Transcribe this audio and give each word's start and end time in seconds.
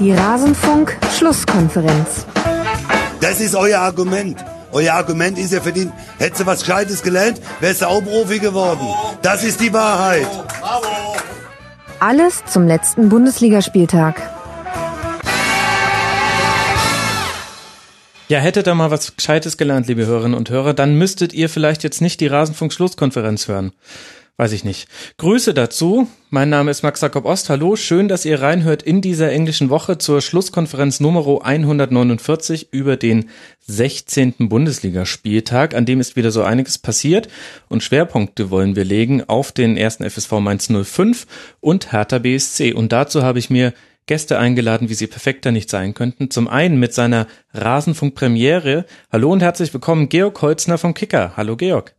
Die 0.00 0.12
Rasenfunk-Schlusskonferenz. 0.12 2.26
Das 3.20 3.38
ist 3.38 3.54
euer 3.54 3.80
Argument. 3.80 4.42
Euer 4.72 4.94
Argument 4.94 5.38
ist 5.38 5.52
ja 5.52 5.60
verdient. 5.60 5.92
Hättest 6.18 6.40
du 6.40 6.46
was 6.46 6.60
Gescheites 6.60 7.02
gelernt, 7.02 7.38
wärst 7.60 7.82
du 7.82 7.86
auch 7.86 8.02
Profi 8.02 8.38
geworden. 8.38 8.88
Das 9.20 9.44
ist 9.44 9.60
die 9.60 9.74
Wahrheit. 9.74 10.26
Alles 11.98 12.42
zum 12.46 12.66
letzten 12.66 13.10
Bundesligaspieltag. 13.10 14.22
Ja, 18.28 18.38
hättet 18.38 18.68
ihr 18.68 18.74
mal 18.74 18.90
was 18.90 19.16
Gescheites 19.16 19.58
gelernt, 19.58 19.88
liebe 19.88 20.06
Hörerinnen 20.06 20.38
und 20.38 20.48
Hörer, 20.48 20.72
dann 20.72 20.94
müsstet 20.94 21.34
ihr 21.34 21.50
vielleicht 21.50 21.82
jetzt 21.82 22.00
nicht 22.00 22.20
die 22.20 22.28
Rasenfunk-Schlusskonferenz 22.28 23.48
hören. 23.48 23.72
Weiß 24.40 24.52
ich 24.52 24.64
nicht. 24.64 24.88
Grüße 25.18 25.52
dazu. 25.52 26.08
Mein 26.30 26.48
Name 26.48 26.70
ist 26.70 26.82
Max 26.82 27.02
Jakob 27.02 27.26
Ost. 27.26 27.50
Hallo, 27.50 27.76
schön, 27.76 28.08
dass 28.08 28.24
ihr 28.24 28.40
reinhört 28.40 28.82
in 28.82 29.02
dieser 29.02 29.30
englischen 29.30 29.68
Woche 29.68 29.98
zur 29.98 30.22
Schlusskonferenz 30.22 30.98
Nummer 30.98 31.26
149 31.44 32.72
über 32.72 32.96
den 32.96 33.28
16. 33.66 34.48
Bundesligaspieltag, 34.48 35.74
an 35.74 35.84
dem 35.84 36.00
ist 36.00 36.16
wieder 36.16 36.30
so 36.30 36.42
einiges 36.42 36.78
passiert 36.78 37.28
und 37.68 37.82
Schwerpunkte 37.82 38.50
wollen 38.50 38.76
wir 38.76 38.86
legen 38.86 39.22
auf 39.28 39.52
den 39.52 39.76
ersten 39.76 40.08
FSV 40.08 40.32
Mainz 40.40 40.70
05 40.72 41.26
und 41.60 41.92
Hertha 41.92 42.18
BSC. 42.18 42.72
Und 42.72 42.92
dazu 42.92 43.22
habe 43.22 43.38
ich 43.38 43.50
mir 43.50 43.74
Gäste 44.06 44.38
eingeladen, 44.38 44.88
wie 44.88 44.94
sie 44.94 45.06
perfekter 45.06 45.52
nicht 45.52 45.68
sein 45.68 45.92
könnten. 45.92 46.30
Zum 46.30 46.48
einen 46.48 46.80
mit 46.80 46.94
seiner 46.94 47.26
Rasenfunk-Premiere. 47.52 48.86
Hallo 49.12 49.32
und 49.32 49.42
herzlich 49.42 49.74
willkommen, 49.74 50.08
Georg 50.08 50.40
Holzner 50.40 50.78
vom 50.78 50.94
Kicker. 50.94 51.34
Hallo, 51.36 51.56
Georg. 51.56 51.94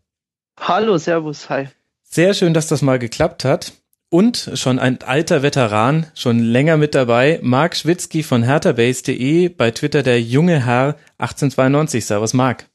Hallo, 0.60 0.98
Servus, 0.98 1.48
hi. 1.48 1.68
Sehr 2.14 2.34
schön, 2.34 2.54
dass 2.54 2.68
das 2.68 2.82
mal 2.82 3.00
geklappt 3.00 3.46
hat. 3.46 3.74
Und 4.10 4.52
schon 4.56 4.78
ein 4.80 5.02
alter 5.02 5.42
Veteran, 5.42 6.08
schon 6.14 6.40
länger 6.40 6.76
mit 6.76 6.94
dabei, 6.94 7.40
Marc 7.42 7.78
Schwitzky 7.78 8.24
von 8.24 8.44
herterbase.de, 8.44 9.48
bei 9.48 9.72
Twitter 9.72 10.04
der 10.04 10.22
junge 10.22 10.66
Herr 10.66 10.98
1892. 11.18 12.06
Servus, 12.06 12.34
Marc. 12.34 12.70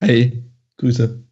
Hey, 0.00 0.42
Grüße. 0.78 1.25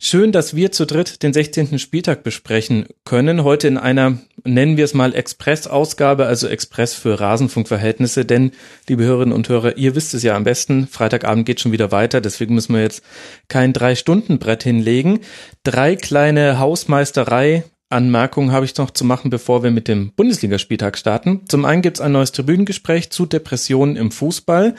Schön, 0.00 0.32
dass 0.32 0.54
wir 0.54 0.72
zu 0.72 0.86
dritt 0.86 1.22
den 1.22 1.32
16. 1.32 1.78
Spieltag 1.78 2.22
besprechen 2.22 2.86
können. 3.04 3.44
Heute 3.44 3.68
in 3.68 3.78
einer, 3.78 4.18
nennen 4.44 4.76
wir 4.76 4.84
es 4.84 4.94
mal 4.94 5.14
Express-Ausgabe, 5.14 6.26
also 6.26 6.48
Express 6.48 6.94
für 6.94 7.18
Rasenfunkverhältnisse. 7.20 8.24
Denn, 8.24 8.52
liebe 8.88 9.04
Hörerinnen 9.04 9.34
und 9.34 9.48
Hörer, 9.48 9.76
ihr 9.76 9.94
wisst 9.94 10.14
es 10.14 10.22
ja 10.22 10.36
am 10.36 10.44
besten, 10.44 10.86
Freitagabend 10.86 11.46
geht 11.46 11.60
schon 11.60 11.72
wieder 11.72 11.92
weiter. 11.92 12.20
Deswegen 12.20 12.54
müssen 12.54 12.74
wir 12.74 12.82
jetzt 12.82 13.02
kein 13.48 13.72
Drei-Stunden-Brett 13.72 14.62
hinlegen. 14.62 15.20
Drei 15.64 15.96
kleine 15.96 16.58
Hausmeisterei 16.58 17.64
Anmerkungen 17.88 18.50
habe 18.50 18.64
ich 18.64 18.76
noch 18.76 18.90
zu 18.90 19.04
machen, 19.04 19.30
bevor 19.30 19.62
wir 19.62 19.70
mit 19.70 19.86
dem 19.86 20.12
Bundesligaspieltag 20.12 20.98
starten. 20.98 21.42
Zum 21.46 21.64
einen 21.64 21.82
gibt 21.82 21.98
es 21.98 22.00
ein 22.00 22.10
neues 22.10 22.32
Tribünengespräch 22.32 23.10
zu 23.10 23.26
Depressionen 23.26 23.96
im 23.96 24.10
Fußball 24.10 24.74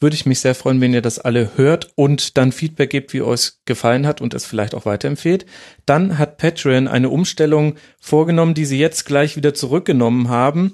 würde 0.00 0.14
ich 0.14 0.26
mich 0.26 0.40
sehr 0.40 0.54
freuen, 0.54 0.80
wenn 0.80 0.94
ihr 0.94 1.02
das 1.02 1.18
alle 1.18 1.56
hört 1.56 1.90
und 1.96 2.36
dann 2.36 2.52
Feedback 2.52 2.90
gebt, 2.90 3.12
wie 3.12 3.22
euch 3.22 3.52
gefallen 3.64 4.06
hat 4.06 4.20
und 4.20 4.34
es 4.34 4.44
vielleicht 4.44 4.74
auch 4.74 4.86
weiterempfehlt. 4.86 5.46
Dann 5.86 6.18
hat 6.18 6.38
Patreon 6.38 6.86
eine 6.86 7.08
Umstellung 7.08 7.74
vorgenommen, 8.00 8.54
die 8.54 8.64
sie 8.64 8.78
jetzt 8.78 9.06
gleich 9.06 9.36
wieder 9.36 9.54
zurückgenommen 9.54 10.28
haben. 10.28 10.72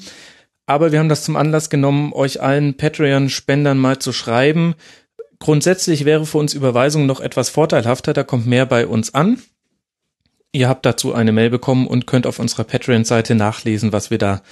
Aber 0.66 0.92
wir 0.92 0.98
haben 0.98 1.08
das 1.08 1.24
zum 1.24 1.36
Anlass 1.36 1.70
genommen, 1.70 2.12
euch 2.12 2.42
allen 2.42 2.76
Patreon-Spendern 2.76 3.78
mal 3.78 3.98
zu 3.98 4.12
schreiben. 4.12 4.74
Grundsätzlich 5.38 6.04
wäre 6.04 6.26
für 6.26 6.38
uns 6.38 6.54
Überweisung 6.54 7.06
noch 7.06 7.20
etwas 7.20 7.50
vorteilhafter, 7.50 8.12
da 8.12 8.22
kommt 8.22 8.46
mehr 8.46 8.66
bei 8.66 8.86
uns 8.86 9.14
an. 9.14 9.42
Ihr 10.52 10.68
habt 10.68 10.86
dazu 10.86 11.12
eine 11.12 11.32
Mail 11.32 11.50
bekommen 11.50 11.86
und 11.86 12.06
könnt 12.06 12.26
auf 12.26 12.38
unserer 12.38 12.64
Patreon-Seite 12.64 13.34
nachlesen, 13.34 13.92
was 13.92 14.10
wir 14.10 14.18
da 14.18 14.42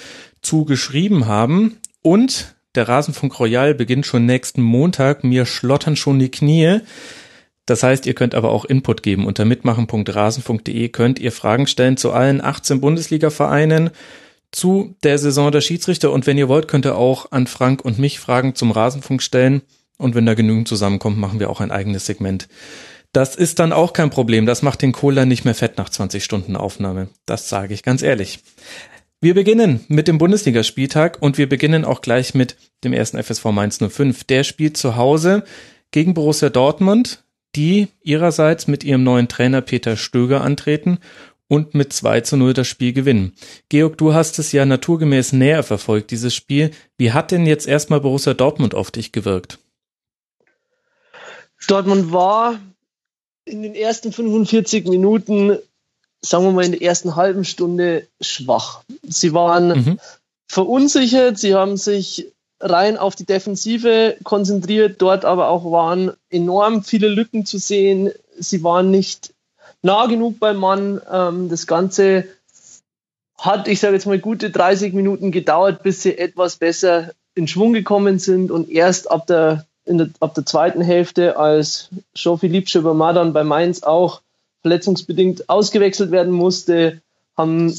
zugeschrieben 0.42 1.26
haben. 1.26 1.78
Und 2.02 2.56
der 2.74 2.88
Rasenfunk 2.88 3.38
Royal 3.38 3.74
beginnt 3.74 4.06
schon 4.06 4.27
nächsten 4.27 4.62
Montag. 4.62 5.24
Mir 5.24 5.46
schlottern 5.46 5.96
schon 5.96 6.18
die 6.18 6.30
Knie. 6.30 6.80
Das 7.66 7.83
heißt, 7.83 8.06
ihr 8.06 8.14
könnt 8.14 8.34
aber 8.34 8.50
auch 8.50 8.64
Input 8.64 9.02
geben. 9.02 9.27
Unter 9.27 9.44
mitmachen.rasenfunk.de 9.44 10.88
könnt 10.88 11.18
ihr 11.18 11.32
Fragen 11.32 11.66
stellen 11.66 11.96
zu 11.96 12.12
allen 12.12 12.40
18 12.42 12.80
Bundesliga-Vereinen, 12.80 13.90
zu 14.50 14.96
der 15.02 15.18
Saison 15.18 15.50
der 15.50 15.61
Schiedsrichter 15.61 16.12
und 16.12 16.27
wenn 16.27 16.36
ihr 16.36 16.48
wollt, 16.48 16.68
könnt 16.68 16.84
ihr 16.84 16.96
auch 16.96 17.32
an 17.32 17.46
Frank 17.46 17.84
und 17.84 17.98
mich 17.98 18.20
Fragen 18.20 18.55
zum 18.55 18.70
Rasenfunk 18.70 19.22
stellen. 19.22 19.62
Und 19.96 20.14
wenn 20.14 20.27
da 20.27 20.34
genügend 20.34 20.68
zusammenkommt, 20.68 21.16
machen 21.16 21.40
wir 21.40 21.48
auch 21.48 21.61
ein 21.61 21.70
eigenes 21.70 22.06
Segment. 22.06 22.48
Das 23.12 23.36
ist 23.36 23.58
dann 23.58 23.72
auch 23.72 23.92
kein 23.92 24.11
Problem. 24.11 24.46
Das 24.46 24.62
macht 24.62 24.82
den 24.82 24.92
Cola 24.92 25.27
nicht 25.27 25.44
mehr 25.44 25.55
fett 25.55 25.78
nach 25.78 25.90
20 25.90 26.24
Stunden 26.24 26.56
Aufnahme. 26.56 27.08
Das 27.27 27.48
sage 27.48 27.74
ich 27.74 27.82
ganz 27.82 28.02
ehrlich. 28.02 28.40
Wir 29.24 29.34
beginnen 29.34 29.84
mit 29.86 30.08
dem 30.08 30.18
Bundesligaspieltag 30.18 31.18
und 31.22 31.38
wir 31.38 31.48
beginnen 31.48 31.84
auch 31.84 32.00
gleich 32.00 32.34
mit 32.34 32.56
dem 32.83 32.92
ersten 32.92 33.22
FSV 33.22 33.44
Mainz 33.52 33.78
05. 33.78 34.24
Der 34.24 34.42
spielt 34.42 34.77
zu 34.77 34.96
Hause 34.96 35.44
gegen 35.92 36.12
Borussia 36.12 36.50
Dortmund, 36.50 37.22
die 37.55 37.86
ihrerseits 38.02 38.66
mit 38.66 38.82
ihrem 38.82 39.05
neuen 39.05 39.28
Trainer 39.28 39.61
Peter 39.61 39.96
Stöger 39.96 40.40
antreten 40.40 40.98
und 41.46 41.72
mit 41.72 41.92
2 41.92 42.22
zu 42.22 42.36
0 42.36 42.52
das 42.52 42.66
Spiel 42.66 42.92
gewinnen. 42.92 43.34
Georg, 43.68 43.96
du 43.96 44.12
hast 44.12 44.40
es 44.40 44.50
ja 44.50 44.66
naturgemäß 44.66 45.34
näher 45.34 45.62
verfolgt, 45.62 46.11
dieses 46.11 46.34
Spiel. 46.34 46.72
Wie 46.98 47.12
hat 47.12 47.30
denn 47.30 47.46
jetzt 47.46 47.68
erstmal 47.68 48.00
Borussia 48.00 48.34
Dortmund 48.34 48.74
auf 48.74 48.90
dich 48.90 49.12
gewirkt? 49.12 49.61
Dortmund 51.68 52.11
war 52.11 52.58
in 53.44 53.62
den 53.62 53.77
ersten 53.77 54.11
45 54.11 54.88
Minuten 54.88 55.58
sagen 56.24 56.44
wir 56.44 56.52
mal, 56.52 56.64
in 56.64 56.72
der 56.72 56.83
ersten 56.83 57.16
halben 57.16 57.44
Stunde 57.44 58.06
schwach. 58.20 58.83
Sie 59.02 59.34
waren 59.34 59.68
mhm. 59.68 60.00
verunsichert, 60.46 61.38
sie 61.38 61.55
haben 61.55 61.77
sich 61.77 62.33
rein 62.60 62.96
auf 62.96 63.16
die 63.16 63.27
Defensive 63.27 64.16
konzentriert, 64.22 65.02
dort 65.02 65.24
aber 65.24 65.48
auch 65.48 65.70
waren 65.70 66.12
enorm 66.30 66.84
viele 66.84 67.08
Lücken 67.08 67.44
zu 67.44 67.58
sehen. 67.58 68.11
Sie 68.38 68.62
waren 68.62 68.90
nicht 68.90 69.34
nah 69.82 70.06
genug 70.06 70.38
beim 70.38 70.56
Mann. 70.56 71.00
Ähm, 71.11 71.48
das 71.48 71.66
Ganze 71.66 72.24
hat, 73.36 73.66
ich 73.66 73.80
sage 73.80 73.94
jetzt 73.94 74.06
mal, 74.06 74.20
gute 74.20 74.50
30 74.50 74.92
Minuten 74.92 75.32
gedauert, 75.32 75.82
bis 75.82 76.02
sie 76.02 76.16
etwas 76.16 76.56
besser 76.56 77.12
in 77.34 77.48
Schwung 77.48 77.72
gekommen 77.72 78.20
sind 78.20 78.50
und 78.52 78.70
erst 78.70 79.11
ab 79.11 79.27
der, 79.27 79.66
der 79.86 80.11
ab 80.20 80.34
der 80.34 80.46
zweiten 80.46 80.82
Hälfte, 80.82 81.36
als 81.36 81.88
Jean-Philippe 82.14 82.68
Schöbermadan 82.68 83.32
bei 83.32 83.42
Mainz 83.42 83.82
auch 83.82 84.20
verletzungsbedingt 84.62 85.48
ausgewechselt 85.48 86.11
werden 86.11 86.33
musste, 86.33 87.02
haben 87.36 87.74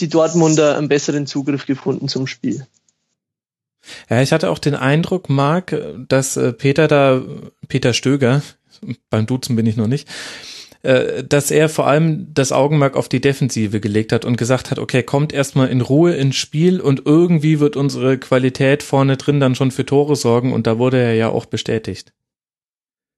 die 0.00 0.08
Dortmunder 0.08 0.76
einen 0.76 0.88
besseren 0.88 1.26
Zugriff 1.26 1.66
gefunden 1.66 2.08
zum 2.08 2.26
Spiel. 2.26 2.66
Ja, 4.08 4.22
ich 4.22 4.32
hatte 4.32 4.50
auch 4.50 4.58
den 4.58 4.74
Eindruck, 4.74 5.28
Marc, 5.28 5.76
dass 6.08 6.36
äh, 6.36 6.52
Peter 6.52 6.88
da, 6.88 7.22
Peter 7.68 7.92
Stöger, 7.92 8.42
beim 9.10 9.26
Duzen 9.26 9.56
bin 9.56 9.66
ich 9.66 9.76
noch 9.76 9.86
nicht, 9.86 10.08
äh, 10.82 11.22
dass 11.24 11.50
er 11.50 11.68
vor 11.68 11.86
allem 11.86 12.32
das 12.32 12.52
Augenmerk 12.52 12.96
auf 12.96 13.08
die 13.08 13.20
Defensive 13.20 13.80
gelegt 13.80 14.12
hat 14.12 14.24
und 14.24 14.36
gesagt 14.36 14.70
hat, 14.70 14.78
okay, 14.78 15.02
kommt 15.02 15.32
erstmal 15.32 15.68
in 15.68 15.80
Ruhe 15.80 16.14
ins 16.14 16.36
Spiel 16.36 16.80
und 16.80 17.02
irgendwie 17.04 17.60
wird 17.60 17.76
unsere 17.76 18.18
Qualität 18.18 18.82
vorne 18.82 19.16
drin 19.16 19.40
dann 19.40 19.54
schon 19.54 19.70
für 19.70 19.84
Tore 19.86 20.16
sorgen 20.16 20.52
und 20.52 20.66
da 20.66 20.78
wurde 20.78 20.98
er 20.98 21.14
ja 21.14 21.28
auch 21.28 21.46
bestätigt. 21.46 22.12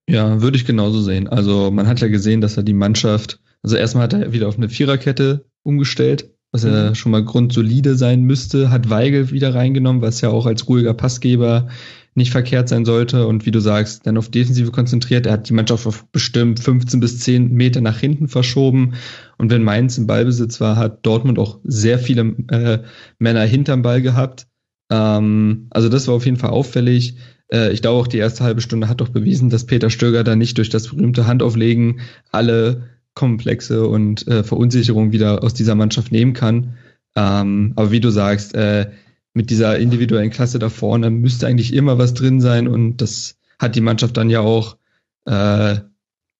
Ja, 0.08 0.40
würde 0.40 0.56
ich 0.56 0.64
genauso 0.64 1.00
sehen. 1.00 1.28
Also 1.28 1.70
man 1.70 1.86
hat 1.88 2.00
ja 2.00 2.08
gesehen, 2.08 2.40
dass 2.40 2.56
er 2.56 2.62
die 2.62 2.72
Mannschaft, 2.72 3.40
also 3.62 3.76
erstmal 3.76 4.04
hat 4.04 4.12
er 4.12 4.32
wieder 4.32 4.48
auf 4.48 4.56
eine 4.56 4.68
Viererkette 4.68 5.46
umgestellt, 5.62 6.30
was 6.52 6.64
mhm. 6.64 6.70
ja 6.70 6.94
schon 6.94 7.12
mal 7.12 7.24
grundsolide 7.24 7.96
sein 7.96 8.22
müsste, 8.22 8.70
hat 8.70 8.88
Weigel 8.88 9.30
wieder 9.32 9.54
reingenommen, 9.54 10.02
was 10.02 10.20
ja 10.20 10.30
auch 10.30 10.46
als 10.46 10.68
ruhiger 10.68 10.94
Passgeber 10.94 11.68
nicht 12.14 12.32
verkehrt 12.32 12.68
sein 12.68 12.86
sollte 12.86 13.26
und 13.26 13.44
wie 13.44 13.50
du 13.50 13.60
sagst, 13.60 14.06
dann 14.06 14.16
auf 14.16 14.30
Defensive 14.30 14.70
konzentriert. 14.70 15.26
Er 15.26 15.32
hat 15.32 15.50
die 15.50 15.52
Mannschaft 15.52 15.86
auf 15.86 16.06
bestimmt 16.06 16.60
15 16.60 16.98
bis 16.98 17.20
10 17.20 17.52
Meter 17.52 17.82
nach 17.82 17.98
hinten 17.98 18.28
verschoben 18.28 18.94
und 19.36 19.50
wenn 19.50 19.62
Mainz 19.62 19.98
im 19.98 20.06
Ballbesitz 20.06 20.58
war, 20.60 20.76
hat 20.76 21.04
Dortmund 21.04 21.38
auch 21.38 21.58
sehr 21.64 21.98
viele 21.98 22.34
äh, 22.48 22.78
Männer 23.18 23.42
hinterm 23.42 23.82
Ball 23.82 24.00
gehabt. 24.00 24.46
Ähm, 24.90 25.66
also 25.70 25.90
das 25.90 26.08
war 26.08 26.14
auf 26.14 26.24
jeden 26.24 26.38
Fall 26.38 26.50
auffällig. 26.50 27.16
Äh, 27.52 27.72
ich 27.72 27.82
glaube 27.82 28.00
auch 28.00 28.06
die 28.06 28.18
erste 28.18 28.44
halbe 28.44 28.60
Stunde 28.60 28.88
hat 28.88 29.00
doch 29.00 29.08
bewiesen, 29.08 29.50
dass 29.50 29.66
Peter 29.66 29.90
Stöger 29.90 30.24
da 30.24 30.36
nicht 30.36 30.58
durch 30.58 30.68
das 30.68 30.88
berühmte 30.88 31.26
Handauflegen 31.26 32.00
alle 32.30 32.88
Komplexe 33.14 33.88
und 33.88 34.26
äh, 34.28 34.44
Verunsicherung 34.44 35.12
wieder 35.12 35.42
aus 35.42 35.54
dieser 35.54 35.74
Mannschaft 35.74 36.12
nehmen 36.12 36.34
kann. 36.34 36.74
Ähm, 37.14 37.72
aber 37.76 37.90
wie 37.90 38.00
du 38.00 38.10
sagst, 38.10 38.54
äh, 38.54 38.90
mit 39.32 39.50
dieser 39.50 39.78
individuellen 39.78 40.30
Klasse 40.30 40.58
da 40.58 40.68
vorne 40.68 41.10
müsste 41.10 41.46
eigentlich 41.46 41.72
immer 41.72 41.98
was 41.98 42.14
drin 42.14 42.40
sein 42.40 42.68
und 42.68 42.98
das 42.98 43.36
hat 43.58 43.74
die 43.74 43.80
Mannschaft 43.80 44.16
dann 44.16 44.30
ja 44.30 44.40
auch 44.40 44.76
äh, 45.24 45.76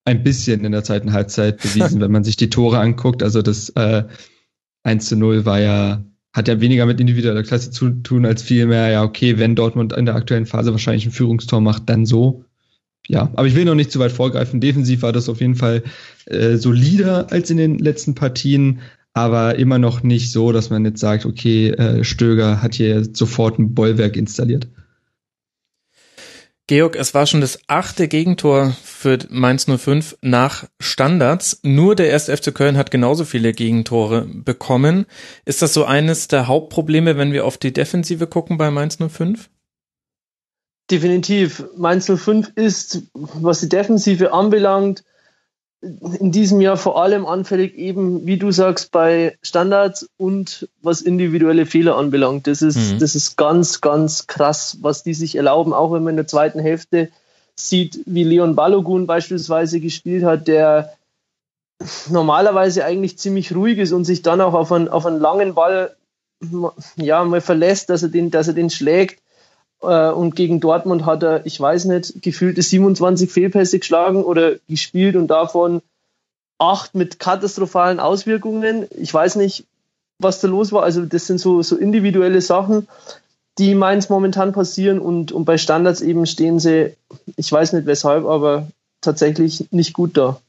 ein 0.05 0.23
bisschen 0.23 0.64
in 0.64 0.73
der 0.73 0.85
zweiten 0.85 1.12
Halbzeit 1.12 1.61
bewiesen, 1.61 2.00
wenn 2.00 2.12
man 2.12 2.25
sich 2.25 2.37
die 2.37 2.50
Tore 2.50 2.79
anguckt. 2.79 3.23
Also 3.23 3.43
das 3.43 3.70
äh, 3.70 4.05
1 4.82 5.06
zu 5.09 5.17
0 5.17 5.44
war 5.44 5.61
ja 5.61 6.05
hat 6.37 6.49
ja 6.49 6.61
weniger 6.61 6.85
mit 6.85 7.00
individueller 7.00 7.43
Klasse 7.43 7.71
zu 7.71 7.88
tun, 8.03 8.27
als 8.27 8.43
vielmehr, 8.43 8.91
ja, 8.91 9.03
okay, 9.03 9.38
wenn 9.38 9.56
Dortmund 9.56 9.94
in 9.94 10.05
der 10.05 10.17
aktuellen 10.17 10.44
Phase 10.44 10.71
wahrscheinlich 10.71 11.06
ein 11.06 11.12
Führungstor 11.12 11.62
macht, 11.62 11.88
dann 11.88 12.05
so. 12.05 12.44
Ja, 13.09 13.31
aber 13.35 13.47
ich 13.47 13.55
will 13.55 13.65
noch 13.65 13.75
nicht 13.75 13.91
zu 13.91 14.00
weit 14.00 14.12
vorgreifen. 14.12 14.61
Defensiv 14.61 15.00
war 15.00 15.12
das 15.12 15.31
auf 15.31 15.41
jeden 15.41 15.55
Fall 15.55 15.83
äh, 16.27 16.56
solider 16.56 17.33
als 17.33 17.49
in 17.50 17.56
den 17.56 17.79
letzten 17.79 18.15
Partien, 18.15 18.81
aber 19.15 19.55
immer 19.59 19.79
noch 19.79 20.03
nicht 20.03 20.31
so, 20.31 20.53
dass 20.53 20.69
man 20.69 20.85
jetzt 20.85 21.00
sagt, 21.00 21.25
okay, 21.25 21.71
äh, 21.71 22.05
Stöger 22.05 22.61
hat 22.61 22.75
hier 22.75 23.03
sofort 23.15 23.59
ein 23.59 23.73
Bollwerk 23.73 24.15
installiert. 24.15 24.69
Georg, 26.69 26.97
es 26.97 27.15
war 27.15 27.27
schon 27.27 27.41
das 27.41 27.61
achte 27.69 28.09
Gegentor 28.09 28.77
für 28.83 29.19
Mainz 29.29 29.67
05 29.67 30.19
nach 30.21 30.65
Standards. 30.81 31.61
Nur 31.63 31.95
der 31.95 32.11
erste 32.11 32.37
FC 32.37 32.53
Köln 32.53 32.77
hat 32.77 32.91
genauso 32.91 33.25
viele 33.25 33.53
Gegentore 33.53 34.27
bekommen. 34.27 35.07
Ist 35.45 35.63
das 35.63 35.73
so 35.73 35.85
eines 35.85 36.27
der 36.27 36.49
Hauptprobleme, 36.49 37.17
wenn 37.17 37.33
wir 37.33 37.45
auf 37.45 37.57
die 37.57 37.73
Defensive 37.73 38.27
gucken 38.27 38.59
bei 38.59 38.73
Mainz 38.73 38.99
05? 38.99 39.49
Definitiv. 40.91 41.65
Mainz 41.77 42.11
05 42.13 42.53
ist, 42.57 43.03
was 43.15 43.61
die 43.61 43.69
Defensive 43.69 44.33
anbelangt, 44.33 45.05
in 45.82 46.32
diesem 46.32 46.61
Jahr 46.61 46.76
vor 46.76 47.02
allem 47.02 47.26
anfällig 47.26 47.76
eben, 47.76 48.26
wie 48.26 48.38
du 48.38 48.50
sagst, 48.50 48.90
bei 48.93 49.38
Standards 49.43 50.08
und 50.17 50.69
was 50.82 51.02
individuelle 51.02 51.67
Fehler 51.67 51.96
anbelangt. 51.96 52.46
Das 52.46 52.62
ist, 52.62 52.94
mhm. 52.94 52.99
das 52.99 53.14
ist 53.14 53.37
ganz, 53.37 53.81
ganz 53.81 54.26
krass, 54.26 54.78
was 54.81 55.02
die 55.02 55.14
sich 55.14 55.37
erlauben, 55.37 55.73
auch 55.73 55.93
wenn 55.93 56.02
man 56.02 56.12
in 56.12 56.17
der 56.17 56.26
zweiten 56.26 56.58
Hälfte 56.58 57.11
sieht, 57.55 58.00
wie 58.06 58.25
Leon 58.25 58.55
Balogun 58.55 59.06
beispielsweise 59.06 59.81
gespielt 59.81 60.25
hat, 60.25 60.49
der 60.49 60.93
normalerweise 62.08 62.84
eigentlich 62.84 63.19
ziemlich 63.19 63.55
ruhig 63.55 63.78
ist 63.78 63.93
und 63.93 64.05
sich 64.05 64.23
dann 64.23 64.40
auch 64.40 64.55
auf 64.55 64.73
einen, 64.73 64.88
auf 64.88 65.05
einen 65.05 65.20
langen 65.20 65.55
Ball 65.55 65.94
ja, 66.96 67.25
mal 67.25 67.40
verlässt, 67.40 67.90
dass 67.90 68.02
er 68.02 68.08
den, 68.08 68.31
dass 68.31 68.49
er 68.49 68.55
den 68.55 68.70
schlägt. 68.70 69.23
Äh, 69.82 70.11
und 70.11 70.37
gegen 70.37 70.61
Dortmund 70.61 71.05
hat 71.05 71.23
er, 71.23 71.46
ich 71.46 71.58
weiß 71.61 71.87
nicht, 71.87 72.23
gefühlte 72.23 72.62
27 72.62 73.31
Fehlpässe 73.31 73.78
geschlagen 73.78 74.25
oder 74.25 74.55
gespielt 74.69 75.17
und 75.17 75.28
davon 75.28 75.82
acht 76.58 76.94
mit 76.94 77.19
katastrophalen 77.19 78.00
Auswirkungen. 78.00 78.87
Ich 78.90 79.12
weiß 79.12 79.37
nicht, 79.37 79.64
was 80.19 80.40
da 80.40 80.49
los 80.49 80.73
war. 80.73 80.82
Also 80.82 81.05
das 81.05 81.26
sind 81.26 81.38
so, 81.38 81.62
so 81.62 81.76
individuelle 81.76 82.40
Sachen, 82.40 82.88
die 83.58 83.75
Mainz 83.75 84.08
momentan 84.08 84.52
passieren 84.52 84.99
und, 84.99 85.32
und 85.32 85.44
bei 85.44 85.58
Standards 85.58 86.00
eben 86.00 86.26
stehen 86.26 86.58
sie, 86.58 86.94
ich 87.37 87.50
weiß 87.50 87.73
nicht 87.73 87.87
weshalb, 87.87 88.25
aber 88.26 88.69
tatsächlich 89.00 89.70
nicht 89.70 89.93
gut 89.93 90.17
da. 90.17 90.40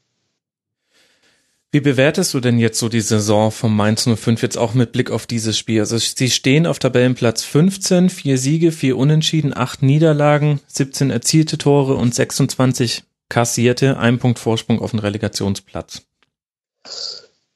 Wie 1.72 1.82
bewertest 1.82 2.34
du 2.34 2.40
denn 2.40 2.60
jetzt 2.60 2.80
so 2.80 2.88
die 2.88 3.02
Saison 3.02 3.52
vom 3.52 3.76
Mainz 3.76 4.08
05 4.08 4.42
jetzt 4.42 4.58
auch 4.58 4.74
mit 4.74 4.94
Blick 4.94 5.12
auf 5.12 5.28
dieses 5.28 5.58
Spiel? 5.58 5.82
Also 5.82 5.98
sie 5.98 6.30
stehen 6.30 6.66
auf 6.66 6.80
Tabellenplatz 6.80 7.44
15, 7.44 8.10
vier 8.10 8.38
Siege, 8.38 8.72
vier 8.72 8.98
Unentschieden, 8.98 9.56
acht 9.56 9.84
Niederlagen, 9.84 10.62
17 10.68 11.10
erzielte 11.10 11.58
Tore 11.58 11.96
und 11.96 12.16
26 12.16 13.04
kassierte, 13.28 13.98
ein 13.98 14.18
Punkt 14.18 14.40
Vorsprung 14.40 14.82
auf 14.82 14.92
den 14.92 15.02
Relegationsplatz. 15.02 16.04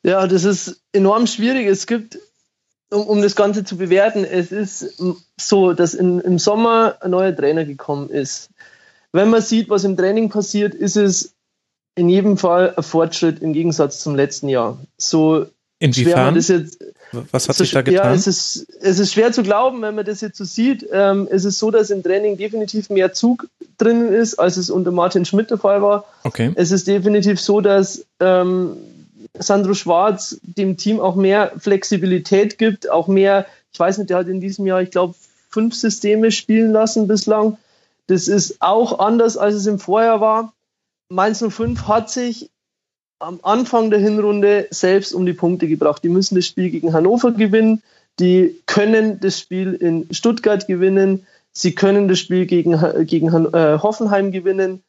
Ja, 0.04 0.28
das 0.28 0.44
ist 0.44 0.82
enorm 0.92 1.26
schwierig. 1.26 1.68
Es 1.68 1.88
gibt, 1.88 2.20
um, 2.92 3.08
um 3.08 3.22
das 3.22 3.38
Ganze 3.38 3.64
zu 3.64 3.78
bewerten, 3.78 4.26
es 4.26 4.52
ist 4.52 5.02
so, 5.40 5.72
dass 5.72 5.94
in, 5.94 6.20
im 6.20 6.38
Sommer 6.38 6.98
ein 7.00 7.12
neuer 7.12 7.34
Trainer 7.34 7.64
gekommen 7.64 8.10
ist. 8.10 8.50
Wenn 9.14 9.30
man 9.30 9.42
sieht, 9.42 9.70
was 9.70 9.86
im 9.86 9.96
Training 9.96 10.30
passiert, 10.30 10.74
ist 10.74 10.98
es 10.98 11.34
in 11.96 12.10
jedem 12.10 12.38
Fall 12.38 12.74
ein 12.76 12.84
Fortschritt 12.84 13.42
im 13.42 13.54
Gegensatz 13.54 14.00
zum 14.00 14.16
letzten 14.16 14.50
Jahr. 14.50 14.80
So 14.98 15.48
Inwiefern? 15.82 16.36
Das 16.36 16.48
jetzt, 16.48 16.78
Was 17.32 17.50
hat 17.50 17.56
so, 17.56 17.64
sich 17.64 17.74
da 17.74 17.82
getan? 17.82 18.06
Ja, 18.06 18.14
es 18.14 18.28
ist, 18.28 18.68
es 18.82 19.00
ist 19.00 19.14
schwer 19.14 19.32
zu 19.32 19.42
glauben, 19.42 19.82
wenn 19.82 19.96
man 19.96 20.06
das 20.06 20.22
jetzt 20.22 20.38
so 20.38 20.44
sieht. 20.44 20.88
Ähm, 20.92 21.28
es 21.32 21.44
ist 21.44 21.58
so, 21.58 21.72
dass 21.72 21.90
im 21.90 22.04
Training 22.04 22.38
definitiv 22.38 22.92
mehr 22.92 23.14
Zug 23.14 23.48
drinnen 23.80 24.14
ist, 24.14 24.36
als 24.36 24.58
es 24.58 24.70
unter 24.70 24.92
Martin 24.92 25.26
Schmidt 25.26 25.50
der 25.50 25.58
Fall 25.58 25.82
war. 25.82 26.06
Okay. 26.24 26.52
Es 26.54 26.70
ist 26.70 26.86
definitiv 26.86 27.42
so, 27.42 27.62
dass 27.62 28.06
ähm, 28.20 28.78
Sandro 29.40 29.74
Schwarz 29.74 30.38
dem 30.44 30.78
Team 30.78 31.00
auch 31.00 31.16
mehr 31.16 31.52
Flexibilität 31.58 32.60
gibt, 32.60 32.88
auch 32.88 33.08
mehr, 33.08 33.48
ich 33.74 33.80
weiß 33.80 33.98
nicht, 33.98 34.12
der 34.12 34.18
hat 34.18 34.28
in 34.28 34.40
diesem 34.40 34.68
Jahr, 34.68 34.84
ich 34.84 34.92
glaube, 34.92 35.16
fünf 35.50 35.74
Systeme 35.74 36.32
spielen 36.32 36.72
lassen 36.72 37.08
bislang. 37.08 37.58
Das 38.06 38.28
ist 38.28 38.58
auch 38.60 39.00
anders, 39.00 39.36
als 39.36 39.56
es 39.56 39.66
im 39.66 39.80
Vorjahr 39.80 40.22
war. 40.22 40.54
Mainz 41.12 41.44
05 41.46 41.88
hat 41.88 42.10
sich 42.10 42.50
am 43.20 43.40
Anfang 43.44 43.92
der 43.92 44.00
Hinrunde 44.00 44.68
selbst 44.72 45.14
um 45.14 45.26
die 45.26 45.34
Punkte 45.34 45.68
gebracht. 45.68 46.04
Die 46.04 46.10
müssen 46.10 46.36
das 46.36 46.46
Spiel 46.46 46.70
gegen 46.70 46.94
Hannover 46.94 47.32
gewinnen. 47.32 47.84
Die 48.20 48.62
können 48.66 49.20
das 49.20 49.38
Spiel 49.38 49.74
in 49.74 50.08
Stuttgart 50.14 50.66
gewinnen. 50.68 51.28
Sie 51.52 51.76
können 51.76 52.08
das 52.08 52.20
Spiel 52.20 52.46
gegen, 52.46 52.80
gegen 53.06 53.28
äh, 53.28 53.80
Hoffenheim 53.82 54.32
gewinnen 54.32 54.84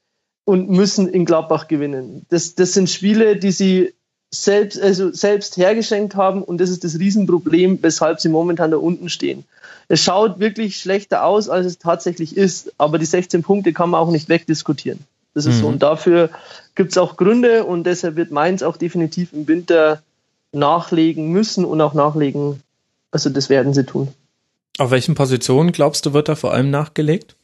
und 0.44 0.70
müssen 0.70 1.08
in 1.08 1.24
Gladbach 1.24 1.66
gewinnen. 1.66 2.24
Das, 2.30 2.54
das 2.54 2.72
sind 2.72 2.88
Spiele, 2.88 3.36
die 3.36 3.50
sie 3.50 3.92
selbst, 4.30 4.80
also 4.80 5.12
selbst 5.12 5.56
hergeschenkt 5.56 6.14
haben 6.14 6.42
und 6.42 6.58
das 6.58 6.70
ist 6.70 6.84
das 6.84 6.98
Riesenproblem, 6.98 7.80
weshalb 7.82 8.20
sie 8.20 8.28
momentan 8.28 8.70
da 8.70 8.76
unten 8.76 9.08
stehen. 9.08 9.44
Es 9.88 10.02
schaut 10.02 10.38
wirklich 10.38 10.78
schlechter 10.78 11.24
aus, 11.24 11.48
als 11.48 11.66
es 11.66 11.78
tatsächlich 11.78 12.36
ist, 12.36 12.72
aber 12.78 12.98
die 12.98 13.06
16 13.06 13.42
Punkte 13.42 13.72
kann 13.72 13.90
man 13.90 14.00
auch 14.00 14.10
nicht 14.10 14.28
wegdiskutieren. 14.28 15.00
Das 15.34 15.46
ist 15.46 15.56
mhm. 15.56 15.60
so. 15.60 15.66
Und 15.68 15.82
dafür 15.82 16.30
gibt 16.74 16.92
es 16.92 16.98
auch 16.98 17.16
Gründe 17.16 17.64
und 17.64 17.84
deshalb 17.84 18.16
wird 18.16 18.30
Mainz 18.30 18.62
auch 18.62 18.76
definitiv 18.76 19.32
im 19.32 19.48
Winter 19.48 20.02
nachlegen 20.52 21.30
müssen 21.30 21.64
und 21.64 21.80
auch 21.80 21.94
nachlegen. 21.94 22.62
Also 23.10 23.30
das 23.30 23.48
werden 23.48 23.74
sie 23.74 23.84
tun. 23.84 24.08
Auf 24.78 24.90
welchen 24.90 25.14
Positionen 25.14 25.72
glaubst 25.72 26.06
du, 26.06 26.12
wird 26.12 26.28
da 26.28 26.34
vor 26.34 26.52
allem 26.52 26.70
nachgelegt? 26.70 27.36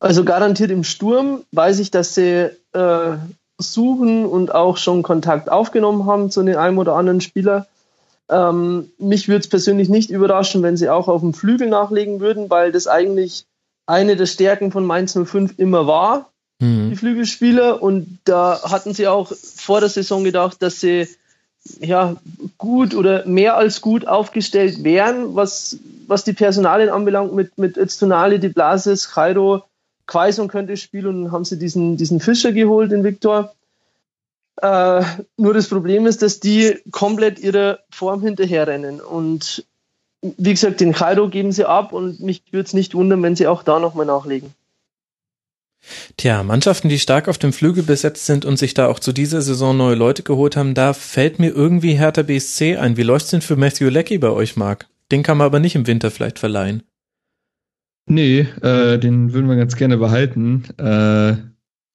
Also 0.00 0.24
garantiert 0.24 0.70
im 0.70 0.84
Sturm 0.84 1.44
weiß 1.52 1.78
ich, 1.78 1.90
dass 1.90 2.14
sie 2.14 2.50
äh, 2.72 3.16
suchen 3.58 4.26
und 4.26 4.54
auch 4.54 4.76
schon 4.76 5.02
Kontakt 5.02 5.50
aufgenommen 5.50 6.06
haben 6.06 6.30
zu 6.30 6.42
den 6.42 6.56
einem 6.56 6.78
oder 6.78 6.94
anderen 6.94 7.20
Spieler. 7.20 7.66
Ähm, 8.28 8.90
mich 8.98 9.28
würde 9.28 9.40
es 9.40 9.48
persönlich 9.48 9.88
nicht 9.88 10.10
überraschen, 10.10 10.62
wenn 10.62 10.76
sie 10.76 10.90
auch 10.90 11.08
auf 11.08 11.20
dem 11.20 11.34
Flügel 11.34 11.68
nachlegen 11.68 12.20
würden, 12.20 12.50
weil 12.50 12.72
das 12.72 12.86
eigentlich 12.86 13.46
eine 13.86 14.16
der 14.16 14.26
Stärken 14.26 14.72
von 14.72 14.84
Mainz 14.84 15.16
05 15.16 15.58
immer 15.58 15.86
war 15.86 16.30
mhm. 16.60 16.90
die 16.90 16.96
Flügelspieler. 16.96 17.82
Und 17.82 18.18
da 18.24 18.60
hatten 18.70 18.94
sie 18.94 19.08
auch 19.08 19.32
vor 19.32 19.80
der 19.80 19.88
Saison 19.88 20.24
gedacht, 20.24 20.62
dass 20.62 20.80
sie 20.80 21.08
ja 21.80 22.16
gut 22.58 22.94
oder 22.94 23.26
mehr 23.26 23.56
als 23.56 23.80
gut 23.80 24.06
aufgestellt 24.06 24.84
wären, 24.84 25.34
was, 25.34 25.78
was 26.06 26.24
die 26.24 26.34
Personalien 26.34 26.90
anbelangt, 26.90 27.32
mit, 27.32 27.56
mit 27.58 27.76
Öztunali, 27.76 28.38
Di 28.38 28.48
Blasis, 28.48 29.10
Jairo, 29.14 29.64
Quaison 30.06 30.48
könnte 30.48 30.76
spielen 30.76 31.24
und 31.24 31.32
haben 31.32 31.46
sie 31.46 31.58
diesen, 31.58 31.96
diesen 31.96 32.20
Fischer 32.20 32.52
geholt, 32.52 32.92
den 32.92 33.04
Viktor. 33.04 33.54
Äh, 34.60 35.02
nur 35.36 35.54
das 35.54 35.68
Problem 35.68 36.06
ist, 36.06 36.22
dass 36.22 36.40
die 36.40 36.78
komplett 36.90 37.38
ihrer 37.38 37.78
Form 37.90 38.20
hinterherrennen. 38.20 39.00
Und 39.00 39.64
wie 40.20 40.52
gesagt, 40.52 40.80
den 40.80 40.92
Jairo 40.92 41.28
geben 41.28 41.52
sie 41.52 41.64
ab 41.64 41.92
und 41.92 42.20
mich 42.20 42.42
würde 42.50 42.66
es 42.66 42.74
nicht 42.74 42.94
wundern, 42.94 43.22
wenn 43.22 43.36
sie 43.36 43.46
auch 43.46 43.62
da 43.62 43.78
nochmal 43.78 44.06
nachlegen. 44.06 44.52
Tja, 46.16 46.42
Mannschaften, 46.42 46.88
die 46.88 46.98
stark 46.98 47.28
auf 47.28 47.38
dem 47.38 47.52
Flügel 47.52 47.82
besetzt 47.82 48.26
sind 48.26 48.44
und 48.44 48.58
sich 48.58 48.74
da 48.74 48.86
auch 48.86 48.98
zu 48.98 49.12
dieser 49.12 49.42
Saison 49.42 49.76
neue 49.76 49.94
Leute 49.94 50.22
geholt 50.22 50.56
haben, 50.56 50.74
da 50.74 50.92
fällt 50.92 51.38
mir 51.38 51.50
irgendwie 51.50 51.94
Hertha 51.94 52.22
BSC 52.22 52.76
ein. 52.76 52.96
Wie 52.96 53.02
läuft's 53.02 53.30
denn 53.30 53.42
für 53.42 53.56
Matthew 53.56 53.88
Leckie 53.88 54.18
bei 54.18 54.30
euch, 54.30 54.56
Marc? 54.56 54.86
Den 55.10 55.22
kann 55.22 55.38
man 55.38 55.46
aber 55.46 55.60
nicht 55.60 55.74
im 55.74 55.86
Winter 55.86 56.10
vielleicht 56.10 56.38
verleihen. 56.38 56.82
Nee, 58.06 58.40
äh, 58.60 58.98
den 58.98 59.32
würden 59.32 59.48
wir 59.48 59.56
ganz 59.56 59.76
gerne 59.76 59.96
behalten. 59.96 60.64
Äh, 60.78 61.36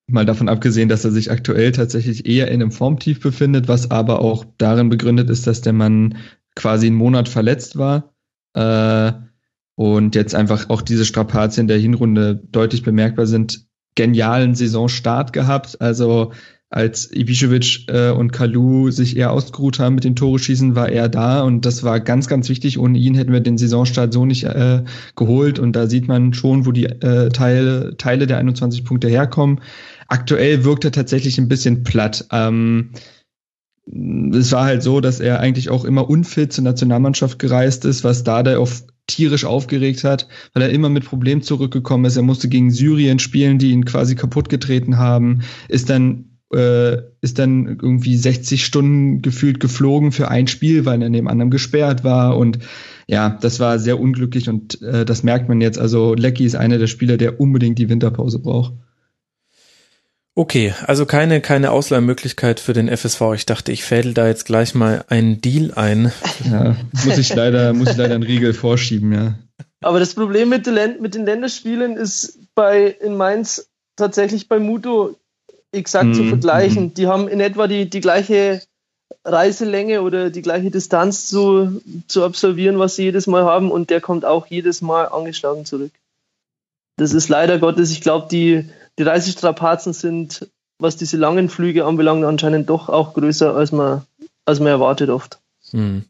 mal 0.07 0.25
davon 0.25 0.49
abgesehen, 0.49 0.89
dass 0.89 1.05
er 1.05 1.11
sich 1.11 1.31
aktuell 1.31 1.71
tatsächlich 1.71 2.25
eher 2.25 2.47
in 2.47 2.61
einem 2.61 2.71
Formtief 2.71 3.19
befindet, 3.19 3.67
was 3.67 3.91
aber 3.91 4.21
auch 4.21 4.45
darin 4.57 4.89
begründet 4.89 5.29
ist, 5.29 5.45
dass 5.45 5.61
der 5.61 5.73
Mann 5.73 6.17
quasi 6.55 6.87
einen 6.87 6.95
Monat 6.95 7.29
verletzt 7.29 7.77
war. 7.77 8.13
Äh, 8.53 9.13
und 9.75 10.15
jetzt 10.15 10.35
einfach 10.35 10.69
auch 10.69 10.81
diese 10.81 11.05
Strapazien 11.05 11.67
der 11.67 11.77
Hinrunde 11.77 12.35
deutlich 12.35 12.83
bemerkbar 12.83 13.27
sind, 13.27 13.68
genialen 13.99 14.55
Saisonstart 14.55 15.33
gehabt. 15.33 15.81
Also 15.81 16.31
als 16.69 17.11
Ibišević 17.11 17.91
äh, 17.91 18.11
und 18.11 18.31
Kalu 18.31 18.91
sich 18.91 19.17
eher 19.17 19.31
ausgeruht 19.31 19.79
haben 19.79 19.95
mit 19.95 20.05
den 20.05 20.15
Tore 20.15 20.39
schießen, 20.39 20.73
war 20.73 20.87
er 20.87 21.09
da 21.09 21.41
und 21.41 21.65
das 21.65 21.83
war 21.83 21.99
ganz, 21.99 22.27
ganz 22.27 22.47
wichtig. 22.47 22.79
Ohne 22.79 22.97
ihn 22.97 23.15
hätten 23.15 23.33
wir 23.33 23.41
den 23.41 23.57
Saisonstart 23.57 24.13
so 24.13 24.25
nicht 24.25 24.45
äh, 24.45 24.83
geholt 25.17 25.59
und 25.59 25.75
da 25.75 25.87
sieht 25.87 26.07
man 26.07 26.33
schon, 26.33 26.65
wo 26.65 26.71
die 26.71 26.85
äh, 26.85 27.27
Teile, 27.29 27.97
Teile 27.97 28.25
der 28.25 28.37
21 28.37 28.85
Punkte 28.85 29.09
herkommen. 29.09 29.59
Aktuell 30.07 30.63
wirkt 30.63 30.85
er 30.85 30.93
tatsächlich 30.93 31.37
ein 31.39 31.49
bisschen 31.49 31.83
platt. 31.83 32.25
Ähm, 32.31 32.91
es 34.33 34.51
war 34.53 34.63
halt 34.63 34.81
so, 34.81 35.01
dass 35.01 35.19
er 35.19 35.41
eigentlich 35.41 35.69
auch 35.69 35.83
immer 35.83 36.09
unfit 36.09 36.53
zur 36.53 36.63
Nationalmannschaft 36.63 37.37
gereist 37.37 37.83
ist, 37.83 38.05
was 38.05 38.23
da 38.23 38.43
der 38.43 38.61
auf 38.61 38.83
tierisch 39.09 39.45
aufgeregt 39.45 40.03
hat, 40.03 40.27
weil 40.53 40.63
er 40.63 40.69
immer 40.69 40.89
mit 40.89 41.05
Problemen 41.05 41.41
zurückgekommen 41.41 42.05
ist. 42.05 42.15
Er 42.15 42.23
musste 42.23 42.47
gegen 42.47 42.71
Syrien 42.71 43.19
spielen, 43.19 43.59
die 43.59 43.71
ihn 43.71 43.85
quasi 43.85 44.15
kaputt 44.15 44.49
getreten 44.49 44.97
haben, 44.97 45.41
ist 45.67 45.89
dann 45.89 46.25
äh, 46.53 46.97
ist 47.21 47.37
dann 47.37 47.77
irgendwie 47.81 48.15
60 48.15 48.65
Stunden 48.65 49.21
gefühlt 49.21 49.59
geflogen 49.59 50.11
für 50.11 50.29
ein 50.29 50.47
Spiel, 50.47 50.85
weil 50.85 51.01
er 51.01 51.09
neben 51.09 51.27
anderem 51.27 51.51
gesperrt 51.51 52.03
war 52.03 52.37
und 52.37 52.59
ja, 53.07 53.37
das 53.41 53.59
war 53.59 53.79
sehr 53.79 53.99
unglücklich 53.99 54.49
und 54.49 54.81
äh, 54.81 55.05
das 55.05 55.23
merkt 55.23 55.49
man 55.49 55.61
jetzt. 55.61 55.79
Also 55.79 56.13
Lecky 56.13 56.45
ist 56.45 56.55
einer 56.55 56.77
der 56.77 56.87
Spieler, 56.87 57.17
der 57.17 57.39
unbedingt 57.39 57.77
die 57.79 57.89
Winterpause 57.89 58.39
braucht. 58.39 58.73
Okay, 60.39 60.73
also 60.87 61.05
keine, 61.05 61.41
keine 61.41 61.69
Ausleihmöglichkeit 61.69 62.61
für 62.61 62.71
den 62.71 62.87
FSV. 62.87 63.33
Ich 63.35 63.45
dachte, 63.45 63.73
ich 63.73 63.83
fädel 63.83 64.13
da 64.13 64.25
jetzt 64.25 64.45
gleich 64.45 64.73
mal 64.73 65.03
einen 65.09 65.41
Deal 65.41 65.73
ein. 65.75 66.13
Ja, 66.49 66.77
muss 67.05 67.17
ich 67.17 67.35
leider, 67.35 67.73
muss 67.73 67.89
ich 67.89 67.97
leider 67.97 68.15
einen 68.15 68.23
Riegel 68.23 68.53
vorschieben, 68.53 69.11
ja. 69.11 69.33
Aber 69.81 69.99
das 69.99 70.13
Problem 70.13 70.47
mit 70.47 70.65
den, 70.65 71.01
mit 71.01 71.13
den 71.13 71.25
Länderspielen 71.25 71.97
ist 71.97 72.39
bei, 72.55 72.87
in 72.87 73.17
Mainz 73.17 73.67
tatsächlich 73.97 74.47
bei 74.47 74.59
Muto 74.59 75.17
exakt 75.73 76.05
mm, 76.05 76.13
zu 76.13 76.23
mhm, 76.23 76.29
vergleichen. 76.29 76.85
Mm. 76.85 76.93
Die 76.93 77.07
haben 77.07 77.27
in 77.27 77.41
etwa 77.41 77.67
die, 77.67 77.89
die 77.89 77.99
gleiche 77.99 78.61
Reiselänge 79.25 80.01
oder 80.01 80.29
die 80.29 80.41
gleiche 80.41 80.71
Distanz 80.71 81.27
zu, 81.27 81.81
zu 82.07 82.23
absolvieren, 82.23 82.79
was 82.79 82.95
sie 82.95 83.03
jedes 83.03 83.27
Mal 83.27 83.43
haben 83.43 83.71
und 83.71 83.89
der 83.89 83.99
kommt 83.99 84.23
auch 84.23 84.47
jedes 84.47 84.81
Mal 84.81 85.03
angeschlagen 85.03 85.65
zurück. 85.65 85.91
Das 86.95 87.13
ist 87.13 87.27
leider 87.27 87.59
Gottes, 87.59 87.91
ich 87.91 87.99
glaube, 87.99 88.29
die, 88.31 88.69
die 88.99 89.03
Reisestrapazen 89.03 89.93
sind, 89.93 90.51
was 90.77 90.97
diese 90.97 91.17
langen 91.17 91.49
Flüge 91.49 91.85
anbelangt, 91.85 92.25
anscheinend 92.25 92.69
doch 92.69 92.89
auch 92.89 93.13
größer, 93.13 93.55
als 93.55 93.71
man, 93.71 94.03
als 94.45 94.59
man 94.59 94.67
erwartet 94.67 95.09
oft. 95.09 95.39
Hm. 95.71 96.03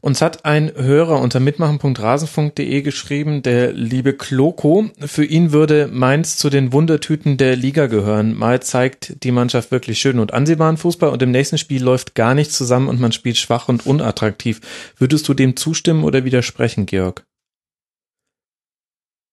Uns 0.00 0.22
hat 0.22 0.44
ein 0.44 0.72
Hörer 0.72 1.20
unter 1.20 1.40
mitmachen.rasenfunk.de 1.40 2.82
geschrieben, 2.82 3.42
der 3.42 3.72
liebe 3.72 4.12
Kloko. 4.12 4.88
Für 5.00 5.24
ihn 5.24 5.50
würde 5.50 5.88
Mainz 5.88 6.36
zu 6.36 6.48
den 6.48 6.72
Wundertüten 6.72 7.38
der 7.38 7.56
Liga 7.56 7.86
gehören. 7.86 8.34
Mal 8.34 8.62
zeigt 8.62 9.24
die 9.24 9.32
Mannschaft 9.32 9.72
wirklich 9.72 9.98
schön 9.98 10.20
und 10.20 10.32
ansehbaren 10.32 10.76
Fußball 10.76 11.10
und 11.10 11.22
im 11.22 11.32
nächsten 11.32 11.58
Spiel 11.58 11.82
läuft 11.82 12.14
gar 12.14 12.34
nichts 12.34 12.56
zusammen 12.56 12.86
und 12.86 13.00
man 13.00 13.10
spielt 13.10 13.36
schwach 13.36 13.68
und 13.68 13.84
unattraktiv. 13.84 14.60
Würdest 14.96 15.26
du 15.26 15.34
dem 15.34 15.56
zustimmen 15.56 16.04
oder 16.04 16.24
widersprechen, 16.24 16.86
Georg? 16.86 17.26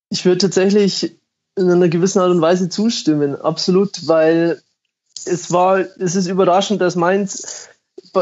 Ich 0.10 0.26
würde 0.26 0.40
tatsächlich 0.40 1.18
in 1.56 1.70
einer 1.70 1.90
gewissen 1.90 2.20
Art 2.20 2.32
und 2.32 2.42
Weise 2.42 2.70
zustimmen, 2.70 3.40
absolut, 3.40 4.08
weil 4.08 4.62
es 5.26 5.52
war, 5.52 5.80
es 6.00 6.16
ist 6.16 6.28
überraschend, 6.28 6.82
dass 6.82 6.96
Mainz 6.96 7.70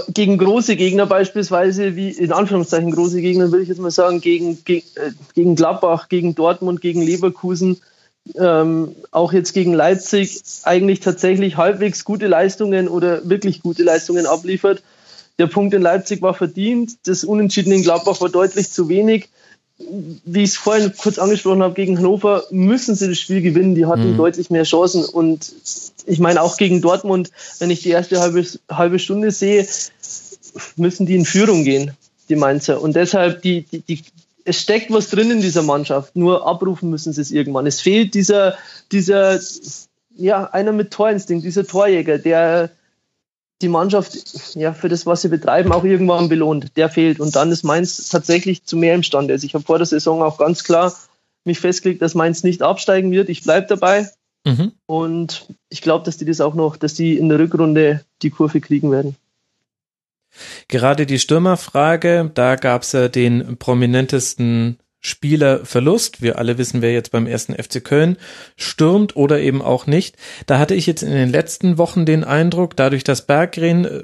gegen 0.09 0.37
große 0.37 0.75
Gegner 0.75 1.05
beispielsweise, 1.05 1.95
wie 1.95 2.09
in 2.09 2.31
Anführungszeichen 2.31 2.91
große 2.91 3.21
Gegner, 3.21 3.51
will 3.51 3.61
ich 3.61 3.69
jetzt 3.69 3.81
mal 3.81 3.91
sagen, 3.91 4.21
gegen, 4.21 4.63
gegen, 4.63 4.85
äh, 4.95 5.11
gegen 5.33 5.55
Gladbach, 5.55 6.07
gegen 6.09 6.35
Dortmund, 6.35 6.81
gegen 6.81 7.01
Leverkusen, 7.01 7.81
ähm, 8.35 8.95
auch 9.11 9.33
jetzt 9.33 9.53
gegen 9.53 9.73
Leipzig, 9.73 10.41
eigentlich 10.63 10.99
tatsächlich 10.99 11.57
halbwegs 11.57 12.05
gute 12.05 12.27
Leistungen 12.27 12.87
oder 12.87 13.27
wirklich 13.27 13.61
gute 13.61 13.83
Leistungen 13.83 14.25
abliefert. 14.25 14.83
Der 15.39 15.47
Punkt 15.47 15.73
in 15.73 15.81
Leipzig 15.81 16.21
war 16.21 16.33
verdient, 16.33 17.07
das 17.07 17.23
Unentschieden 17.23 17.73
in 17.73 17.83
Gladbach 17.83 18.21
war 18.21 18.29
deutlich 18.29 18.71
zu 18.71 18.89
wenig 18.89 19.29
wie 20.25 20.43
ich 20.43 20.51
es 20.51 20.57
vorhin 20.57 20.93
kurz 20.95 21.17
angesprochen 21.17 21.61
habe, 21.61 21.73
gegen 21.73 21.97
Hannover 21.97 22.43
müssen 22.51 22.95
sie 22.95 23.07
das 23.07 23.19
Spiel 23.19 23.41
gewinnen. 23.41 23.75
Die 23.75 23.85
hatten 23.85 24.13
mhm. 24.13 24.17
deutlich 24.17 24.49
mehr 24.49 24.63
Chancen. 24.63 25.03
Und 25.05 25.53
ich 26.05 26.19
meine, 26.19 26.41
auch 26.41 26.57
gegen 26.57 26.81
Dortmund, 26.81 27.31
wenn 27.59 27.69
ich 27.69 27.81
die 27.81 27.89
erste 27.89 28.19
halbe, 28.19 28.45
halbe 28.69 28.99
Stunde 28.99 29.31
sehe, 29.31 29.67
müssen 30.75 31.05
die 31.05 31.15
in 31.15 31.25
Führung 31.25 31.63
gehen, 31.63 31.91
die 32.29 32.35
Mainzer. 32.35 32.81
Und 32.81 32.95
deshalb, 32.95 33.41
die, 33.41 33.63
die, 33.63 33.79
die, 33.79 34.03
es 34.45 34.59
steckt 34.59 34.91
was 34.91 35.09
drin 35.09 35.31
in 35.31 35.41
dieser 35.41 35.63
Mannschaft. 35.63 36.15
Nur 36.15 36.47
abrufen 36.47 36.89
müssen 36.89 37.13
sie 37.13 37.21
es 37.21 37.31
irgendwann. 37.31 37.67
Es 37.67 37.81
fehlt 37.81 38.13
dieser, 38.13 38.55
dieser, 38.91 39.39
ja, 40.15 40.45
einer 40.45 40.71
mit 40.71 40.91
Torinstinkt, 40.91 41.45
dieser 41.45 41.65
Torjäger, 41.65 42.17
der, 42.17 42.71
die 43.61 43.69
Mannschaft 43.69 44.55
ja 44.55 44.73
für 44.73 44.89
das, 44.89 45.05
was 45.05 45.21
sie 45.21 45.29
betreiben, 45.29 45.71
auch 45.71 45.83
irgendwann 45.83 46.29
belohnt. 46.29 46.75
Der 46.77 46.89
fehlt. 46.89 47.19
Und 47.19 47.35
dann 47.35 47.51
ist 47.51 47.63
Mainz 47.63 48.09
tatsächlich 48.09 48.65
zu 48.65 48.77
mehr 48.77 48.95
imstande. 48.95 49.33
Also 49.33 49.45
ich 49.45 49.53
habe 49.53 49.63
vor 49.63 49.77
der 49.77 49.87
Saison 49.87 50.21
auch 50.21 50.37
ganz 50.37 50.63
klar 50.63 50.93
mich 51.43 51.59
festgelegt, 51.59 52.01
dass 52.01 52.15
Mainz 52.15 52.43
nicht 52.43 52.61
absteigen 52.61 53.11
wird. 53.11 53.29
Ich 53.29 53.43
bleibe 53.43 53.67
dabei. 53.67 54.09
Mhm. 54.45 54.71
Und 54.85 55.47
ich 55.69 55.81
glaube, 55.81 56.05
dass 56.05 56.17
die 56.17 56.25
das 56.25 56.41
auch 56.41 56.55
noch, 56.55 56.77
dass 56.77 56.93
die 56.93 57.17
in 57.17 57.29
der 57.29 57.39
Rückrunde 57.39 58.03
die 58.21 58.29
Kurve 58.29 58.59
kriegen 58.59 58.91
werden. 58.91 59.15
Gerade 60.67 61.05
die 61.05 61.19
Stürmerfrage, 61.19 62.31
da 62.33 62.55
gab 62.55 62.83
es 62.83 62.93
ja 62.93 63.09
den 63.09 63.57
prominentesten 63.57 64.77
Spielerverlust. 65.01 66.21
Wir 66.21 66.37
alle 66.37 66.59
wissen, 66.59 66.83
wer 66.83 66.93
jetzt 66.93 67.11
beim 67.11 67.25
ersten 67.25 67.55
FC 67.55 67.83
Köln 67.83 68.17
stürmt 68.55 69.15
oder 69.15 69.39
eben 69.39 69.61
auch 69.61 69.87
nicht. 69.87 70.15
Da 70.45 70.59
hatte 70.59 70.75
ich 70.75 70.85
jetzt 70.85 71.01
in 71.01 71.11
den 71.11 71.29
letzten 71.29 71.79
Wochen 71.79 72.05
den 72.05 72.23
Eindruck, 72.23 72.77
dadurch, 72.77 73.03
dass 73.03 73.25
Berggren 73.25 73.85
äh, 73.85 74.03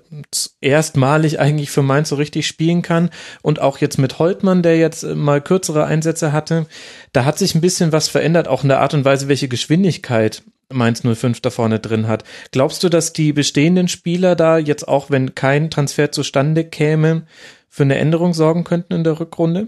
erstmalig 0.59 1.39
eigentlich 1.39 1.69
für 1.69 1.83
Mainz 1.83 2.09
so 2.09 2.15
richtig 2.15 2.47
spielen 2.47 2.81
kann 2.81 3.11
und 3.43 3.61
auch 3.61 3.77
jetzt 3.77 3.99
mit 3.99 4.17
Holtmann, 4.17 4.63
der 4.63 4.77
jetzt 4.77 5.03
äh, 5.03 5.13
mal 5.13 5.39
kürzere 5.39 5.85
Einsätze 5.85 6.31
hatte, 6.31 6.65
da 7.13 7.25
hat 7.25 7.37
sich 7.37 7.53
ein 7.53 7.61
bisschen 7.61 7.91
was 7.91 8.07
verändert, 8.07 8.47
auch 8.47 8.63
in 8.63 8.69
der 8.69 8.79
Art 8.79 8.95
und 8.95 9.05
Weise, 9.05 9.27
welche 9.27 9.47
Geschwindigkeit 9.47 10.41
Mainz 10.73 11.03
05 11.03 11.39
da 11.41 11.49
vorne 11.49 11.79
drin 11.79 12.07
hat. 12.07 12.23
Glaubst 12.51 12.83
du, 12.83 12.89
dass 12.89 13.13
die 13.13 13.33
bestehenden 13.33 13.87
Spieler 13.87 14.35
da 14.35 14.57
jetzt 14.57 14.87
auch, 14.87 15.09
wenn 15.09 15.35
kein 15.35 15.69
Transfer 15.69 16.11
zustande 16.11 16.65
käme, 16.65 17.25
für 17.69 17.83
eine 17.83 17.97
Änderung 17.97 18.33
sorgen 18.33 18.63
könnten 18.63 18.93
in 18.93 19.03
der 19.03 19.19
Rückrunde? 19.19 19.67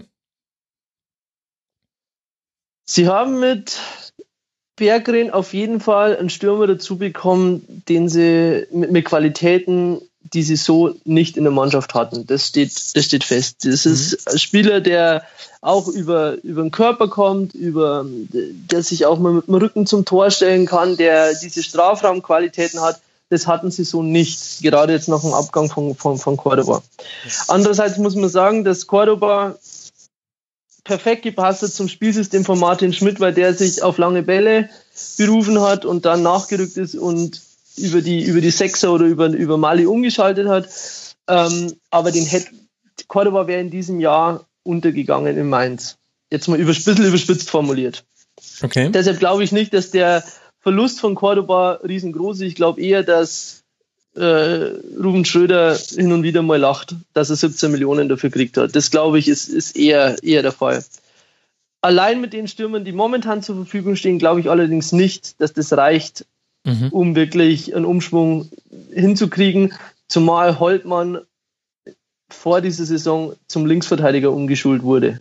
Sie 2.92 3.06
haben 3.06 3.38
mit 3.38 3.78
Berggren 4.74 5.30
auf 5.30 5.54
jeden 5.54 5.78
Fall 5.78 6.16
einen 6.16 6.28
Stürmer 6.28 6.66
dazu 6.66 6.98
bekommen, 6.98 7.84
den 7.88 8.08
sie 8.08 8.66
mit, 8.72 8.90
mit, 8.90 9.04
Qualitäten, 9.04 10.00
die 10.34 10.42
sie 10.42 10.56
so 10.56 10.96
nicht 11.04 11.36
in 11.36 11.44
der 11.44 11.52
Mannschaft 11.52 11.94
hatten. 11.94 12.26
Das 12.26 12.48
steht, 12.48 12.72
das 12.96 13.04
steht 13.04 13.22
fest. 13.22 13.64
Das 13.64 13.84
mhm. 13.84 13.92
ist 13.92 14.28
ein 14.28 14.38
Spieler, 14.40 14.80
der 14.80 15.22
auch 15.60 15.86
über, 15.86 16.42
über 16.42 16.62
den 16.62 16.72
Körper 16.72 17.06
kommt, 17.06 17.54
über, 17.54 18.04
der 18.08 18.82
sich 18.82 19.06
auch 19.06 19.20
mal 19.20 19.34
mit 19.34 19.46
dem 19.46 19.54
Rücken 19.54 19.86
zum 19.86 20.04
Tor 20.04 20.32
stellen 20.32 20.66
kann, 20.66 20.96
der 20.96 21.32
diese 21.34 21.62
Strafraumqualitäten 21.62 22.80
hat. 22.80 23.00
Das 23.28 23.46
hatten 23.46 23.70
sie 23.70 23.84
so 23.84 24.02
nicht, 24.02 24.62
gerade 24.62 24.92
jetzt 24.94 25.08
nach 25.08 25.20
dem 25.20 25.32
Abgang 25.32 25.70
von, 25.70 25.94
von, 25.94 26.18
von 26.18 26.36
Cordoba. 26.36 26.82
Andererseits 27.46 27.98
muss 27.98 28.16
man 28.16 28.28
sagen, 28.28 28.64
dass 28.64 28.88
Cordoba 28.88 29.54
perfekt 30.90 31.22
gepasst 31.22 31.62
hat 31.62 31.70
zum 31.70 31.88
Spielsystem 31.88 32.44
von 32.44 32.58
Martin 32.58 32.92
Schmidt, 32.92 33.20
weil 33.20 33.32
der 33.32 33.54
sich 33.54 33.80
auf 33.80 33.96
lange 33.96 34.24
Bälle 34.24 34.68
berufen 35.16 35.60
hat 35.60 35.84
und 35.84 36.04
dann 36.04 36.24
nachgerückt 36.24 36.76
ist 36.76 36.96
und 36.96 37.40
über 37.76 38.02
die, 38.02 38.24
über 38.24 38.40
die 38.40 38.50
Sechser 38.50 38.92
oder 38.92 39.04
über, 39.04 39.28
über 39.28 39.56
Mali 39.56 39.86
umgeschaltet 39.86 40.48
hat. 40.48 40.68
Ähm, 41.28 41.74
aber 41.90 42.10
den 42.10 42.26
hätte, 42.26 42.48
Cordoba 43.06 43.46
wäre 43.46 43.60
in 43.60 43.70
diesem 43.70 44.00
Jahr 44.00 44.46
untergegangen 44.64 45.36
in 45.36 45.48
Mainz. 45.48 45.96
Jetzt 46.28 46.48
mal 46.48 46.58
über, 46.58 46.72
ein 46.72 46.74
bisschen 46.74 47.06
überspitzt 47.06 47.50
formuliert. 47.50 48.04
Okay. 48.60 48.90
Deshalb 48.90 49.20
glaube 49.20 49.44
ich 49.44 49.52
nicht, 49.52 49.72
dass 49.72 49.92
der 49.92 50.24
Verlust 50.58 50.98
von 50.98 51.14
Cordoba 51.14 51.80
riesengroß 51.86 52.38
ist. 52.40 52.48
Ich 52.48 52.54
glaube 52.56 52.80
eher, 52.80 53.04
dass 53.04 53.59
äh, 54.14 54.20
Ruben 54.98 55.24
Schröder 55.24 55.76
hin 55.76 56.12
und 56.12 56.22
wieder 56.22 56.42
mal 56.42 56.58
lacht, 56.58 56.96
dass 57.12 57.30
er 57.30 57.36
17 57.36 57.70
Millionen 57.70 58.08
dafür 58.08 58.30
gekriegt 58.30 58.56
hat. 58.56 58.74
Das 58.74 58.90
glaube 58.90 59.18
ich 59.18 59.28
ist, 59.28 59.48
ist 59.48 59.76
eher, 59.76 60.22
eher 60.22 60.42
der 60.42 60.52
Fall. 60.52 60.84
Allein 61.82 62.20
mit 62.20 62.32
den 62.32 62.48
Stürmern, 62.48 62.84
die 62.84 62.92
momentan 62.92 63.42
zur 63.42 63.56
Verfügung 63.56 63.96
stehen, 63.96 64.18
glaube 64.18 64.40
ich 64.40 64.50
allerdings 64.50 64.92
nicht, 64.92 65.40
dass 65.40 65.52
das 65.52 65.72
reicht, 65.72 66.26
mhm. 66.64 66.88
um 66.90 67.16
wirklich 67.16 67.74
einen 67.74 67.84
Umschwung 67.84 68.50
hinzukriegen. 68.92 69.72
Zumal 70.08 70.58
Holtmann 70.58 71.20
vor 72.28 72.60
dieser 72.60 72.84
Saison 72.84 73.34
zum 73.46 73.66
Linksverteidiger 73.66 74.30
umgeschult 74.30 74.82
wurde 74.82 75.20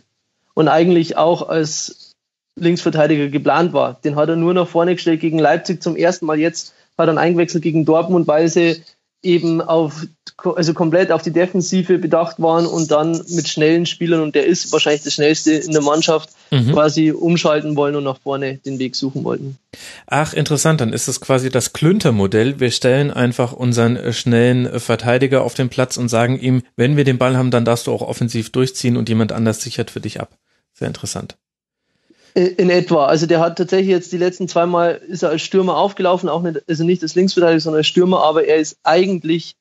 und 0.53 0.67
eigentlich 0.67 1.15
auch 1.15 1.47
als 1.47 2.15
Linksverteidiger 2.55 3.29
geplant 3.29 3.73
war. 3.73 3.99
Den 4.03 4.15
hat 4.15 4.29
er 4.29 4.35
nur 4.35 4.53
nach 4.53 4.67
vorne 4.67 4.95
gestellt 4.95 5.21
gegen 5.21 5.39
Leipzig 5.39 5.81
zum 5.81 5.95
ersten 5.95 6.25
Mal 6.25 6.39
jetzt 6.39 6.73
hat 6.99 7.07
dann 7.07 7.17
eingewechselt 7.17 7.63
gegen 7.63 7.85
Dortmund, 7.85 8.27
weil 8.27 8.49
sie 8.49 8.83
eben 9.21 9.61
auf, 9.61 10.05
also 10.55 10.73
komplett 10.73 11.11
auf 11.11 11.21
die 11.21 11.31
Defensive 11.31 11.97
bedacht 11.97 12.41
waren 12.41 12.65
und 12.65 12.89
dann 12.89 13.21
mit 13.29 13.49
schnellen 13.49 13.85
Spielern, 13.85 14.21
und 14.21 14.35
der 14.35 14.45
ist 14.45 14.71
wahrscheinlich 14.71 15.03
das 15.03 15.13
schnellste 15.13 15.51
in 15.51 15.73
der 15.73 15.81
Mannschaft, 15.81 16.29
mhm. 16.51 16.71
quasi 16.71 17.11
umschalten 17.11 17.75
wollen 17.75 17.95
und 17.95 18.05
nach 18.05 18.19
vorne 18.19 18.57
den 18.59 18.79
Weg 18.79 18.95
suchen 18.95 19.23
wollten. 19.23 19.57
Ach, 20.07 20.33
interessant, 20.33 20.79
dann 20.79 20.93
ist 20.93 21.07
es 21.07 21.19
quasi 21.19 21.49
das 21.49 21.73
Klünter-Modell. 21.73 22.59
Wir 22.59 22.71
stellen 22.71 23.11
einfach 23.11 23.51
unseren 23.51 24.13
schnellen 24.13 24.79
Verteidiger 24.79 25.43
auf 25.43 25.53
den 25.53 25.69
Platz 25.69 25.97
und 25.97 26.07
sagen 26.07 26.39
ihm, 26.39 26.63
wenn 26.77 26.95
wir 26.95 27.03
den 27.03 27.17
Ball 27.17 27.35
haben, 27.35 27.51
dann 27.51 27.65
darfst 27.65 27.87
du 27.87 27.91
auch 27.91 28.01
offensiv 28.01 28.51
durchziehen 28.51 28.95
und 28.95 29.09
jemand 29.09 29.31
anders 29.31 29.61
sichert 29.61 29.91
für 29.91 29.99
dich 29.99 30.21
ab. 30.21 30.37
Sehr 30.73 30.87
interessant. 30.87 31.35
In 32.33 32.69
etwa. 32.69 33.05
Also 33.05 33.25
der 33.25 33.39
hat 33.39 33.57
tatsächlich 33.57 33.89
jetzt 33.89 34.11
die 34.11 34.17
letzten 34.17 34.47
zweimal 34.47 34.95
ist 35.07 35.23
er 35.23 35.29
als 35.29 35.41
Stürmer 35.41 35.77
aufgelaufen, 35.77 36.29
auch 36.29 36.41
nicht, 36.41 36.61
also 36.67 36.83
nicht 36.83 37.01
als 37.01 37.15
Linksverteidiger, 37.15 37.59
sondern 37.59 37.79
als 37.79 37.87
Stürmer, 37.87 38.23
aber 38.23 38.45
er 38.45 38.57
ist 38.57 38.77
eigentlich 38.83 39.55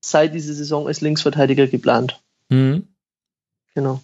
seit 0.00 0.34
dieser 0.34 0.54
Saison 0.54 0.86
als 0.86 1.00
Linksverteidiger 1.00 1.66
geplant. 1.66 2.20
Mhm. 2.48 2.86
Genau. 3.74 4.00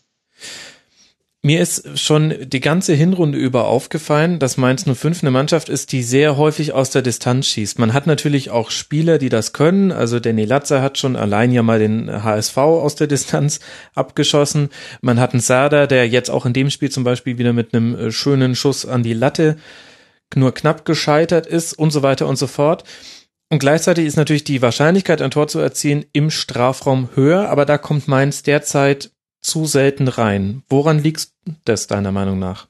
Mir 1.49 1.62
ist 1.62 1.99
schon 1.99 2.35
die 2.43 2.61
ganze 2.61 2.93
Hinrunde 2.93 3.38
über 3.38 3.69
aufgefallen, 3.69 4.38
dass 4.38 4.59
Mainz 4.59 4.85
05 4.85 5.23
eine 5.23 5.31
Mannschaft 5.31 5.71
ist, 5.71 5.93
die 5.93 6.02
sehr 6.02 6.37
häufig 6.37 6.75
aus 6.75 6.90
der 6.90 7.00
Distanz 7.00 7.47
schießt. 7.47 7.78
Man 7.78 7.95
hat 7.95 8.07
natürlich 8.07 8.50
auch 8.50 8.71
Spieler, 8.71 9.17
die 9.17 9.31
das 9.31 9.55
können. 9.55 9.90
Also 9.90 10.21
Danny 10.21 10.45
Latzer 10.45 10.83
hat 10.83 10.99
schon 10.99 11.17
allein 11.17 11.50
ja 11.50 11.62
mal 11.62 11.78
den 11.78 12.23
HSV 12.23 12.59
aus 12.59 12.97
der 12.97 13.07
Distanz 13.07 13.61
abgeschossen. 13.95 14.69
Man 15.00 15.19
hat 15.19 15.33
einen 15.33 15.40
Sada, 15.40 15.87
der 15.87 16.07
jetzt 16.07 16.28
auch 16.31 16.45
in 16.45 16.52
dem 16.52 16.69
Spiel 16.69 16.90
zum 16.90 17.02
Beispiel 17.02 17.38
wieder 17.38 17.55
mit 17.55 17.73
einem 17.73 17.95
äh, 17.95 18.12
schönen 18.12 18.55
Schuss 18.55 18.85
an 18.85 19.02
die 19.02 19.14
Latte 19.14 19.57
nur 20.35 20.52
knapp 20.52 20.85
gescheitert 20.85 21.47
ist 21.47 21.73
und 21.73 21.93
so 21.93 22.02
weiter 22.02 22.26
und 22.26 22.37
so 22.37 22.47
fort. 22.47 22.85
Und 23.49 23.61
gleichzeitig 23.61 24.05
ist 24.05 24.17
natürlich 24.17 24.45
die 24.45 24.61
Wahrscheinlichkeit, 24.61 25.23
ein 25.23 25.31
Tor 25.31 25.49
zu 25.49 25.61
erzielen, 25.61 26.05
im 26.12 26.28
Strafraum 26.28 27.09
höher, 27.14 27.49
aber 27.49 27.64
da 27.64 27.78
kommt 27.78 28.07
Mainz 28.07 28.43
derzeit 28.43 29.12
zu 29.49 29.67
selten 29.67 30.09
rein. 30.09 30.62
Woran 30.69 30.99
liegt 30.99 31.28
das 31.64 31.87
deiner 31.87 32.12
Meinung 32.12 32.38
nach? 32.38 32.69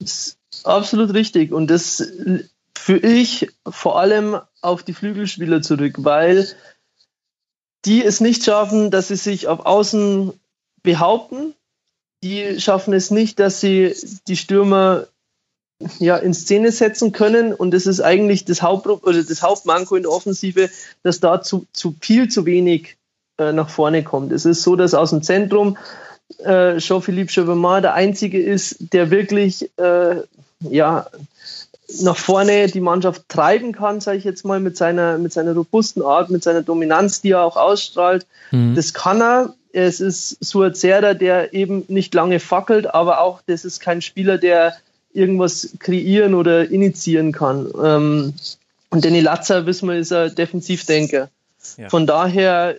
Das 0.00 0.38
ist 0.52 0.66
absolut 0.66 1.14
richtig. 1.14 1.52
Und 1.52 1.68
das 1.68 2.12
führe 2.76 3.06
ich 3.06 3.48
vor 3.68 3.98
allem 3.98 4.40
auf 4.60 4.82
die 4.82 4.94
Flügelspieler 4.94 5.62
zurück, 5.62 5.96
weil 5.98 6.48
die 7.84 8.04
es 8.04 8.20
nicht 8.20 8.44
schaffen, 8.44 8.90
dass 8.90 9.08
sie 9.08 9.16
sich 9.16 9.48
auf 9.48 9.60
Außen 9.60 10.32
behaupten. 10.82 11.54
Die 12.22 12.60
schaffen 12.60 12.92
es 12.92 13.10
nicht, 13.10 13.38
dass 13.38 13.60
sie 13.60 13.94
die 14.28 14.36
Stürmer 14.36 15.06
ja, 15.98 16.16
in 16.16 16.34
Szene 16.34 16.72
setzen 16.72 17.12
können. 17.12 17.54
Und 17.54 17.70
das 17.72 17.86
ist 17.86 18.00
eigentlich 18.00 18.44
das, 18.44 18.62
Haupt 18.62 18.86
oder 18.86 19.22
das 19.22 19.42
Hauptmanko 19.42 19.96
in 19.96 20.02
der 20.02 20.12
Offensive, 20.12 20.70
dass 21.02 21.20
da 21.20 21.42
zu, 21.42 21.66
zu 21.72 21.94
viel 22.00 22.28
zu 22.28 22.44
wenig 22.44 22.96
äh, 23.40 23.52
nach 23.52 23.70
vorne 23.70 24.02
kommt. 24.04 24.32
Es 24.32 24.44
ist 24.44 24.62
so, 24.62 24.76
dass 24.76 24.94
aus 24.94 25.10
dem 25.10 25.22
Zentrum 25.22 25.78
äh, 26.44 26.76
Jean-Philippe 26.76 27.32
Chauvemat 27.32 27.84
der 27.84 27.94
Einzige 27.94 28.40
ist, 28.40 28.76
der 28.92 29.10
wirklich 29.10 29.70
äh, 29.78 30.16
ja, 30.60 31.06
nach 32.02 32.16
vorne 32.16 32.66
die 32.68 32.80
Mannschaft 32.80 33.28
treiben 33.28 33.72
kann, 33.72 34.00
sage 34.00 34.18
ich 34.18 34.24
jetzt 34.24 34.44
mal, 34.44 34.60
mit 34.60 34.76
seiner, 34.76 35.18
mit 35.18 35.32
seiner 35.32 35.54
robusten 35.54 36.02
Art, 36.02 36.30
mit 36.30 36.42
seiner 36.42 36.62
Dominanz, 36.62 37.20
die 37.20 37.30
er 37.30 37.42
auch 37.42 37.56
ausstrahlt. 37.56 38.26
Mhm. 38.50 38.74
Das 38.74 38.94
kann 38.94 39.20
er. 39.20 39.54
Es 39.72 40.00
ist 40.00 40.36
Suazera, 40.44 41.14
der 41.14 41.54
eben 41.54 41.84
nicht 41.88 42.12
lange 42.12 42.40
fackelt, 42.40 42.92
aber 42.92 43.20
auch 43.20 43.40
das 43.46 43.64
ist 43.64 43.80
kein 43.80 44.02
Spieler, 44.02 44.36
der 44.36 44.74
irgendwas 45.12 45.70
kreieren 45.78 46.34
oder 46.34 46.68
initiieren 46.70 47.32
kann. 47.32 47.68
Ähm, 47.82 48.34
und 48.90 49.04
Danny 49.04 49.20
Latzer, 49.20 49.66
wissen 49.66 49.88
wir, 49.88 49.96
ist 49.96 50.12
ein 50.12 50.34
Defensivdenker. 50.34 51.28
Ja. 51.76 51.88
Von 51.88 52.06
daher 52.06 52.76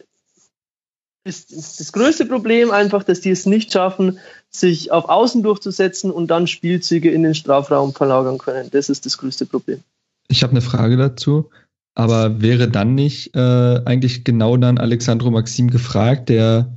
ist 1.23 1.79
das 1.79 1.91
größte 1.91 2.25
Problem 2.25 2.71
einfach, 2.71 3.03
dass 3.03 3.21
die 3.21 3.29
es 3.29 3.45
nicht 3.45 3.71
schaffen, 3.71 4.19
sich 4.49 4.91
auf 4.91 5.05
Außen 5.05 5.43
durchzusetzen 5.43 6.11
und 6.11 6.27
dann 6.27 6.47
Spielzüge 6.47 7.11
in 7.11 7.23
den 7.23 7.35
Strafraum 7.35 7.93
verlagern 7.93 8.37
können. 8.37 8.69
Das 8.71 8.89
ist 8.89 9.05
das 9.05 9.17
größte 9.17 9.45
Problem. 9.45 9.81
Ich 10.27 10.43
habe 10.43 10.51
eine 10.51 10.61
Frage 10.61 10.97
dazu. 10.97 11.49
Aber 11.93 12.41
wäre 12.41 12.69
dann 12.69 12.95
nicht 12.95 13.35
äh, 13.35 13.81
eigentlich 13.85 14.23
genau 14.23 14.55
dann 14.55 14.77
Alexandro 14.77 15.29
Maxim 15.29 15.69
gefragt, 15.69 16.29
der 16.29 16.71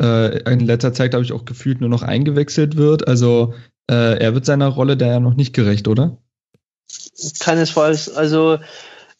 äh, 0.00 0.42
in 0.52 0.60
letzter 0.60 0.92
Zeit, 0.92 1.10
glaube 1.10 1.24
ich, 1.24 1.32
auch 1.32 1.46
gefühlt 1.46 1.80
nur 1.80 1.88
noch 1.88 2.02
eingewechselt 2.02 2.76
wird? 2.76 3.08
Also 3.08 3.54
äh, 3.90 4.18
er 4.18 4.34
wird 4.34 4.44
seiner 4.44 4.68
Rolle 4.68 4.98
da 4.98 5.06
ja 5.06 5.20
noch 5.20 5.34
nicht 5.34 5.54
gerecht, 5.54 5.88
oder? 5.88 6.18
Keinesfalls. 7.40 8.10
Also 8.10 8.58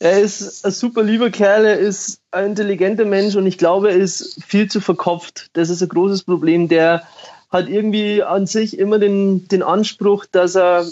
er 0.00 0.21
ist 0.21 0.64
ein 0.64 0.71
super 0.71 1.02
lieber 1.02 1.31
Kerl, 1.31 1.64
er 1.64 1.78
ist 1.78 2.21
ein 2.31 2.47
intelligenter 2.47 3.05
Mensch 3.05 3.35
und 3.35 3.47
ich 3.47 3.59
glaube, 3.59 3.90
er 3.90 3.97
ist 3.97 4.43
viel 4.45 4.71
zu 4.71 4.81
verkopft. 4.81 5.50
Das 5.55 5.71
ist 5.71 5.83
ein 5.83 5.88
großes 5.88 6.23
Problem. 6.23 6.69
Der 6.69 7.02
hat 7.50 7.69
irgendwie 7.69 8.23
an 8.23 8.47
sich 8.47 8.78
immer 8.78 8.99
den, 8.99 9.49
den 9.49 9.62
Anspruch, 9.62 10.26
dass 10.31 10.55
er 10.55 10.87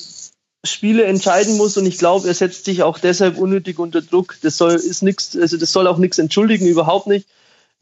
Spiele 0.65 1.05
entscheiden 1.05 1.57
muss 1.57 1.77
und 1.77 1.87
ich 1.87 1.99
glaube, 1.99 2.27
er 2.27 2.35
setzt 2.35 2.65
sich 2.65 2.83
auch 2.83 2.99
deshalb 2.99 3.39
unnötig 3.39 3.79
unter 3.79 4.03
Druck. 4.03 4.37
Das 4.43 4.57
soll 4.57 4.75
ist 4.75 5.03
nichts, 5.03 5.37
also 5.37 5.57
das 5.57 5.71
soll 5.73 5.87
auch 5.87 5.99
nichts 5.99 6.19
entschuldigen, 6.19 6.67
überhaupt 6.67 7.07
nicht. 7.07 7.29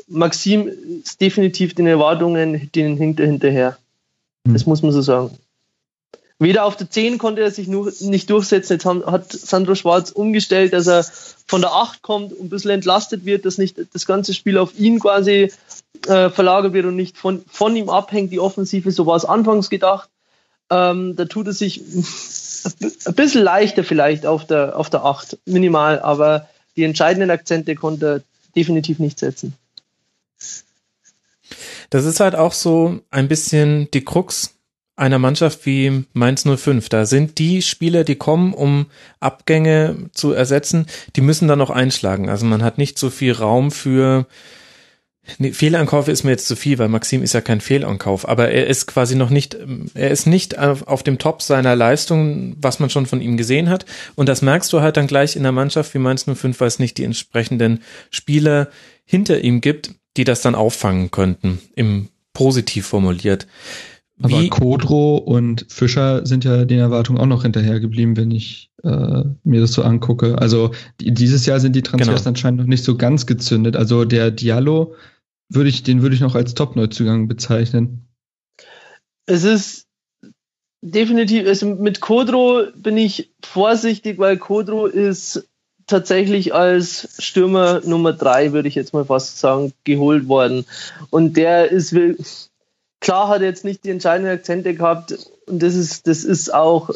Maxim 0.08 0.70
ist 1.02 1.20
definitiv 1.20 1.74
den 1.74 1.86
Erwartungen 1.86 2.70
den 2.74 2.96
hinter 2.96 3.24
hinterher. 3.24 3.78
Das 4.44 4.62
hm. 4.62 4.68
muss 4.68 4.82
man 4.82 4.92
so 4.92 5.00
sagen. 5.00 5.30
Weder 6.44 6.66
auf 6.66 6.76
der 6.76 6.90
10 6.90 7.16
konnte 7.16 7.40
er 7.40 7.50
sich 7.50 7.68
nur 7.68 7.90
nicht 8.00 8.28
durchsetzen. 8.28 8.74
Jetzt 8.74 8.84
hat 8.84 9.32
Sandro 9.32 9.74
Schwarz 9.74 10.10
umgestellt, 10.10 10.74
dass 10.74 10.86
er 10.86 11.02
von 11.46 11.62
der 11.62 11.72
8 11.72 12.02
kommt 12.02 12.34
und 12.34 12.46
ein 12.46 12.48
bisschen 12.50 12.70
entlastet 12.70 13.24
wird, 13.24 13.46
dass 13.46 13.56
nicht 13.56 13.78
das 13.94 14.04
ganze 14.04 14.34
Spiel 14.34 14.58
auf 14.58 14.78
ihn 14.78 15.00
quasi 15.00 15.50
äh, 16.06 16.28
verlagert 16.28 16.74
wird 16.74 16.84
und 16.84 16.96
nicht 16.96 17.16
von, 17.16 17.42
von 17.50 17.74
ihm 17.74 17.88
abhängt, 17.88 18.30
die 18.30 18.40
Offensive. 18.40 18.90
So 18.92 19.06
war 19.06 19.16
es 19.16 19.24
anfangs 19.24 19.70
gedacht. 19.70 20.10
Ähm, 20.68 21.16
da 21.16 21.24
tut 21.24 21.48
es 21.48 21.60
sich 21.60 21.80
ein 23.06 23.14
bisschen 23.14 23.42
leichter 23.42 23.82
vielleicht 23.82 24.26
auf 24.26 24.46
der, 24.46 24.78
auf 24.78 24.90
der 24.90 25.02
8, 25.02 25.38
minimal, 25.46 25.98
aber 26.00 26.46
die 26.76 26.84
entscheidenden 26.84 27.30
Akzente 27.30 27.74
konnte 27.74 28.06
er 28.06 28.20
definitiv 28.54 28.98
nicht 28.98 29.18
setzen. 29.18 29.54
Das 31.88 32.04
ist 32.04 32.20
halt 32.20 32.34
auch 32.34 32.52
so 32.52 33.00
ein 33.10 33.28
bisschen 33.28 33.90
die 33.92 34.04
Krux 34.04 34.53
einer 34.96 35.18
Mannschaft 35.18 35.66
wie 35.66 36.04
Mainz 36.12 36.44
05. 36.44 36.88
Da 36.88 37.06
sind 37.06 37.38
die 37.38 37.62
Spieler, 37.62 38.04
die 38.04 38.16
kommen, 38.16 38.54
um 38.54 38.86
Abgänge 39.20 40.10
zu 40.12 40.32
ersetzen, 40.32 40.86
die 41.16 41.20
müssen 41.20 41.48
dann 41.48 41.58
noch 41.58 41.70
einschlagen. 41.70 42.28
Also 42.28 42.46
man 42.46 42.62
hat 42.62 42.78
nicht 42.78 42.98
so 42.98 43.10
viel 43.10 43.32
Raum 43.32 43.70
für 43.70 44.26
Nee, 45.38 45.52
Fehlankauf 45.52 46.08
ist 46.08 46.22
mir 46.22 46.32
jetzt 46.32 46.46
zu 46.46 46.54
viel, 46.54 46.78
weil 46.78 46.88
Maxim 46.88 47.22
ist 47.22 47.32
ja 47.32 47.40
kein 47.40 47.62
Fehlankauf, 47.62 48.28
aber 48.28 48.50
er 48.50 48.66
ist 48.66 48.86
quasi 48.86 49.16
noch 49.16 49.30
nicht, 49.30 49.56
er 49.94 50.10
ist 50.10 50.26
nicht 50.26 50.58
auf, 50.58 51.02
dem 51.02 51.18
Top 51.18 51.40
seiner 51.40 51.74
Leistung, 51.74 52.56
was 52.60 52.78
man 52.78 52.90
schon 52.90 53.06
von 53.06 53.22
ihm 53.22 53.38
gesehen 53.38 53.70
hat. 53.70 53.86
Und 54.16 54.28
das 54.28 54.42
merkst 54.42 54.70
du 54.72 54.82
halt 54.82 54.98
dann 54.98 55.06
gleich 55.06 55.34
in 55.34 55.42
der 55.42 55.52
Mannschaft 55.52 55.94
wie 55.94 55.98
Mainz 55.98 56.26
05, 56.26 56.60
weil 56.60 56.68
es 56.68 56.78
nicht 56.78 56.98
die 56.98 57.04
entsprechenden 57.04 57.82
Spieler 58.10 58.68
hinter 59.06 59.40
ihm 59.40 59.62
gibt, 59.62 59.92
die 60.18 60.24
das 60.24 60.42
dann 60.42 60.54
auffangen 60.54 61.10
könnten, 61.10 61.60
im 61.74 62.10
positiv 62.34 62.86
formuliert. 62.86 63.46
Aber 64.24 64.40
Wie? 64.40 64.48
Kodro 64.48 65.18
und 65.18 65.66
Fischer 65.68 66.24
sind 66.24 66.44
ja 66.44 66.64
den 66.64 66.78
Erwartungen 66.78 67.18
auch 67.20 67.26
noch 67.26 67.42
hinterhergeblieben, 67.42 68.16
wenn 68.16 68.30
ich 68.30 68.70
äh, 68.82 69.22
mir 69.44 69.60
das 69.60 69.74
so 69.74 69.82
angucke. 69.82 70.38
Also 70.38 70.70
die, 70.98 71.12
dieses 71.12 71.44
Jahr 71.44 71.60
sind 71.60 71.76
die 71.76 71.82
Transfers 71.82 72.22
genau. 72.22 72.30
anscheinend 72.30 72.60
noch 72.60 72.66
nicht 72.66 72.84
so 72.84 72.96
ganz 72.96 73.26
gezündet. 73.26 73.76
Also 73.76 74.06
der 74.06 74.30
Diallo 74.30 74.94
würde 75.50 75.68
ich, 75.68 75.82
den 75.82 76.00
würde 76.00 76.14
ich 76.14 76.22
noch 76.22 76.34
als 76.34 76.54
Top-Neuzugang 76.54 77.28
bezeichnen. 77.28 78.08
Es 79.26 79.44
ist 79.44 79.88
definitiv, 80.80 81.46
also 81.46 81.74
mit 81.74 82.00
Kodro 82.00 82.62
bin 82.74 82.96
ich 82.96 83.30
vorsichtig, 83.44 84.18
weil 84.18 84.38
Kodro 84.38 84.86
ist 84.86 85.46
tatsächlich 85.86 86.54
als 86.54 87.14
Stürmer 87.22 87.82
Nummer 87.84 88.14
drei, 88.14 88.54
würde 88.54 88.68
ich 88.68 88.74
jetzt 88.74 88.94
mal 88.94 89.04
fast 89.04 89.38
sagen, 89.38 89.74
geholt 89.84 90.28
worden. 90.28 90.64
Und 91.10 91.36
der 91.36 91.70
ist 91.70 91.94
Klar 93.04 93.28
hat 93.28 93.42
er 93.42 93.48
jetzt 93.48 93.66
nicht 93.66 93.84
die 93.84 93.90
entscheidenden 93.90 94.32
Akzente 94.32 94.72
gehabt 94.72 95.14
und 95.44 95.62
das 95.62 95.74
ist, 95.74 96.06
das 96.06 96.24
ist 96.24 96.54
auch, 96.54 96.88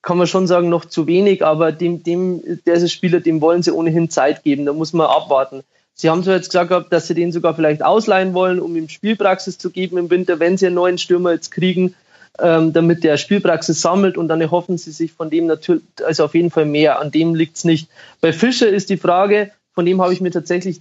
kann 0.00 0.16
man 0.16 0.26
schon 0.26 0.46
sagen, 0.46 0.70
noch 0.70 0.86
zu 0.86 1.06
wenig, 1.06 1.44
aber 1.44 1.72
dem, 1.72 2.02
dem, 2.02 2.40
der 2.64 2.88
Spieler, 2.88 3.20
dem 3.20 3.42
wollen 3.42 3.62
sie 3.62 3.70
ohnehin 3.70 4.08
Zeit 4.08 4.44
geben, 4.44 4.64
da 4.64 4.72
muss 4.72 4.94
man 4.94 5.08
abwarten. 5.08 5.62
Sie 5.92 6.08
haben 6.08 6.24
zwar 6.24 6.36
jetzt 6.36 6.48
gesagt 6.48 6.70
gehabt, 6.70 6.90
dass 6.90 7.06
sie 7.06 7.12
den 7.12 7.32
sogar 7.32 7.54
vielleicht 7.54 7.84
ausleihen 7.84 8.32
wollen, 8.32 8.60
um 8.60 8.74
ihm 8.76 8.88
Spielpraxis 8.88 9.58
zu 9.58 9.68
geben 9.68 9.98
im 9.98 10.08
Winter, 10.08 10.40
wenn 10.40 10.56
sie 10.56 10.68
einen 10.68 10.76
neuen 10.76 10.96
Stürmer 10.96 11.32
jetzt 11.32 11.50
kriegen, 11.50 11.94
ähm, 12.38 12.72
damit 12.72 13.04
der 13.04 13.18
Spielpraxis 13.18 13.82
sammelt 13.82 14.16
und 14.16 14.28
dann 14.28 14.40
erhoffen 14.40 14.78
sie 14.78 14.92
sich 14.92 15.12
von 15.12 15.28
dem 15.28 15.44
natürlich, 15.44 15.84
also 16.02 16.24
auf 16.24 16.34
jeden 16.34 16.50
Fall 16.50 16.64
mehr. 16.64 16.98
An 16.98 17.10
dem 17.10 17.34
liegt 17.34 17.58
es 17.58 17.64
nicht. 17.64 17.90
Bei 18.22 18.32
Fischer 18.32 18.70
ist 18.70 18.88
die 18.88 18.96
Frage, 18.96 19.50
von 19.74 19.84
dem 19.84 20.00
habe 20.00 20.14
ich 20.14 20.22
mir 20.22 20.30
tatsächlich 20.30 20.80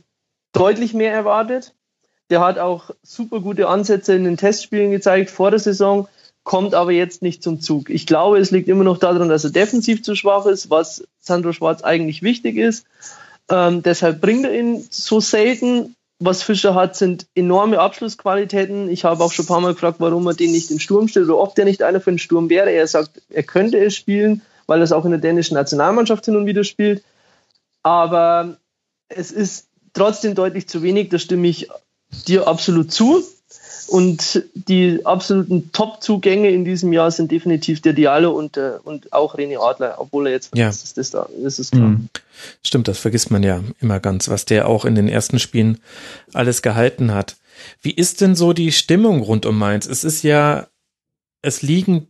deutlich 0.53 0.93
mehr 0.93 1.11
erwartet. 1.11 1.73
Der 2.29 2.39
hat 2.39 2.57
auch 2.57 2.89
super 3.03 3.39
gute 3.39 3.67
Ansätze 3.67 4.15
in 4.15 4.23
den 4.23 4.37
Testspielen 4.37 4.91
gezeigt 4.91 5.29
vor 5.29 5.51
der 5.51 5.59
Saison, 5.59 6.07
kommt 6.43 6.73
aber 6.73 6.91
jetzt 6.91 7.21
nicht 7.21 7.43
zum 7.43 7.59
Zug. 7.59 7.89
Ich 7.89 8.05
glaube, 8.07 8.37
es 8.37 8.51
liegt 8.51 8.67
immer 8.67 8.83
noch 8.83 8.97
daran, 8.97 9.29
dass 9.29 9.43
er 9.43 9.49
defensiv 9.51 10.03
zu 10.03 10.15
schwach 10.15 10.45
ist, 10.45 10.69
was 10.69 11.03
Sandro 11.19 11.53
Schwarz 11.53 11.83
eigentlich 11.83 12.21
wichtig 12.23 12.57
ist. 12.57 12.85
Ähm, 13.49 13.83
deshalb 13.83 14.21
bringt 14.21 14.45
er 14.45 14.53
ihn 14.53 14.85
so 14.89 15.19
selten. 15.19 15.95
Was 16.19 16.43
Fischer 16.43 16.75
hat, 16.75 16.95
sind 16.95 17.27
enorme 17.35 17.79
Abschlussqualitäten. 17.79 18.89
Ich 18.89 19.03
habe 19.03 19.21
auch 19.21 19.33
schon 19.33 19.43
ein 19.43 19.47
paar 19.49 19.59
Mal 19.59 19.73
gefragt, 19.73 19.99
warum 19.99 20.25
er 20.27 20.33
den 20.33 20.53
nicht 20.53 20.71
im 20.71 20.79
Sturm 20.79 21.09
stellt 21.09 21.25
oder 21.25 21.39
ob 21.39 21.55
der 21.55 21.65
nicht 21.65 21.83
einer 21.83 21.99
für 21.99 22.11
den 22.11 22.19
Sturm 22.19 22.49
wäre. 22.49 22.71
Er 22.71 22.87
sagt, 22.87 23.21
er 23.29 23.43
könnte 23.43 23.83
es 23.83 23.95
spielen, 23.95 24.41
weil 24.65 24.79
er 24.79 24.85
es 24.85 24.93
auch 24.93 25.03
in 25.03 25.11
der 25.11 25.19
dänischen 25.19 25.55
Nationalmannschaft 25.55 26.23
hin 26.23 26.37
und 26.37 26.45
wieder 26.45 26.63
spielt. 26.63 27.03
Aber 27.83 28.55
es 29.09 29.31
ist 29.31 29.67
trotzdem 29.93 30.35
deutlich 30.35 30.69
zu 30.69 30.83
wenig. 30.83 31.09
Da 31.09 31.19
stimme 31.19 31.47
ich 31.49 31.67
dir 32.27 32.47
absolut 32.47 32.91
zu. 32.91 33.23
Und 33.87 34.43
die 34.55 35.05
absoluten 35.05 35.71
Top-Zugänge 35.71 36.49
in 36.49 36.65
diesem 36.65 36.91
Jahr 36.91 37.11
sind 37.11 37.31
definitiv 37.31 37.81
der 37.81 37.93
Diallo 37.93 38.31
und, 38.31 38.57
äh, 38.57 38.79
und 38.83 39.13
auch 39.13 39.35
René 39.35 39.59
Adler, 39.59 39.95
obwohl 39.99 40.25
er 40.25 40.33
jetzt 40.33 40.57
ja. 40.57 40.69
ist, 40.69 40.97
das 40.97 41.11
da, 41.11 41.29
das 41.43 41.59
ist 41.59 41.71
klar. 41.71 41.89
Mhm. 41.89 42.09
Stimmt, 42.63 42.87
das 42.87 42.97
vergisst 42.97 43.29
man 43.29 43.43
ja 43.43 43.63
immer 43.79 43.99
ganz, 43.99 44.27
was 44.27 44.45
der 44.45 44.67
auch 44.67 44.85
in 44.85 44.95
den 44.95 45.07
ersten 45.07 45.37
Spielen 45.37 45.77
alles 46.33 46.63
gehalten 46.63 47.13
hat. 47.13 47.35
Wie 47.81 47.91
ist 47.91 48.21
denn 48.21 48.35
so 48.35 48.53
die 48.53 48.71
Stimmung 48.71 49.21
rund 49.21 49.45
um 49.45 49.57
Mainz? 49.57 49.85
Es 49.85 50.03
ist 50.03 50.23
ja, 50.23 50.67
es 51.43 51.61
liegen 51.61 52.07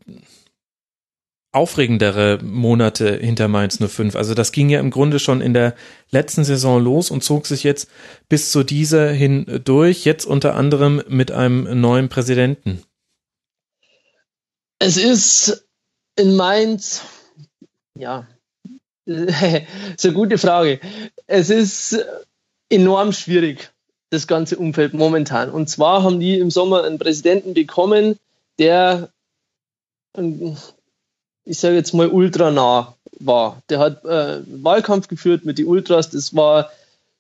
aufregendere 1.56 2.40
Monate 2.44 3.16
hinter 3.16 3.48
Mainz 3.48 3.80
05. 3.80 4.16
Also 4.16 4.34
das 4.34 4.52
ging 4.52 4.70
ja 4.70 4.80
im 4.80 4.92
Grunde 4.92 5.20
schon 5.20 5.42
in 5.42 5.54
der 5.54 5.76
letzten 6.12 6.44
Saison 6.44 6.84
los 6.84 7.10
und 7.12 7.24
zog 7.24 7.48
sich 7.48 7.64
jetzt 7.64 7.90
bis 8.28 8.52
zu 8.52 8.64
dieser 8.64 9.10
hin 9.12 9.62
durch, 9.64 10.04
jetzt 10.06 10.26
unter 10.26 10.56
anderem 10.56 11.02
mit 11.08 11.32
einem 11.32 11.80
neuen 11.80 12.10
Präsidenten. 12.10 12.84
Es 14.80 14.98
ist 14.98 15.66
in 16.18 16.36
Mainz 16.36 17.04
Ja, 17.98 18.28
eine 19.08 19.66
gute 20.14 20.38
Frage. 20.38 20.80
Es 21.28 21.50
ist 21.50 21.98
enorm 22.70 23.14
schwierig, 23.14 23.72
das 24.10 24.28
ganze 24.28 24.58
Umfeld 24.58 24.94
momentan. 24.94 25.50
Und 25.50 25.70
zwar 25.70 26.04
haben 26.04 26.20
die 26.20 26.38
im 26.38 26.52
Sommer 26.52 26.84
einen 26.84 27.00
Präsidenten 27.00 27.54
bekommen, 27.54 28.20
der, 28.60 29.10
ich 31.46 31.60
sage 31.60 31.76
jetzt 31.76 31.94
mal, 31.94 32.08
ultra 32.08 32.52
nah 32.52 32.96
war. 33.20 33.62
Der 33.70 33.80
hat 33.80 34.04
äh, 34.04 34.42
Wahlkampf 34.48 35.08
geführt 35.08 35.46
mit 35.46 35.58
den 35.58 35.68
Ultras. 35.68 36.10
Das 36.10 36.36
war 36.36 36.72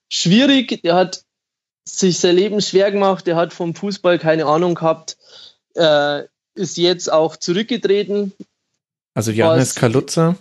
schwierig. 0.10 0.82
Der 0.84 0.96
hat 0.96 1.24
sich 1.86 2.20
sein 2.20 2.36
Leben 2.36 2.62
schwer 2.62 2.92
gemacht. 2.92 3.28
Der 3.28 3.36
hat 3.36 3.54
vom 3.54 3.76
Fußball 3.76 4.20
keine 4.20 4.46
Ahnung 4.46 4.76
gehabt. 4.76 5.18
Äh, 5.76 6.24
ist 6.56 6.78
jetzt 6.78 7.12
auch 7.12 7.36
zurückgetreten. 7.36 8.34
Also 9.14 9.32
Johannes 9.32 9.76
Kaluza. 9.76 10.36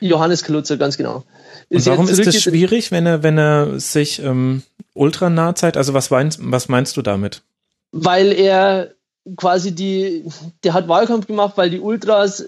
Johannes 0.00 0.42
Kaluza, 0.42 0.76
ganz 0.76 0.96
genau. 0.96 1.24
Ist 1.68 1.86
Und 1.86 1.92
warum 1.92 2.08
ist 2.08 2.26
es 2.26 2.42
schwierig, 2.42 2.90
wenn 2.90 3.06
er, 3.06 3.22
wenn 3.22 3.38
er 3.38 3.80
sich 3.80 4.20
ähm, 4.20 4.62
ultra 4.94 5.30
nah 5.30 5.54
zeigt? 5.54 5.76
Also 5.76 5.94
was 5.94 6.10
meinst, 6.10 6.38
was 6.42 6.68
meinst 6.68 6.96
du 6.96 7.02
damit? 7.02 7.42
Weil 7.92 8.32
er 8.32 8.92
quasi 9.36 9.74
die, 9.74 10.24
der 10.62 10.74
hat 10.74 10.88
Wahlkampf 10.88 11.26
gemacht, 11.26 11.54
weil 11.56 11.70
die 11.70 11.80
Ultras 11.80 12.44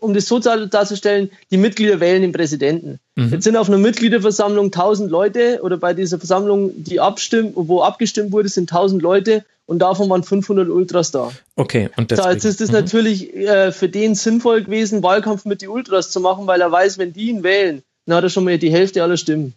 um 0.00 0.14
das 0.14 0.26
so 0.26 0.38
darzustellen, 0.38 1.30
die 1.50 1.56
Mitglieder 1.56 2.00
wählen 2.00 2.22
den 2.22 2.32
Präsidenten. 2.32 2.98
Mhm. 3.16 3.30
Jetzt 3.30 3.44
sind 3.44 3.56
auf 3.56 3.68
einer 3.68 3.78
Mitgliederversammlung 3.78 4.66
1000 4.66 5.10
Leute 5.10 5.60
oder 5.62 5.76
bei 5.76 5.94
dieser 5.94 6.18
Versammlung, 6.18 6.72
die 6.76 7.00
abstimmt, 7.00 7.52
wo 7.54 7.82
abgestimmt 7.82 8.32
wurde, 8.32 8.48
sind 8.48 8.70
1000 8.70 9.02
Leute 9.02 9.44
und 9.66 9.78
davon 9.78 10.08
waren 10.10 10.22
500 10.22 10.68
Ultras 10.68 11.10
da. 11.10 11.32
Okay, 11.56 11.90
und 11.96 12.10
deswegen. 12.10 12.30
jetzt 12.30 12.44
ist 12.44 12.60
es 12.60 12.68
mhm. 12.68 12.74
natürlich 12.74 13.34
äh, 13.34 13.72
für 13.72 13.88
den 13.88 14.14
sinnvoll 14.14 14.62
gewesen, 14.62 15.02
Wahlkampf 15.02 15.44
mit 15.44 15.62
den 15.62 15.70
Ultras 15.70 16.10
zu 16.10 16.20
machen, 16.20 16.46
weil 16.46 16.60
er 16.60 16.70
weiß, 16.70 16.98
wenn 16.98 17.12
die 17.12 17.30
ihn 17.30 17.42
wählen, 17.42 17.82
dann 18.06 18.16
hat 18.16 18.24
er 18.24 18.30
schon 18.30 18.44
mal 18.44 18.58
die 18.58 18.70
Hälfte 18.70 19.02
aller 19.02 19.16
Stimmen. 19.16 19.54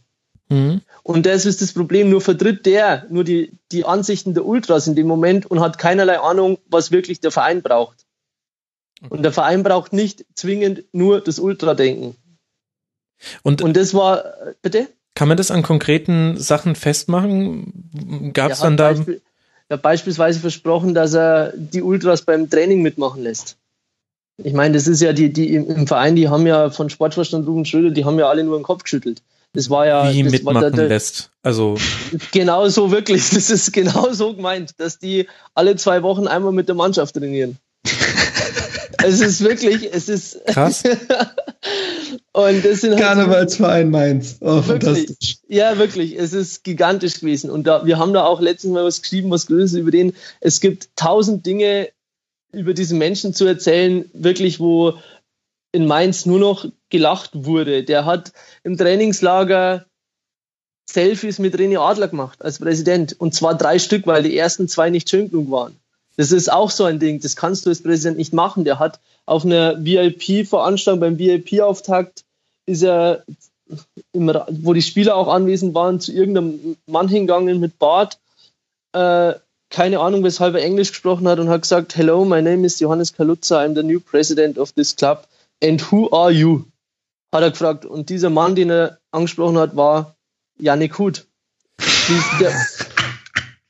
Mhm. 0.50 0.82
Und 1.04 1.26
das 1.26 1.46
ist 1.46 1.62
das 1.62 1.74
Problem, 1.74 2.10
nur 2.10 2.22
vertritt 2.22 2.66
der 2.66 3.06
nur 3.10 3.24
die, 3.24 3.52
die 3.72 3.86
Ansichten 3.86 4.34
der 4.34 4.46
Ultras 4.46 4.88
in 4.88 4.96
dem 4.96 5.08
Moment 5.08 5.46
und 5.46 5.60
hat 5.60 5.78
keinerlei 5.78 6.20
Ahnung, 6.20 6.58
was 6.70 6.92
wirklich 6.92 7.20
der 7.20 7.32
Verein 7.32 7.62
braucht. 7.62 8.07
Und 9.10 9.24
der 9.24 9.32
Verein 9.32 9.64
braucht 9.64 9.94
nicht 9.94 10.26
zwingend 10.36 10.84
nur 10.92 11.22
das 11.22 11.40
Ultradenken. 11.40 12.16
Und, 13.44 13.62
und 13.62 13.76
das 13.78 13.94
war, 13.94 14.24
bitte? 14.62 14.88
Kann 15.16 15.28
man 15.28 15.38
das 15.38 15.52
an 15.52 15.64
konkreten 15.64 16.38
Sachen 16.38 16.76
festmachen? 16.76 18.32
Gab 18.34 18.52
es 18.52 18.60
dann 18.60 18.78
da. 18.78 18.94
Beispiel, 18.94 19.22
er 19.70 19.76
hat 19.76 19.82
beispielsweise 19.82 20.40
versprochen, 20.40 20.94
dass 20.94 21.14
er 21.14 21.54
die 21.56 21.82
Ultras 21.82 22.22
beim 22.22 22.50
Training 22.50 22.82
mitmachen 22.82 23.24
lässt. 23.24 23.58
Ich 24.44 24.54
meine, 24.54 24.76
das 24.76 24.88
ist 24.88 25.02
ja 25.02 25.14
die, 25.14 25.34
die 25.34 25.56
im 25.56 25.88
Verein, 25.88 26.16
die 26.16 26.30
haben 26.30 26.46
ja 26.46 26.70
von 26.70 26.90
Sportvorstand 26.92 27.48
Ruben 27.48 27.66
Schröder, 27.66 27.90
die 27.90 28.06
haben 28.06 28.20
ja 28.20 28.30
alle 28.30 28.44
nur 28.44 28.60
den 28.60 28.64
Kopf 28.64 28.84
geschüttelt. 28.84 29.24
Das 29.54 29.70
war 29.72 29.88
ja. 29.88 30.14
Wie 30.14 30.24
mitmachen 30.24 30.62
der, 30.62 30.72
der, 30.72 30.88
lässt. 30.88 31.32
Also. 31.42 31.78
Genau 32.32 32.68
so 32.70 32.92
wirklich. 32.92 33.30
Das 33.34 33.50
ist 33.50 33.74
genau 33.74 34.14
so 34.14 34.36
gemeint, 34.36 34.76
dass 34.78 35.00
die 35.00 35.28
alle 35.56 35.76
zwei 35.76 36.04
Wochen 36.04 36.28
einmal 36.28 36.52
mit 36.52 36.68
der 36.68 36.76
Mannschaft 36.76 37.16
trainieren 37.16 37.58
es 39.04 39.22
ist 39.22 39.42
wirklich, 39.42 39.94
es 39.94 40.10
ist. 40.10 40.46
Krass. 40.46 40.84
und 42.34 42.66
das 42.66 42.82
sind 42.82 42.92
halt 42.92 43.02
Karnevalsverein 43.02 43.90
Mainz. 43.90 44.38
Oh, 44.42 44.62
fantastisch. 44.62 45.38
Ja, 45.48 45.78
wirklich. 45.78 46.18
Es 46.18 46.34
ist 46.34 46.64
gigantisch 46.64 47.20
gewesen. 47.20 47.50
Und 47.50 47.66
da, 47.66 47.86
wir 47.86 47.98
haben 47.98 48.14
da 48.14 48.26
auch 48.26 48.42
letztens 48.42 48.74
mal 48.74 48.84
was 48.84 49.02
geschrieben, 49.02 49.30
was 49.30 49.48
Größeres 49.48 49.80
über 49.80 49.92
den. 49.92 50.14
Es 50.42 50.60
gibt 50.60 50.90
tausend 50.96 51.46
Dinge 51.46 51.90
über 52.52 52.74
diesen 52.74 52.98
Menschen 52.98 53.34
zu 53.34 53.46
erzählen, 53.46 54.10
wirklich, 54.14 54.60
wo 54.60 54.94
in 55.72 55.86
Mainz 55.86 56.26
nur 56.26 56.40
noch 56.40 56.66
gelacht 56.90 57.32
wurde. 57.34 57.84
Der 57.84 58.06
hat 58.06 58.32
im 58.64 58.78
Trainingslager 58.78 59.86
Selfies 60.90 61.40
mit 61.40 61.56
René 61.56 61.80
Adler 61.80 62.08
gemacht 62.08 62.42
als 62.42 62.60
Präsident. 62.60 63.20
Und 63.20 63.36
zwar 63.36 63.56
drei 63.56 63.78
Stück, 63.78 64.08
weil 64.08 64.24
die 64.24 64.38
ersten 64.38 64.68
zwei 64.68 64.90
nicht 64.90 65.10
schön 65.10 65.30
genug 65.30 65.52
waren. 65.52 65.76
Das 66.18 66.32
ist 66.32 66.52
auch 66.52 66.72
so 66.72 66.84
ein 66.84 67.00
Ding, 67.00 67.20
das 67.22 67.36
kannst 67.36 67.66
du 67.66 67.70
als 67.70 67.84
Präsident 67.84 68.18
nicht 68.18 68.34
machen. 68.34 68.66
Der 68.66 68.80
hat 68.80 69.00
auf 69.26 69.46
einer 69.46 69.84
VIP-Veranstaltung, 69.86 71.00
beim 71.00 71.20
VIP-Auftakt, 71.20 72.26
ist 72.66 72.84
er, 72.84 73.24
im, 74.14 74.28
wo 74.50 74.74
die 74.74 74.82
Spieler 74.82 75.16
auch 75.16 75.28
anwesend 75.28 75.76
waren, 75.76 76.00
zu 76.00 76.12
irgendeinem 76.12 76.76
Mann 76.88 77.08
hingegangen 77.08 77.60
mit 77.60 77.78
Bart. 77.78 78.20
Äh, 78.94 79.36
keine 79.70 80.00
Ahnung, 80.00 80.24
weshalb 80.24 80.56
er 80.56 80.64
Englisch 80.64 80.90
gesprochen 80.90 81.28
hat 81.28 81.40
und 81.40 81.50
hat 81.50 81.62
gesagt, 81.62 81.96
Hello, 81.96 82.26
my 82.26 82.42
name 82.42 82.66
is 82.66 82.80
Johannes 82.80 83.14
Kaluza, 83.14 83.60
I'm 83.60 83.76
the 83.76 83.84
new 83.84 84.00
president 84.00 84.58
of 84.58 84.72
this 84.72 84.96
club. 84.96 85.28
And 85.62 85.92
who 85.92 86.12
are 86.12 86.32
you? 86.32 86.66
Hat 87.34 87.44
er 87.44 87.52
gefragt. 87.52 87.86
Und 87.86 88.10
dieser 88.10 88.30
Mann, 88.30 88.56
den 88.56 88.72
er 88.72 88.98
angesprochen 89.12 89.58
hat, 89.58 89.76
war 89.76 90.16
Janik 90.58 90.98
Huth. 90.98 91.28
Der, 92.40 92.54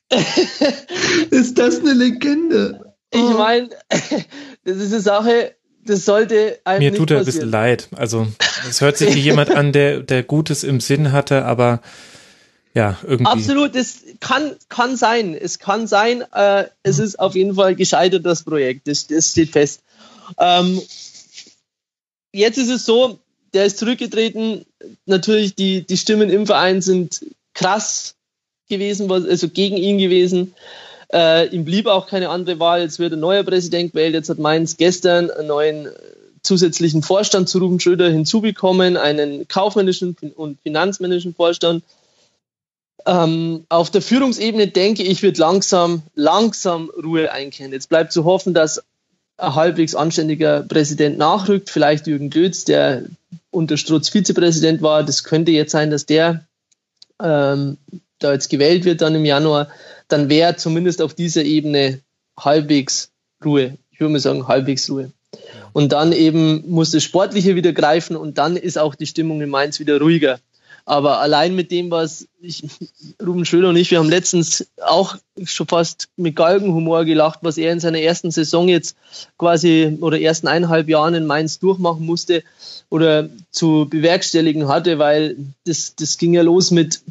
ist 1.31 1.57
das 1.57 1.79
eine 1.79 1.93
Legende? 1.93 2.95
Ich 3.11 3.21
oh. 3.21 3.37
meine, 3.37 3.69
das 3.89 4.77
ist 4.77 4.93
eine 4.93 5.01
Sache, 5.01 5.55
das 5.85 6.05
sollte 6.05 6.59
einem 6.65 6.79
Mir 6.79 6.93
tut 6.93 7.11
er 7.11 7.19
ein 7.19 7.25
bisschen 7.25 7.49
leid. 7.49 7.87
Also, 7.95 8.27
es 8.69 8.81
hört 8.81 8.97
sich 8.97 9.15
wie 9.15 9.19
jemand 9.19 9.51
an, 9.51 9.71
der, 9.71 10.01
der 10.01 10.23
Gutes 10.23 10.63
im 10.63 10.79
Sinn 10.79 11.11
hatte, 11.11 11.45
aber 11.45 11.81
ja, 12.73 12.97
irgendwie. 13.03 13.31
Absolut, 13.31 13.75
das 13.75 14.03
kann, 14.19 14.55
kann 14.69 14.97
sein. 14.97 15.33
Es 15.33 15.59
kann 15.59 15.87
sein, 15.87 16.23
äh, 16.33 16.65
es 16.83 16.99
ist 16.99 17.19
auf 17.19 17.35
jeden 17.35 17.55
Fall 17.55 17.75
gescheitert, 17.75 18.25
das 18.25 18.43
Projekt. 18.43 18.87
Das, 18.87 19.07
das 19.07 19.31
steht 19.31 19.51
fest. 19.51 19.81
Ähm, 20.37 20.81
jetzt 22.33 22.57
ist 22.57 22.69
es 22.69 22.85
so, 22.85 23.19
der 23.53 23.65
ist 23.65 23.79
zurückgetreten. 23.79 24.65
Natürlich, 25.05 25.55
die, 25.55 25.87
die 25.87 25.97
Stimmen 25.97 26.29
im 26.29 26.45
Verein 26.45 26.81
sind 26.81 27.25
krass 27.53 28.16
gewesen, 28.69 29.11
also 29.11 29.49
gegen 29.49 29.77
ihn 29.77 29.97
gewesen. 29.97 30.53
Äh, 31.13 31.47
ihm 31.49 31.65
blieb 31.65 31.87
auch 31.87 32.07
keine 32.07 32.29
andere 32.29 32.59
Wahl. 32.59 32.81
Jetzt 32.81 32.99
wird 32.99 33.13
ein 33.13 33.19
neuer 33.19 33.43
Präsident 33.43 33.93
gewählt. 33.93 34.13
Jetzt 34.13 34.29
hat 34.29 34.39
Mainz 34.39 34.77
gestern 34.77 35.31
einen 35.31 35.47
neuen 35.47 35.89
zusätzlichen 36.43 37.03
Vorstand 37.03 37.49
zu 37.49 37.59
Ruben 37.59 37.79
Schröder 37.79 38.09
hinzubekommen, 38.09 38.97
einen 38.97 39.47
kaufmännischen 39.47 40.15
und 40.35 40.59
finanzmännischen 40.61 41.33
Vorstand. 41.35 41.83
Ähm, 43.05 43.65
auf 43.69 43.89
der 43.89 44.01
Führungsebene 44.01 44.67
denke 44.67 45.03
ich, 45.03 45.21
wird 45.21 45.37
langsam, 45.37 46.03
langsam 46.15 46.89
Ruhe 46.89 47.31
einkehren. 47.31 47.71
Jetzt 47.71 47.89
bleibt 47.89 48.11
zu 48.11 48.25
hoffen, 48.25 48.53
dass 48.53 48.83
ein 49.37 49.55
halbwegs 49.55 49.95
anständiger 49.95 50.63
Präsident 50.63 51.17
nachrückt, 51.17 51.69
vielleicht 51.69 52.07
Jürgen 52.07 52.29
Götz, 52.29 52.65
der 52.65 53.03
unter 53.51 53.77
Strutz 53.77 54.09
Vizepräsident 54.09 54.81
war. 54.81 55.03
Das 55.03 55.23
könnte 55.23 55.51
jetzt 55.51 55.71
sein, 55.71 55.91
dass 55.91 56.05
der 56.05 56.45
ähm, 57.21 57.77
da 58.19 58.33
jetzt 58.33 58.49
gewählt 58.49 58.85
wird 58.85 59.01
dann 59.01 59.15
im 59.15 59.25
Januar, 59.25 59.69
dann 60.07 60.29
wäre 60.29 60.55
zumindest 60.55 61.01
auf 61.01 61.13
dieser 61.13 61.43
Ebene 61.43 61.99
halbwegs 62.39 63.11
Ruhe. 63.43 63.77
Ich 63.91 63.99
würde 63.99 64.13
mal 64.13 64.19
sagen, 64.19 64.47
halbwegs 64.47 64.89
Ruhe. 64.89 65.11
Und 65.73 65.91
dann 65.91 66.11
eben 66.11 66.63
muss 66.69 66.91
das 66.91 67.03
Sportliche 67.03 67.55
wieder 67.55 67.73
greifen 67.73 68.15
und 68.15 68.37
dann 68.37 68.55
ist 68.55 68.77
auch 68.77 68.95
die 68.95 69.05
Stimmung 69.05 69.41
in 69.41 69.49
Mainz 69.49 69.79
wieder 69.79 69.99
ruhiger. 69.99 70.39
Aber 70.85 71.19
allein 71.19 71.53
mit 71.53 71.69
dem, 71.69 71.91
was 71.91 72.29
ich, 72.39 72.63
Ruben 73.21 73.43
Schröder 73.43 73.67
und 73.67 73.75
ich, 73.75 73.91
wir 73.91 73.99
haben 73.99 74.09
letztens 74.09 74.67
auch 74.81 75.17
schon 75.43 75.67
fast 75.67 76.07
mit 76.15 76.37
Galgenhumor 76.37 77.03
gelacht, 77.03 77.39
was 77.41 77.57
er 77.57 77.73
in 77.73 77.81
seiner 77.81 77.99
ersten 77.99 78.31
Saison 78.31 78.69
jetzt 78.69 78.95
quasi 79.37 79.97
oder 79.99 80.21
ersten 80.21 80.47
eineinhalb 80.47 80.87
Jahren 80.87 81.13
in 81.13 81.25
Mainz 81.25 81.59
durchmachen 81.59 82.05
musste 82.05 82.41
oder 82.89 83.27
zu 83.51 83.87
bewerkstelligen 83.89 84.69
hatte, 84.69 84.97
weil 84.97 85.35
das, 85.65 85.93
das 85.95 86.17
ging 86.17 86.33
ja 86.33 86.41
los 86.41 86.71
mit 86.71 87.01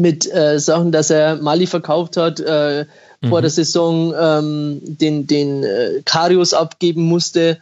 mit 0.00 0.32
äh, 0.32 0.58
Sachen, 0.58 0.90
dass 0.90 1.10
er 1.10 1.36
Mali 1.36 1.66
verkauft 1.66 2.16
hat, 2.16 2.40
äh, 2.40 2.86
mhm. 3.20 3.28
vor 3.28 3.40
der 3.40 3.50
Saison 3.50 4.12
ähm, 4.18 4.80
den, 4.82 5.26
den 5.26 5.62
äh, 5.62 6.02
Karius 6.04 6.54
abgeben 6.54 7.02
musste. 7.02 7.58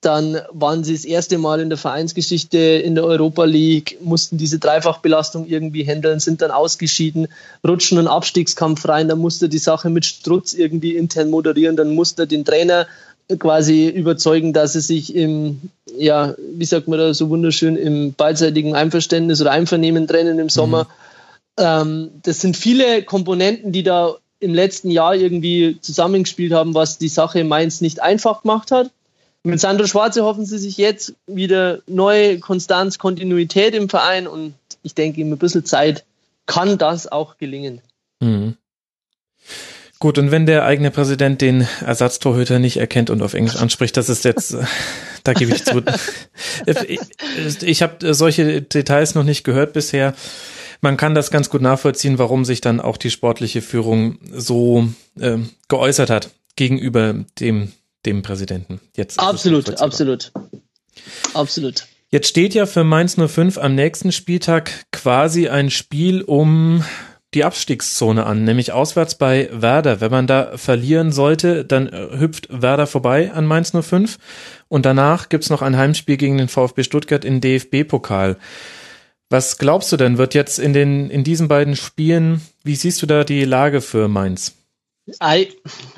Dann 0.00 0.40
waren 0.52 0.84
sie 0.84 0.94
das 0.94 1.04
erste 1.04 1.38
Mal 1.38 1.60
in 1.60 1.68
der 1.68 1.78
Vereinsgeschichte 1.78 2.56
in 2.58 2.94
der 2.94 3.02
Europa 3.02 3.44
League, 3.44 3.98
mussten 4.00 4.38
diese 4.38 4.60
Dreifachbelastung 4.60 5.46
irgendwie 5.48 5.84
handeln, 5.84 6.20
sind 6.20 6.40
dann 6.40 6.52
ausgeschieden, 6.52 7.26
rutschen 7.66 7.98
einen 7.98 8.06
Abstiegskampf 8.06 8.86
rein, 8.86 9.08
dann 9.08 9.18
musste 9.18 9.48
die 9.48 9.58
Sache 9.58 9.90
mit 9.90 10.04
Strutz 10.04 10.54
irgendwie 10.54 10.94
intern 10.94 11.30
moderieren, 11.30 11.76
dann 11.76 11.96
musste 11.96 12.28
den 12.28 12.44
Trainer 12.44 12.86
quasi 13.40 13.88
überzeugen, 13.88 14.52
dass 14.52 14.74
sie 14.74 14.82
sich 14.82 15.16
im, 15.16 15.62
ja, 15.98 16.34
wie 16.54 16.64
sagt 16.64 16.86
man 16.86 17.00
da 17.00 17.12
so 17.12 17.28
wunderschön, 17.28 17.74
im 17.74 18.12
beidseitigen 18.12 18.76
Einverständnis 18.76 19.40
oder 19.40 19.50
Einvernehmen 19.50 20.06
trennen 20.06 20.38
im 20.38 20.48
Sommer. 20.48 20.84
Mhm 20.84 21.11
ähm, 21.58 22.10
das 22.22 22.40
sind 22.40 22.56
viele 22.56 23.02
Komponenten, 23.02 23.72
die 23.72 23.82
da 23.82 24.16
im 24.40 24.54
letzten 24.54 24.90
Jahr 24.90 25.14
irgendwie 25.14 25.78
zusammengespielt 25.80 26.52
haben, 26.52 26.74
was 26.74 26.98
die 26.98 27.08
Sache 27.08 27.44
Mainz 27.44 27.80
nicht 27.80 28.00
einfach 28.00 28.42
gemacht 28.42 28.70
hat. 28.70 28.90
Mit 29.44 29.60
Sandro 29.60 29.86
Schwarze 29.86 30.24
hoffen 30.24 30.46
sie 30.46 30.58
sich 30.58 30.76
jetzt 30.76 31.14
wieder 31.26 31.80
neue 31.86 32.38
Konstanz, 32.38 32.98
Kontinuität 32.98 33.74
im 33.74 33.88
Verein 33.88 34.26
und 34.26 34.54
ich 34.82 34.94
denke, 34.94 35.20
in 35.20 35.32
ein 35.32 35.38
bisschen 35.38 35.64
Zeit 35.64 36.04
kann 36.46 36.78
das 36.78 37.10
auch 37.10 37.38
gelingen. 37.38 37.80
Mhm. 38.20 38.56
Gut, 39.98 40.18
und 40.18 40.32
wenn 40.32 40.46
der 40.46 40.64
eigene 40.64 40.90
Präsident 40.90 41.40
den 41.40 41.66
Ersatztorhüter 41.84 42.58
nicht 42.58 42.76
erkennt 42.76 43.10
und 43.10 43.22
auf 43.22 43.34
Englisch 43.34 43.56
anspricht, 43.56 43.96
das 43.96 44.08
ist 44.08 44.24
jetzt, 44.24 44.56
da 45.24 45.32
gebe 45.32 45.52
ich 45.52 45.64
zu. 45.64 45.82
ich 46.66 47.62
ich 47.62 47.82
habe 47.82 48.12
solche 48.12 48.62
Details 48.62 49.14
noch 49.14 49.22
nicht 49.22 49.44
gehört 49.44 49.72
bisher. 49.72 50.14
Man 50.82 50.96
kann 50.96 51.14
das 51.14 51.30
ganz 51.30 51.48
gut 51.48 51.62
nachvollziehen, 51.62 52.18
warum 52.18 52.44
sich 52.44 52.60
dann 52.60 52.80
auch 52.80 52.96
die 52.96 53.10
sportliche 53.10 53.62
Führung 53.62 54.18
so 54.32 54.88
äh, 55.18 55.38
geäußert 55.68 56.10
hat 56.10 56.30
gegenüber 56.56 57.24
dem, 57.38 57.72
dem 58.04 58.22
Präsidenten. 58.22 58.80
Jetzt 58.96 59.20
absolut, 59.20 59.80
absolut. 59.80 60.32
Absolut. 61.34 61.86
Jetzt 62.10 62.28
steht 62.28 62.52
ja 62.52 62.66
für 62.66 62.82
Mainz 62.84 63.16
05 63.16 63.58
am 63.58 63.76
nächsten 63.76 64.10
Spieltag 64.10 64.70
quasi 64.90 65.48
ein 65.48 65.70
Spiel 65.70 66.20
um 66.20 66.84
die 67.32 67.44
Abstiegszone 67.44 68.26
an, 68.26 68.44
nämlich 68.44 68.72
auswärts 68.72 69.14
bei 69.14 69.48
Werder. 69.52 70.00
Wenn 70.00 70.10
man 70.10 70.26
da 70.26 70.58
verlieren 70.58 71.12
sollte, 71.12 71.64
dann 71.64 71.88
äh, 71.88 72.18
hüpft 72.18 72.48
Werder 72.50 72.88
vorbei 72.88 73.32
an 73.32 73.46
Mainz 73.46 73.72
05 73.72 74.18
und 74.68 74.84
danach 74.84 75.28
gibt's 75.28 75.48
noch 75.48 75.62
ein 75.62 75.76
Heimspiel 75.76 76.16
gegen 76.16 76.38
den 76.38 76.48
VfB 76.48 76.82
Stuttgart 76.82 77.24
in 77.24 77.40
DFB-Pokal. 77.40 78.36
Was 79.32 79.56
glaubst 79.56 79.90
du 79.90 79.96
denn, 79.96 80.18
wird 80.18 80.34
jetzt 80.34 80.58
in, 80.58 80.74
den, 80.74 81.08
in 81.08 81.24
diesen 81.24 81.48
beiden 81.48 81.74
Spielen, 81.74 82.42
wie 82.64 82.76
siehst 82.76 83.00
du 83.00 83.06
da 83.06 83.24
die 83.24 83.46
Lage 83.46 83.80
für 83.80 84.06
Mainz? 84.06 84.52
Eig 85.20 85.56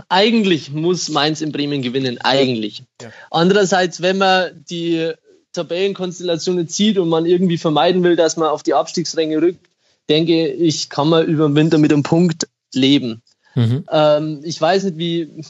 eigentlich 0.09 0.71
muss 0.71 1.09
Mainz 1.09 1.41
in 1.41 1.51
Bremen 1.51 1.83
gewinnen, 1.83 2.21
eigentlich. 2.21 2.85
Ja. 3.03 3.11
Andererseits, 3.33 4.01
wenn 4.01 4.19
man 4.19 4.65
die 4.71 5.11
Tabellenkonstellationen 5.53 6.69
zieht 6.69 6.97
und 6.97 7.09
man 7.09 7.27
irgendwie 7.27 7.59
vermeiden 7.59 8.05
will, 8.05 8.15
dass 8.15 8.37
man 8.37 8.51
auf 8.51 8.63
die 8.63 8.75
Abstiegsränge 8.75 9.43
rückt, 9.43 9.67
denke 10.09 10.47
ich, 10.47 10.89
kann 10.89 11.09
man 11.09 11.27
über 11.27 11.49
den 11.49 11.57
Winter 11.57 11.79
mit 11.79 11.93
einem 11.93 12.05
Punkt 12.05 12.47
leben. 12.73 13.21
Mhm. 13.57 13.85
Ähm, 13.91 14.43
ich 14.45 14.61
weiß 14.61 14.85
nicht, 14.85 14.99
wie, 14.99 15.45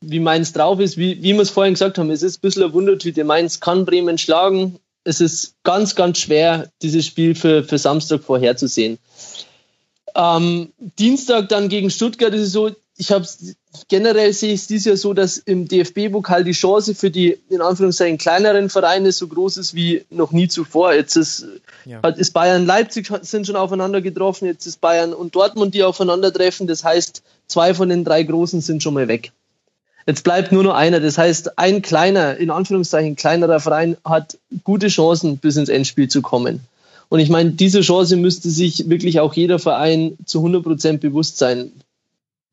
wie 0.00 0.20
Mainz 0.20 0.54
drauf 0.54 0.80
ist, 0.80 0.96
wie, 0.96 1.22
wie 1.22 1.34
wir 1.34 1.42
es 1.42 1.50
vorhin 1.50 1.74
gesagt 1.74 1.98
haben. 1.98 2.08
Es 2.08 2.22
ist 2.22 2.38
ein 2.38 2.40
bisschen 2.40 2.62
ein 2.62 2.72
Wundertüte. 2.72 3.24
Mainz 3.24 3.60
kann 3.60 3.84
Bremen 3.84 4.16
schlagen. 4.16 4.78
Es 5.06 5.20
ist 5.20 5.54
ganz, 5.62 5.94
ganz 5.94 6.18
schwer, 6.18 6.70
dieses 6.82 7.06
Spiel 7.06 7.34
für, 7.34 7.64
für 7.64 7.78
Samstag 7.78 8.22
vorherzusehen. 8.22 8.98
Ähm, 10.14 10.72
Dienstag 10.98 11.48
dann 11.48 11.68
gegen 11.68 11.90
Stuttgart 11.90 12.34
ist 12.34 12.42
es 12.42 12.52
so, 12.52 12.70
ich 12.98 13.12
habe 13.12 13.26
generell 13.88 14.32
sehe 14.32 14.54
ich 14.54 14.60
es 14.62 14.66
dieses 14.66 14.86
Jahr 14.86 14.96
so, 14.96 15.12
dass 15.12 15.36
im 15.36 15.68
DFB-Pokal 15.68 16.44
die 16.44 16.52
Chance 16.52 16.94
für 16.94 17.10
die 17.10 17.38
in 17.50 17.60
Anführungszeichen 17.60 18.18
kleineren 18.18 18.70
Vereine 18.70 19.12
so 19.12 19.28
groß 19.28 19.58
ist 19.58 19.74
wie 19.74 20.04
noch 20.10 20.32
nie 20.32 20.48
zuvor. 20.48 20.94
Jetzt 20.94 21.16
ist, 21.16 21.46
ja. 21.84 22.00
ist 22.00 22.32
Bayern 22.32 22.64
Leipzig 22.64 23.10
sind 23.22 23.46
schon 23.46 23.56
aufeinander 23.56 24.00
getroffen, 24.00 24.46
jetzt 24.46 24.66
ist 24.66 24.80
Bayern 24.80 25.12
und 25.12 25.34
Dortmund 25.34 25.74
die 25.74 25.84
aufeinandertreffen. 25.84 26.66
Das 26.66 26.84
heißt, 26.84 27.22
zwei 27.46 27.74
von 27.74 27.88
den 27.88 28.04
drei 28.04 28.22
großen 28.22 28.60
sind 28.60 28.82
schon 28.82 28.94
mal 28.94 29.08
weg. 29.08 29.32
Jetzt 30.06 30.22
bleibt 30.22 30.52
nur 30.52 30.62
noch 30.62 30.74
einer. 30.74 31.00
Das 31.00 31.18
heißt, 31.18 31.58
ein 31.58 31.82
kleiner, 31.82 32.36
in 32.36 32.50
Anführungszeichen 32.50 33.16
kleinerer 33.16 33.60
Verein 33.60 33.96
hat 34.04 34.38
gute 34.64 34.88
Chancen, 34.88 35.38
bis 35.38 35.56
ins 35.56 35.68
Endspiel 35.68 36.08
zu 36.08 36.22
kommen. 36.22 36.60
Und 37.08 37.20
ich 37.20 37.28
meine, 37.28 37.50
diese 37.50 37.82
Chance 37.82 38.16
müsste 38.16 38.50
sich 38.50 38.88
wirklich 38.88 39.20
auch 39.20 39.34
jeder 39.34 39.58
Verein 39.58 40.16
zu 40.24 40.38
100 40.38 40.62
Prozent 40.62 41.00
bewusst 41.00 41.38
sein 41.38 41.72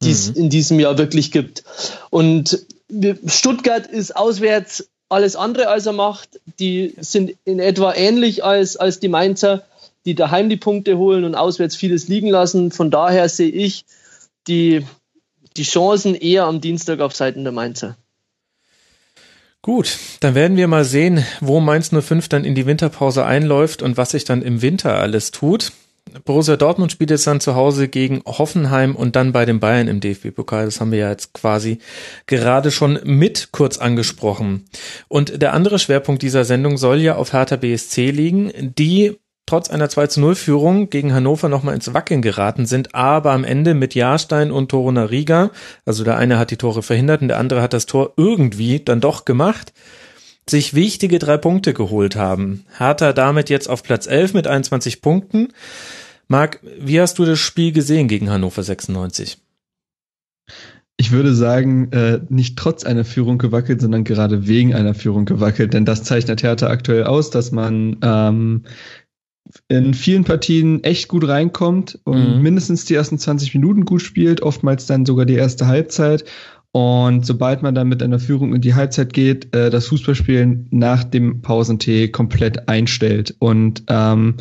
die 0.04 0.12
es 0.12 0.30
mhm. 0.30 0.36
in 0.36 0.50
diesem 0.50 0.80
Jahr 0.80 0.98
wirklich 0.98 1.32
gibt. 1.32 1.64
Und 2.10 2.66
Stuttgart 3.26 3.88
ist 3.88 4.16
auswärts 4.16 4.88
alles 5.10 5.36
andere, 5.36 5.68
als 5.70 5.86
er 5.86 5.94
macht. 5.94 6.40
Die 6.60 6.94
sind 7.00 7.36
in 7.46 7.60
etwa 7.60 7.94
ähnlich 7.94 8.44
als, 8.44 8.78
als 8.78 9.00
die 9.00 9.08
Mainzer, 9.08 9.64
die 10.06 10.16
daheim 10.16 10.50
die 10.50 10.58
Punkte 10.58 10.98
holen 10.98 11.24
und 11.24 11.36
auswärts 11.36 11.76
vieles 11.76 12.08
liegen 12.08 12.30
lassen. 12.30 12.72
Von 12.72 12.92
daher 12.92 13.30
sehe 13.30 13.50
ich 13.50 13.86
die, 14.48 14.86
die 15.58 15.64
Chancen 15.64 16.16
eher 16.16 16.46
am 16.46 16.62
Dienstag 16.62 17.00
auf 17.00 17.16
Seiten 17.16 17.44
der 17.44 17.54
Mainzer. 17.54 17.98
Gut, 19.62 19.98
dann 20.20 20.36
werden 20.36 20.58
wir 20.58 20.68
mal 20.68 20.84
sehen, 20.84 21.26
wo 21.40 21.62
Mainz 21.62 21.90
05 21.90 22.28
dann 22.28 22.44
in 22.44 22.54
die 22.54 22.66
Winterpause 22.66 23.26
einläuft 23.26 23.82
und 23.82 23.96
was 23.96 24.12
sich 24.12 24.26
dann 24.26 24.42
im 24.42 24.62
Winter 24.62 25.00
alles 25.00 25.32
tut. 25.32 25.72
Borussia 26.26 26.58
Dortmund 26.58 26.92
spielt 26.92 27.10
jetzt 27.10 27.26
dann 27.28 27.40
zu 27.40 27.56
Hause 27.56 27.88
gegen 27.88 28.22
Hoffenheim 28.26 28.96
und 28.96 29.16
dann 29.16 29.32
bei 29.32 29.46
den 29.46 29.60
Bayern 29.60 29.88
im 29.88 30.00
DFB-Pokal. 30.00 30.66
Das 30.66 30.80
haben 30.80 30.92
wir 30.92 31.00
ja 31.00 31.10
jetzt 31.10 31.34
quasi 31.34 31.80
gerade 32.28 32.72
schon 32.72 33.00
mit 33.04 33.50
kurz 33.52 33.78
angesprochen. 33.78 34.66
Und 35.08 35.42
der 35.42 35.54
andere 35.54 35.80
Schwerpunkt 35.80 36.22
dieser 36.22 36.46
Sendung 36.46 36.78
soll 36.78 37.00
ja 37.00 37.16
auf 37.16 37.34
Hertha 37.34 37.56
BSC 37.56 38.12
liegen, 38.12 38.52
die 38.78 39.18
trotz 39.46 39.70
einer 39.70 39.90
2 39.90 40.08
zu 40.08 40.22
0 40.22 40.36
Führung 40.36 40.90
gegen 40.90 41.14
Hannover 41.14 41.50
nochmal 41.50 41.76
ins 41.76 41.94
Wackeln 41.94 42.22
geraten 42.22 42.66
sind, 42.66 42.96
aber 42.96 43.32
am 43.32 43.44
Ende 43.44 43.74
mit 43.74 43.96
Jahrstein 43.96 44.52
und 44.52 44.70
Toruna 44.70 45.04
Riga, 45.04 45.52
also 45.86 46.04
der 46.04 46.18
eine 46.18 46.38
hat 46.38 46.52
die 46.52 46.58
Tore 46.58 46.84
verhindert 46.84 47.22
und 47.22 47.28
der 47.28 47.40
andere 47.40 47.62
hat 47.62 47.74
das 47.74 47.86
Tor 47.86 48.14
irgendwie 48.18 48.80
dann 48.80 49.02
doch 49.02 49.26
gemacht 49.26 49.74
sich 50.50 50.74
wichtige 50.74 51.20
drei 51.20 51.38
Punkte 51.38 51.74
geholt 51.74 52.16
haben. 52.16 52.66
Hertha 52.78 53.14
damit 53.14 53.50
jetzt 53.50 53.70
auf 53.70 53.84
Platz 53.84 54.08
11 54.08 54.34
mit 54.34 54.48
21 54.48 55.02
Punkten. 55.02 55.50
Marc, 56.28 56.60
wie 56.80 57.00
hast 57.00 57.20
du 57.20 57.26
das 57.26 57.40
Spiel 57.40 57.72
gesehen 57.72 58.08
gegen 58.08 58.30
Hannover 58.30 58.64
96? 58.64 59.38
Ich 60.98 61.12
würde 61.12 61.34
sagen, 61.34 61.92
äh, 61.92 62.20
nicht 62.30 62.58
trotz 62.58 62.84
einer 62.84 63.04
Führung 63.04 63.38
gewackelt, 63.38 63.82
sondern 63.82 64.04
gerade 64.04 64.48
wegen 64.48 64.76
einer 64.76 64.94
Führung 64.94 65.26
gewackelt. 65.26 65.74
Denn 65.74 65.86
das 65.86 66.04
zeichnet 66.04 66.44
Hertha 66.44 66.68
aktuell 66.68 67.06
aus, 67.06 67.30
dass 67.30 67.52
man 67.52 67.98
ähm, 68.04 68.64
in 69.68 69.94
vielen 69.94 70.24
Partien 70.24 70.84
echt 70.84 71.08
gut 71.08 71.28
reinkommt 71.28 72.00
und 72.04 72.38
mhm. 72.38 72.42
mindestens 72.42 72.86
die 72.86 72.96
ersten 72.96 73.18
20 73.18 73.54
Minuten 73.56 73.86
gut 73.86 74.02
spielt, 74.02 74.42
oftmals 74.42 74.86
dann 74.86 75.06
sogar 75.06 75.26
die 75.26 75.36
erste 75.36 75.68
Halbzeit 75.68 76.26
und 76.74 77.24
sobald 77.24 77.62
man 77.62 77.76
dann 77.76 77.88
mit 77.88 78.02
einer 78.02 78.18
Führung 78.18 78.56
in 78.56 78.62
die 78.62 78.74
Halbzeit 78.74 79.14
geht, 79.14 79.56
äh, 79.56 79.70
das 79.70 79.88
Fußballspielen 79.88 80.70
nach 80.72 81.04
dem 81.04 81.44
Pausentee 81.44 82.08
komplett 82.08 82.68
einstellt. 82.68 83.36
Und 83.38 83.84
ähm, 83.90 84.38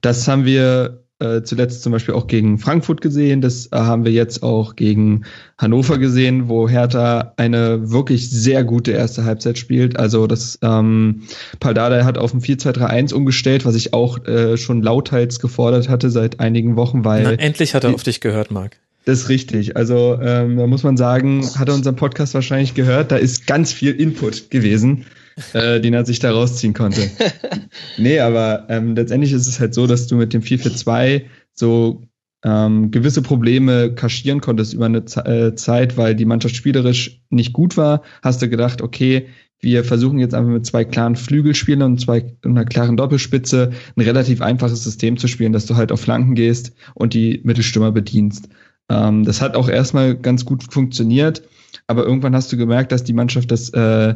das 0.00 0.26
haben 0.26 0.46
wir 0.46 1.03
äh, 1.24 1.42
zuletzt 1.42 1.82
zum 1.82 1.92
Beispiel 1.92 2.14
auch 2.14 2.26
gegen 2.26 2.58
Frankfurt 2.58 3.00
gesehen. 3.00 3.40
Das 3.40 3.66
äh, 3.66 3.76
haben 3.76 4.04
wir 4.04 4.12
jetzt 4.12 4.42
auch 4.42 4.76
gegen 4.76 5.24
Hannover 5.58 5.98
gesehen, 5.98 6.48
wo 6.48 6.68
Hertha 6.68 7.32
eine 7.36 7.90
wirklich 7.90 8.30
sehr 8.30 8.64
gute 8.64 8.92
erste 8.92 9.24
Halbzeit 9.24 9.58
spielt. 9.58 9.98
Also 9.98 10.26
das 10.26 10.58
ähm, 10.62 11.22
Paldada 11.60 12.04
hat 12.04 12.18
auf 12.18 12.34
ein 12.34 12.40
4-2-3-1 12.40 13.14
umgestellt, 13.14 13.64
was 13.64 13.74
ich 13.74 13.94
auch 13.94 14.24
äh, 14.26 14.56
schon 14.56 14.82
lauthals 14.82 15.40
gefordert 15.40 15.88
hatte 15.88 16.10
seit 16.10 16.40
einigen 16.40 16.76
Wochen, 16.76 17.04
weil. 17.04 17.22
Na, 17.22 17.32
endlich 17.32 17.74
hat 17.74 17.84
er 17.84 17.94
auf 17.94 18.02
dich 18.02 18.20
gehört, 18.20 18.50
Marc. 18.50 18.76
Das 19.04 19.20
ist 19.20 19.28
richtig. 19.28 19.76
Also 19.76 20.18
ähm, 20.20 20.56
da 20.56 20.66
muss 20.66 20.82
man 20.82 20.96
sagen, 20.96 21.44
hat 21.56 21.68
er 21.68 21.74
unseren 21.74 21.96
Podcast 21.96 22.34
wahrscheinlich 22.34 22.74
gehört, 22.74 23.12
da 23.12 23.16
ist 23.16 23.46
ganz 23.46 23.72
viel 23.72 23.92
Input 23.92 24.50
gewesen, 24.50 25.04
äh, 25.52 25.80
den 25.80 25.94
er 25.94 26.04
sich 26.04 26.18
da 26.18 26.32
rausziehen 26.32 26.74
konnte. 26.74 27.10
nee, 27.98 28.20
aber 28.20 28.66
ähm, 28.68 28.94
letztendlich 28.94 29.32
ist 29.32 29.46
es 29.46 29.60
halt 29.60 29.74
so, 29.74 29.86
dass 29.86 30.06
du 30.06 30.16
mit 30.16 30.32
dem 30.32 30.42
442 30.42 31.28
so 31.52 32.02
ähm, 32.44 32.90
gewisse 32.90 33.22
Probleme 33.22 33.94
kaschieren 33.94 34.40
konntest 34.40 34.74
über 34.74 34.86
eine 34.86 35.04
Z 35.04 35.26
äh, 35.26 35.54
Zeit, 35.54 35.96
weil 35.96 36.14
die 36.14 36.26
Mannschaft 36.26 36.56
spielerisch 36.56 37.22
nicht 37.30 37.52
gut 37.52 37.76
war. 37.76 38.02
Hast 38.22 38.42
du 38.42 38.48
gedacht, 38.48 38.82
okay, 38.82 39.28
wir 39.60 39.82
versuchen 39.82 40.18
jetzt 40.18 40.34
einfach 40.34 40.52
mit 40.52 40.66
zwei 40.66 40.84
klaren 40.84 41.16
Flügelspielern 41.16 41.92
und 41.92 42.00
zwei 42.00 42.34
und 42.44 42.52
einer 42.52 42.66
klaren 42.66 42.96
Doppelspitze 42.98 43.72
ein 43.96 44.00
relativ 44.02 44.42
einfaches 44.42 44.84
System 44.84 45.16
zu 45.16 45.26
spielen, 45.26 45.54
dass 45.54 45.66
du 45.66 45.76
halt 45.76 45.90
auf 45.90 46.02
Flanken 46.02 46.34
gehst 46.34 46.72
und 46.94 47.14
die 47.14 47.40
Mittelstürmer 47.44 47.90
bedienst. 47.90 48.48
Ähm, 48.90 49.24
das 49.24 49.40
hat 49.40 49.56
auch 49.56 49.68
erstmal 49.68 50.14
ganz 50.14 50.44
gut 50.44 50.70
funktioniert, 50.70 51.42
aber 51.86 52.04
irgendwann 52.04 52.34
hast 52.34 52.52
du 52.52 52.58
gemerkt, 52.58 52.92
dass 52.92 53.04
die 53.04 53.14
Mannschaft 53.14 53.50
das, 53.50 53.70
äh, 53.70 54.14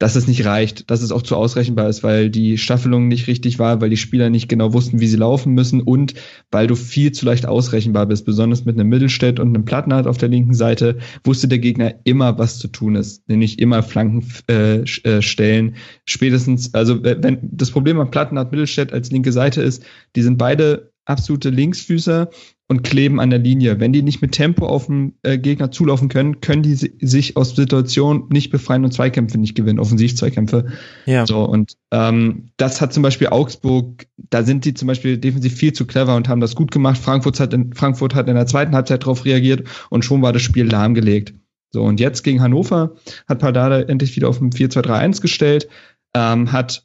dass 0.00 0.16
es 0.16 0.26
nicht 0.26 0.46
reicht, 0.46 0.90
dass 0.90 1.02
es 1.02 1.12
auch 1.12 1.20
zu 1.20 1.36
ausrechenbar 1.36 1.88
ist, 1.88 2.02
weil 2.02 2.30
die 2.30 2.56
Staffelung 2.56 3.06
nicht 3.06 3.26
richtig 3.26 3.58
war, 3.58 3.82
weil 3.82 3.90
die 3.90 3.98
Spieler 3.98 4.30
nicht 4.30 4.48
genau 4.48 4.72
wussten, 4.72 4.98
wie 4.98 5.06
sie 5.06 5.18
laufen 5.18 5.52
müssen 5.52 5.82
und 5.82 6.14
weil 6.50 6.66
du 6.66 6.74
viel 6.74 7.12
zu 7.12 7.26
leicht 7.26 7.44
ausrechenbar 7.44 8.06
bist. 8.06 8.24
Besonders 8.24 8.64
mit 8.64 8.76
einem 8.76 8.88
Mittelstädt 8.88 9.38
und 9.38 9.48
einem 9.48 9.66
Plattenhardt 9.66 10.06
auf 10.06 10.16
der 10.16 10.30
linken 10.30 10.54
Seite 10.54 10.98
wusste 11.22 11.48
der 11.48 11.58
Gegner 11.58 11.96
immer, 12.04 12.38
was 12.38 12.58
zu 12.58 12.68
tun 12.68 12.96
ist, 12.96 13.28
nämlich 13.28 13.58
immer 13.58 13.82
Flanken 13.82 14.26
äh, 14.48 14.78
äh, 14.78 15.20
stellen. 15.20 15.76
Spätestens, 16.06 16.72
also 16.72 17.04
wenn 17.04 17.38
das 17.42 17.70
Problem 17.70 18.00
am 18.00 18.10
Plattenhardt 18.10 18.52
Mittelstädt 18.52 18.94
als 18.94 19.10
linke 19.10 19.32
Seite 19.32 19.60
ist, 19.60 19.84
die 20.16 20.22
sind 20.22 20.38
beide 20.38 20.92
absolute 21.04 21.50
Linksfüßer 21.50 22.30
und 22.70 22.84
kleben 22.84 23.18
an 23.18 23.30
der 23.30 23.40
Linie. 23.40 23.80
Wenn 23.80 23.92
die 23.92 24.00
nicht 24.00 24.22
mit 24.22 24.30
Tempo 24.30 24.64
auf 24.64 24.86
den 24.86 25.14
äh, 25.24 25.38
Gegner 25.38 25.72
zulaufen 25.72 26.08
können, 26.08 26.40
können 26.40 26.62
die 26.62 26.76
sich 26.76 27.36
aus 27.36 27.56
Situationen 27.56 28.28
nicht 28.28 28.52
befreien 28.52 28.84
und 28.84 28.92
Zweikämpfe 28.92 29.38
nicht 29.38 29.56
gewinnen, 29.56 29.80
Offensiv-Zweikämpfe. 29.80 30.66
Ja. 31.04 31.26
So, 31.26 31.42
und 31.42 31.76
ähm, 31.90 32.50
das 32.58 32.80
hat 32.80 32.92
zum 32.92 33.02
Beispiel 33.02 33.26
Augsburg, 33.26 34.06
da 34.16 34.44
sind 34.44 34.64
die 34.64 34.74
zum 34.74 34.86
Beispiel 34.86 35.18
defensiv 35.18 35.52
viel 35.52 35.72
zu 35.72 35.84
clever 35.84 36.14
und 36.14 36.28
haben 36.28 36.40
das 36.40 36.54
gut 36.54 36.70
gemacht. 36.70 36.96
Frankfurt 36.96 37.40
hat 37.40 37.52
in, 37.52 37.74
Frankfurt 37.74 38.14
hat 38.14 38.28
in 38.28 38.36
der 38.36 38.46
zweiten 38.46 38.72
Halbzeit 38.72 39.02
darauf 39.02 39.24
reagiert 39.24 39.66
und 39.88 40.04
schon 40.04 40.22
war 40.22 40.32
das 40.32 40.42
Spiel 40.42 40.66
lahmgelegt. 40.70 41.34
So, 41.72 41.82
und 41.82 41.98
jetzt 41.98 42.22
gegen 42.22 42.40
Hannover 42.40 42.94
hat 43.28 43.40
Pardada 43.40 43.80
endlich 43.80 44.14
wieder 44.14 44.28
auf 44.28 44.40
ein 44.40 44.52
4-2-3-1 44.52 45.20
gestellt, 45.20 45.68
ähm, 46.14 46.52
hat 46.52 46.84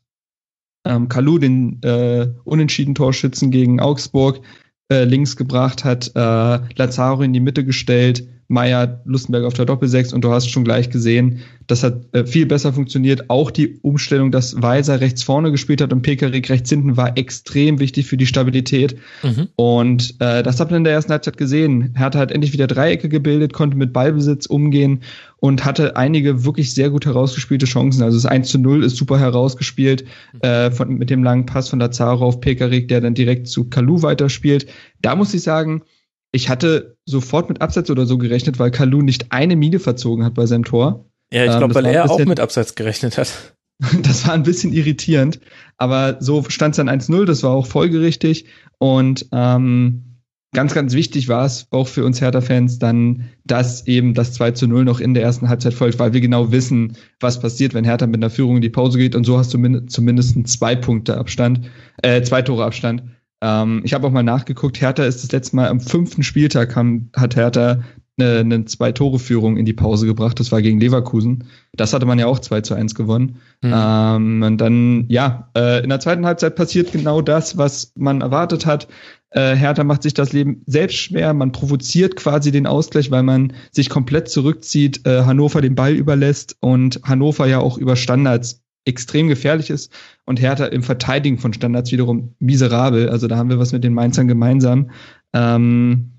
ähm, 0.84 1.10
Kalu 1.10 1.38
den 1.38 1.80
äh, 1.84 2.30
unentschieden 2.44 2.96
Torschützen 2.96 3.52
gegen 3.52 3.80
Augsburg 3.80 4.42
äh, 4.90 5.04
links 5.04 5.36
gebracht, 5.36 5.84
hat 5.84 6.12
äh, 6.16 6.60
Lazaro 6.76 7.24
in 7.24 7.34
die 7.34 7.40
Mitte 7.40 7.66
gestellt, 7.66 8.28
Meier, 8.48 9.02
Lustenberg 9.06 9.44
auf 9.44 9.56
der 9.56 9.66
Doppelsechs 9.66 10.14
und 10.14 10.24
du 10.24 10.32
hast 10.32 10.50
schon 10.50 10.64
gleich 10.64 10.92
gesehen, 10.92 11.40
das 11.66 11.82
hat 11.82 12.14
äh, 12.14 12.26
viel 12.26 12.46
besser 12.46 12.74
funktioniert. 12.74 13.32
Auch 13.32 13.50
die 13.50 13.80
Umstellung, 13.82 14.32
dass 14.32 14.62
Weiser 14.62 15.02
rechts 15.02 15.24
vorne 15.24 15.52
gespielt 15.52 15.82
hat 15.82 15.92
und 15.92 16.04
Pekarik 16.04 16.50
rechts 16.52 16.70
hinten 16.70 16.96
war 16.96 17.18
extrem 17.18 17.80
wichtig 17.80 18.06
für 18.06 18.18
die 18.18 18.28
Stabilität. 18.28 18.98
Mhm. 19.24 19.48
Und 19.56 20.16
äh, 20.20 20.44
das 20.44 20.60
hat 20.60 20.70
man 20.70 20.78
in 20.78 20.84
der 20.84 20.94
ersten 20.94 21.12
Halbzeit 21.12 21.38
gesehen. 21.38 21.96
Hertha 21.96 22.20
hat 22.20 22.32
endlich 22.32 22.54
wieder 22.54 22.68
Dreiecke 22.68 23.10
gebildet, 23.10 23.54
konnte 23.54 23.78
mit 23.78 23.94
Ballbesitz 23.94 24.46
umgehen 24.46 25.02
und 25.46 25.64
hatte 25.64 25.96
einige 25.96 26.44
wirklich 26.44 26.74
sehr 26.74 26.90
gut 26.90 27.06
herausgespielte 27.06 27.68
Chancen. 27.68 28.02
Also 28.02 28.18
das 28.18 28.26
1 28.26 28.50
zu 28.50 28.58
0 28.58 28.84
ist 28.84 28.98
super 28.98 29.20
herausgespielt 29.20 30.04
äh, 30.40 30.72
von, 30.72 30.96
mit 30.96 31.12
dem 31.12 31.24
langen 31.24 31.46
Pass 31.46 31.70
von 31.70 31.80
Lazaro 31.80 32.26
auf 32.26 32.40
Pekarik, 32.40 32.88
der 32.88 33.00
dann 33.00 33.14
direkt 33.14 33.48
zu 33.48 33.70
Kalu 33.70 34.02
weiterspielt. 34.02 34.66
Da 35.04 35.16
muss 35.16 35.36
ich 35.36 35.44
sagen, 35.44 35.84
ich 36.32 36.50
hatte 36.50 36.98
sofort 37.06 37.48
mit 37.48 37.62
Abseits 37.62 37.92
oder 37.92 38.08
so 38.08 38.18
gerechnet, 38.18 38.58
weil 38.58 38.72
Kalu 38.72 39.04
nicht 39.04 39.32
eine 39.32 39.56
Mine 39.56 39.78
verzogen 39.78 40.26
hat 40.26 40.34
bei 40.34 40.48
seinem 40.48 40.66
Tor. 40.66 41.06
Ja, 41.32 41.44
ich 41.44 41.52
glaube, 41.52 41.66
ähm, 41.66 41.76
weil 41.76 41.86
er 41.86 42.10
auch 42.10 42.26
mit 42.26 42.40
Abseits 42.40 42.74
gerechnet 42.74 43.20
hat. 43.20 43.54
das 44.02 44.26
war 44.26 44.34
ein 44.34 44.44
bisschen 44.44 44.74
irritierend, 44.74 45.42
aber 45.78 46.18
so 46.22 46.44
stand 46.48 46.72
es 46.72 46.78
dann 46.78 46.90
1-0, 46.90 47.26
das 47.26 47.44
war 47.44 47.52
auch 47.52 47.68
folgerichtig 47.68 48.46
und 48.80 49.28
ähm, 49.32 50.15
ganz, 50.56 50.74
ganz 50.74 50.94
wichtig 50.94 51.28
war 51.28 51.46
es 51.46 51.68
auch 51.70 51.88
für 51.88 52.04
uns 52.04 52.22
Hertha-Fans 52.22 52.80
dann, 52.80 53.26
dass 53.44 53.86
eben 53.86 54.16
das 54.16 54.34
2 54.34 54.52
zu 54.52 54.68
0 54.68 54.84
noch 54.86 55.00
in 55.00 55.14
der 55.14 55.22
ersten 55.22 55.50
Halbzeit 55.50 55.76
folgt, 55.76 56.00
weil 56.00 56.14
wir 56.14 56.22
genau 56.22 56.52
wissen, 56.52 56.98
was 57.20 57.40
passiert, 57.40 57.76
wenn 57.76 57.84
Hertha 57.84 58.08
mit 58.08 58.18
einer 58.18 58.32
Führung 58.32 58.56
in 58.56 58.62
die 58.62 58.70
Pause 58.70 58.98
geht 58.98 59.16
und 59.16 59.26
so 59.26 59.38
hast 59.38 59.54
du 59.54 59.86
zumindest 59.86 60.48
zwei 60.48 60.76
Punkte 60.76 61.18
Abstand, 61.18 61.70
äh, 62.02 62.24
zwei 62.24 62.42
Tore 62.42 62.66
Abstand. 62.66 63.04
Ähm, 63.42 63.82
ich 63.84 63.94
habe 63.94 64.08
auch 64.08 64.12
mal 64.12 64.24
nachgeguckt, 64.24 64.82
Hertha 64.82 65.04
ist 65.04 65.24
das 65.24 65.32
letzte 65.32 65.58
Mal 65.58 65.68
am 65.68 65.82
fünften 65.82 66.24
Spieltag 66.24 66.76
haben, 66.76 67.10
hat 67.16 67.36
Hertha 67.36 67.84
eine, 68.18 68.40
eine 68.40 68.66
Zwei-Tore-Führung 68.66 69.58
in 69.58 69.66
die 69.66 69.74
Pause 69.74 70.06
gebracht. 70.06 70.40
Das 70.40 70.52
war 70.52 70.62
gegen 70.62 70.80
Leverkusen. 70.80 71.46
Das 71.74 71.94
hatte 71.94 72.06
man 72.06 72.20
ja 72.20 72.28
auch 72.28 72.40
2 72.40 72.62
zu 72.62 72.74
1 72.74 72.96
gewonnen. 72.96 73.38
Mhm. 73.62 73.74
Ähm, 73.76 74.44
und 74.44 74.58
dann, 74.60 75.06
ja, 75.10 75.50
äh, 75.56 75.84
in 75.84 75.90
der 75.90 76.00
zweiten 76.00 76.26
Halbzeit 76.26 76.56
passiert 76.56 76.92
genau 76.92 77.22
das, 77.22 77.58
was 77.58 77.92
man 77.96 78.22
erwartet 78.22 78.66
hat. 78.66 78.88
Äh, 79.32 79.56
Hertha 79.56 79.84
macht 79.84 80.04
sich 80.04 80.14
das 80.14 80.32
Leben 80.32 80.62
selbst 80.66 80.96
schwer. 80.96 81.34
Man 81.34 81.52
provoziert 81.52 82.16
quasi 82.16 82.52
den 82.52 82.68
Ausgleich, 82.68 83.12
weil 83.12 83.24
man 83.24 83.54
sich 83.72 83.90
komplett 83.90 84.30
zurückzieht, 84.30 85.06
äh, 85.06 85.24
Hannover 85.24 85.62
den 85.62 85.76
Ball 85.76 85.94
überlässt 85.94 86.56
und 86.62 87.02
Hannover 87.04 87.46
ja 87.48 87.60
auch 87.60 87.78
über 87.78 87.98
Standards 87.98 88.62
extrem 88.86 89.28
gefährlich 89.28 89.72
ist 89.72 89.92
und 90.26 90.40
Hertha 90.40 90.66
im 90.66 90.84
Verteidigen 90.84 91.40
von 91.40 91.54
Standards 91.54 91.92
wiederum 91.92 92.36
miserabel. 92.40 93.10
Also 93.10 93.28
da 93.28 93.36
haben 93.36 93.50
wir 93.50 93.60
was 93.60 93.74
mit 93.74 93.84
den 93.84 93.94
Mainzern 93.94 94.28
gemeinsam. 94.28 94.92
Ähm, 95.34 96.12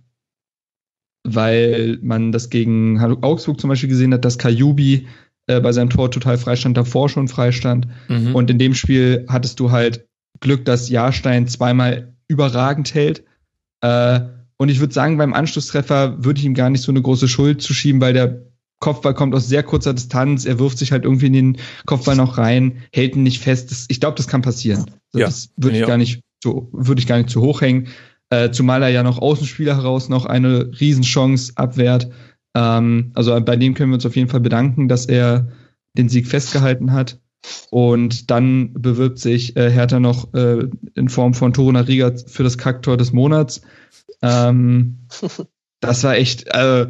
weil 1.34 1.98
man 2.02 2.32
das 2.32 2.50
gegen 2.50 3.00
Augsburg 3.22 3.60
zum 3.60 3.68
Beispiel 3.68 3.88
gesehen 3.88 4.14
hat, 4.14 4.24
dass 4.24 4.38
Kajubi 4.38 5.06
äh, 5.46 5.60
bei 5.60 5.72
seinem 5.72 5.90
Tor 5.90 6.10
total 6.10 6.38
freistand, 6.38 6.76
davor 6.76 7.08
schon 7.08 7.28
freistand. 7.28 7.88
Mhm. 8.08 8.34
Und 8.34 8.50
in 8.50 8.58
dem 8.58 8.74
Spiel 8.74 9.24
hattest 9.28 9.60
du 9.60 9.70
halt 9.70 10.06
Glück, 10.40 10.64
dass 10.64 10.88
Jahrstein 10.88 11.46
zweimal 11.46 12.14
überragend 12.28 12.94
hält. 12.94 13.24
Äh, 13.80 14.20
und 14.56 14.70
ich 14.70 14.80
würde 14.80 14.94
sagen, 14.94 15.18
beim 15.18 15.34
Anschlusstreffer 15.34 16.24
würde 16.24 16.40
ich 16.40 16.46
ihm 16.46 16.54
gar 16.54 16.70
nicht 16.70 16.82
so 16.82 16.90
eine 16.90 17.02
große 17.02 17.28
Schuld 17.28 17.62
zuschieben, 17.62 18.00
weil 18.00 18.12
der 18.12 18.42
Kopfball 18.80 19.14
kommt 19.14 19.34
aus 19.34 19.48
sehr 19.48 19.62
kurzer 19.62 19.94
Distanz, 19.94 20.44
er 20.44 20.58
wirft 20.58 20.78
sich 20.78 20.92
halt 20.92 21.04
irgendwie 21.04 21.26
in 21.26 21.32
den 21.32 21.56
Kopfball 21.86 22.16
noch 22.16 22.36
rein, 22.36 22.82
hält 22.92 23.16
ihn 23.16 23.22
nicht 23.22 23.40
fest. 23.40 23.70
Das, 23.70 23.86
ich 23.88 24.00
glaube, 24.00 24.16
das 24.16 24.28
kann 24.28 24.42
passieren. 24.42 24.86
Also 25.12 25.18
ja, 25.20 25.26
das 25.26 25.50
würde 25.56 25.76
ich 25.76 25.80
ja. 25.82 25.86
gar 25.86 25.96
nicht 25.96 26.20
so, 26.42 26.68
würde 26.72 27.00
ich 27.00 27.06
gar 27.06 27.16
nicht 27.18 27.30
zu 27.30 27.40
hoch 27.40 27.62
hängen. 27.62 27.88
Äh, 28.30 28.50
zumal 28.50 28.82
er 28.82 28.88
ja 28.88 29.02
noch 29.02 29.18
Außenspieler 29.18 29.76
heraus 29.76 30.08
noch 30.08 30.26
eine 30.26 30.70
Riesenchance 30.80 31.52
abwehrt. 31.56 32.10
Ähm, 32.54 33.12
also 33.14 33.38
bei 33.40 33.56
dem 33.56 33.74
können 33.74 33.90
wir 33.90 33.96
uns 33.96 34.06
auf 34.06 34.16
jeden 34.16 34.28
Fall 34.28 34.40
bedanken, 34.40 34.88
dass 34.88 35.06
er 35.06 35.48
den 35.96 36.08
Sieg 36.08 36.26
festgehalten 36.26 36.92
hat. 36.92 37.20
Und 37.70 38.30
dann 38.30 38.72
bewirbt 38.72 39.18
sich 39.18 39.56
äh, 39.56 39.70
Hertha 39.70 40.00
noch 40.00 40.34
äh, 40.34 40.68
in 40.94 41.08
Form 41.08 41.34
von 41.34 41.52
Toruna 41.52 41.80
Riga 41.80 42.12
für 42.26 42.42
das 42.42 42.58
Kacktor 42.58 42.96
des 42.96 43.12
Monats. 43.12 43.62
Ähm, 44.22 45.06
das 45.80 46.02
war 46.02 46.16
echt 46.16 46.46
äh, 46.48 46.88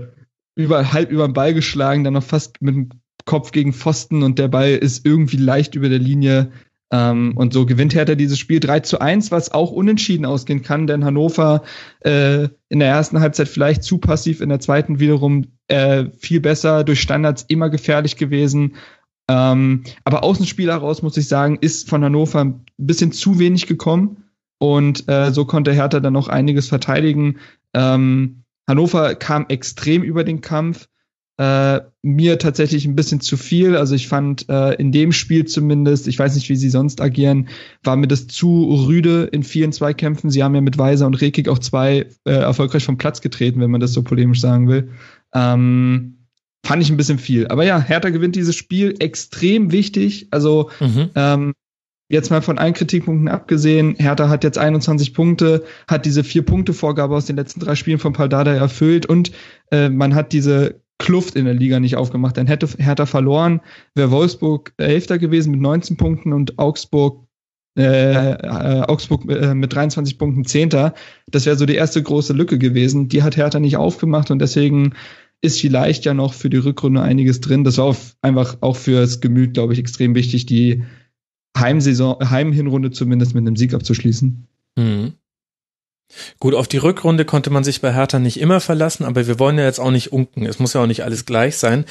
über, 0.55 0.93
halb 0.93 1.11
über 1.11 1.29
den 1.29 1.35
Ball 1.35 1.53
geschlagen, 1.53 2.05
dann 2.05 2.15
noch 2.15 2.23
fast 2.23 2.63
mit 2.63 2.75
dem 2.75 2.89
Kopf 3.27 3.51
gegen 3.51 3.73
Pfosten 3.73 4.23
und 4.23 4.39
der 4.39 4.49
Ball 4.49 4.71
ist 4.71 5.05
irgendwie 5.05 5.37
leicht 5.37 5.75
über 5.75 5.89
der 5.89 5.99
Linie. 5.99 6.53
Ähm, 6.93 7.33
und 7.37 7.53
so 7.53 7.67
gewinnt 7.67 7.95
Hertha 7.95 8.15
dieses 8.15 8.39
Spiel 8.39 8.61
3 8.61 8.81
zu 8.81 9.01
1, 9.01 9.31
was 9.33 9.51
auch 9.51 9.73
unentschieden 9.73 10.25
ausgehen 10.25 10.63
kann, 10.63 10.87
denn 10.87 11.05
Hannover 11.05 11.63
äh, 12.01 12.49
in 12.69 12.79
der 12.79 12.89
ersten 12.89 13.21
Halbzeit 13.21 13.49
vielleicht 13.49 13.83
zu 13.83 13.99
passiv, 13.99 14.41
in 14.41 14.49
der 14.49 14.61
zweiten 14.61 15.01
wiederum 15.01 15.47
äh, 15.67 16.07
viel 16.19 16.41
besser, 16.41 16.85
durch 16.85 17.01
Standards 17.01 17.45
immer 17.49 17.71
gefährlich 17.71 18.17
gewesen. 18.17 18.77
Ähm, 19.29 19.83
aber 20.05 20.23
Außenspiel 20.23 20.71
heraus, 20.71 21.03
muss 21.03 21.17
ich 21.17 21.27
sagen, 21.27 21.59
ist 21.61 21.89
von 21.89 22.05
Hannover 22.05 22.45
ein 22.45 22.65
bisschen 22.77 23.11
zu 23.11 23.39
wenig 23.41 23.67
gekommen. 23.67 24.23
Und 24.59 25.09
äh, 25.09 25.33
so 25.33 25.45
konnte 25.45 25.73
Hertha 25.73 26.01
dann 26.01 26.13
noch 26.13 26.29
einiges 26.29 26.69
verteidigen. 26.69 27.39
Ähm, 27.75 28.45
Hannover 28.69 29.15
kam 29.17 29.47
extrem 29.49 30.03
über 30.03 30.25
den 30.25 30.41
Kampf 30.41 30.89
äh, 31.39 31.81
mir 32.03 32.39
tatsächlich 32.39 32.87
ein 32.87 32.97
bisschen 32.97 33.21
zu 33.21 33.37
viel. 33.37 33.77
Also 33.77 33.95
ich 33.95 34.09
fand 34.09 34.49
äh, 34.49 34.75
in 34.75 34.91
dem 34.91 35.13
Spiel 35.13 35.45
zumindest, 35.45 36.09
ich 36.09 36.19
weiß 36.19 36.35
nicht, 36.35 36.49
wie 36.49 36.57
sie 36.57 36.71
sonst 36.71 37.01
agieren, 37.01 37.49
war 37.83 37.97
mir 37.97 38.09
das 38.09 38.27
zu 38.27 38.87
rüde 38.87 39.25
in 39.25 39.43
vielen 39.43 39.73
Zweikämpfen. 39.73 40.31
Sie 40.31 40.43
haben 40.43 40.55
ja 40.55 40.61
mit 40.61 40.79
Weiser 40.79 41.07
und 41.07 41.21
Rekik 41.21 41.49
auch 41.49 41.59
zwei 41.59 42.07
äh, 42.25 42.31
erfolgreich 42.33 42.85
vom 42.85 42.97
Platz 42.97 43.21
getreten, 43.21 43.61
wenn 43.61 43.71
man 43.71 43.81
das 43.81 43.93
so 43.93 44.03
polemisch 44.03 44.41
sagen 44.41 44.69
will. 44.69 44.91
Ähm, 45.35 46.29
fand 46.65 46.83
ich 46.83 46.91
ein 46.91 46.97
bisschen 46.97 47.19
viel. 47.19 47.47
Aber 47.49 47.65
ja, 47.65 47.81
Hertha 47.81 48.09
gewinnt 48.11 48.37
dieses 48.37 48.57
Spiel 48.57 48.95
extrem 48.99 49.73
wichtig. 49.73 50.29
Also 50.31 50.71
mhm. 50.81 51.11
ähm, 51.15 51.53
jetzt 52.09 52.31
mal 52.31 52.41
von 52.41 52.59
allen 52.59 52.75
Kritikpunkten 52.75 53.29
abgesehen, 53.29 53.95
Hertha 53.99 54.29
hat 54.29 54.43
jetzt 54.43 54.59
21 54.59 55.13
Punkte, 55.13 55.65
hat 55.87 56.07
diese 56.07 56.25
vier 56.25 56.43
Punkte 56.43 56.73
Vorgabe 56.73 57.15
aus 57.15 57.27
den 57.27 57.37
letzten 57.37 57.61
drei 57.61 57.75
Spielen 57.75 57.99
von 57.99 58.13
Paldada 58.13 58.55
erfüllt 58.55 59.07
und 59.07 59.33
äh, 59.71 59.89
man 59.89 60.15
hat 60.15 60.33
diese 60.33 60.81
Kluft 60.99 61.37
in 61.37 61.45
der 61.45 61.55
Liga 61.55 61.81
nicht 61.81 61.97
aufgemacht. 61.97 62.37
Dann 62.37 62.47
hätte 62.47 62.69
Hertha 62.79 63.07
verloren, 63.07 63.61
wäre 63.95 64.11
Wolfsburg 64.11 64.73
Elfter 64.77 65.19
gewesen 65.19 65.51
mit 65.51 65.61
19 65.61 65.97
Punkten 65.97 66.33
und 66.33 66.59
Augsburg 66.59 67.27
äh, 67.79 68.33
äh, 68.33 68.83
Augsburg 68.83 69.31
äh, 69.31 69.55
mit 69.55 69.75
23 69.75 70.17
Punkten 70.17 70.47
Zehnter. 70.47 70.95
Das 71.27 71.45
wäre 71.45 71.57
so 71.57 71.67
die 71.67 71.75
erste 71.75 72.03
große 72.03 72.33
Lücke 72.33 72.59
gewesen. 72.59 73.09
Die 73.09 73.23
hat 73.23 73.37
Hertha 73.37 73.61
nicht 73.61 73.77
aufgemacht 73.77 74.31
und 74.31 74.39
deswegen 74.39 74.95
ist 75.43 75.61
vielleicht 75.61 76.07
ja 76.07 76.15
noch 76.15 76.33
für 76.33 76.49
die 76.49 76.57
Rückrunde 76.57 77.03
einiges 77.03 77.41
drin. 77.41 77.65
Das 77.65 77.77
war 77.77 77.85
auf, 77.85 78.17
einfach 78.23 78.57
auch 78.63 78.77
fürs 78.77 79.21
Gemüt, 79.21 79.53
glaube 79.53 79.75
ich, 79.75 79.79
extrem 79.79 80.15
wichtig, 80.15 80.47
die 80.47 80.85
Heimsaison, 81.57 82.31
Heimhinrunde 82.31 82.93
zumindest 82.93 83.35
mit 83.35 83.43
einem 83.43 83.57
Sieg 83.57 83.75
abzuschließen. 83.75 84.47
Mhm. 84.77 85.13
Gut, 86.39 86.55
auf 86.55 86.69
die 86.69 86.79
Rückrunde 86.79 87.25
konnte 87.25 87.51
man 87.51 87.65
sich 87.65 87.81
bei 87.81 87.93
Hertha 87.93 88.19
nicht 88.19 88.41
immer 88.41 88.61
verlassen, 88.61 89.05
aber 89.05 89.27
wir 89.27 89.39
wollen 89.39 89.59
ja 89.59 89.65
jetzt 89.65 89.81
auch 89.81 89.91
nicht 89.91 90.13
unken. 90.13 90.47
Es 90.47 90.59
muss 90.59 90.73
ja 90.73 90.83
auch 90.83 90.87
nicht 90.87 91.05
alles 91.05 91.27
gleich 91.27 91.57
sein. 91.57 91.85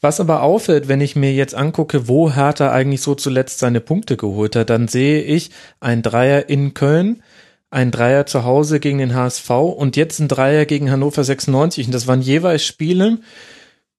Was 0.00 0.20
aber 0.20 0.42
auffällt, 0.42 0.88
wenn 0.88 1.00
ich 1.00 1.16
mir 1.16 1.32
jetzt 1.32 1.54
angucke, 1.54 2.08
wo 2.08 2.34
Hertha 2.34 2.72
eigentlich 2.72 3.02
so 3.02 3.14
zuletzt 3.14 3.58
seine 3.58 3.80
Punkte 3.80 4.16
geholt 4.16 4.56
hat, 4.56 4.70
dann 4.70 4.88
sehe 4.88 5.22
ich 5.22 5.50
ein 5.80 6.02
Dreier 6.02 6.48
in 6.48 6.74
Köln, 6.74 7.22
ein 7.70 7.90
Dreier 7.90 8.24
zu 8.26 8.44
Hause 8.44 8.80
gegen 8.80 8.98
den 8.98 9.14
HSV 9.14 9.50
und 9.50 9.96
jetzt 9.96 10.18
ein 10.18 10.28
Dreier 10.28 10.64
gegen 10.64 10.90
Hannover 10.90 11.22
96. 11.22 11.86
Und 11.86 11.92
das 11.92 12.06
waren 12.06 12.22
jeweils 12.22 12.64
Spiele, 12.64 13.18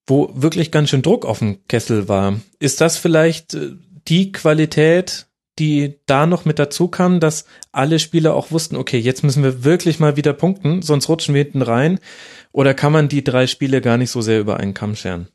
wo 0.07 0.31
wirklich 0.33 0.71
ganz 0.71 0.89
schön 0.89 1.03
Druck 1.03 1.25
auf 1.25 1.39
dem 1.39 1.65
Kessel 1.67 2.07
war. 2.07 2.39
Ist 2.59 2.81
das 2.81 2.97
vielleicht 2.97 3.53
äh, 3.53 3.71
die 4.07 4.31
Qualität, 4.31 5.27
die 5.59 5.95
da 6.05 6.25
noch 6.25 6.45
mit 6.45 6.57
dazu 6.59 6.87
kam, 6.87 7.19
dass 7.19 7.45
alle 7.71 7.99
Spieler 7.99 8.33
auch 8.33 8.51
wussten, 8.51 8.75
okay, 8.75 8.97
jetzt 8.97 9.23
müssen 9.23 9.43
wir 9.43 9.63
wirklich 9.63 9.99
mal 9.99 10.15
wieder 10.15 10.33
punkten, 10.33 10.81
sonst 10.81 11.09
rutschen 11.09 11.35
wir 11.35 11.43
hinten 11.43 11.61
rein? 11.61 11.99
Oder 12.51 12.73
kann 12.73 12.93
man 12.93 13.09
die 13.09 13.23
drei 13.23 13.47
Spiele 13.47 13.81
gar 13.81 13.97
nicht 13.97 14.09
so 14.09 14.21
sehr 14.21 14.39
über 14.39 14.57
einen 14.57 14.73
Kamm 14.73 14.95
scheren? 14.95 15.27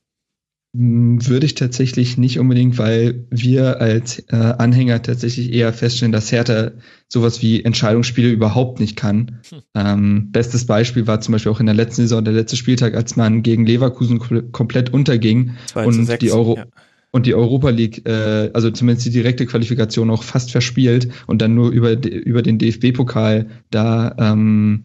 Hm, 0.75 1.25
würde 1.29 1.47
ich 1.47 1.55
tatsächlich 1.55 2.19
nicht 2.19 2.41
unbedingt, 2.41 2.79
weil 2.79 3.27
wir 3.31 3.81
als 3.81 4.19
äh, 4.31 4.35
Anhänger 4.35 5.03
tatsächlich 5.03 5.53
eher 5.53 5.73
feststellen, 5.73 6.11
dass 6.11 6.33
Hertha 6.33 6.73
sowas 7.09 7.43
wie 7.43 7.65
Entscheidungsspiele 7.65 8.31
überhaupt 8.31 8.81
nicht 8.81 8.97
kann. 8.97 9.41
Hm. 9.51 9.63
Ähm, 9.75 10.33
bestes 10.33 10.67
Beispiel 10.67 11.07
war 11.07 11.21
zum 11.21 11.33
Beispiel 11.33 11.53
auch 11.53 11.61
in 11.61 11.67
der 11.67 11.77
letzten 11.77 12.03
Saison, 12.03 12.25
der 12.25 12.35
letzte 12.35 12.57
Spieltag, 12.57 12.95
als 12.95 13.15
man 13.15 13.43
gegen 13.43 13.67
Leverkusen 13.67 14.19
komplett 14.51 14.93
unterging 14.93 15.53
und 15.75 16.07
6, 16.07 16.19
die 16.19 16.33
Euro 16.33 16.57
ja 16.57 16.67
und 17.15 17.27
die 17.27 17.35
Europa 17.37 17.71
League, 17.71 18.09
äh, 18.09 18.51
also 18.55 18.73
zumindest 18.73 19.07
die 19.07 19.11
direkte 19.11 19.47
Qualifikation 19.47 20.11
auch 20.11 20.25
fast 20.25 20.51
verspielt 20.51 21.11
und 21.29 21.41
dann 21.43 21.55
nur 21.55 21.71
über, 21.71 21.93
über 21.93 22.43
den 22.43 22.59
DFB-Pokal 22.59 23.47
da 23.71 24.17
ähm, 24.19 24.83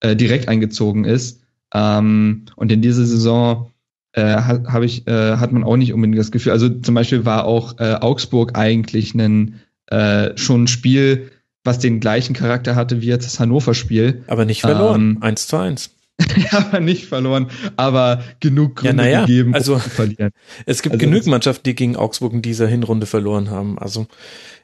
äh, 0.00 0.14
direkt 0.14 0.46
eingezogen 0.46 1.06
ist. 1.06 1.40
Ähm, 1.72 2.44
und 2.54 2.70
in 2.70 2.82
dieser 2.82 3.06
Saison 3.06 3.70
äh, 4.12 4.36
habe 4.36 4.84
ich, 4.84 5.08
äh, 5.08 5.38
hat 5.38 5.50
man 5.50 5.64
auch 5.64 5.78
nicht 5.78 5.94
unbedingt 5.94 6.18
das 6.18 6.32
Gefühl. 6.32 6.52
Also 6.52 6.68
zum 6.68 6.94
Beispiel 6.94 7.24
war 7.24 7.46
auch 7.46 7.78
äh, 7.80 7.94
Augsburg 7.94 8.54
eigentlich 8.54 9.14
ein 9.14 9.54
äh, 9.86 10.36
schon 10.36 10.64
ein 10.64 10.68
Spiel, 10.68 11.30
was 11.64 11.78
den 11.78 11.98
gleichen 11.98 12.34
Charakter 12.34 12.76
hatte 12.76 13.00
wie 13.00 13.06
jetzt 13.06 13.24
das 13.24 13.40
Hannover-Spiel. 13.40 14.22
Aber 14.26 14.44
nicht 14.44 14.60
verloren. 14.60 15.16
Ähm, 15.16 15.22
1 15.22 15.46
zu 15.46 15.56
1. 15.56 15.94
ja, 16.52 16.80
nicht 16.80 17.06
verloren, 17.06 17.48
aber 17.76 18.22
genug 18.40 18.76
Gründe 18.76 19.04
ja, 19.04 19.08
naja, 19.08 19.20
gegeben, 19.20 19.54
also, 19.54 19.74
um 19.74 19.80
zu 19.80 19.90
verlieren. 19.90 20.30
Es 20.66 20.82
gibt 20.82 20.94
also, 20.94 21.06
genug 21.06 21.26
Mannschaften, 21.26 21.62
die 21.64 21.74
gegen 21.74 21.96
Augsburg 21.96 22.32
in 22.32 22.42
dieser 22.42 22.66
Hinrunde 22.66 23.06
verloren 23.06 23.50
haben. 23.50 23.78
Also 23.78 24.06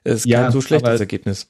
es 0.03 0.21
ist 0.21 0.27
ja, 0.27 0.43
kein 0.43 0.53
so 0.53 0.61
schlechtes 0.61 0.89
aber, 0.89 0.99
Ergebnis. 0.99 1.49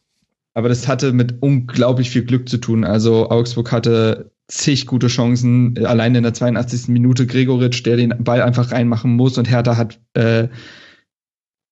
Aber 0.52 0.68
das 0.68 0.86
hatte 0.88 1.12
mit 1.12 1.42
unglaublich 1.42 2.10
viel 2.10 2.24
Glück 2.24 2.48
zu 2.48 2.58
tun. 2.58 2.84
Also 2.84 3.30
Augsburg 3.30 3.72
hatte 3.72 4.30
zig 4.46 4.86
gute 4.86 5.06
Chancen, 5.06 5.84
allein 5.86 6.14
in 6.14 6.22
der 6.22 6.34
82. 6.34 6.88
Minute 6.88 7.26
Gregoritsch, 7.26 7.84
der 7.84 7.96
den 7.96 8.14
Ball 8.18 8.42
einfach 8.42 8.72
reinmachen 8.72 9.16
muss 9.16 9.38
und 9.38 9.50
Hertha 9.50 9.76
hat 9.76 9.98
äh, 10.12 10.48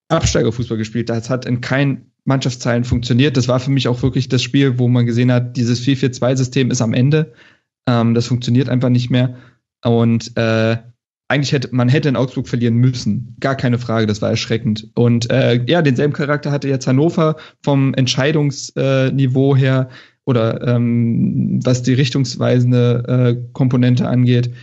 Absteigerfußball 0.09 0.77
gespielt. 0.77 1.09
Das 1.09 1.29
hat 1.29 1.45
in 1.45 1.61
keinen 1.61 2.11
Mannschaftsteilen 2.25 2.83
funktioniert. 2.83 3.37
Das 3.37 3.47
war 3.47 3.59
für 3.59 3.71
mich 3.71 3.87
auch 3.87 4.01
wirklich 4.01 4.29
das 4.29 4.41
Spiel, 4.41 4.79
wo 4.79 4.87
man 4.87 5.05
gesehen 5.05 5.31
hat, 5.31 5.55
dieses 5.57 5.81
4-4-2-System 5.81 6.71
ist 6.71 6.81
am 6.81 6.93
Ende. 6.93 7.33
Ähm, 7.87 8.13
das 8.13 8.27
funktioniert 8.27 8.69
einfach 8.69 8.89
nicht 8.89 9.09
mehr. 9.09 9.35
Und 9.83 10.35
äh, 10.37 10.77
eigentlich 11.27 11.51
hätte 11.51 11.69
man 11.71 11.89
hätte 11.89 12.09
in 12.09 12.15
Augsburg 12.15 12.47
verlieren 12.47 12.75
müssen. 12.75 13.35
Gar 13.39 13.55
keine 13.55 13.79
Frage, 13.79 14.07
das 14.07 14.21
war 14.21 14.29
erschreckend. 14.29 14.89
Und 14.95 15.29
äh, 15.31 15.63
ja, 15.65 15.81
denselben 15.81 16.13
Charakter 16.13 16.51
hatte 16.51 16.69
jetzt 16.69 16.87
Hannover 16.87 17.37
vom 17.63 17.93
Entscheidungsniveau 17.93 19.55
her 19.55 19.89
oder 20.25 20.65
ähm, 20.67 21.59
was 21.63 21.81
die 21.81 21.93
richtungsweisende 21.93 23.03
äh, 23.07 23.51
Komponente 23.53 24.07
angeht. 24.07 24.53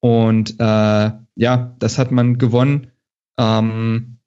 Und 0.00 0.56
äh, 0.58 1.10
ja, 1.36 1.76
das 1.78 1.98
hat 1.98 2.12
man 2.12 2.38
gewonnen. 2.38 2.88
Ähm, 3.38 4.18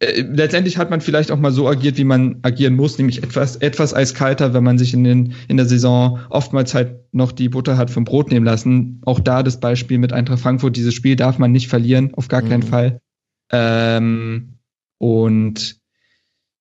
äh, 0.00 0.22
letztendlich 0.22 0.78
hat 0.78 0.90
man 0.90 1.00
vielleicht 1.00 1.30
auch 1.30 1.38
mal 1.38 1.52
so 1.52 1.68
agiert, 1.68 1.96
wie 1.98 2.04
man 2.04 2.38
agieren 2.42 2.74
muss, 2.74 2.98
nämlich 2.98 3.22
etwas, 3.22 3.56
etwas 3.56 3.94
eiskalter, 3.94 4.54
wenn 4.54 4.64
man 4.64 4.78
sich 4.78 4.94
in, 4.94 5.04
den, 5.04 5.34
in 5.48 5.56
der 5.56 5.66
Saison 5.66 6.20
oftmals 6.30 6.74
halt 6.74 7.00
noch 7.12 7.32
die 7.32 7.48
Butter 7.48 7.76
hat 7.76 7.90
vom 7.90 8.04
Brot 8.04 8.30
nehmen 8.30 8.46
lassen. 8.46 9.00
Auch 9.04 9.20
da 9.20 9.42
das 9.42 9.60
Beispiel 9.60 9.98
mit 9.98 10.12
Eintracht 10.12 10.40
Frankfurt, 10.40 10.76
dieses 10.76 10.94
Spiel 10.94 11.16
darf 11.16 11.38
man 11.38 11.52
nicht 11.52 11.68
verlieren, 11.68 12.14
auf 12.14 12.28
gar 12.28 12.42
mhm. 12.42 12.48
keinen 12.48 12.62
Fall. 12.62 13.00
Ähm, 13.50 14.58
und 14.98 15.78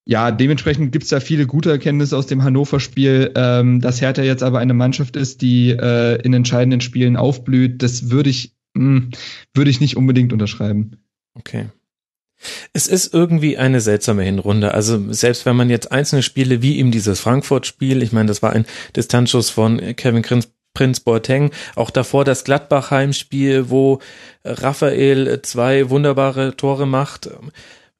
ja, 0.05 0.31
dementsprechend 0.31 0.93
gibt's 0.93 1.09
da 1.09 1.19
viele 1.19 1.45
gute 1.45 1.69
Erkenntnisse 1.69 2.17
aus 2.17 2.27
dem 2.27 2.43
Hannover-Spiel. 2.43 3.33
Ähm, 3.35 3.81
dass 3.81 4.01
Hertha 4.01 4.23
jetzt 4.23 4.41
aber 4.41 4.59
eine 4.59 4.73
Mannschaft 4.73 5.15
ist, 5.15 5.41
die 5.41 5.71
äh, 5.71 6.21
in 6.21 6.33
entscheidenden 6.33 6.81
Spielen 6.81 7.17
aufblüht, 7.17 7.83
das 7.83 8.09
würde 8.09 8.29
ich, 8.29 8.55
mh, 8.73 8.83
hm, 8.83 9.09
würde 9.53 9.69
ich 9.69 9.81
nicht 9.81 9.97
unbedingt 9.97 10.31
unterschreiben. 10.31 10.97
Okay. 11.33 11.67
Es 12.73 12.87
ist 12.87 13.13
irgendwie 13.13 13.57
eine 13.57 13.81
seltsame 13.81 14.23
Hinrunde. 14.23 14.73
Also 14.73 15.11
selbst 15.11 15.45
wenn 15.45 15.55
man 15.55 15.69
jetzt 15.69 15.91
einzelne 15.91 16.23
Spiele 16.23 16.61
wie 16.61 16.77
eben 16.77 16.91
dieses 16.91 17.19
Frankfurt-Spiel, 17.19 18.03
ich 18.03 18.11
meine, 18.11 18.27
das 18.27 18.41
war 18.41 18.53
ein 18.53 18.65
Distanzschuss 18.95 19.49
von 19.49 19.95
Kevin 19.95 20.21
Prinz, 20.21 20.49
Prinz 20.73 20.99
Boateng, 20.99 21.51
auch 21.75 21.89
davor 21.89 22.23
das 22.23 22.43
Gladbach-Heimspiel, 22.43 23.69
wo 23.69 23.99
Raphael 24.43 25.41
zwei 25.41 25.89
wunderbare 25.89 26.55
Tore 26.55 26.85
macht 26.85 27.29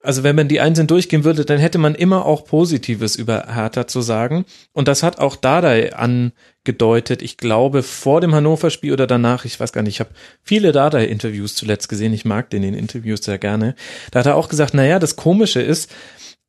also 0.02 0.22
wenn 0.22 0.36
man 0.36 0.48
die 0.48 0.60
einzeln 0.60 0.86
durchgehen 0.86 1.24
würde, 1.24 1.44
dann 1.44 1.58
hätte 1.58 1.78
man 1.78 1.94
immer 1.94 2.24
auch 2.24 2.44
Positives 2.44 3.16
über 3.16 3.46
Hertha 3.52 3.88
zu 3.88 4.00
sagen. 4.00 4.44
Und 4.72 4.86
das 4.86 5.02
hat 5.02 5.18
auch 5.18 5.34
Dardai 5.34 5.92
angedeutet. 5.92 7.20
Ich 7.20 7.36
glaube, 7.36 7.82
vor 7.82 8.20
dem 8.20 8.34
Hannover-Spiel 8.34 8.92
oder 8.92 9.08
danach, 9.08 9.44
ich 9.44 9.58
weiß 9.58 9.72
gar 9.72 9.82
nicht, 9.82 9.94
ich 9.94 10.00
habe 10.00 10.10
viele 10.42 10.70
Dardai-Interviews 10.70 11.56
zuletzt 11.56 11.88
gesehen. 11.88 12.12
Ich 12.12 12.24
mag 12.24 12.48
den 12.50 12.62
in 12.62 12.74
den 12.74 12.80
Interviews 12.80 13.24
sehr 13.24 13.38
gerne. 13.38 13.74
Da 14.12 14.20
hat 14.20 14.26
er 14.26 14.36
auch 14.36 14.48
gesagt, 14.48 14.72
naja, 14.72 15.00
das 15.00 15.16
Komische 15.16 15.60
ist, 15.60 15.90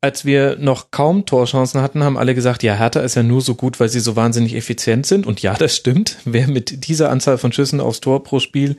als 0.01 0.25
wir 0.25 0.55
noch 0.57 0.91
kaum 0.91 1.25
Torchancen 1.25 1.81
hatten, 1.81 2.03
haben 2.03 2.17
alle 2.17 2.35
gesagt, 2.35 2.61
ja, 2.61 2.75
Hertha 2.75 3.01
ist 3.01 3.15
ja 3.15 3.23
nur 3.23 3.41
so 3.41 3.55
gut, 3.55 3.79
weil 3.79 3.89
sie 3.89 3.99
so 3.99 4.15
wahnsinnig 4.15 4.55
effizient 4.55 5.07
sind. 5.07 5.25
Und 5.25 5.41
ja, 5.41 5.55
das 5.55 5.75
stimmt. 5.75 6.17
Wer 6.23 6.47
mit 6.47 6.87
dieser 6.87 7.09
Anzahl 7.09 7.37
von 7.39 7.51
Schüssen 7.51 7.81
aufs 7.81 7.99
Tor 7.99 8.23
pro 8.23 8.39
Spiel 8.39 8.77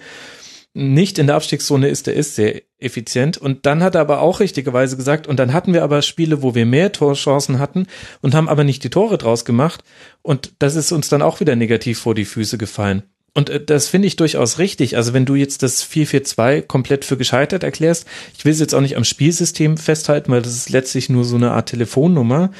nicht 0.73 1.19
in 1.19 1.27
der 1.27 1.37
Abstiegszone 1.37 1.89
ist, 1.89 2.07
der 2.07 2.15
ist 2.15 2.37
sehr 2.37 2.63
effizient. 2.79 3.39
Und 3.39 3.67
dann 3.67 3.83
hat 3.83 3.97
er 3.97 4.03
aber 4.03 4.21
auch 4.21 4.41
richtigerweise 4.41 4.97
gesagt, 4.97 5.27
und 5.27 5.39
dann 5.39 5.53
hatten 5.53 5.73
wir 5.73 5.83
aber 5.83 6.03
Spiele, 6.03 6.43
wo 6.43 6.55
wir 6.55 6.65
mehr 6.65 6.93
Torchancen 6.93 7.59
hatten 7.59 7.87
und 8.21 8.35
haben 8.35 8.49
aber 8.49 8.65
nicht 8.65 8.85
die 8.85 8.91
Tore 8.91 9.19
draus 9.19 9.45
gemacht. 9.45 9.83
Und 10.23 10.53
das 10.61 10.77
ist 10.77 10.93
uns 10.93 11.09
dann 11.09 11.23
auch 11.23 11.41
wieder 11.41 11.57
negativ 11.57 11.99
vor 11.99 12.15
die 12.15 12.25
Füße 12.25 12.57
gefallen. 12.57 13.03
Und 13.35 13.51
äh, 13.51 13.65
das 13.65 13.89
finde 13.89 14.07
ich 14.07 14.17
durchaus 14.17 14.59
richtig. 14.59 14.97
Also 14.97 15.13
wenn 15.13 15.27
du 15.27 15.35
jetzt 15.35 15.63
das 15.63 15.85
4-4-2 15.85 16.63
komplett 16.63 17.05
für 17.05 17.17
gescheitert 17.17 17.65
erklärst, 17.65 18.07
ich 18.37 18.45
will 18.45 18.53
es 18.53 18.61
jetzt 18.61 18.75
auch 18.75 18.81
nicht 18.81 18.97
am 18.97 19.05
Spielsystem 19.05 19.77
festhalten, 19.77 20.31
weil 20.31 20.43
das 20.43 20.55
ist 20.55 20.71
letztlich 20.71 21.09
nur 21.09 21.25
so 21.25 21.37
eine 21.37 21.53
Art 21.53 21.69
Telefonnummer. 21.69 22.51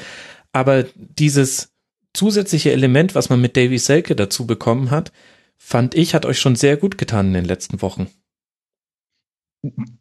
Aber 0.51 0.83
dieses 0.97 1.69
zusätzliche 2.13 2.71
Element, 2.71 3.15
was 3.15 3.29
man 3.29 3.39
mit 3.39 3.55
Davy 3.55 3.77
Selke 3.77 4.15
dazu 4.15 4.45
bekommen 4.45 4.91
hat, 4.91 5.11
fand 5.63 5.95
ich, 5.95 6.15
hat 6.15 6.25
euch 6.25 6.39
schon 6.39 6.55
sehr 6.55 6.75
gut 6.75 6.97
getan 6.97 7.27
in 7.27 7.33
den 7.33 7.45
letzten 7.45 7.81
Wochen. 7.81 8.07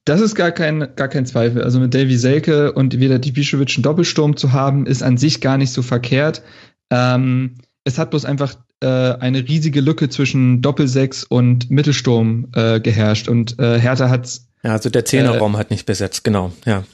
Das 0.04 0.22
ist 0.22 0.34
gar 0.34 0.52
kein, 0.52 0.96
gar 0.96 1.08
kein 1.08 1.26
Zweifel. 1.26 1.62
Also 1.62 1.78
mit 1.80 1.92
Davy 1.92 2.16
Selke 2.16 2.72
und 2.72 2.98
wieder 2.98 3.18
Dibischewitsch 3.18 3.76
einen 3.76 3.82
Doppelsturm 3.82 4.36
zu 4.36 4.52
haben, 4.52 4.86
ist 4.86 5.02
an 5.02 5.18
sich 5.18 5.40
gar 5.42 5.58
nicht 5.58 5.72
so 5.72 5.82
verkehrt. 5.82 6.42
Ähm, 6.90 7.58
es 7.84 7.98
hat 7.98 8.10
bloß 8.10 8.24
einfach 8.24 8.54
äh, 8.80 8.86
eine 8.86 9.46
riesige 9.46 9.82
Lücke 9.82 10.08
zwischen 10.08 10.62
Doppelsechs 10.62 11.24
und 11.24 11.70
Mittelsturm 11.70 12.48
äh, 12.54 12.80
geherrscht 12.80 13.28
und 13.28 13.58
äh, 13.58 13.78
Hertha 13.78 14.08
hat's. 14.08 14.48
Ja, 14.62 14.72
also 14.72 14.88
der 14.88 15.04
Zehnerraum 15.04 15.54
äh, 15.54 15.58
hat 15.58 15.70
nicht 15.70 15.84
besetzt, 15.86 16.24
genau, 16.24 16.52
ja. 16.64 16.84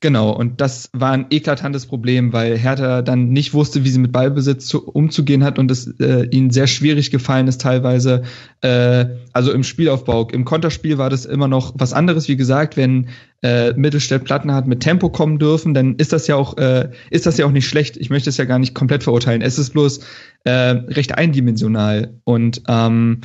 Genau, 0.00 0.30
und 0.30 0.60
das 0.60 0.90
war 0.92 1.12
ein 1.12 1.26
eklatantes 1.30 1.86
Problem, 1.86 2.34
weil 2.34 2.58
Hertha 2.58 3.00
dann 3.00 3.30
nicht 3.30 3.54
wusste, 3.54 3.82
wie 3.82 3.88
sie 3.88 3.98
mit 3.98 4.12
Ballbesitz 4.12 4.66
zu, 4.66 4.86
umzugehen 4.86 5.42
hat 5.42 5.58
und 5.58 5.70
es 5.70 5.86
äh, 6.00 6.28
ihnen 6.30 6.50
sehr 6.50 6.66
schwierig 6.66 7.10
gefallen 7.10 7.48
ist 7.48 7.62
teilweise. 7.62 8.22
Äh, 8.60 9.06
also 9.32 9.52
im 9.52 9.64
Spielaufbau, 9.64 10.28
im 10.28 10.44
Konterspiel 10.44 10.98
war 10.98 11.08
das 11.08 11.24
immer 11.24 11.48
noch 11.48 11.72
was 11.78 11.94
anderes. 11.94 12.28
Wie 12.28 12.36
gesagt, 12.36 12.76
wenn 12.76 13.08
äh, 13.42 13.72
Mittelstädt 13.72 14.24
Platten 14.24 14.52
hat 14.52 14.66
mit 14.66 14.80
Tempo 14.80 15.08
kommen 15.08 15.38
dürfen, 15.38 15.72
dann 15.72 15.96
ist 15.96 16.12
das 16.12 16.26
ja 16.26 16.36
auch 16.36 16.58
äh, 16.58 16.90
ist 17.10 17.24
das 17.24 17.38
ja 17.38 17.46
auch 17.46 17.50
nicht 17.50 17.66
schlecht. 17.66 17.96
Ich 17.96 18.10
möchte 18.10 18.28
es 18.28 18.36
ja 18.36 18.44
gar 18.44 18.58
nicht 18.58 18.74
komplett 18.74 19.02
verurteilen. 19.02 19.40
Es 19.40 19.58
ist 19.58 19.70
bloß 19.70 20.00
äh, 20.44 20.50
recht 20.50 21.16
eindimensional 21.16 22.20
und 22.24 22.60
ähm, 22.68 23.22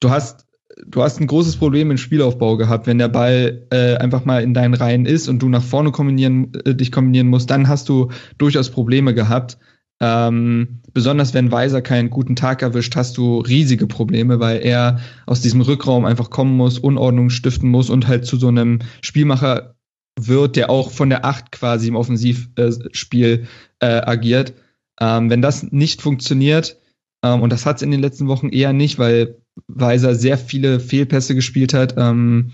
du 0.00 0.10
hast 0.10 0.44
du 0.86 1.02
hast 1.02 1.20
ein 1.20 1.26
großes 1.26 1.56
Problem 1.56 1.90
im 1.90 1.98
Spielaufbau 1.98 2.56
gehabt, 2.56 2.86
wenn 2.86 2.98
der 2.98 3.08
Ball 3.08 3.66
äh, 3.70 3.96
einfach 3.96 4.24
mal 4.24 4.42
in 4.42 4.54
deinen 4.54 4.74
Reihen 4.74 5.06
ist 5.06 5.28
und 5.28 5.40
du 5.40 5.48
nach 5.48 5.62
vorne 5.62 5.92
kombinieren, 5.92 6.52
äh, 6.64 6.74
dich 6.74 6.92
kombinieren 6.92 7.28
musst, 7.28 7.50
dann 7.50 7.68
hast 7.68 7.88
du 7.88 8.10
durchaus 8.38 8.70
Probleme 8.70 9.14
gehabt. 9.14 9.58
Ähm, 10.00 10.80
besonders 10.92 11.32
wenn 11.32 11.52
Weiser 11.52 11.80
keinen 11.80 12.10
guten 12.10 12.34
Tag 12.34 12.62
erwischt, 12.62 12.96
hast 12.96 13.16
du 13.16 13.38
riesige 13.38 13.86
Probleme, 13.86 14.40
weil 14.40 14.58
er 14.58 14.98
aus 15.26 15.40
diesem 15.40 15.60
Rückraum 15.60 16.04
einfach 16.04 16.30
kommen 16.30 16.56
muss, 16.56 16.78
Unordnung 16.78 17.30
stiften 17.30 17.68
muss 17.68 17.88
und 17.88 18.08
halt 18.08 18.26
zu 18.26 18.36
so 18.36 18.48
einem 18.48 18.80
Spielmacher 19.00 19.76
wird, 20.18 20.56
der 20.56 20.70
auch 20.70 20.90
von 20.90 21.08
der 21.08 21.24
Acht 21.24 21.52
quasi 21.52 21.88
im 21.88 21.96
Offensivspiel 21.96 23.46
äh, 23.78 23.86
agiert. 23.86 24.54
Ähm, 25.00 25.30
wenn 25.30 25.40
das 25.40 25.70
nicht 25.70 26.02
funktioniert, 26.02 26.78
ähm, 27.22 27.40
und 27.40 27.50
das 27.50 27.64
hat 27.64 27.76
es 27.76 27.82
in 27.82 27.92
den 27.92 28.00
letzten 28.00 28.26
Wochen 28.26 28.48
eher 28.48 28.72
nicht, 28.72 28.98
weil 28.98 29.41
Weiser 29.66 30.14
sehr 30.14 30.38
viele 30.38 30.80
Fehlpässe 30.80 31.34
gespielt 31.34 31.74
hat. 31.74 31.94
Ähm, 31.96 32.52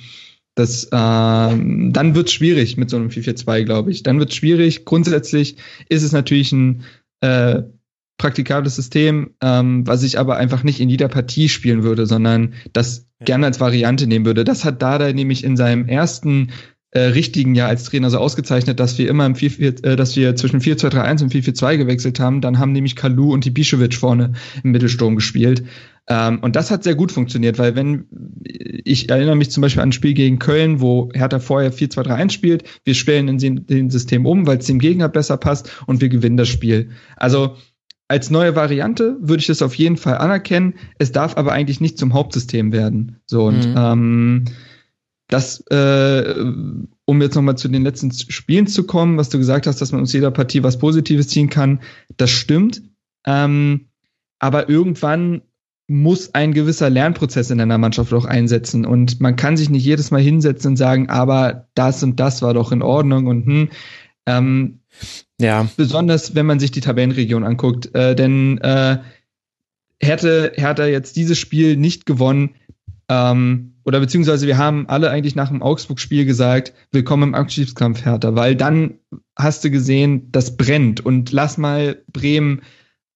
das, 0.54 0.88
ähm, 0.92 1.92
dann 1.92 2.14
wird 2.14 2.28
es 2.28 2.32
schwierig 2.32 2.76
mit 2.76 2.90
so 2.90 2.96
einem 2.96 3.10
4-4-2, 3.10 3.64
glaube 3.64 3.92
ich. 3.92 4.02
Dann 4.02 4.18
wird 4.18 4.30
es 4.30 4.36
schwierig. 4.36 4.84
Grundsätzlich 4.84 5.56
ist 5.88 6.02
es 6.02 6.12
natürlich 6.12 6.50
ein 6.52 6.82
äh, 7.20 7.62
praktikables 8.18 8.74
System, 8.74 9.34
ähm, 9.40 9.86
was 9.86 10.02
ich 10.02 10.18
aber 10.18 10.36
einfach 10.36 10.64
nicht 10.64 10.80
in 10.80 10.90
jeder 10.90 11.08
Partie 11.08 11.48
spielen 11.48 11.84
würde, 11.84 12.06
sondern 12.06 12.54
das 12.72 13.06
ja. 13.20 13.26
gerne 13.26 13.46
als 13.46 13.60
Variante 13.60 14.08
nehmen 14.08 14.26
würde. 14.26 14.44
Das 14.44 14.64
hat 14.64 14.82
Dada 14.82 15.12
nämlich 15.12 15.44
in 15.44 15.56
seinem 15.56 15.86
ersten 15.86 16.50
äh, 16.90 17.00
richtigen 17.00 17.54
Jahr 17.54 17.68
als 17.68 17.84
Trainer 17.84 18.08
so 18.08 18.18
ausgezeichnet, 18.18 18.80
dass 18.80 18.96
wir 18.96 19.08
immer 19.08 19.26
im 19.26 19.34
4, 19.34 19.50
4 19.50 19.84
äh, 19.84 19.96
dass 19.96 20.16
wir 20.16 20.36
zwischen 20.36 20.60
4-2-3-1 20.60 21.22
und 21.22 21.32
4-4-2 21.34 21.76
gewechselt 21.76 22.20
haben. 22.20 22.40
Dann 22.40 22.58
haben 22.58 22.72
nämlich 22.72 22.96
Kalu 22.96 23.32
und 23.32 23.46
Ibišević 23.46 23.96
vorne 23.96 24.32
im 24.62 24.70
Mittelsturm 24.70 25.16
gespielt. 25.16 25.64
Ähm, 26.08 26.38
und 26.40 26.56
das 26.56 26.70
hat 26.70 26.84
sehr 26.84 26.94
gut 26.94 27.12
funktioniert, 27.12 27.58
weil 27.58 27.76
wenn, 27.76 28.06
ich 28.84 29.10
erinnere 29.10 29.36
mich 29.36 29.50
zum 29.50 29.60
Beispiel 29.60 29.82
an 29.82 29.90
ein 29.90 29.92
Spiel 29.92 30.14
gegen 30.14 30.38
Köln, 30.38 30.80
wo 30.80 31.10
Hertha 31.12 31.38
vorher 31.38 31.72
4-2-3-1 31.72 32.30
spielt, 32.30 32.64
wir 32.84 32.94
stellen 32.94 33.28
in 33.28 33.66
den 33.66 33.90
System 33.90 34.24
um, 34.24 34.46
weil 34.46 34.58
es 34.58 34.66
dem 34.66 34.78
Gegner 34.78 35.10
besser 35.10 35.36
passt 35.36 35.70
und 35.86 36.00
wir 36.00 36.08
gewinnen 36.08 36.38
das 36.38 36.48
Spiel. 36.48 36.88
Also 37.16 37.56
als 38.08 38.30
neue 38.30 38.56
Variante 38.56 39.18
würde 39.20 39.40
ich 39.40 39.48
das 39.48 39.60
auf 39.60 39.74
jeden 39.74 39.98
Fall 39.98 40.16
anerkennen. 40.16 40.74
Es 40.98 41.12
darf 41.12 41.36
aber 41.36 41.52
eigentlich 41.52 41.82
nicht 41.82 41.98
zum 41.98 42.14
Hauptsystem 42.14 42.72
werden. 42.72 43.20
So 43.26 43.44
und 43.44 43.68
mhm. 43.68 43.74
ähm, 43.76 44.44
das, 45.28 45.60
äh, 45.68 46.34
um 47.04 47.22
jetzt 47.22 47.34
nochmal 47.34 47.58
zu 47.58 47.68
den 47.68 47.84
letzten 47.84 48.12
Spielen 48.12 48.66
zu 48.66 48.84
kommen, 48.84 49.18
was 49.18 49.28
du 49.28 49.38
gesagt 49.38 49.66
hast, 49.66 49.80
dass 49.80 49.92
man 49.92 50.02
aus 50.02 50.12
jeder 50.12 50.30
Partie 50.30 50.62
was 50.62 50.78
Positives 50.78 51.28
ziehen 51.28 51.50
kann, 51.50 51.80
das 52.16 52.30
stimmt. 52.30 52.82
Ähm, 53.26 53.88
aber 54.38 54.68
irgendwann 54.68 55.42
muss 55.86 56.34
ein 56.34 56.52
gewisser 56.52 56.90
Lernprozess 56.90 57.50
in 57.50 57.60
einer 57.60 57.78
Mannschaft 57.78 58.12
auch 58.12 58.24
einsetzen. 58.24 58.84
Und 58.84 59.20
man 59.20 59.36
kann 59.36 59.56
sich 59.56 59.70
nicht 59.70 59.84
jedes 59.84 60.10
Mal 60.10 60.20
hinsetzen 60.20 60.72
und 60.72 60.76
sagen, 60.76 61.08
aber 61.08 61.68
das 61.74 62.02
und 62.02 62.20
das 62.20 62.42
war 62.42 62.54
doch 62.54 62.72
in 62.72 62.82
Ordnung 62.82 63.26
und 63.26 63.46
hm. 63.46 63.68
Ähm, 64.26 64.80
ja. 65.40 65.66
Besonders 65.76 66.34
wenn 66.34 66.44
man 66.44 66.60
sich 66.60 66.70
die 66.70 66.82
Tabellenregion 66.82 67.44
anguckt. 67.44 67.94
Äh, 67.94 68.14
denn 68.14 68.58
äh, 68.58 68.98
hätte 70.00 70.52
Hertha 70.56 70.84
jetzt 70.86 71.16
dieses 71.16 71.38
Spiel 71.38 71.76
nicht 71.76 72.04
gewonnen, 72.04 72.50
ähm, 73.08 73.77
oder 73.88 74.00
beziehungsweise 74.00 74.46
wir 74.46 74.58
haben 74.58 74.86
alle 74.86 75.08
eigentlich 75.08 75.34
nach 75.34 75.48
dem 75.48 75.62
Augsburg-Spiel 75.62 76.26
gesagt, 76.26 76.74
willkommen 76.92 77.30
im 77.30 77.34
Abschiedskampf 77.34 78.04
Hertha, 78.04 78.34
weil 78.34 78.54
dann 78.54 78.98
hast 79.34 79.64
du 79.64 79.70
gesehen, 79.70 80.30
das 80.30 80.58
brennt 80.58 81.00
und 81.00 81.32
lass 81.32 81.56
mal 81.56 81.96
Bremen 82.12 82.60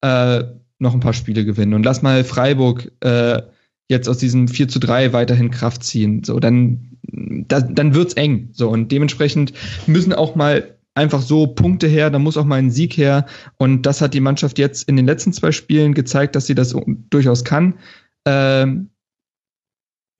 äh, 0.00 0.44
noch 0.78 0.94
ein 0.94 1.00
paar 1.00 1.12
Spiele 1.12 1.44
gewinnen 1.44 1.74
und 1.74 1.84
lass 1.84 2.00
mal 2.00 2.24
Freiburg 2.24 2.90
äh, 3.00 3.42
jetzt 3.90 4.08
aus 4.08 4.16
diesem 4.16 4.48
4 4.48 4.68
zu 4.68 4.78
3 4.78 5.12
weiterhin 5.12 5.50
Kraft 5.50 5.84
ziehen. 5.84 6.24
So, 6.24 6.40
dann, 6.40 6.96
da, 7.02 7.60
dann 7.60 7.94
wird's 7.94 8.14
eng. 8.14 8.48
So, 8.52 8.70
und 8.70 8.90
dementsprechend 8.92 9.52
müssen 9.86 10.14
auch 10.14 10.36
mal 10.36 10.78
einfach 10.94 11.20
so 11.20 11.48
Punkte 11.48 11.86
her, 11.86 12.08
da 12.08 12.18
muss 12.18 12.38
auch 12.38 12.46
mal 12.46 12.58
ein 12.58 12.70
Sieg 12.70 12.96
her. 12.96 13.26
Und 13.58 13.82
das 13.82 14.00
hat 14.00 14.14
die 14.14 14.20
Mannschaft 14.20 14.58
jetzt 14.58 14.88
in 14.88 14.96
den 14.96 15.04
letzten 15.04 15.34
zwei 15.34 15.52
Spielen 15.52 15.92
gezeigt, 15.92 16.34
dass 16.34 16.46
sie 16.46 16.54
das 16.54 16.74
durchaus 17.10 17.44
kann. 17.44 17.74
Ähm, 18.24 18.88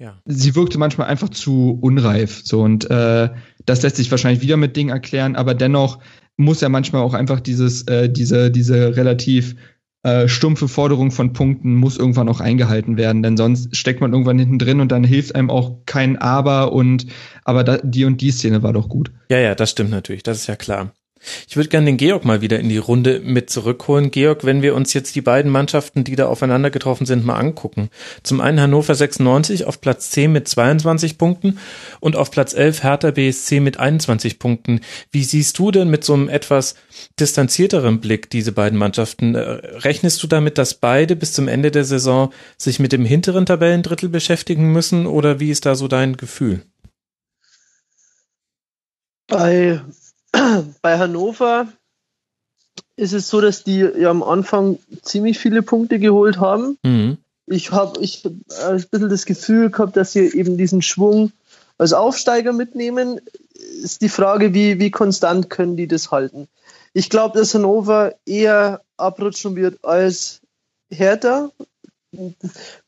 ja. 0.03 0.21
Sie 0.25 0.57
wirkte 0.57 0.79
manchmal 0.79 1.07
einfach 1.07 1.29
zu 1.29 1.79
unreif. 1.81 2.43
So 2.45 2.61
und 2.63 2.91
äh, 2.91 3.31
das 3.65 3.83
lässt 3.83 3.97
sich 3.97 4.11
wahrscheinlich 4.11 4.43
wieder 4.43 4.57
mit 4.57 4.77
Dingen 4.77 4.91
erklären, 4.91 5.37
aber 5.37 5.55
dennoch 5.55 6.01
muss 6.37 6.61
ja 6.61 6.69
manchmal 6.69 7.03
auch 7.03 7.15
einfach 7.15 7.39
dieses, 7.39 7.87
äh, 7.87 8.11
diese, 8.11 8.51
diese 8.51 8.97
relativ 8.97 9.55
äh, 10.03 10.27
stumpfe 10.27 10.67
Forderung 10.67 11.13
von 11.13 11.33
Punkten 11.33 11.77
muss 11.77 11.97
irgendwann 11.97 12.29
auch 12.29 12.41
eingehalten 12.41 12.97
werden, 12.97 13.23
denn 13.23 13.37
sonst 13.37 13.77
steckt 13.77 14.01
man 14.01 14.13
irgendwann 14.13 14.41
hinten 14.41 14.59
drin 14.59 14.81
und 14.81 14.91
dann 14.91 15.05
hilft 15.05 15.37
einem 15.37 15.51
auch 15.51 15.87
kein 15.87 16.19
Aber 16.19 16.73
und 16.73 17.07
aber 17.45 17.63
da, 17.63 17.79
die 17.79 18.05
und 18.05 18.21
die 18.21 18.33
Szene 18.33 18.65
war 18.65 18.73
doch 18.73 18.89
gut. 18.89 19.13
Ja, 19.31 19.39
ja, 19.39 19.55
das 19.55 19.71
stimmt 19.71 19.91
natürlich, 19.91 20.25
das 20.25 20.39
ist 20.39 20.47
ja 20.49 20.57
klar. 20.57 20.93
Ich 21.49 21.57
würde 21.57 21.69
gerne 21.69 21.87
den 21.87 21.97
Georg 21.97 22.25
mal 22.25 22.41
wieder 22.41 22.59
in 22.59 22.69
die 22.69 22.79
Runde 22.79 23.21
mit 23.21 23.51
zurückholen. 23.51 24.11
Georg, 24.11 24.45
wenn 24.45 24.63
wir 24.63 24.75
uns 24.75 24.93
jetzt 24.93 25.15
die 25.15 25.21
beiden 25.21 25.51
Mannschaften, 25.51 26.05
die 26.05 26.17
da 26.17 26.27
aufeinander 26.27 26.71
getroffen 26.71 27.07
sind, 27.07 27.25
mal 27.25 27.37
angucken. 27.37 27.91
Zum 28.23 28.41
einen 28.41 28.61
Hannover 28.61 28.95
96 28.95 29.65
auf 29.67 29.81
Platz 29.81 30.11
10 30.11 30.33
mit 30.33 30.49
22 30.49 31.19
Punkten 31.19 31.59
und 32.01 32.17
auf 32.17 32.31
Platz 32.31 32.55
11 32.55 32.83
Hertha 32.83 33.11
BSC 33.11 33.61
mit 33.61 33.79
21 33.79 34.39
Punkten. 34.39 34.81
Wie 35.11 35.25
siehst 35.25 35.59
du 35.59 35.71
denn 35.71 35.89
mit 35.89 36.05
so 36.05 36.15
einem 36.15 36.29
etwas 36.29 36.75
distanzierteren 37.19 38.01
Blick 38.01 38.31
diese 38.31 38.53
beiden 38.53 38.79
Mannschaften? 38.79 39.35
Äh, 39.35 39.41
rechnest 39.41 40.23
du 40.23 40.27
damit, 40.27 40.59
dass 40.59 40.75
beide 40.75 41.17
bis 41.17 41.33
zum 41.33 41.49
Ende 41.49 41.71
der 41.71 41.85
Saison 41.85 42.33
sich 42.57 42.79
mit 42.79 42.93
dem 42.93 43.05
hinteren 43.05 43.47
Tabellendrittel 43.47 44.09
beschäftigen 44.09 44.73
müssen 44.73 45.07
oder 45.07 45.41
wie 45.41 45.51
ist 45.51 45.67
da 45.67 45.75
so 45.75 45.89
dein 45.89 46.17
Gefühl? 46.17 46.63
Bei 49.29 49.81
bei 50.83 50.99
Hannover 50.99 51.69
ist 52.97 53.13
es 53.13 53.29
so, 53.29 53.41
dass 53.41 53.65
die 53.65 53.79
ja 53.79 54.11
am 54.11 54.23
Anfang 54.23 54.79
ziemlich 55.03 55.39
viele 55.39 55.63
Punkte 55.63 55.99
geholt 55.99 56.39
haben. 56.39 56.79
Mhm. 56.83 57.19
Ich 57.47 57.73
habe 57.73 58.01
ich 58.01 58.25
hab 58.25 58.33
ein 58.71 58.77
bisschen 58.91 59.09
das 59.09 59.27
Gefühl 59.27 59.71
gehabt, 59.71 59.97
dass 59.97 60.13
sie 60.13 60.21
eben 60.21 60.57
diesen 60.57 60.83
Schwung 60.83 61.33
als 61.79 61.93
Aufsteiger 61.93 62.53
mitnehmen. 62.53 63.21
Ist 63.83 64.03
die 64.03 64.09
Frage, 64.09 64.55
wie, 64.55 64.79
wie 64.79 64.91
konstant 64.91 65.51
können 65.51 65.77
die 65.77 65.89
das 65.89 66.11
halten? 66.11 66.49
Ich 66.93 67.11
glaube, 67.11 67.39
dass 67.39 67.55
Hannover 67.55 68.15
eher 68.27 68.83
abrutschen 68.97 69.57
wird 69.57 69.85
als 69.85 70.41
Hertha. 70.91 71.51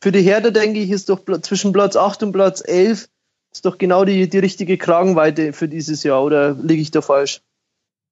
Für 0.01 0.13
die 0.13 0.23
Hertha, 0.23 0.51
denke 0.51 0.81
ich, 0.81 0.91
ist 0.91 1.09
doch 1.09 1.21
zwischen 1.43 1.73
Platz 1.73 1.97
8 1.97 2.25
und 2.25 2.33
Platz 2.33 2.63
11 2.65 3.09
ist 3.55 3.65
doch 3.65 3.79
genau 3.79 4.05
die, 4.05 4.29
die 4.29 4.39
richtige 4.39 4.77
Kragenweite 4.77 5.53
für 5.53 5.69
dieses 5.69 6.03
Jahr, 6.03 6.23
oder 6.23 6.55
liege 6.55 6.83
ich 6.83 6.91
da 6.91 7.01
falsch? 7.01 7.41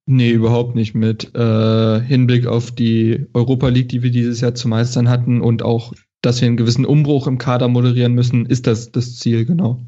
Nee, 0.05 0.31
überhaupt 0.31 0.75
nicht. 0.75 0.95
Mit 0.95 1.35
äh, 1.35 1.99
Hinblick 2.01 2.47
auf 2.47 2.71
die 2.71 3.27
Europa 3.33 3.67
League, 3.67 3.89
die 3.89 4.03
wir 4.03 4.11
dieses 4.11 4.41
Jahr 4.41 4.55
zu 4.55 4.67
meistern 4.67 5.09
hatten 5.09 5.41
und 5.41 5.63
auch, 5.63 5.93
dass 6.21 6.41
wir 6.41 6.47
einen 6.47 6.57
gewissen 6.57 6.85
Umbruch 6.85 7.27
im 7.27 7.37
Kader 7.37 7.67
moderieren 7.67 8.13
müssen, 8.13 8.45
ist 8.45 8.67
das 8.67 8.91
das 8.91 9.17
Ziel, 9.19 9.45
genau. 9.45 9.79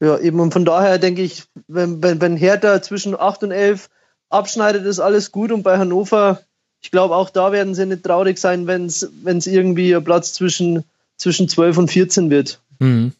Ja, 0.00 0.18
eben 0.18 0.40
und 0.40 0.52
von 0.52 0.64
daher 0.64 0.98
denke 0.98 1.22
ich, 1.22 1.44
wenn, 1.68 2.02
wenn, 2.02 2.20
wenn 2.20 2.36
Hertha 2.36 2.82
zwischen 2.82 3.18
8 3.18 3.44
und 3.44 3.50
11 3.52 3.88
abschneidet, 4.28 4.84
ist 4.84 5.00
alles 5.00 5.30
gut 5.30 5.52
und 5.52 5.62
bei 5.62 5.78
Hannover, 5.78 6.40
ich 6.82 6.90
glaube, 6.90 7.14
auch 7.14 7.30
da 7.30 7.52
werden 7.52 7.74
sie 7.74 7.86
nicht 7.86 8.02
traurig 8.02 8.38
sein, 8.38 8.66
wenn 8.66 8.86
es 8.86 9.46
irgendwie 9.46 9.98
Platz 10.00 10.32
zwischen, 10.32 10.84
zwischen 11.16 11.48
12 11.48 11.78
und 11.78 11.90
14 11.90 12.30
wird. 12.30 12.60
Mhm. 12.78 13.12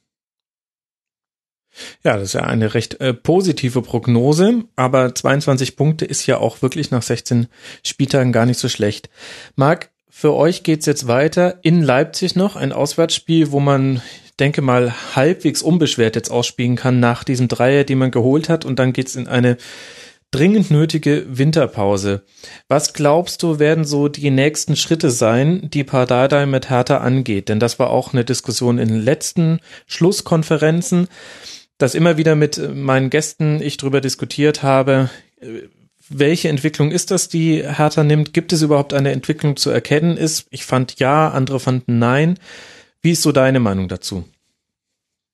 Ja, 2.02 2.14
das 2.16 2.28
ist 2.28 2.32
ja 2.34 2.42
eine 2.42 2.74
recht 2.74 3.00
äh, 3.00 3.14
positive 3.14 3.82
Prognose, 3.82 4.64
aber 4.76 5.14
22 5.14 5.76
Punkte 5.76 6.04
ist 6.04 6.26
ja 6.26 6.38
auch 6.38 6.62
wirklich 6.62 6.90
nach 6.90 7.02
16 7.02 7.48
Spieltagen 7.84 8.32
gar 8.32 8.46
nicht 8.46 8.58
so 8.58 8.68
schlecht. 8.68 9.10
Marc, 9.56 9.90
für 10.08 10.34
euch 10.34 10.62
geht's 10.62 10.86
jetzt 10.86 11.08
weiter 11.08 11.58
in 11.62 11.82
Leipzig 11.82 12.36
noch, 12.36 12.56
ein 12.56 12.72
Auswärtsspiel, 12.72 13.50
wo 13.50 13.60
man 13.60 14.00
denke 14.38 14.62
mal 14.62 14.92
halbwegs 15.14 15.62
unbeschwert 15.62 16.16
jetzt 16.16 16.30
ausspielen 16.30 16.76
kann 16.76 17.00
nach 17.00 17.24
diesem 17.24 17.48
Dreier, 17.48 17.84
den 17.84 17.98
man 17.98 18.10
geholt 18.10 18.48
hat 18.48 18.64
und 18.64 18.78
dann 18.78 18.92
geht's 18.92 19.16
in 19.16 19.28
eine 19.28 19.56
dringend 20.34 20.72
nötige 20.72 21.26
Winterpause. 21.28 22.24
Was 22.66 22.92
glaubst 22.92 23.42
du, 23.44 23.60
werden 23.60 23.84
so 23.84 24.08
die 24.08 24.30
nächsten 24.30 24.74
Schritte 24.74 25.10
sein, 25.10 25.70
die 25.72 25.84
Pardadei 25.84 26.44
mit 26.46 26.70
Hertha 26.70 26.98
angeht? 26.98 27.48
Denn 27.48 27.60
das 27.60 27.78
war 27.78 27.90
auch 27.90 28.12
eine 28.12 28.24
Diskussion 28.24 28.78
in 28.78 28.88
den 28.88 29.00
letzten 29.00 29.60
Schlusskonferenzen 29.86 31.06
dass 31.78 31.94
immer 31.94 32.16
wieder 32.16 32.36
mit 32.36 32.58
äh, 32.58 32.68
meinen 32.68 33.10
Gästen 33.10 33.60
ich 33.60 33.76
darüber 33.76 34.00
diskutiert 34.00 34.62
habe, 34.62 35.10
äh, 35.40 35.68
welche 36.08 36.48
Entwicklung 36.48 36.90
ist 36.90 37.10
das, 37.10 37.28
die 37.28 37.62
Hertha 37.66 38.04
nimmt? 38.04 38.34
Gibt 38.34 38.52
es 38.52 38.62
überhaupt 38.62 38.92
eine 38.92 39.12
Entwicklung 39.12 39.56
zu 39.56 39.70
erkennen 39.70 40.16
ist? 40.16 40.46
Ich 40.50 40.64
fand 40.64 40.98
ja, 40.98 41.30
andere 41.30 41.60
fanden 41.60 41.98
nein. 41.98 42.38
Wie 43.00 43.12
ist 43.12 43.22
so 43.22 43.32
deine 43.32 43.60
Meinung 43.60 43.88
dazu? 43.88 44.24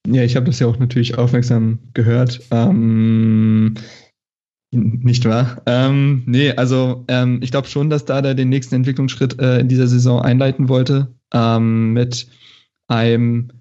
Ja, 0.06 0.22
ich 0.22 0.36
habe 0.36 0.46
das 0.46 0.58
ja 0.60 0.66
auch 0.66 0.78
natürlich 0.78 1.18
aufmerksam 1.18 1.80
gehört. 1.92 2.40
Ähm, 2.50 3.74
nicht 4.72 5.24
wahr? 5.24 5.62
Ähm, 5.66 6.22
nee, 6.26 6.52
also 6.52 7.04
ähm, 7.08 7.40
ich 7.42 7.50
glaube 7.50 7.68
schon, 7.68 7.90
dass 7.90 8.04
Dada 8.04 8.34
den 8.34 8.48
nächsten 8.48 8.76
Entwicklungsschritt 8.76 9.40
äh, 9.40 9.58
in 9.58 9.68
dieser 9.68 9.88
Saison 9.88 10.22
einleiten 10.22 10.68
wollte. 10.68 11.08
Ähm, 11.32 11.92
mit 11.92 12.28
einem 12.88 13.59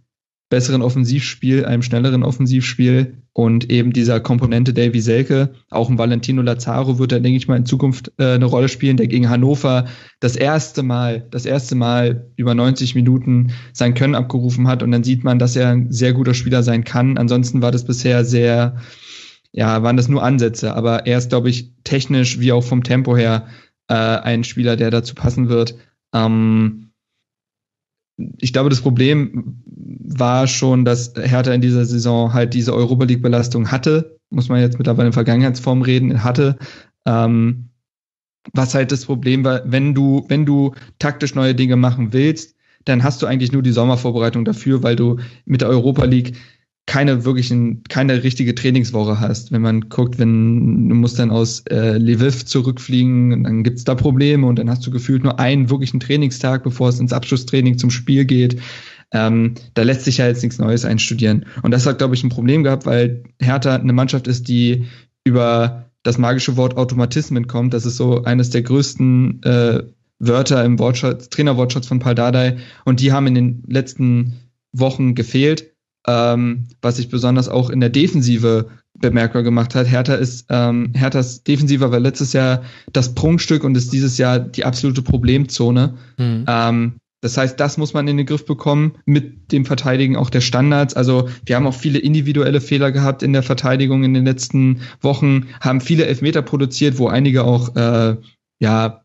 besseren 0.50 0.82
Offensivspiel, 0.82 1.66
einem 1.66 1.84
schnelleren 1.84 2.24
Offensivspiel 2.24 3.18
und 3.34 3.72
eben 3.72 3.93
dieser 3.93 4.20
Komponente 4.20 4.74
Davy 4.74 5.00
Selke, 5.00 5.52
auch 5.70 5.89
ein 5.89 6.00
Valentino 6.00 6.41
Lazaro 6.41 6.97
wird 6.97 7.12
da, 7.12 7.20
denke 7.20 7.38
ich 7.38 7.47
mal, 7.47 7.56
in 7.56 7.68
Zukunft 7.68 8.12
äh, 8.18 8.34
eine 8.34 8.45
Rolle 8.45 8.68
spielen, 8.68 8.97
der 8.97 9.08
gegen 9.08 9.30
Hannover 9.30 9.86
das 10.20 10.36
erste 10.36 10.82
Mal, 10.82 11.28
das 11.30 11.45
erste 11.45 11.76
Mal 11.76 12.32
über 12.36 12.56
90 12.56 12.95
Minuten 12.95 13.52
sein 13.74 13.93
Können 13.93 14.16
abgerufen 14.16 14.68
hat 14.68 14.82
und 14.82 14.91
dann 14.91 15.04
sieht 15.04 15.24
man, 15.24 15.38
dass 15.38 15.56
er 15.56 15.70
ein 15.70 15.91
sehr 15.91 16.14
guter 16.14 16.34
Spieler 16.34 16.64
sein 16.64 16.84
kann. 16.84 17.18
Ansonsten 17.18 17.62
war 17.62 17.72
das 17.72 17.86
bisher 17.86 18.26
sehr, 18.26 18.78
ja, 19.52 19.84
waren 19.84 19.97
das 19.97 20.10
nur 20.10 20.24
Ansätze, 20.24 20.76
aber 20.76 21.06
er 21.06 21.20
ist, 21.20 21.30
glaube 21.30 21.50
ich, 21.50 21.72
technisch 21.84 22.39
wie 22.39 22.52
auch 22.52 22.64
vom 22.64 22.84
Tempo 22.84 23.16
her 23.16 23.45
äh, 23.88 23.93
ein 23.93 24.43
Spieler, 24.43 24.76
der 24.76 24.89
dazu 24.89 25.14
passen 25.14 25.47
wird. 25.47 25.76
Ähm, 26.12 26.89
ich 28.39 28.53
glaube, 28.53 28.70
das 28.70 28.82
Problem 28.82 29.61
war 29.65 30.47
schon, 30.47 30.86
dass 30.86 31.13
Hertha 31.15 31.53
in 31.53 31.61
dieser 31.61 31.86
Saison 31.86 32.34
halt 32.34 32.53
diese 32.53 32.74
Europa 32.74 33.05
League-Belastung 33.05 33.72
hatte, 33.72 34.17
muss 34.30 34.49
man 34.49 34.61
jetzt 34.61 34.78
mittlerweile 34.78 35.07
in 35.07 35.13
Vergangenheitsform 35.13 35.82
reden, 35.82 36.24
hatte. 36.24 36.57
Ähm, 37.05 37.70
was 38.53 38.74
halt 38.74 38.91
das 38.91 39.05
Problem 39.05 39.43
war, 39.43 39.61
wenn 39.65 39.93
du, 39.93 40.26
wenn 40.28 40.45
du 40.45 40.74
taktisch 40.97 41.36
neue 41.36 41.55
Dinge 41.55 41.76
machen 41.76 42.13
willst, 42.13 42.55
dann 42.86 43.03
hast 43.03 43.22
du 43.22 43.28
eigentlich 43.28 43.51
nur 43.51 43.61
die 43.61 43.72
Sommervorbereitung 43.72 44.45
dafür, 44.45 44.84
weil 44.84 44.95
du 44.95 45.17
mit 45.45 45.61
der 45.61 45.70
Europa 45.70 46.05
League 46.05 46.36
keine 46.86 47.24
wirklichen, 47.24 47.84
keine 47.88 48.24
richtige 48.24 48.56
Trainingswoche 48.56 49.20
hast. 49.20 49.52
Wenn 49.52 49.62
man 49.62 49.90
guckt, 49.90 50.18
wenn 50.18 50.90
du 50.90 50.96
musst 50.96 51.20
dann 51.20 51.30
aus 51.30 51.64
äh, 51.70 51.98
Lviv 51.98 52.46
zurückfliegen, 52.46 53.44
dann 53.44 53.64
gibt's 53.64 53.84
da 53.84 53.94
Probleme 53.94 54.48
und 54.48 54.58
dann 54.58 54.70
hast 54.72 54.88
du 54.88 54.92
gefühlt 54.92 55.24
nur 55.24 55.40
einen 55.40 55.70
wirklichen 55.70 56.00
Trainingstag, 56.00 56.64
bevor 56.64 56.90
es 56.90 57.00
ins 57.00 57.14
Abschlusstraining 57.14 57.78
zum 57.78 57.92
Spiel 57.92 58.26
geht. 58.26 58.60
Ähm, 59.12 59.54
da 59.76 59.84
lässt 59.84 60.06
sich 60.06 60.18
ja 60.18 60.28
jetzt 60.28 60.42
nichts 60.42 60.58
Neues 60.58 60.84
einstudieren. 60.84 61.46
Und 61.62 61.72
das 61.72 61.86
hat, 61.86 62.00
glaube 62.00 62.16
ich, 62.16 62.24
ein 62.24 62.30
Problem 62.30 62.64
gehabt, 62.64 62.88
weil 62.88 63.24
Hertha 63.40 63.76
eine 63.76 63.94
Mannschaft 63.94 64.28
ist, 64.28 64.48
die 64.48 64.86
über 65.24 65.92
das 66.04 66.18
magische 66.18 66.58
Wort 66.58 66.78
Automatismen 66.78 67.48
kommt. 67.48 67.74
Das 67.74 67.86
ist 67.86 67.98
so 67.98 68.24
eines 68.24 68.50
der 68.50 68.64
größten 68.64 69.44
äh, 69.44 69.84
Wörter 70.20 70.66
im 70.66 70.80
Wortschatz, 70.80 71.30
Trainerwortschatz 71.30 71.88
von 71.88 72.00
Paldadei. 72.00 72.58
Und 72.86 73.00
die 73.00 73.12
haben 73.12 73.28
in 73.28 73.36
den 73.36 73.64
letzten 73.68 74.40
Wochen 74.72 75.16
gefehlt 75.16 75.68
ähm, 76.10 76.68
was 76.82 76.97
sich 76.97 77.10
besonders 77.10 77.49
auch 77.49 77.70
in 77.70 77.80
der 77.80 77.89
Defensive 77.89 78.68
bemerkbar 78.97 79.43
gemacht 79.43 79.76
hat. 79.76 79.88
Hertha 79.88 80.16
ist, 80.16 80.47
ähm, 80.49 80.91
Herthas 80.95 81.43
Defensive 81.43 81.91
war 81.91 81.99
letztes 81.99 82.34
Jahr 82.34 82.64
das 82.91 83.14
Prunkstück 83.14 83.64
und 83.64 83.78
ist 83.78 83.93
dieses 83.93 84.18
Jahr 84.18 84.39
die 84.39 84.66
absolute 84.66 85.01
Problemzone. 85.01 85.95
Mhm. 86.18 86.45
Ähm, 86.47 86.93
das 87.22 87.38
heißt, 87.38 87.60
das 87.60 87.78
muss 87.78 87.93
man 87.93 88.07
in 88.07 88.18
den 88.18 88.26
Griff 88.26 88.45
bekommen 88.45 88.93
mit 89.05 89.51
dem 89.51 89.66
Verteidigen 89.66 90.16
auch 90.16 90.30
der 90.30 90.41
Standards. 90.41 90.93
Also 90.93 91.28
wir 91.45 91.55
haben 91.55 91.68
auch 91.68 91.74
viele 91.76 91.99
individuelle 91.99 92.62
Fehler 92.62 92.91
gehabt 92.91 93.24
in 93.24 93.34
der 93.34 93.43
Verteidigung 93.43 94.03
in 94.03 94.14
den 94.14 94.26
letzten 94.26 94.82
Wochen, 95.01 95.47
haben 95.60 95.82
viele 95.82 96.05
Elfmeter 96.05 96.41
produziert, 96.41 96.97
wo 96.97 97.07
einige 97.07 97.43
auch 97.43 97.76
äh, 97.76 98.16
ja 98.60 99.01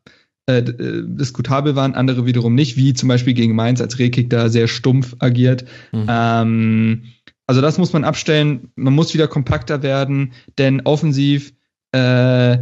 äh, 0.46 0.58
äh, 0.58 1.02
diskutabel 1.06 1.74
waren, 1.74 1.94
andere 1.94 2.26
wiederum 2.26 2.54
nicht, 2.54 2.76
wie 2.76 2.92
zum 2.92 3.08
Beispiel 3.08 3.32
gegen 3.32 3.54
Mainz, 3.54 3.80
als 3.80 3.98
Rekik 3.98 4.28
da 4.28 4.50
sehr 4.50 4.68
stumpf 4.68 5.16
agiert. 5.18 5.64
Mhm. 5.92 6.06
Ähm, 6.08 7.02
also 7.46 7.60
das 7.60 7.78
muss 7.78 7.92
man 7.92 8.04
abstellen. 8.04 8.70
Man 8.74 8.94
muss 8.94 9.14
wieder 9.14 9.26
kompakter 9.26 9.82
werden, 9.82 10.32
denn 10.58 10.82
offensiv 10.82 11.54
äh, 11.92 12.58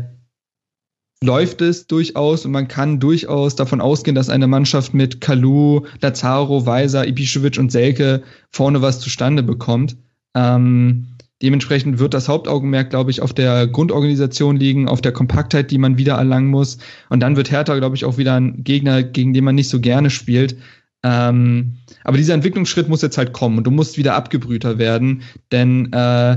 läuft 1.23 1.61
es 1.61 1.87
durchaus 1.87 2.45
und 2.45 2.53
man 2.53 2.69
kann 2.69 3.01
durchaus 3.01 3.57
davon 3.57 3.81
ausgehen, 3.81 4.15
dass 4.15 4.29
eine 4.29 4.47
Mannschaft 4.47 4.93
mit 4.95 5.21
Kalu, 5.21 5.87
Lazaro, 6.01 6.67
Weiser, 6.67 7.03
Ibišević 7.03 7.59
und 7.59 7.73
Selke 7.73 8.23
vorne 8.51 8.83
was 8.83 9.01
zustande 9.01 9.43
bekommt. 9.43 9.97
Ähm, 10.35 11.12
dementsprechend 11.43 11.99
wird 11.99 12.15
das 12.15 12.29
Hauptaugenmerk, 12.29 12.91
glaube 12.91 13.11
ich, 13.11 13.21
auf 13.21 13.33
der 13.33 13.67
Grundorganisation 13.67 14.57
liegen, 14.57 14.89
auf 14.89 15.01
der 15.01 15.13
Kompaktheit, 15.13 15.71
die 15.71 15.79
man 15.79 15.99
wieder 15.99 16.15
erlangen 16.15 16.49
muss. 16.49 16.79
Und 17.09 17.21
dann 17.21 17.37
wird 17.37 17.51
Hertha, 17.51 17.77
glaube 17.77 17.97
ich, 17.97 18.05
auch 18.05 18.17
wieder 18.17 18.35
ein 18.35 18.65
Gegner, 18.65 19.03
gegen 19.03 19.35
den 19.35 19.45
man 19.45 19.57
nicht 19.57 19.69
so 19.69 19.81
gerne 19.81 20.11
spielt. 20.11 20.57
Ähm, 21.05 21.79
aber 22.05 22.17
dieser 22.17 22.35
Entwicklungsschritt 22.35 22.89
muss 22.89 23.03
jetzt 23.03 23.19
halt 23.19 23.33
kommen 23.33 23.59
und 23.59 23.65
du 23.65 23.73
musst 23.73 23.99
wieder 23.99 24.15
abgebrühter 24.15 24.79
werden, 24.79 25.23
denn 25.51 25.93
äh, 25.93 26.37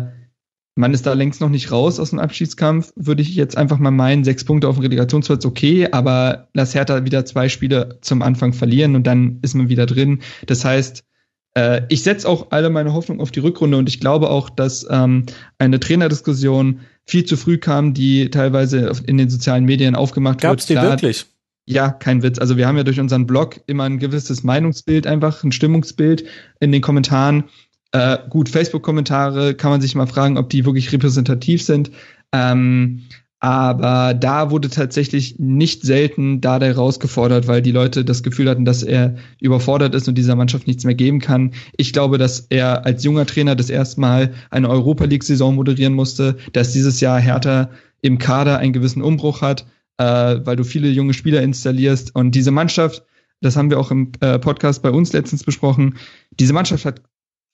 man 0.77 0.93
ist 0.93 1.05
da 1.05 1.13
längst 1.13 1.39
noch 1.39 1.49
nicht 1.49 1.71
raus 1.71 1.99
aus 1.99 2.09
dem 2.09 2.19
Abschiedskampf, 2.19 2.91
würde 2.97 3.21
ich 3.21 3.33
jetzt 3.33 3.57
einfach 3.57 3.77
mal 3.79 3.91
meinen. 3.91 4.25
Sechs 4.25 4.43
Punkte 4.43 4.67
auf 4.67 4.75
dem 4.75 4.81
Relegationsplatz, 4.81 5.45
okay, 5.45 5.87
aber 5.91 6.49
lass 6.53 6.75
Hertha 6.75 7.05
wieder 7.05 7.25
zwei 7.25 7.47
Spiele 7.47 7.99
zum 8.01 8.21
Anfang 8.21 8.51
verlieren 8.51 8.95
und 8.95 9.07
dann 9.07 9.39
ist 9.41 9.55
man 9.55 9.69
wieder 9.69 9.85
drin. 9.85 10.19
Das 10.47 10.65
heißt, 10.65 11.04
äh, 11.55 11.81
ich 11.89 12.03
setze 12.03 12.27
auch 12.29 12.47
alle 12.51 12.69
meine 12.69 12.93
Hoffnung 12.93 13.19
auf 13.19 13.31
die 13.31 13.39
Rückrunde 13.39 13.77
und 13.77 13.89
ich 13.89 13.99
glaube 13.99 14.29
auch, 14.29 14.49
dass 14.49 14.85
ähm, 14.89 15.25
eine 15.57 15.79
Trainerdiskussion 15.79 16.81
viel 17.05 17.25
zu 17.25 17.37
früh 17.37 17.57
kam, 17.57 17.93
die 17.93 18.29
teilweise 18.29 18.91
in 19.07 19.17
den 19.17 19.29
sozialen 19.29 19.65
Medien 19.65 19.95
aufgemacht 19.95 20.41
Gab's 20.41 20.69
wird. 20.69 20.79
Gab 20.79 20.85
es 20.85 20.99
die 20.99 21.03
wirklich? 21.07 21.25
Ja, 21.67 21.89
kein 21.89 22.21
Witz. 22.21 22.37
Also 22.37 22.57
wir 22.57 22.67
haben 22.67 22.77
ja 22.77 22.83
durch 22.83 22.99
unseren 22.99 23.25
Blog 23.25 23.59
immer 23.65 23.85
ein 23.85 23.97
gewisses 23.97 24.43
Meinungsbild, 24.43 25.07
einfach 25.07 25.43
ein 25.43 25.51
Stimmungsbild 25.51 26.25
in 26.59 26.71
den 26.71 26.81
Kommentaren. 26.81 27.45
Äh, 27.91 28.17
gut, 28.29 28.49
Facebook-Kommentare 28.49 29.55
kann 29.55 29.71
man 29.71 29.81
sich 29.81 29.95
mal 29.95 30.05
fragen, 30.05 30.37
ob 30.37 30.49
die 30.49 30.65
wirklich 30.65 30.91
repräsentativ 30.91 31.63
sind. 31.63 31.91
Ähm, 32.31 33.03
aber 33.45 34.15
da 34.15 34.49
wurde 34.49 34.71
tatsächlich 34.71 35.35
nicht 35.37 35.83
selten 35.83 36.41
Dardai 36.41 36.71
rausgefordert, 36.71 37.47
weil 37.47 37.61
die 37.61 37.71
Leute 37.71 38.03
das 38.03 38.23
Gefühl 38.23 38.49
hatten, 38.49 38.65
dass 38.65 38.81
er 38.81 39.17
überfordert 39.39 39.93
ist 39.93 40.07
und 40.07 40.17
dieser 40.17 40.35
Mannschaft 40.35 40.65
nichts 40.65 40.83
mehr 40.83 40.95
geben 40.95 41.19
kann. 41.19 41.51
Ich 41.77 41.93
glaube, 41.93 42.17
dass 42.17 42.47
er 42.49 42.87
als 42.87 43.03
junger 43.03 43.27
Trainer 43.27 43.55
das 43.55 43.69
erste 43.69 44.01
Mal 44.01 44.33
eine 44.49 44.67
Europa 44.67 45.05
League-Saison 45.05 45.53
moderieren 45.53 45.93
musste, 45.93 46.37
dass 46.53 46.73
dieses 46.73 47.01
Jahr 47.01 47.19
Hertha 47.19 47.69
im 48.01 48.17
Kader 48.17 48.57
einen 48.57 48.73
gewissen 48.73 49.03
Umbruch 49.03 49.43
hat 49.43 49.67
äh, 49.97 50.03
weil 50.43 50.55
du 50.55 50.63
viele 50.63 50.89
junge 50.89 51.13
Spieler 51.13 51.41
installierst. 51.41 52.15
Und 52.15 52.31
diese 52.35 52.51
Mannschaft, 52.51 53.03
das 53.41 53.55
haben 53.55 53.69
wir 53.69 53.79
auch 53.79 53.91
im 53.91 54.11
äh, 54.19 54.39
Podcast 54.39 54.81
bei 54.81 54.89
uns 54.89 55.13
letztens 55.13 55.43
besprochen, 55.43 55.97
diese 56.39 56.53
Mannschaft 56.53 56.85
hat 56.85 57.01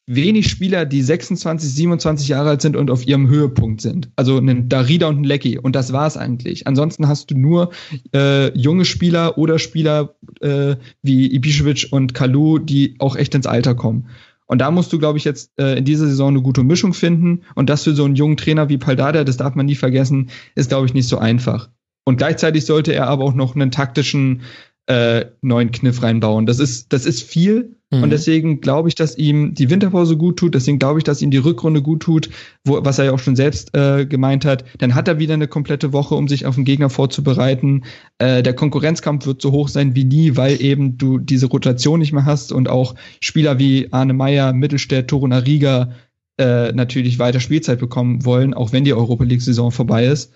wenig 0.07 0.49
Spieler, 0.49 0.85
die 0.85 1.01
26, 1.01 1.73
27 1.73 2.27
Jahre 2.27 2.49
alt 2.49 2.61
sind 2.61 2.75
und 2.75 2.89
auf 2.91 3.07
ihrem 3.07 3.29
Höhepunkt 3.29 3.81
sind. 3.81 4.09
Also 4.15 4.37
einen 4.37 4.67
Darida 4.67 5.07
und 5.07 5.17
einen 5.17 5.23
Lecky. 5.23 5.57
Und 5.57 5.75
das 5.75 5.93
war's 5.93 6.17
eigentlich. 6.17 6.67
Ansonsten 6.67 7.07
hast 7.07 7.31
du 7.31 7.37
nur 7.37 7.71
äh, 8.13 8.57
junge 8.57 8.85
Spieler 8.85 9.37
oder 9.37 9.59
Spieler 9.59 10.15
äh, 10.41 10.75
wie 11.01 11.37
Ibišević 11.37 11.91
und 11.91 12.13
Kalu, 12.13 12.59
die 12.59 12.95
auch 12.99 13.15
echt 13.15 13.35
ins 13.35 13.47
Alter 13.47 13.75
kommen. 13.75 14.07
Und 14.47 14.59
da 14.59 14.69
musst 14.69 14.91
du, 14.91 14.99
glaube 14.99 15.17
ich, 15.17 15.23
jetzt 15.23 15.51
äh, 15.57 15.77
in 15.77 15.85
dieser 15.85 16.07
Saison 16.07 16.29
eine 16.29 16.41
gute 16.41 16.63
Mischung 16.63 16.93
finden. 16.93 17.43
Und 17.55 17.69
das 17.69 17.85
für 17.85 17.93
so 17.93 18.03
einen 18.03 18.15
jungen 18.15 18.35
Trainer 18.35 18.67
wie 18.67 18.77
Paldada, 18.77 19.23
das 19.23 19.37
darf 19.37 19.55
man 19.55 19.65
nie 19.65 19.75
vergessen, 19.75 20.29
ist, 20.55 20.69
glaube 20.69 20.87
ich, 20.87 20.93
nicht 20.93 21.07
so 21.07 21.17
einfach. 21.17 21.69
Und 22.03 22.17
gleichzeitig 22.17 22.65
sollte 22.65 22.93
er 22.93 23.07
aber 23.07 23.23
auch 23.23 23.33
noch 23.33 23.55
einen 23.55 23.71
taktischen 23.71 24.41
äh, 24.87 25.25
neuen 25.41 25.71
Kniff 25.71 26.01
reinbauen. 26.01 26.45
Das 26.45 26.59
ist, 26.59 26.91
das 26.91 27.05
ist 27.05 27.23
viel. 27.23 27.75
Mhm. 27.91 28.03
Und 28.03 28.09
deswegen 28.09 28.61
glaube 28.61 28.89
ich, 28.89 28.95
dass 28.95 29.17
ihm 29.17 29.53
die 29.53 29.69
Winterpause 29.69 30.17
gut 30.17 30.37
tut. 30.37 30.55
Deswegen 30.55 30.79
glaube 30.79 30.99
ich, 30.99 31.03
dass 31.03 31.21
ihm 31.21 31.31
die 31.31 31.37
Rückrunde 31.37 31.81
gut 31.81 32.01
tut, 32.01 32.29
wo, 32.65 32.83
was 32.83 32.97
er 32.99 33.05
ja 33.05 33.11
auch 33.11 33.19
schon 33.19 33.35
selbst 33.35 33.75
äh, 33.75 34.05
gemeint 34.05 34.43
hat. 34.43 34.65
Dann 34.79 34.95
hat 34.95 35.07
er 35.07 35.19
wieder 35.19 35.35
eine 35.35 35.47
komplette 35.47 35.93
Woche, 35.93 36.15
um 36.15 36.27
sich 36.27 36.45
auf 36.45 36.55
den 36.55 36.65
Gegner 36.65 36.89
vorzubereiten. 36.89 37.83
Äh, 38.17 38.43
der 38.43 38.53
Konkurrenzkampf 38.53 39.25
wird 39.25 39.41
so 39.41 39.51
hoch 39.51 39.67
sein 39.67 39.95
wie 39.95 40.05
nie, 40.05 40.35
weil 40.35 40.61
eben 40.61 40.97
du 40.97 41.19
diese 41.19 41.47
Rotation 41.47 41.99
nicht 41.99 42.13
mehr 42.13 42.25
hast 42.25 42.51
und 42.51 42.69
auch 42.69 42.95
Spieler 43.19 43.59
wie 43.59 43.89
Arne 43.91 44.13
Meyer, 44.13 44.53
Mittelstädt, 44.53 45.07
Toruna 45.07 45.39
Riga 45.39 45.91
äh, 46.37 46.71
natürlich 46.71 47.19
weiter 47.19 47.39
Spielzeit 47.39 47.79
bekommen 47.79 48.25
wollen, 48.25 48.53
auch 48.53 48.71
wenn 48.71 48.83
die 48.83 48.93
Europa 48.93 49.25
League-Saison 49.25 49.71
vorbei 49.71 50.05
ist. 50.05 50.33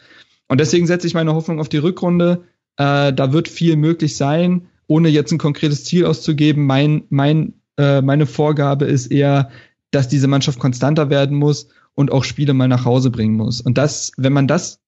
Und 0.47 0.59
deswegen 0.59 0.85
setze 0.85 1.07
ich 1.07 1.13
meine 1.13 1.33
Hoffnung 1.33 1.59
auf 1.59 1.69
die 1.69 1.77
Rückrunde. 1.77 2.43
Äh, 2.77 3.13
da 3.13 3.31
wird 3.33 3.47
viel 3.47 3.75
möglich 3.75 4.17
sein, 4.17 4.67
ohne 4.87 5.09
jetzt 5.09 5.31
ein 5.31 5.37
konkretes 5.37 5.85
Ziel 5.85 6.05
auszugeben. 6.05 6.65
Mein, 6.65 7.03
mein, 7.09 7.53
äh, 7.77 8.01
meine 8.01 8.25
Vorgabe 8.25 8.85
ist 8.85 9.07
eher, 9.07 9.49
dass 9.91 10.07
diese 10.07 10.27
Mannschaft 10.27 10.59
konstanter 10.59 11.09
werden 11.09 11.37
muss 11.37 11.69
und 11.95 12.11
auch 12.11 12.23
Spiele 12.23 12.53
mal 12.53 12.67
nach 12.67 12.85
Hause 12.85 13.09
bringen 13.09 13.35
muss. 13.35 13.61
Und 13.61 13.77
das, 13.77 14.11
wenn 14.17 14.33
man 14.33 14.47
das 14.47 14.79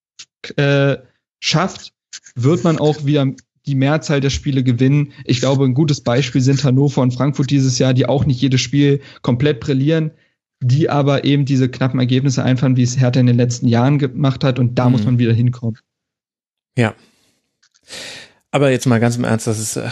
äh, 0.55 0.97
schafft, 1.39 1.93
wird 2.35 2.63
man 2.63 2.77
auch 2.77 3.05
wieder 3.05 3.25
die 3.65 3.75
Mehrzahl 3.75 4.21
der 4.21 4.29
Spiele 4.29 4.63
gewinnen. 4.63 5.13
Ich 5.25 5.39
glaube, 5.39 5.65
ein 5.65 5.73
gutes 5.73 6.01
Beispiel 6.01 6.41
sind 6.41 6.63
Hannover 6.63 7.01
und 7.01 7.13
Frankfurt 7.13 7.51
dieses 7.51 7.79
Jahr, 7.79 7.93
die 7.93 8.05
auch 8.05 8.25
nicht 8.25 8.41
jedes 8.41 8.61
Spiel 8.61 9.01
komplett 9.21 9.59
brillieren, 9.59 10.11
die 10.61 10.89
aber 10.89 11.25
eben 11.25 11.45
diese 11.45 11.69
knappen 11.69 11.99
Ergebnisse 11.99 12.43
einfahren, 12.43 12.77
wie 12.77 12.83
es 12.83 12.99
Hertha 12.99 13.19
in 13.19 13.27
den 13.27 13.37
letzten 13.37 13.67
Jahren 13.67 13.99
gemacht 13.99 14.43
hat. 14.43 14.57
Und 14.57 14.75
da 14.75 14.85
mhm. 14.85 14.91
muss 14.93 15.05
man 15.05 15.19
wieder 15.19 15.33
hinkommen. 15.33 15.77
Ja. 16.77 16.95
Aber 18.51 18.71
jetzt 18.71 18.85
mal 18.85 18.99
ganz 18.99 19.17
im 19.17 19.23
Ernst, 19.23 19.47
das 19.47 19.59
ist, 19.59 19.75
äh, 19.75 19.89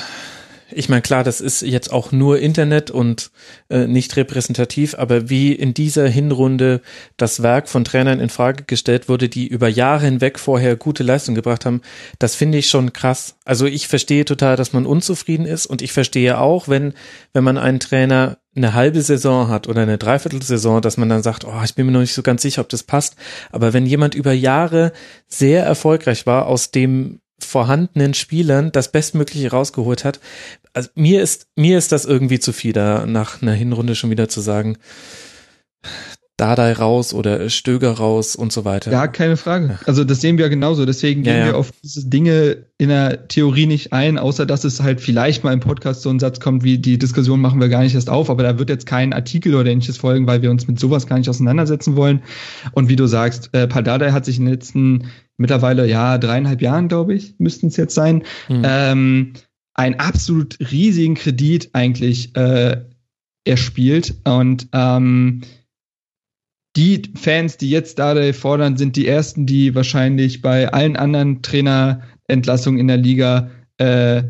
ich 0.72 0.90
meine, 0.90 1.02
klar, 1.02 1.24
das 1.24 1.42
ist 1.42 1.62
jetzt 1.62 1.92
auch 1.92 2.12
nur 2.12 2.40
Internet 2.40 2.90
und 2.90 3.32
äh, 3.70 3.86
nicht 3.86 4.16
repräsentativ, 4.16 4.96
aber 4.96 5.30
wie 5.30 5.54
in 5.54 5.74
dieser 5.74 6.08
Hinrunde 6.08 6.82
das 7.18 7.44
Werk 7.44 7.70
von 7.70 7.84
Trainern 7.84 8.20
in 8.20 8.30
Frage 8.30 8.64
gestellt 8.64 9.08
wurde, 9.08 9.30
die 9.30 9.48
über 9.48 9.68
Jahre 9.68 10.06
hinweg 10.06 10.40
vorher 10.40 10.76
gute 10.76 11.04
Leistung 11.04 11.36
gebracht 11.36 11.66
haben, 11.66 11.82
das 12.18 12.36
finde 12.36 12.58
ich 12.58 12.70
schon 12.70 12.94
krass. 12.94 13.36
Also 13.46 13.66
ich 13.66 13.88
verstehe 13.88 14.26
total, 14.26 14.56
dass 14.56 14.74
man 14.74 14.86
unzufrieden 14.86 15.46
ist 15.46 15.66
und 15.68 15.82
ich 15.82 15.94
verstehe 15.94 16.40
auch, 16.40 16.68
wenn, 16.68 16.94
wenn 17.34 17.44
man 17.44 17.58
einen 17.58 17.80
Trainer 17.80 18.38
eine 18.56 18.74
halbe 18.74 19.02
Saison 19.02 19.50
hat 19.50 19.68
oder 19.68 19.82
eine 19.82 19.98
Dreiviertelsaison, 19.98 20.82
dass 20.82 20.98
man 20.98 21.10
dann 21.10 21.24
sagt, 21.24 21.46
oh, 21.46 21.62
ich 21.64 21.76
bin 21.76 21.86
mir 21.86 21.92
noch 21.92 22.00
nicht 22.00 22.14
so 22.14 22.24
ganz 22.24 22.42
sicher, 22.42 22.62
ob 22.62 22.70
das 22.70 22.84
passt. 22.84 23.18
Aber 23.52 23.74
wenn 23.74 23.86
jemand 23.86 24.16
über 24.16 24.32
Jahre 24.32 24.94
sehr 25.28 25.66
erfolgreich 25.66 26.26
war, 26.26 26.48
aus 26.48 26.72
dem 26.72 27.20
vorhandenen 27.40 28.14
Spielern 28.14 28.72
das 28.72 28.92
Bestmögliche 28.92 29.52
rausgeholt 29.52 30.06
hat. 30.06 30.20
Also 30.74 30.90
mir 30.96 31.22
ist, 31.22 31.48
mir 31.56 31.78
ist 31.78 31.92
das 31.92 32.06
irgendwie 32.06 32.40
zu 32.40 32.54
viel, 32.54 32.74
da 32.74 33.06
nach 33.06 33.42
einer 33.42 33.54
Hinrunde 33.54 33.96
schon 33.96 34.10
wieder 34.10 34.30
zu 34.30 34.42
sagen, 34.42 34.78
Dardai 36.38 36.74
raus 36.74 37.14
oder 37.14 37.50
Stöger 37.50 37.92
raus 37.92 38.36
und 38.36 38.52
so 38.52 38.66
weiter. 38.66 38.92
Ja, 38.92 39.08
keine 39.08 39.38
Frage. 39.38 39.80
Also 39.86 40.04
das 40.04 40.20
sehen 40.20 40.38
wir 40.38 40.50
genauso. 40.50 40.86
Deswegen 40.86 41.24
gehen 41.24 41.34
ja, 41.34 41.40
ja. 41.40 41.46
wir 41.48 41.58
auf 41.58 41.72
diese 41.82 42.10
Dinge 42.10 42.66
in 42.78 42.90
der 42.90 43.30
Theorie 43.30 43.68
nicht 43.68 43.94
ein, 43.94 44.18
außer 44.18 44.46
dass 44.46 44.66
es 44.66 44.84
halt 44.84 45.00
vielleicht 45.00 45.46
mal 45.46 45.54
im 45.54 45.62
Podcast 45.62 46.02
so 46.02 46.10
ein 46.10 46.20
Satz 46.20 46.42
kommt, 46.42 46.66
wie 46.66 46.78
die 46.78 46.98
Diskussion 46.98 47.40
machen 47.40 47.62
wir 47.62 47.70
gar 47.70 47.84
nicht 47.84 47.96
erst 47.96 48.10
auf, 48.10 48.30
aber 48.30 48.44
da 48.44 48.60
wird 48.60 48.70
jetzt 48.70 48.86
kein 48.86 49.14
Artikel 49.14 49.56
oder 49.56 49.72
ähnliches 49.72 49.96
folgen, 49.96 50.28
weil 50.28 50.42
wir 50.42 50.52
uns 50.52 50.68
mit 50.68 50.78
sowas 50.78 51.08
gar 51.08 51.18
nicht 51.18 51.30
auseinandersetzen 51.30 51.96
wollen. 51.96 52.22
Und 52.74 52.90
wie 52.90 52.98
du 52.98 53.08
sagst, 53.08 53.52
äh, 53.54 53.66
Paldadei 53.66 54.12
hat 54.12 54.26
sich 54.26 54.38
in 54.38 54.44
den 54.44 54.54
letzten 54.56 55.12
mittlerweile, 55.38 55.88
ja, 55.88 56.18
dreieinhalb 56.18 56.62
Jahren, 56.62 56.88
glaube 56.88 57.14
ich, 57.14 57.36
müssten 57.38 57.68
es 57.68 57.78
jetzt 57.78 57.96
sein, 57.96 58.24
mhm. 58.50 58.62
ähm, 58.64 59.34
einen 59.74 59.96
absolut 59.96 60.58
riesigen 60.72 61.16
Kredit 61.16 61.70
eigentlich 61.74 62.36
äh, 62.36 62.82
erspielt. 63.46 64.16
Und 64.24 64.68
ähm, 64.72 65.42
die 66.76 67.02
Fans, 67.16 67.58
die 67.58 67.70
jetzt 67.70 68.00
da 68.00 68.34
fordern, 68.34 68.78
sind 68.78 68.96
die 68.96 69.08
ersten, 69.08 69.46
die 69.46 69.76
wahrscheinlich 69.76 70.42
bei 70.42 70.72
allen 70.72 70.98
anderen 70.98 71.42
Trainerentlassungen 71.42 72.80
in 72.80 72.88
der 72.88 72.98
Liga 72.98 73.50
äh, 73.78 74.24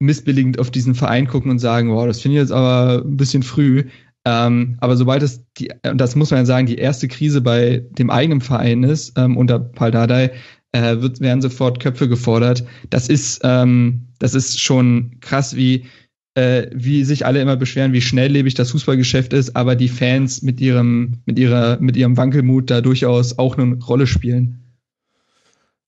missbilligend 0.00 0.58
auf 0.58 0.70
diesen 0.70 0.94
Verein 0.94 1.26
gucken 1.26 1.50
und 1.50 1.58
sagen, 1.58 1.90
wow, 1.90 2.06
das 2.06 2.20
finde 2.20 2.36
ich 2.36 2.42
jetzt 2.42 2.52
aber 2.52 3.02
ein 3.04 3.16
bisschen 3.16 3.42
früh. 3.42 3.84
Ähm, 4.28 4.76
aber 4.80 4.98
sobald 4.98 5.22
es 5.22 5.42
die, 5.56 5.70
und 5.90 5.98
das 5.98 6.14
muss 6.14 6.30
man 6.30 6.40
ja 6.40 6.44
sagen, 6.44 6.66
die 6.66 6.76
erste 6.76 7.08
Krise 7.08 7.40
bei 7.40 7.82
dem 7.92 8.10
eigenen 8.10 8.42
Verein 8.42 8.82
ist, 8.82 9.14
ähm, 9.16 9.38
unter 9.38 9.58
Paldadei, 9.58 10.32
äh, 10.72 11.00
wird, 11.00 11.20
werden 11.20 11.40
sofort 11.40 11.80
Köpfe 11.80 12.10
gefordert. 12.10 12.62
Das 12.90 13.08
ist, 13.08 13.40
ähm, 13.42 14.08
das 14.18 14.34
ist 14.34 14.60
schon 14.60 15.16
krass, 15.20 15.56
wie, 15.56 15.86
äh, 16.34 16.66
wie 16.74 17.04
sich 17.04 17.24
alle 17.24 17.40
immer 17.40 17.56
beschweren, 17.56 17.94
wie 17.94 18.02
schnelllebig 18.02 18.52
das 18.52 18.72
Fußballgeschäft 18.72 19.32
ist, 19.32 19.56
aber 19.56 19.76
die 19.76 19.88
Fans 19.88 20.42
mit 20.42 20.60
ihrem, 20.60 21.22
mit 21.24 21.38
ihrer, 21.38 21.80
mit 21.80 21.96
ihrem 21.96 22.18
Wankelmut 22.18 22.70
da 22.70 22.82
durchaus 22.82 23.38
auch 23.38 23.56
eine 23.56 23.76
Rolle 23.76 24.06
spielen. 24.06 24.62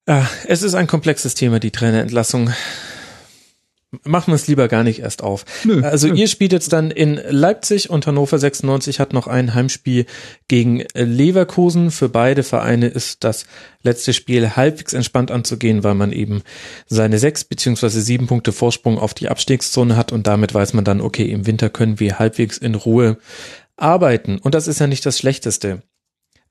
Ja, 0.09 0.27
es 0.47 0.63
ist 0.63 0.75
ein 0.75 0.87
komplexes 0.87 1.35
Thema, 1.35 1.61
die 1.61 1.73
Trainerentlassung. 1.73 2.49
Machen 4.05 4.31
wir 4.31 4.37
es 4.37 4.47
lieber 4.47 4.69
gar 4.69 4.85
nicht 4.85 5.01
erst 5.01 5.23
auf. 5.23 5.45
Nö, 5.65 5.83
also 5.83 6.09
nö. 6.09 6.15
ihr 6.15 6.29
spielt 6.29 6.53
jetzt 6.53 6.73
dann 6.73 6.91
in 6.91 7.21
Leipzig 7.29 7.91
und 7.91 8.07
Hannover 8.07 8.39
96 8.39 9.01
hat 9.01 9.13
noch 9.13 9.27
ein 9.27 9.55
Heimspiel 9.55 10.07
gegen 10.49 10.85
Leverkusen. 10.95 11.91
Für 11.91 12.09
beide 12.09 12.43
Vereine 12.43 12.87
ist 12.87 13.25
das 13.25 13.47
letzte 13.83 14.13
Spiel 14.13 14.51
halbwegs 14.57 14.93
entspannt 14.93 15.31
anzugehen, 15.31 15.83
weil 15.83 15.95
man 15.95 16.13
eben 16.13 16.43
seine 16.87 17.19
sechs 17.19 17.45
beziehungsweise 17.45 18.01
sieben 18.01 18.27
Punkte 18.27 18.53
Vorsprung 18.53 18.99
auf 18.99 19.15
die 19.15 19.29
Abstiegszone 19.29 19.97
hat 19.97 20.13
und 20.13 20.27
damit 20.27 20.55
weiß 20.55 20.73
man 20.75 20.85
dann, 20.85 21.01
okay, 21.01 21.25
im 21.25 21.47
Winter 21.47 21.69
können 21.69 21.99
wir 21.99 22.19
halbwegs 22.19 22.59
in 22.59 22.77
Ruhe 22.77 23.19
arbeiten. 23.77 24.39
Und 24.39 24.55
das 24.55 24.69
ist 24.69 24.79
ja 24.79 24.87
nicht 24.87 25.05
das 25.05 25.19
Schlechteste. 25.19 25.83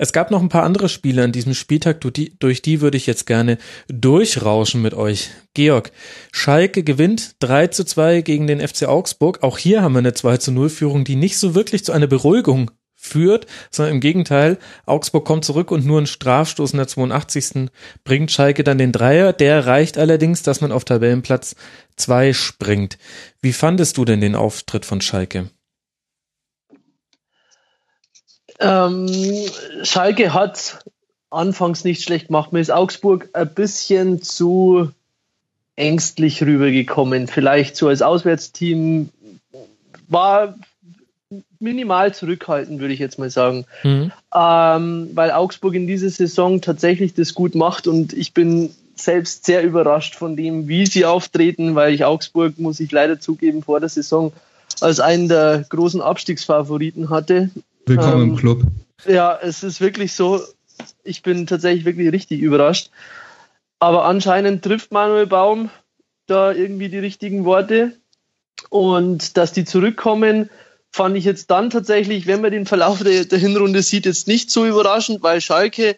Es 0.02 0.14
gab 0.14 0.32
noch 0.32 0.42
ein 0.42 0.48
paar 0.48 0.64
andere 0.64 0.88
Spiele 0.88 1.26
an 1.26 1.34
diesem 1.34 1.54
Spieltag, 1.54 2.00
durch 2.00 2.62
die 2.62 2.80
würde 2.80 2.96
ich 2.96 3.06
jetzt 3.06 3.26
gerne 3.26 3.58
durchrauschen 3.90 4.82
mit 4.82 4.94
euch. 4.94 5.30
Georg, 5.54 5.92
Schalke 6.32 6.84
gewinnt 6.84 7.36
3 7.40 7.68
zu 7.68 7.84
2 7.84 8.22
gegen 8.22 8.48
den 8.48 8.66
FC 8.66 8.88
Augsburg. 8.88 9.44
Auch 9.44 9.58
hier 9.58 9.82
haben 9.82 9.92
wir 9.92 10.00
eine 10.00 10.14
2 10.14 10.38
zu 10.38 10.54
0 10.54 10.70
Führung, 10.70 11.04
die 11.04 11.18
nicht 11.18 11.38
so 11.38 11.54
wirklich 11.54 11.84
zu 11.84 11.92
einer 11.92 12.08
Beruhigung 12.08 12.72
führt, 12.96 13.46
sondern 13.72 13.96
im 13.96 14.00
Gegenteil, 14.00 14.58
Augsburg 14.86 15.26
kommt 15.26 15.44
zurück 15.44 15.70
und 15.70 15.86
nur 15.86 16.00
ein 16.00 16.08
Strafstoß 16.08 16.72
in 16.72 16.78
der 16.78 16.88
82. 16.88 17.70
bringt 18.06 18.32
Schalke 18.32 18.64
dann 18.64 18.78
den 18.78 18.94
Dreier. 18.94 19.34
Der 19.34 19.66
reicht 19.66 19.98
allerdings, 19.98 20.44
dass 20.44 20.62
man 20.62 20.72
auf 20.72 20.86
Tabellenplatz 20.86 21.56
2 21.98 22.32
springt. 22.32 22.98
Wie 23.42 23.54
fandest 23.54 23.98
du 23.98 24.06
denn 24.06 24.22
den 24.22 24.36
Auftritt 24.36 24.86
von 24.86 25.02
Schalke? 25.02 25.50
Ähm, 28.60 29.08
Schalke 29.84 30.34
hat 30.34 30.84
anfangs 31.30 31.84
nicht 31.84 32.04
schlecht 32.04 32.28
gemacht. 32.28 32.52
Mir 32.54 32.60
ist 32.60 32.72
Augsburg 32.72 33.30
ein 33.34 33.54
bisschen 33.54 34.22
zu 34.22 34.92
ängstlich 35.76 36.44
rübergekommen. 36.44 37.28
Vielleicht 37.28 37.76
so 37.76 37.88
als 37.88 38.02
Auswärtsteam 38.02 39.10
war 40.08 40.56
minimal 41.60 42.14
zurückhaltend, 42.14 42.80
würde 42.80 42.94
ich 42.94 43.00
jetzt 43.00 43.20
mal 43.20 43.30
sagen. 43.30 43.66
Mhm. 43.84 44.12
Ähm, 44.34 45.10
weil 45.14 45.32
Augsburg 45.32 45.76
in 45.76 45.88
dieser 45.88 46.10
Saison 46.10 46.62
tatsächlich 46.62 47.14
das 47.14 47.34
gut 47.34 47.56
macht 47.56 47.88
und 47.88 48.14
ich 48.14 48.34
bin 48.34 48.72
selbst 48.96 49.46
sehr 49.46 49.64
überrascht 49.64 50.16
von 50.16 50.36
dem, 50.36 50.68
wie 50.68 50.86
sie 50.86 51.06
auftreten, 51.06 51.76
weil 51.76 51.94
ich 51.94 52.04
Augsburg, 52.04 52.58
muss 52.60 52.80
ich 52.80 52.92
leider 52.92 53.20
zugeben, 53.20 53.64
vor 53.64 53.80
der 53.80 53.90
Saison 53.90 54.34
als 54.82 55.00
einen 55.00 55.30
der 55.30 55.66
großen 55.70 56.02
Abstiegsfavoriten 56.02 57.10
hatte. 57.10 57.50
Willkommen 57.90 58.22
ähm, 58.22 58.30
im 58.30 58.36
Club. 58.36 58.62
Ja, 59.06 59.38
es 59.42 59.64
ist 59.64 59.82
wirklich 59.82 60.14
so. 60.14 60.42
Ich 61.04 61.24
bin 61.24 61.48
tatsächlich 61.48 61.86
wirklich 61.86 62.12
richtig 62.12 62.40
überrascht. 62.40 62.92
Aber 63.80 64.06
anscheinend 64.06 64.64
trifft 64.64 64.92
Manuel 64.92 65.26
Baum 65.26 65.72
da 66.28 66.52
irgendwie 66.52 66.90
die 66.90 67.00
richtigen 67.00 67.46
Worte. 67.46 67.94
Und 68.70 69.38
dass 69.38 69.54
die 69.54 69.66
zurückkommen, 69.66 70.50
fand 70.92 71.18
ich 71.18 71.26
jetzt 71.26 71.50
dann 71.50 71.72
tatsächlich, 71.72 72.28
wenn 72.28 72.42
man 72.42 72.52
den 72.52 72.68
Verlauf 72.68 73.02
der, 73.02 73.26
der 73.26 73.40
Hinrunde 73.40 73.82
sieht, 73.82 74.06
jetzt 74.06 74.28
nicht 74.28 74.52
so 74.52 74.68
überraschend, 74.68 75.24
weil 75.24 75.42
Schalke, 75.42 75.98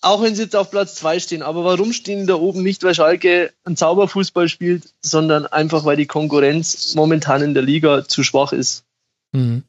auch 0.00 0.22
wenn 0.22 0.34
sie 0.34 0.44
jetzt 0.44 0.56
auf 0.56 0.70
Platz 0.70 0.94
zwei 0.94 1.18
stehen, 1.18 1.42
aber 1.42 1.64
warum 1.64 1.92
stehen 1.92 2.20
die 2.20 2.26
da 2.26 2.36
oben 2.36 2.62
nicht, 2.62 2.82
weil 2.82 2.94
Schalke 2.94 3.52
einen 3.64 3.76
Zauberfußball 3.76 4.48
spielt, 4.48 4.94
sondern 5.02 5.46
einfach, 5.46 5.84
weil 5.84 5.96
die 5.96 6.06
Konkurrenz 6.06 6.94
momentan 6.94 7.42
in 7.42 7.52
der 7.52 7.62
Liga 7.62 8.08
zu 8.08 8.22
schwach 8.22 8.52
ist. 8.52 8.84
Mhm. 9.32 9.64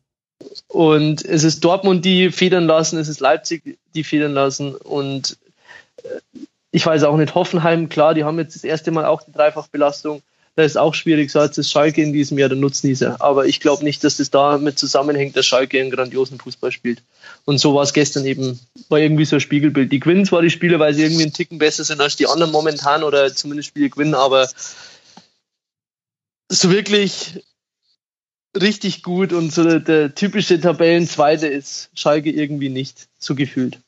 Und 0.67 1.25
es 1.25 1.43
ist 1.43 1.63
Dortmund, 1.63 2.05
die 2.05 2.31
federn 2.31 2.65
lassen, 2.65 2.97
es 2.97 3.07
ist 3.07 3.19
Leipzig, 3.19 3.77
die 3.93 4.03
federn 4.03 4.33
lassen. 4.33 4.75
Und 4.75 5.37
äh, 6.03 6.39
ich 6.71 6.85
weiß 6.85 7.03
auch 7.03 7.17
nicht, 7.17 7.35
Hoffenheim, 7.35 7.89
klar, 7.89 8.13
die 8.13 8.23
haben 8.23 8.37
jetzt 8.39 8.55
das 8.55 8.63
erste 8.63 8.91
Mal 8.91 9.05
auch 9.05 9.23
die 9.23 9.31
Dreifachbelastung. 9.31 10.21
Da 10.55 10.63
ist 10.63 10.77
auch 10.77 10.93
schwierig, 10.93 11.31
so 11.31 11.39
hat 11.39 11.57
es 11.57 11.71
Schalke 11.71 12.01
in 12.01 12.11
diesem 12.11 12.37
Jahr 12.37 12.49
der 12.49 12.57
Nutznießer. 12.57 13.21
Aber 13.21 13.45
ich 13.45 13.59
glaube 13.59 13.83
nicht, 13.83 14.03
dass 14.03 14.17
das 14.17 14.29
damit 14.29 14.77
zusammenhängt, 14.77 15.37
dass 15.37 15.45
Schalke 15.45 15.79
einen 15.79 15.89
grandiosen 15.89 16.37
Fußball 16.37 16.71
spielt. 16.71 17.01
Und 17.45 17.59
so 17.59 17.73
war 17.73 17.83
es 17.83 17.93
gestern 17.93 18.25
eben, 18.25 18.59
war 18.89 18.99
irgendwie 18.99 19.25
so 19.25 19.37
ein 19.37 19.39
Spiegelbild. 19.39 19.91
Die 19.91 19.99
gewinnen 19.99 20.25
zwar 20.25 20.41
die 20.41 20.49
Spiele, 20.49 20.79
weil 20.79 20.93
sie 20.93 21.03
irgendwie 21.03 21.23
einen 21.23 21.33
Ticken 21.33 21.59
besser 21.59 21.83
sind 21.83 22.01
als 22.01 22.17
die 22.17 22.27
anderen 22.27 22.51
momentan 22.51 23.03
oder 23.03 23.33
zumindest 23.33 23.69
Spiele 23.69 23.89
gewinnen, 23.89 24.15
aber 24.15 24.49
so 26.49 26.71
wirklich 26.71 27.41
richtig 28.59 29.03
gut 29.03 29.33
und 29.33 29.51
so 29.51 29.79
der, 29.79 30.15
typische 30.15 30.59
Tabellenzweite 30.59 31.47
ist 31.47 31.89
Schalke 31.93 32.31
irgendwie 32.31 32.69
nicht 32.69 33.07
so 33.17 33.35
gefühlt. 33.35 33.79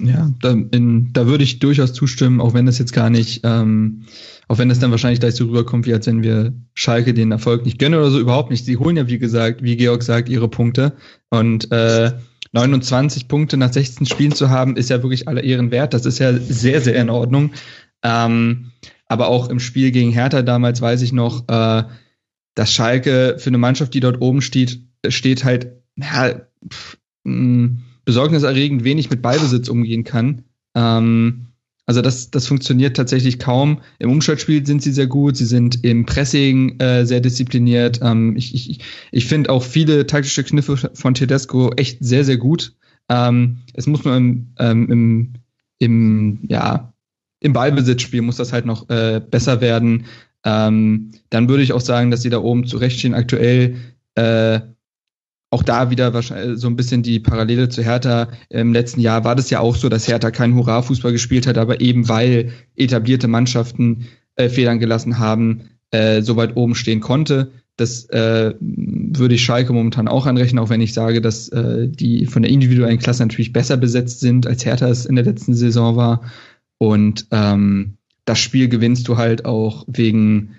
Ja, 0.00 0.30
da, 0.40 0.50
in, 0.50 1.12
da 1.12 1.26
würde 1.26 1.44
ich 1.44 1.58
durchaus 1.58 1.92
zustimmen, 1.92 2.40
auch 2.40 2.54
wenn 2.54 2.66
das 2.66 2.78
jetzt 2.78 2.92
gar 2.92 3.10
nicht, 3.10 3.42
ähm, 3.44 4.04
auch 4.48 4.58
wenn 4.58 4.68
das 4.68 4.78
dann 4.78 4.90
wahrscheinlich 4.90 5.20
gleich 5.20 5.34
so 5.34 5.46
rüberkommt, 5.46 5.86
wie 5.86 5.94
als 5.94 6.06
wenn 6.06 6.22
wir 6.22 6.52
Schalke 6.74 7.14
den 7.14 7.30
Erfolg 7.30 7.64
nicht 7.64 7.78
gönnen 7.78 7.98
oder 7.98 8.10
so, 8.10 8.18
überhaupt 8.18 8.50
nicht. 8.50 8.64
Sie 8.64 8.76
holen 8.76 8.96
ja, 8.96 9.08
wie 9.08 9.18
gesagt, 9.18 9.62
wie 9.62 9.76
Georg 9.76 10.02
sagt, 10.02 10.28
ihre 10.28 10.48
Punkte 10.48 10.92
und 11.30 11.70
äh, 11.70 12.12
29 12.52 13.28
Punkte 13.28 13.56
nach 13.56 13.72
16 13.72 14.06
Spielen 14.06 14.32
zu 14.32 14.50
haben, 14.50 14.76
ist 14.76 14.90
ja 14.90 15.02
wirklich 15.02 15.26
aller 15.26 15.42
Ehren 15.42 15.70
wert. 15.70 15.94
Das 15.94 16.04
ist 16.04 16.18
ja 16.18 16.36
sehr, 16.36 16.80
sehr 16.80 16.96
in 16.96 17.08
Ordnung. 17.08 17.52
Ähm, 18.02 18.72
aber 19.06 19.28
auch 19.28 19.48
im 19.48 19.60
Spiel 19.60 19.90
gegen 19.90 20.12
Hertha 20.12 20.42
damals 20.42 20.80
weiß 20.80 21.02
ich 21.02 21.12
noch, 21.12 21.48
äh, 21.48 21.84
dass 22.54 22.72
Schalke 22.72 23.36
für 23.38 23.48
eine 23.48 23.58
Mannschaft, 23.58 23.94
die 23.94 24.00
dort 24.00 24.20
oben 24.20 24.42
steht, 24.42 24.80
steht 25.08 25.44
halt 25.44 25.72
ja, 25.96 26.40
pff, 26.68 26.98
mh, 27.24 27.78
besorgniserregend 28.04 28.84
wenig 28.84 29.10
mit 29.10 29.22
Ballbesitz 29.22 29.68
umgehen 29.68 30.04
kann. 30.04 30.44
Ähm, 30.74 31.46
also 31.84 32.00
das, 32.00 32.30
das 32.30 32.46
funktioniert 32.46 32.96
tatsächlich 32.96 33.38
kaum. 33.38 33.80
Im 33.98 34.10
Umschaltspiel 34.10 34.64
sind 34.64 34.82
sie 34.82 34.92
sehr 34.92 35.08
gut, 35.08 35.36
sie 35.36 35.46
sind 35.46 35.84
im 35.84 36.06
Pressing 36.06 36.78
äh, 36.78 37.04
sehr 37.04 37.20
diszipliniert. 37.20 38.00
Ähm, 38.02 38.36
ich 38.36 38.54
ich, 38.54 38.78
ich 39.10 39.26
finde 39.26 39.50
auch 39.50 39.62
viele 39.62 40.06
taktische 40.06 40.44
Kniffe 40.44 40.90
von 40.94 41.14
Tedesco 41.14 41.70
echt 41.76 41.98
sehr, 42.00 42.24
sehr 42.24 42.36
gut. 42.36 42.74
Ähm, 43.08 43.58
es 43.74 43.86
muss 43.86 44.04
nur 44.04 44.16
im, 44.16 44.52
ähm, 44.58 44.90
im, 44.90 45.32
im, 45.78 46.38
ja, 46.48 46.92
im 47.40 47.52
Ballbesitzspiel 47.52 48.22
muss 48.22 48.36
das 48.36 48.52
halt 48.52 48.64
noch 48.64 48.88
äh, 48.88 49.20
besser 49.20 49.60
werden. 49.60 50.04
Ähm, 50.44 51.12
dann 51.30 51.48
würde 51.48 51.62
ich 51.62 51.72
auch 51.72 51.80
sagen, 51.80 52.10
dass 52.10 52.22
sie 52.22 52.30
da 52.30 52.38
oben 52.38 52.66
zurechtstehen. 52.66 53.14
Aktuell 53.14 53.76
äh, 54.14 54.60
auch 55.52 55.62
da 55.62 55.90
wieder 55.90 56.14
wahrscheinlich 56.14 56.58
so 56.58 56.66
ein 56.66 56.76
bisschen 56.76 57.02
die 57.02 57.20
Parallele 57.20 57.68
zu 57.68 57.82
Hertha. 57.82 58.28
Im 58.48 58.72
letzten 58.72 59.00
Jahr 59.00 59.24
war 59.24 59.36
das 59.36 59.50
ja 59.50 59.60
auch 59.60 59.76
so, 59.76 59.88
dass 59.88 60.08
Hertha 60.08 60.30
keinen 60.30 60.54
Hurra-Fußball 60.54 61.12
gespielt 61.12 61.46
hat, 61.46 61.58
aber 61.58 61.80
eben 61.80 62.08
weil 62.08 62.52
etablierte 62.74 63.28
Mannschaften 63.28 64.06
äh, 64.36 64.48
Federn 64.48 64.78
gelassen 64.78 65.18
haben, 65.18 65.68
äh, 65.90 66.22
so 66.22 66.36
weit 66.36 66.56
oben 66.56 66.74
stehen 66.74 67.00
konnte. 67.00 67.52
Das 67.76 68.06
äh, 68.10 68.54
würde 68.60 69.34
ich 69.34 69.44
Schalke 69.44 69.72
momentan 69.74 70.08
auch 70.08 70.26
anrechnen, 70.26 70.58
auch 70.58 70.70
wenn 70.70 70.80
ich 70.80 70.94
sage, 70.94 71.20
dass 71.20 71.48
äh, 71.48 71.86
die 71.88 72.26
von 72.26 72.42
der 72.42 72.50
individuellen 72.50 72.98
Klasse 72.98 73.22
natürlich 73.22 73.52
besser 73.52 73.76
besetzt 73.76 74.20
sind, 74.20 74.46
als 74.46 74.64
Hertha 74.64 74.88
es 74.88 75.04
in 75.04 75.16
der 75.16 75.24
letzten 75.24 75.54
Saison 75.54 75.96
war. 75.96 76.22
Und 76.78 77.26
ähm, 77.30 77.98
das 78.24 78.38
Spiel 78.38 78.68
gewinnst 78.68 79.08
du 79.08 79.16
halt 79.16 79.44
auch 79.44 79.84
wegen, 79.86 80.56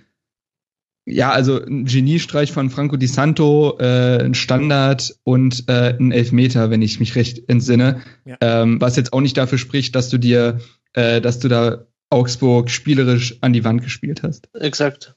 ja, 1.05 1.32
also 1.32 1.61
ein 1.61 1.86
Geniestreich 1.86 2.51
von 2.51 2.70
Franco 2.70 2.97
Di 2.97 3.07
Santo, 3.07 3.78
äh, 3.80 4.24
ein 4.24 4.34
Standard 4.34 5.16
und 5.24 5.68
äh, 5.68 5.95
ein 5.97 6.11
Elfmeter, 6.11 6.70
wenn 6.70 6.82
ich 6.82 6.99
mich 6.99 7.16
recht 7.16 7.49
entsinne. 7.49 8.01
Ja. 8.26 8.38
Ähm, 8.41 8.80
was 8.80 8.95
jetzt 8.95 9.14
auch 9.14 9.22
nicht 9.22 9.38
dafür 9.38 9.57
spricht, 9.57 9.95
dass 9.95 10.09
du 10.09 10.18
dir, 10.18 10.59
äh, 10.93 11.22
dass 11.22 11.39
du 11.39 11.47
da 11.47 11.86
Augsburg 12.09 12.70
spielerisch 12.70 13.38
an 13.41 13.53
die 13.53 13.64
Wand 13.64 13.84
gespielt 13.84 14.24
hast. 14.24 14.49
Exakt. 14.53 15.16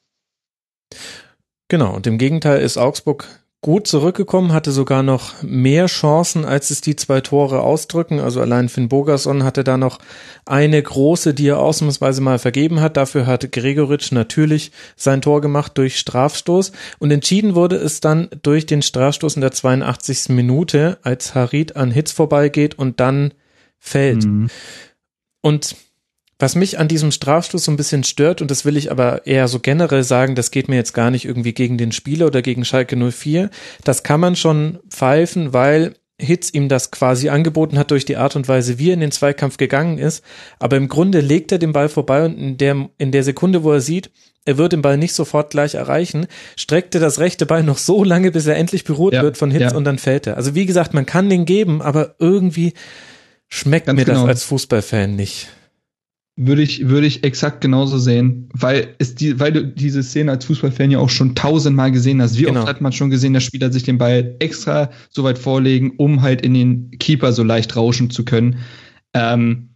Genau, 1.69 1.95
und 1.95 2.07
im 2.07 2.19
Gegenteil 2.19 2.63
ist 2.63 2.79
Augsburg 2.79 3.27
gut 3.67 3.89
zurückgekommen, 3.89 4.53
hatte 4.53 4.71
sogar 4.71 5.03
noch 5.03 5.43
mehr 5.43 5.87
Chancen, 5.87 6.45
als 6.45 6.71
es 6.71 6.83
die 6.83 6.95
zwei 6.95 7.21
Tore 7.21 7.63
ausdrücken. 7.63 8.21
Also 8.21 8.41
allein 8.41 8.69
Finn 8.69 8.89
Bogerson 8.89 9.43
hatte 9.43 9.65
da 9.65 9.77
noch 9.77 9.99
eine 10.45 10.81
große, 10.81 11.35
die 11.35 11.49
er 11.49 11.59
ausnahmsweise 11.59 12.21
mal 12.21 12.39
vergeben 12.39 12.81
hat. 12.81 12.97
Dafür 12.97 13.27
hat 13.27 13.51
Gregoritsch 13.51 14.13
natürlich 14.13 14.71
sein 14.95 15.21
Tor 15.21 15.41
gemacht 15.41 15.77
durch 15.79 15.99
Strafstoß. 15.99 16.71
Und 17.01 17.11
entschieden 17.11 17.57
wurde 17.57 17.75
es 17.75 17.99
dann 17.99 18.29
durch 18.41 18.67
den 18.67 18.83
Strafstoß 18.83 19.35
in 19.35 19.41
der 19.41 19.51
82. 19.51 20.29
Minute, 20.29 20.99
als 21.03 21.35
Harid 21.35 21.75
an 21.75 21.91
Hitz 21.91 22.13
vorbeigeht 22.13 22.79
und 22.79 23.01
dann 23.01 23.35
fällt. 23.81 24.25
Mhm. 24.25 24.49
Und 25.41 25.75
was 26.39 26.55
mich 26.55 26.79
an 26.79 26.89
diesem 26.89 27.13
Strafstoß 27.13 27.65
so 27.65 27.73
ein 27.73 27.77
bisschen 27.77 28.05
stört, 28.05 28.43
und 28.43 28.51
das 28.51 28.65
will 28.65 28.77
ich 28.77 28.91
aber 28.91 29.27
eher 29.27 29.49
so 29.49 29.59
generell 29.59 30.05
sagen, 30.05 30.35
das 30.35 30.51
geht 30.51 30.69
mir 30.69 30.77
jetzt 30.77 30.93
gar 30.93 31.11
nicht 31.11 31.25
irgendwie 31.25 31.55
gegen 31.55 31.79
den 31.79 31.93
Spieler 31.93 32.27
oder 32.27 32.43
gegen 32.43 32.65
Schalke 32.65 32.97
04. 32.97 33.51
Das 33.85 34.03
kann 34.03 34.21
man 34.21 34.37
schon 34.37 34.79
pfeifen, 34.89 35.53
weil 35.53 35.95
Hitz 36.19 36.51
ihm 36.53 36.71
das 36.71 36.91
quasi 36.91 37.29
angeboten 37.29 37.79
hat 37.79 37.91
durch 37.91 38.07
die 38.07 38.17
Art 38.17 38.37
und 38.37 38.49
Weise, 38.49 38.79
wie 38.79 38.91
er 38.91 38.95
in 38.95 39.01
den 39.01 39.13
Zweikampf 39.13 39.59
gegangen 39.59 39.99
ist. 39.99 40.25
Aber 40.59 40.79
im 40.79 40.89
Grunde 40.89 41.21
legt 41.21 41.53
er 41.53 41.59
den 41.59 41.73
Ball 41.73 41.91
vorbei 41.91 42.25
und 42.25 42.39
in 42.39 42.57
der, 42.57 42.89
in 42.97 43.13
der 43.13 43.23
Sekunde, 43.23 43.65
wo 43.65 43.73
er 43.73 43.83
sieht, 43.83 44.11
er 44.47 44.57
wird 44.57 44.73
den 44.73 44.81
Ball 44.81 44.97
nicht 44.97 45.13
sofort 45.13 45.51
gleich 45.51 45.75
erreichen, 45.75 46.27
streckt 46.57 46.95
er 46.95 47.01
das 47.01 47.19
rechte 47.19 47.45
Bein 47.45 47.67
noch 47.67 47.79
so 47.79 48.03
lange, 48.03 48.31
bis 48.31 48.47
er 48.47 48.57
endlich 48.57 48.85
berührt 48.85 49.15
ja, 49.15 49.23
wird 49.23 49.37
von 49.37 49.51
Hitz 49.51 49.73
ja. 49.73 49.77
und 49.77 49.85
dann 49.85 49.99
fällt 49.99 50.27
er. 50.27 50.37
Also 50.37 50.55
wie 50.55 50.65
gesagt, 50.65 50.95
man 50.95 51.05
kann 51.05 51.29
den 51.29 51.45
geben, 51.45 51.83
aber 51.83 52.15
irgendwie 52.19 52.73
schmeckt 53.49 53.87
Ganz 53.87 53.99
mir 53.99 54.05
genau. 54.05 54.21
das 54.21 54.29
als 54.29 54.45
Fußballfan 54.45 55.17
nicht. 55.17 55.49
Würde 56.39 56.61
ich, 56.61 56.87
würde 56.87 57.07
ich 57.07 57.25
exakt 57.25 57.63
genauso 57.63 57.97
sehen, 57.97 58.51
weil 58.53 58.95
es 58.99 59.15
die, 59.15 59.41
weil 59.41 59.53
du 59.53 59.67
diese 59.67 60.03
Szene 60.03 60.33
als 60.33 60.45
Fußballfan 60.45 60.91
ja 60.91 60.99
auch 60.99 61.09
schon 61.09 61.35
tausendmal 61.35 61.91
gesehen 61.93 62.21
hast. 62.21 62.37
Wie 62.37 62.43
genau. 62.43 62.61
oft 62.61 62.69
hat 62.69 62.83
man 62.83 62.93
schon 62.93 63.09
gesehen, 63.09 63.33
dass 63.33 63.43
Spieler 63.43 63.73
sich 63.73 63.85
den 63.85 63.97
Ball 63.97 64.37
extra 64.39 64.91
so 65.09 65.25
weit 65.25 65.39
vorlegen, 65.39 65.95
um 65.97 66.21
halt 66.21 66.43
in 66.43 66.53
den 66.53 66.91
Keeper 66.99 67.33
so 67.33 67.43
leicht 67.43 67.75
rauschen 67.75 68.11
zu 68.11 68.27
können. 68.27 68.59
Ähm, 69.15 69.71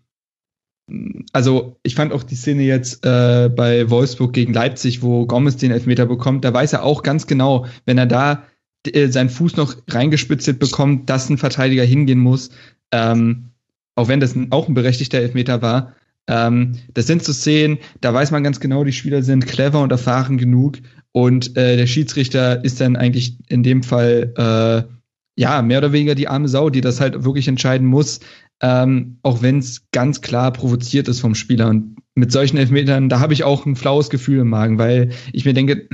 also 1.33 1.79
ich 1.83 1.95
fand 1.95 2.13
auch 2.13 2.23
die 2.23 2.35
Szene 2.35 2.63
jetzt 2.63 3.05
äh, 3.07 3.49
bei 3.49 3.89
Wolfsburg 3.91 4.33
gegen 4.33 4.53
Leipzig, 4.53 5.03
wo 5.03 5.27
Gomez 5.27 5.57
den 5.57 5.71
Elfmeter 5.71 6.07
bekommt, 6.07 6.45
da 6.45 6.53
weiß 6.53 6.73
er 6.73 6.85
auch 6.85 7.03
ganz 7.03 7.27
genau, 7.27 7.67
wenn 7.87 7.99
er 7.99 8.07
da 8.07 8.45
äh, 8.87 9.09
seinen 9.09 9.31
Fuß 9.31 9.57
noch 9.57 9.77
reingespitzelt 9.89 10.59
bekommt, 10.59 11.09
dass 11.09 11.31
ein 11.31 11.39
Verteidiger 11.39 11.85
hingehen 11.85 12.19
muss, 12.19 12.51
ähm, 12.93 13.51
auch 13.95 14.09
wenn 14.09 14.21
das 14.21 14.35
auch 14.51 14.69
ein 14.69 14.75
berechtigter 14.75 15.19
Elfmeter 15.19 15.63
war, 15.63 15.95
ähm, 16.31 16.77
das 16.95 17.09
sind 17.09 17.25
so 17.25 17.33
Szenen, 17.33 17.79
da 18.01 18.15
weiß 18.15 18.31
man 18.31 18.45
ganz 18.45 18.61
genau, 18.61 18.85
die 18.85 18.93
Spieler 18.93 19.23
sind 19.23 19.47
clever 19.47 19.83
und 19.83 19.91
erfahren 19.91 20.39
genug 20.39 20.79
und 21.13 21.57
äh, 21.57 21.77
der 21.77 21.87
Schiedsrichter 21.87 22.65
ist 22.65 22.81
dann 22.81 22.95
eigentlich 22.95 23.37
in 23.49 23.65
dem 23.65 23.83
Fall 23.83 24.33
äh, 24.37 24.95
ja 25.35 25.61
mehr 25.63 25.79
oder 25.79 25.93
weniger 25.93 26.15
die 26.15 26.29
arme 26.29 26.49
Sau, 26.49 26.71
die 26.71 26.81
das 26.81 27.01
halt 27.01 27.25
wirklich 27.25 27.49
entscheiden 27.49 27.87
muss, 27.87 28.21
ähm, 28.63 29.19
auch 29.23 29.43
wenn 29.43 29.59
es 29.59 29.91
ganz 29.91 30.21
klar 30.21 30.53
provoziert 30.53 31.09
ist 31.09 31.21
vom 31.21 31.35
Spieler. 31.35 31.69
Und 31.69 31.97
mit 32.15 32.31
solchen 32.31 32.59
Elfmetern, 32.59 33.09
da 33.09 33.19
habe 33.19 33.33
ich 33.33 33.43
auch 33.43 33.67
ein 33.67 33.75
flaues 33.75 34.09
Gefühl 34.09 34.41
im 34.41 34.51
Magen, 34.51 34.79
weil 34.79 35.11
ich 35.33 35.45
mir 35.45 35.55
denke, 35.55 35.89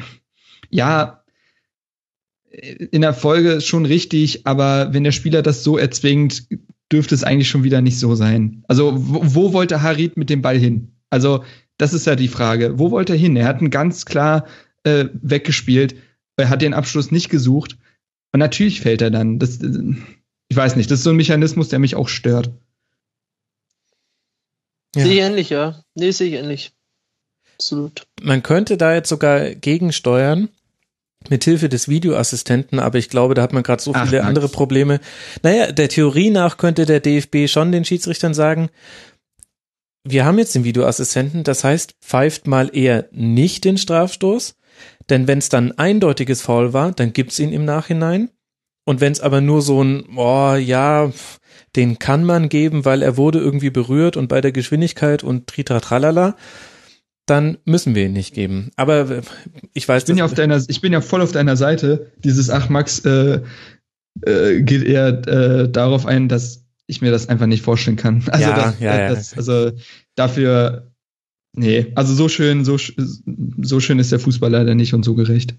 ja, 0.68 1.22
in 2.50 3.02
der 3.02 3.14
Folge 3.14 3.60
schon 3.60 3.86
richtig, 3.86 4.46
aber 4.46 4.92
wenn 4.92 5.04
der 5.04 5.12
Spieler 5.12 5.42
das 5.42 5.62
so 5.62 5.78
erzwingt, 5.78 6.46
dürfte 6.92 7.14
es 7.14 7.24
eigentlich 7.24 7.48
schon 7.48 7.64
wieder 7.64 7.80
nicht 7.80 7.98
so 7.98 8.14
sein. 8.14 8.64
Also, 8.68 8.92
wo, 8.96 9.20
wo 9.22 9.52
wollte 9.52 9.82
Harid 9.82 10.16
mit 10.16 10.30
dem 10.30 10.42
Ball 10.42 10.58
hin? 10.58 10.92
Also, 11.10 11.44
das 11.78 11.92
ist 11.92 12.06
ja 12.06 12.16
die 12.16 12.28
Frage. 12.28 12.78
Wo 12.78 12.90
wollte 12.90 13.12
er 13.12 13.18
hin? 13.18 13.36
Er 13.36 13.46
hat 13.46 13.60
ihn 13.60 13.70
ganz 13.70 14.06
klar 14.06 14.46
äh, 14.84 15.06
weggespielt. 15.12 15.96
Er 16.36 16.48
hat 16.48 16.62
den 16.62 16.74
Abschluss 16.74 17.10
nicht 17.10 17.28
gesucht. 17.28 17.76
Und 18.32 18.40
natürlich 18.40 18.80
fällt 18.80 19.02
er 19.02 19.10
dann. 19.10 19.38
Das, 19.38 19.58
ich 20.48 20.56
weiß 20.56 20.76
nicht, 20.76 20.90
das 20.90 21.00
ist 21.00 21.04
so 21.04 21.10
ein 21.10 21.16
Mechanismus, 21.16 21.68
der 21.68 21.78
mich 21.78 21.96
auch 21.96 22.08
stört. 22.08 22.50
Ja. 24.94 25.02
Sehe 25.02 25.12
ich 25.12 25.20
ähnlich, 25.20 25.50
ja. 25.50 25.82
Nee, 25.94 26.10
sehe 26.10 26.28
ich 26.28 26.34
ähnlich. 26.34 26.72
Absolut. 27.54 28.06
Man 28.22 28.42
könnte 28.42 28.76
da 28.76 28.94
jetzt 28.94 29.08
sogar 29.08 29.54
gegensteuern 29.54 30.48
mit 31.30 31.44
Hilfe 31.44 31.68
des 31.68 31.88
Videoassistenten, 31.88 32.78
aber 32.78 32.98
ich 32.98 33.08
glaube, 33.08 33.34
da 33.34 33.42
hat 33.42 33.52
man 33.52 33.62
gerade 33.62 33.82
so 33.82 33.92
viele 33.94 34.22
Ach, 34.22 34.26
andere 34.26 34.48
Probleme. 34.48 35.00
Naja, 35.42 35.72
der 35.72 35.88
Theorie 35.88 36.30
nach 36.30 36.56
könnte 36.56 36.86
der 36.86 37.00
DFB 37.00 37.48
schon 37.48 37.72
den 37.72 37.84
Schiedsrichtern 37.84 38.34
sagen, 38.34 38.70
wir 40.04 40.24
haben 40.24 40.38
jetzt 40.38 40.54
den 40.54 40.64
Videoassistenten, 40.64 41.42
das 41.42 41.64
heißt, 41.64 41.94
pfeift 42.00 42.46
mal 42.46 42.70
eher 42.72 43.08
nicht 43.10 43.64
den 43.64 43.76
Strafstoß, 43.76 44.54
denn 45.10 45.26
wenn 45.26 45.38
es 45.38 45.48
dann 45.48 45.72
ein 45.72 45.78
eindeutiges 45.78 46.42
Foul 46.42 46.72
war, 46.72 46.92
dann 46.92 47.12
gibt's 47.12 47.38
ihn 47.38 47.52
im 47.52 47.64
Nachhinein. 47.64 48.30
Und 48.84 49.00
wenn 49.00 49.12
es 49.12 49.20
aber 49.20 49.40
nur 49.40 49.62
so 49.62 49.82
ein, 49.82 50.04
oh 50.16 50.54
ja, 50.54 51.10
den 51.74 51.98
kann 51.98 52.24
man 52.24 52.48
geben, 52.48 52.84
weil 52.84 53.02
er 53.02 53.16
wurde 53.16 53.40
irgendwie 53.40 53.70
berührt 53.70 54.16
und 54.16 54.28
bei 54.28 54.40
der 54.40 54.52
Geschwindigkeit 54.52 55.24
und 55.24 55.48
tritra 55.48 55.80
tralala, 55.80 56.36
dann 57.26 57.58
müssen 57.64 57.94
wir 57.94 58.06
ihn 58.06 58.12
nicht 58.12 58.34
geben. 58.34 58.70
Aber 58.76 59.10
äh, 59.10 59.22
ich 59.74 59.86
weiß. 59.88 60.04
Ich 60.04 60.06
bin 60.06 60.18
ja 60.18 60.24
auf 60.24 60.34
deiner, 60.34 60.62
ich 60.66 60.80
bin 60.80 60.92
ja 60.92 61.00
voll 61.00 61.20
auf 61.20 61.32
deiner 61.32 61.56
Seite. 61.56 62.12
Dieses 62.24 62.50
Ach 62.50 62.68
Max 62.68 63.00
äh, 63.00 63.40
äh, 64.22 64.62
geht 64.62 64.84
eher 64.84 65.26
äh, 65.26 65.68
darauf 65.68 66.06
ein, 66.06 66.28
dass 66.28 66.64
ich 66.86 67.02
mir 67.02 67.10
das 67.10 67.28
einfach 67.28 67.46
nicht 67.46 67.62
vorstellen 67.62 67.96
kann. 67.96 68.24
Also, 68.30 68.48
ja, 68.48 68.56
das, 68.56 68.80
ja, 68.80 69.08
das, 69.08 69.30
ja. 69.32 69.36
also 69.38 69.72
dafür, 70.14 70.92
nee, 71.54 71.92
also 71.94 72.14
so 72.14 72.28
schön, 72.28 72.64
so, 72.64 72.78
so 72.78 73.80
schön 73.80 73.98
ist 73.98 74.12
der 74.12 74.20
Fußball 74.20 74.50
leider 74.50 74.74
nicht 74.74 74.94
und 74.94 75.04
so 75.04 75.14
gerecht. 75.14 75.56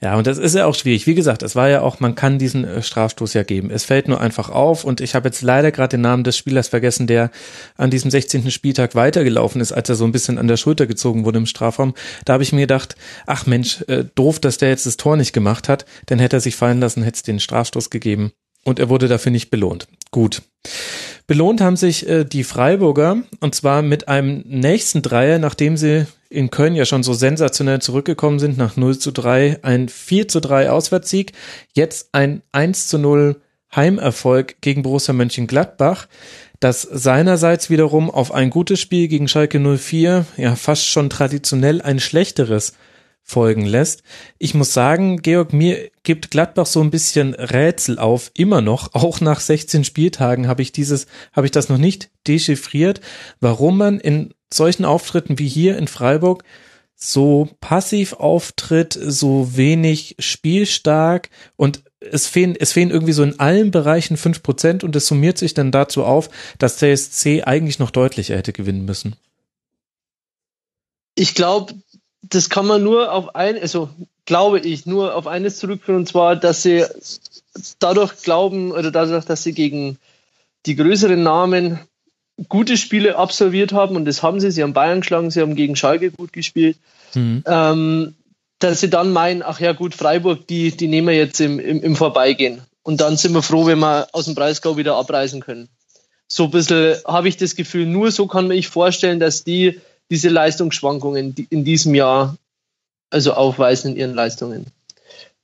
Ja, 0.00 0.16
und 0.16 0.26
das 0.26 0.38
ist 0.38 0.54
ja 0.54 0.66
auch 0.66 0.74
schwierig. 0.74 1.06
Wie 1.06 1.14
gesagt, 1.14 1.42
es 1.42 1.56
war 1.56 1.68
ja 1.68 1.82
auch, 1.82 2.00
man 2.00 2.14
kann 2.14 2.38
diesen 2.38 2.64
äh, 2.64 2.82
Strafstoß 2.82 3.34
ja 3.34 3.42
geben. 3.42 3.70
Es 3.70 3.84
fällt 3.84 4.08
nur 4.08 4.20
einfach 4.20 4.48
auf 4.50 4.84
und 4.84 5.00
ich 5.00 5.14
habe 5.14 5.28
jetzt 5.28 5.42
leider 5.42 5.72
gerade 5.72 5.96
den 5.96 6.00
Namen 6.00 6.24
des 6.24 6.36
Spielers 6.36 6.68
vergessen, 6.68 7.06
der 7.06 7.30
an 7.76 7.90
diesem 7.90 8.10
16. 8.10 8.50
Spieltag 8.50 8.94
weitergelaufen 8.94 9.60
ist, 9.60 9.72
als 9.72 9.88
er 9.88 9.94
so 9.94 10.04
ein 10.04 10.12
bisschen 10.12 10.38
an 10.38 10.48
der 10.48 10.56
Schulter 10.56 10.86
gezogen 10.86 11.24
wurde 11.24 11.38
im 11.38 11.46
Strafraum. 11.46 11.94
Da 12.24 12.34
habe 12.34 12.42
ich 12.42 12.52
mir 12.52 12.62
gedacht, 12.62 12.96
ach 13.26 13.46
Mensch, 13.46 13.82
äh, 13.88 14.04
doof, 14.14 14.38
dass 14.38 14.58
der 14.58 14.70
jetzt 14.70 14.86
das 14.86 14.96
Tor 14.96 15.16
nicht 15.16 15.32
gemacht 15.32 15.68
hat, 15.68 15.84
denn 16.08 16.18
hätte 16.18 16.36
er 16.36 16.40
sich 16.40 16.56
fallen 16.56 16.80
lassen, 16.80 17.02
hätte 17.02 17.16
es 17.16 17.22
den 17.22 17.40
Strafstoß 17.40 17.90
gegeben 17.90 18.32
und 18.64 18.78
er 18.78 18.88
wurde 18.88 19.08
dafür 19.08 19.32
nicht 19.32 19.50
belohnt. 19.50 19.88
Gut. 20.10 20.42
Belohnt 21.30 21.60
haben 21.60 21.76
sich 21.76 22.08
äh, 22.08 22.24
die 22.24 22.42
Freiburger 22.42 23.18
und 23.38 23.54
zwar 23.54 23.82
mit 23.82 24.08
einem 24.08 24.42
nächsten 24.48 25.00
Dreier, 25.00 25.38
nachdem 25.38 25.76
sie 25.76 26.08
in 26.28 26.50
Köln 26.50 26.74
ja 26.74 26.84
schon 26.84 27.04
so 27.04 27.14
sensationell 27.14 27.80
zurückgekommen 27.80 28.40
sind, 28.40 28.58
nach 28.58 28.76
0 28.76 28.98
zu 28.98 29.12
3, 29.12 29.60
ein 29.62 29.88
4 29.88 30.26
zu 30.26 30.40
3 30.40 30.72
Auswärtssieg, 30.72 31.30
jetzt 31.72 32.08
ein 32.10 32.42
1 32.50 32.88
zu 32.88 32.98
0 32.98 33.40
Heimerfolg 33.72 34.60
gegen 34.60 34.82
Borussia 34.82 35.14
Mönchengladbach, 35.14 36.08
das 36.58 36.82
seinerseits 36.82 37.70
wiederum 37.70 38.10
auf 38.10 38.34
ein 38.34 38.50
gutes 38.50 38.80
Spiel 38.80 39.06
gegen 39.06 39.28
Schalke 39.28 39.60
04, 39.60 40.26
ja 40.36 40.56
fast 40.56 40.84
schon 40.84 41.10
traditionell 41.10 41.80
ein 41.80 42.00
schlechteres 42.00 42.72
folgen 43.22 43.64
lässt. 43.64 44.02
Ich 44.38 44.54
muss 44.54 44.72
sagen, 44.72 45.22
Georg, 45.22 45.52
mir 45.52 45.90
gibt 46.02 46.30
Gladbach 46.30 46.66
so 46.66 46.80
ein 46.80 46.90
bisschen 46.90 47.34
Rätsel 47.34 47.98
auf, 47.98 48.30
immer 48.34 48.60
noch, 48.60 48.94
auch 48.94 49.20
nach 49.20 49.40
16 49.40 49.84
Spieltagen 49.84 50.48
habe 50.48 50.62
ich 50.62 50.72
dieses, 50.72 51.06
habe 51.32 51.46
ich 51.46 51.52
das 51.52 51.68
noch 51.68 51.78
nicht 51.78 52.10
dechiffriert, 52.26 53.00
warum 53.40 53.78
man 53.78 54.00
in 54.00 54.34
solchen 54.52 54.84
Auftritten 54.84 55.38
wie 55.38 55.48
hier 55.48 55.78
in 55.78 55.88
Freiburg 55.88 56.44
so 56.96 57.48
passiv 57.60 58.12
auftritt, 58.14 58.98
so 59.00 59.56
wenig 59.56 60.16
spielstark 60.18 61.30
und 61.56 61.82
es 62.00 62.26
fehlen, 62.26 62.56
es 62.58 62.72
fehlen 62.72 62.90
irgendwie 62.90 63.12
so 63.12 63.22
in 63.22 63.38
allen 63.38 63.70
Bereichen 63.70 64.16
fünf 64.16 64.42
Prozent 64.42 64.84
und 64.84 64.94
es 64.96 65.06
summiert 65.06 65.38
sich 65.38 65.54
dann 65.54 65.70
dazu 65.70 66.04
auf, 66.04 66.28
dass 66.58 66.76
CSC 66.76 67.42
eigentlich 67.42 67.78
noch 67.78 67.90
deutlicher 67.90 68.36
hätte 68.36 68.52
gewinnen 68.52 68.84
müssen. 68.84 69.16
Ich 71.14 71.34
glaube, 71.34 71.74
das 72.30 72.48
kann 72.48 72.66
man 72.66 72.82
nur 72.82 73.12
auf 73.12 73.34
ein, 73.34 73.60
also 73.60 73.90
glaube 74.24 74.60
ich, 74.60 74.86
nur 74.86 75.14
auf 75.14 75.26
eines 75.26 75.58
zurückführen, 75.58 76.00
und 76.00 76.06
zwar, 76.06 76.36
dass 76.36 76.62
sie 76.62 76.84
dadurch 77.78 78.22
glauben, 78.22 78.72
oder 78.72 78.90
dadurch, 78.90 79.24
dass 79.24 79.42
sie 79.42 79.52
gegen 79.52 79.98
die 80.66 80.76
größeren 80.76 81.22
Namen 81.22 81.80
gute 82.48 82.76
Spiele 82.76 83.16
absolviert 83.16 83.72
haben, 83.72 83.96
und 83.96 84.04
das 84.04 84.22
haben 84.22 84.40
sie, 84.40 84.50
sie 84.50 84.62
haben 84.62 84.72
Bayern 84.72 85.00
geschlagen, 85.00 85.30
sie 85.30 85.40
haben 85.40 85.56
gegen 85.56 85.76
Schalke 85.76 86.10
gut 86.10 86.32
gespielt, 86.32 86.78
mhm. 87.14 87.42
ähm, 87.46 88.14
dass 88.60 88.80
sie 88.80 88.90
dann 88.90 89.12
meinen, 89.12 89.42
ach 89.42 89.58
ja 89.60 89.72
gut, 89.72 89.94
Freiburg, 89.94 90.46
die, 90.46 90.70
die 90.76 90.86
nehmen 90.86 91.08
wir 91.08 91.16
jetzt 91.16 91.40
im, 91.40 91.58
im, 91.58 91.82
im 91.82 91.96
Vorbeigehen. 91.96 92.62
Und 92.82 93.00
dann 93.00 93.16
sind 93.16 93.34
wir 93.34 93.42
froh, 93.42 93.66
wenn 93.66 93.78
wir 93.78 94.08
aus 94.12 94.26
dem 94.26 94.34
Breisgau 94.34 94.76
wieder 94.76 94.96
abreisen 94.96 95.40
können. 95.40 95.68
So 96.28 96.44
ein 96.44 96.50
bisschen 96.50 96.96
habe 97.04 97.28
ich 97.28 97.36
das 97.36 97.56
Gefühl, 97.56 97.86
nur 97.86 98.12
so 98.12 98.26
kann 98.26 98.46
man 98.46 98.56
sich 98.56 98.68
vorstellen, 98.68 99.18
dass 99.18 99.44
die 99.44 99.80
diese 100.10 100.28
Leistungsschwankungen 100.28 101.34
in 101.50 101.64
diesem 101.64 101.94
Jahr 101.94 102.36
also 103.10 103.32
aufweisen 103.32 103.92
in 103.92 103.96
ihren 103.96 104.14
Leistungen. 104.14 104.66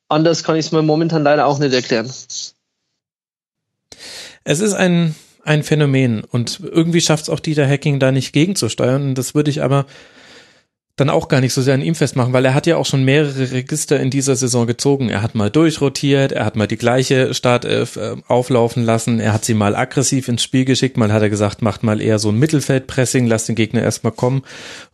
Anders 0.08 0.44
kann 0.44 0.56
ich 0.56 0.66
es 0.66 0.72
mir 0.72 0.82
momentan 0.82 1.22
leider 1.24 1.46
auch 1.46 1.58
nicht 1.58 1.72
erklären. 1.72 2.10
Es 4.44 4.60
ist 4.60 4.74
ein, 4.74 5.14
ein 5.42 5.62
Phänomen 5.62 6.22
und 6.22 6.60
irgendwie 6.60 7.00
schafft 7.00 7.24
es 7.24 7.28
auch 7.28 7.40
Dieter 7.40 7.68
Hacking 7.68 7.98
da 7.98 8.12
nicht 8.12 8.32
gegenzusteuern. 8.32 9.14
Das 9.16 9.34
würde 9.34 9.50
ich 9.50 9.62
aber 9.62 9.86
dann 10.96 11.10
auch 11.10 11.28
gar 11.28 11.42
nicht 11.42 11.52
so 11.52 11.60
sehr 11.60 11.74
an 11.74 11.82
ihm 11.82 11.94
festmachen, 11.94 12.32
weil 12.32 12.46
er 12.46 12.54
hat 12.54 12.66
ja 12.66 12.78
auch 12.78 12.86
schon 12.86 13.04
mehrere 13.04 13.52
Register 13.52 14.00
in 14.00 14.10
dieser 14.10 14.34
Saison 14.34 14.66
gezogen. 14.66 15.10
Er 15.10 15.20
hat 15.20 15.34
mal 15.34 15.50
durchrotiert, 15.50 16.32
er 16.32 16.46
hat 16.46 16.56
mal 16.56 16.66
die 16.66 16.78
gleiche 16.78 17.34
Startelf 17.34 17.96
äh, 17.96 18.16
auflaufen 18.26 18.82
lassen, 18.82 19.20
er 19.20 19.34
hat 19.34 19.44
sie 19.44 19.52
mal 19.52 19.76
aggressiv 19.76 20.28
ins 20.28 20.42
Spiel 20.42 20.64
geschickt, 20.64 20.96
mal 20.96 21.12
hat 21.12 21.20
er 21.20 21.28
gesagt, 21.28 21.60
macht 21.60 21.82
mal 21.82 22.00
eher 22.00 22.18
so 22.18 22.30
ein 22.30 22.38
Mittelfeldpressing, 22.38 23.26
lasst 23.26 23.48
den 23.48 23.56
Gegner 23.56 23.82
erstmal 23.82 24.12
kommen 24.12 24.42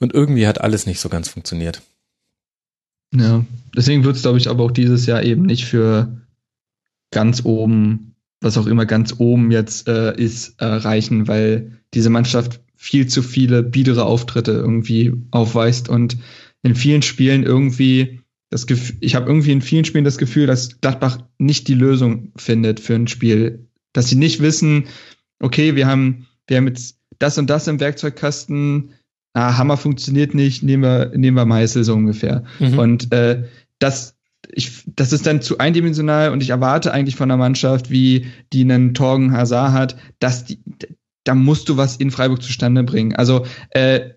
und 0.00 0.12
irgendwie 0.12 0.48
hat 0.48 0.61
alles 0.61 0.86
nicht 0.86 0.98
so 0.98 1.09
ganz 1.09 1.28
funktioniert. 1.28 1.82
Ja, 3.14 3.44
deswegen 3.76 4.03
wird 4.03 4.16
es, 4.16 4.22
glaube 4.22 4.38
ich, 4.38 4.48
aber 4.48 4.64
auch 4.64 4.72
dieses 4.72 5.07
Jahr 5.07 5.22
eben 5.22 5.42
nicht 5.42 5.66
für 5.66 6.20
ganz 7.12 7.44
oben, 7.44 8.16
was 8.40 8.59
auch 8.59 8.66
immer 8.66 8.86
ganz 8.86 9.14
oben 9.18 9.53
jetzt 9.53 9.86
äh, 9.86 10.16
ist, 10.16 10.61
äh, 10.61 10.64
reichen, 10.64 11.28
weil 11.28 11.78
diese 11.94 12.11
Mannschaft 12.11 12.61
viel 12.83 13.07
zu 13.07 13.22
viele 13.22 13.62
biedere 13.62 14.05
Auftritte 14.05 14.51
irgendwie 14.51 15.12
aufweist. 15.30 15.89
Und 15.89 16.16
in 16.64 16.74
vielen 16.74 17.03
Spielen 17.03 17.45
irgendwie 17.45 18.18
das 18.51 18.66
Gefühl, 18.66 18.97
ich 18.99 19.14
habe 19.14 19.28
irgendwie 19.28 19.53
in 19.53 19.62
vielen 19.62 19.85
Spielen 19.85 20.05
das 20.05 20.18
Gefühl, 20.18 20.49
dass 20.49 20.80
Gladbach 20.80 21.20
nicht 21.39 21.68
die 21.68 21.74
Lösung 21.74 22.33
findet 22.35 22.80
für 22.80 22.97
ein 22.97 23.07
Spiel, 23.07 23.68
dass 23.93 24.09
sie 24.09 24.16
nicht 24.16 24.41
wissen, 24.41 24.87
okay, 25.39 25.76
wir 25.76 25.87
haben 25.87 26.26
wir 26.49 26.57
haben 26.57 26.66
jetzt 26.66 26.99
das 27.20 27.39
und 27.39 27.49
das 27.49 27.68
im 27.68 27.78
Werkzeugkasten, 27.78 28.91
ah, 29.33 29.57
Hammer 29.57 29.76
funktioniert 29.76 30.35
nicht, 30.35 30.64
nehmen 30.64 30.83
wir 30.83 31.12
nehmen 31.16 31.37
wir 31.37 31.47
Meißel 31.47 31.85
so 31.85 31.95
ungefähr. 31.95 32.43
Mhm. 32.59 32.78
Und 32.80 33.12
äh, 33.12 33.45
das 33.78 34.16
ich, 34.51 34.83
das 34.87 35.12
ist 35.12 35.24
dann 35.24 35.41
zu 35.41 35.59
eindimensional. 35.59 36.33
Und 36.33 36.43
ich 36.43 36.51
erwarte 36.51 36.93
eigentlich 36.93 37.14
von 37.14 37.30
einer 37.30 37.39
Mannschaft, 37.39 37.91
wie 37.91 38.26
die 38.53 38.62
einen 38.62 38.93
Torgen 38.93 39.30
Hazard 39.33 39.72
hat, 39.72 39.97
dass 40.18 40.45
die, 40.45 40.59
da 41.25 41.35
musst 41.35 41.68
du 41.68 41.77
was 41.77 41.97
in 41.97 42.11
Freiburg 42.11 42.43
zustande 42.43 42.83
bringen. 42.83 43.14
Also 43.14 43.47
äh, 43.70 44.11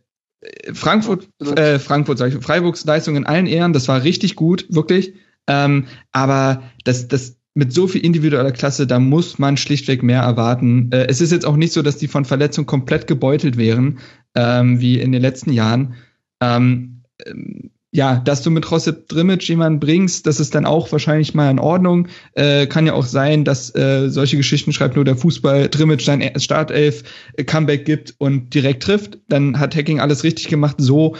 Frankfurt, 0.73 1.27
äh, 1.55 1.79
Frankfurt, 1.79 2.17
sag 2.17 2.33
ich, 2.33 2.43
Freiburgs 2.43 2.85
Leistung 2.85 3.15
in 3.15 3.25
allen 3.25 3.47
Ehren, 3.47 3.73
das 3.73 3.87
war 3.87 4.03
richtig 4.03 4.35
gut, 4.35 4.65
wirklich. 4.69 5.13
Ähm, 5.47 5.85
aber 6.11 6.63
das, 6.83 7.07
das 7.07 7.37
mit 7.53 7.73
so 7.73 7.87
viel 7.87 8.03
individueller 8.03 8.51
Klasse, 8.51 8.85
da 8.85 8.99
muss 8.99 9.39
man 9.39 9.57
schlichtweg 9.57 10.03
mehr 10.03 10.21
erwarten. 10.21 10.91
Äh, 10.91 11.07
es 11.07 11.21
ist 11.21 11.31
jetzt 11.31 11.45
auch 11.45 11.55
nicht 11.55 11.73
so, 11.73 11.81
dass 11.81 11.97
die 11.97 12.07
von 12.07 12.25
Verletzung 12.25 12.65
komplett 12.65 13.07
gebeutelt 13.07 13.57
wären, 13.57 13.99
ähm, 14.35 14.81
wie 14.81 14.99
in 14.99 15.11
den 15.11 15.21
letzten 15.21 15.53
Jahren. 15.53 15.95
Ähm, 16.41 17.01
ähm 17.25 17.71
ja, 17.95 18.17
dass 18.17 18.41
du 18.41 18.51
mit 18.51 18.69
Rossip 18.69 19.07
Drimic 19.07 19.47
jemanden 19.47 19.79
bringst, 19.79 20.27
das 20.27 20.41
ist 20.41 20.53
dann 20.53 20.65
auch 20.65 20.91
wahrscheinlich 20.91 21.33
mal 21.33 21.49
in 21.49 21.59
Ordnung. 21.59 22.09
Äh, 22.33 22.67
kann 22.67 22.85
ja 22.85 22.91
auch 22.91 23.05
sein, 23.05 23.45
dass 23.45 23.73
äh, 23.73 24.09
solche 24.09 24.35
Geschichten 24.35 24.73
schreibt 24.73 24.97
nur 24.97 25.05
der 25.05 25.15
Fußball 25.15 25.69
Drimic 25.69 26.01
sein 26.01 26.37
Startelf 26.37 27.03
äh, 27.37 27.45
Comeback 27.45 27.85
gibt 27.85 28.13
und 28.17 28.53
direkt 28.53 28.83
trifft. 28.83 29.19
Dann 29.29 29.59
hat 29.59 29.77
Hacking 29.77 30.01
alles 30.01 30.25
richtig 30.25 30.49
gemacht. 30.49 30.75
So 30.77 31.15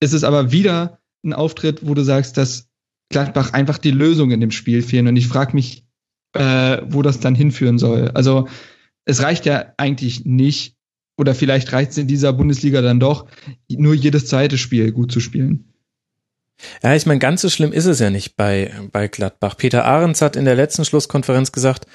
ist 0.00 0.14
es 0.14 0.24
aber 0.24 0.50
wieder 0.50 0.98
ein 1.26 1.34
Auftritt, 1.34 1.86
wo 1.86 1.92
du 1.92 2.02
sagst, 2.02 2.38
dass 2.38 2.70
Gladbach 3.10 3.52
einfach 3.52 3.76
die 3.76 3.90
Lösung 3.90 4.30
in 4.30 4.40
dem 4.40 4.50
Spiel 4.50 4.80
fehlen. 4.80 5.08
Und 5.08 5.16
ich 5.16 5.28
frage 5.28 5.52
mich, 5.52 5.84
äh, 6.32 6.78
wo 6.88 7.02
das 7.02 7.20
dann 7.20 7.34
hinführen 7.34 7.78
soll. 7.78 8.12
Also 8.14 8.48
es 9.04 9.22
reicht 9.22 9.44
ja 9.44 9.74
eigentlich 9.76 10.24
nicht, 10.24 10.74
oder 11.18 11.34
vielleicht 11.34 11.70
reicht 11.74 11.90
es 11.90 11.98
in 11.98 12.08
dieser 12.08 12.32
Bundesliga 12.32 12.80
dann 12.80 12.98
doch, 12.98 13.26
nur 13.68 13.92
jedes 13.92 14.26
zweite 14.26 14.56
Spiel 14.56 14.90
gut 14.90 15.12
zu 15.12 15.20
spielen. 15.20 15.73
Ja, 16.82 16.94
ich 16.94 17.06
meine, 17.06 17.18
ganz 17.18 17.42
so 17.42 17.50
schlimm 17.50 17.72
ist 17.72 17.86
es 17.86 17.98
ja 17.98 18.10
nicht 18.10 18.36
bei, 18.36 18.72
bei 18.92 19.08
Gladbach. 19.08 19.56
Peter 19.56 19.84
Ahrens 19.84 20.22
hat 20.22 20.36
in 20.36 20.44
der 20.44 20.54
letzten 20.54 20.84
Schlusskonferenz 20.84 21.52
gesagt, 21.52 21.86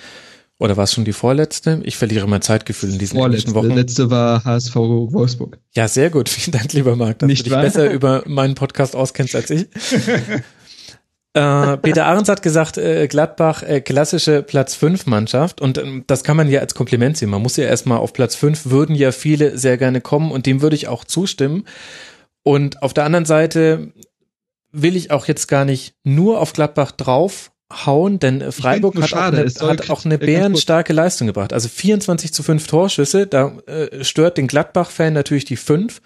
oder 0.60 0.76
war 0.76 0.84
es 0.84 0.94
schon 0.94 1.06
die 1.06 1.14
vorletzte? 1.14 1.80
Ich 1.84 1.96
verliere 1.96 2.28
mein 2.28 2.42
Zeitgefühl 2.42 2.92
in 2.92 3.00
diesen 3.00 3.18
Vorletzte, 3.18 3.56
Wochen. 3.56 3.72
letzte 3.72 4.12
war 4.12 4.44
HSV 4.44 4.76
Wolfsburg. 4.76 5.58
Ja, 5.74 5.88
sehr 5.88 6.10
gut. 6.10 6.28
Vielen 6.30 6.58
Dank, 6.58 6.74
lieber 6.74 6.98
Marc, 6.98 7.20
dass 7.20 7.28
nicht 7.28 7.42
du 7.42 7.44
dich 7.46 7.54
wahr? 7.54 7.62
besser 7.62 7.90
über 7.90 8.24
meinen 8.26 8.56
Podcast 8.56 8.94
auskennst 8.94 9.38
als 9.38 9.50
ich. 9.52 9.62
äh, 11.34 11.78
Peter 11.78 12.06
Ahrens 12.06 12.28
hat 12.28 12.42
gesagt, 12.42 12.78
äh, 12.78 13.08
Gladbach 13.08 13.64
äh, 13.64 13.80
klassische 13.80 14.44
Platz 14.44 14.76
5 14.76 15.06
Mannschaft 15.06 15.62
und 15.62 15.78
ähm, 15.78 16.04
das 16.08 16.26
kann 16.26 16.36
man 16.36 16.50
ja 16.50 16.60
als 16.60 16.76
Kompliment 16.76 17.16
sehen. 17.16 17.30
Man 17.30 17.42
muss 17.42 17.56
ja 17.56 17.64
erstmal 17.64 18.00
auf 18.00 18.12
Platz 18.12 18.36
5 18.36 18.66
würden 18.66 18.96
ja 18.96 19.14
viele 19.14 19.58
sehr 19.58 19.78
gerne 19.78 20.02
kommen 20.02 20.30
und 20.30 20.46
dem 20.46 20.62
würde 20.62 20.76
ich 20.76 20.90
auch 20.90 21.06
zustimmen. 21.06 21.64
Und 22.44 22.84
auf 22.84 22.94
der 22.94 23.06
anderen 23.06 23.26
Seite 23.26 23.94
will 24.72 24.96
ich 24.96 25.12
auch 25.12 25.28
jetzt 25.28 25.48
gar 25.48 25.66
nicht 25.66 25.94
nur 26.04 26.40
auf 26.40 26.54
Gladbach 26.54 26.92
draufhauen, 26.92 28.20
denn 28.20 28.52
Freiburg 28.52 28.96
hat, 29.02 29.10
schade, 29.10 29.46
auch 29.46 29.62
eine, 29.62 29.70
hat 29.70 29.90
auch 29.90 30.06
eine 30.06 30.18
bärenstarke 30.18 30.94
Leistung 30.94 31.28
gebracht. 31.28 31.54
Also 31.54 31.70
24 31.70 32.34
zu 32.34 32.44
5 32.44 32.68
Torschüsse, 32.68 33.28
da 33.28 33.58
äh, 33.66 34.04
stört 34.04 34.38
den 34.38 34.48
Gladbach-Fan 34.48 35.14
natürlich 35.14 35.46
die 35.46 35.58
5, 35.58 36.02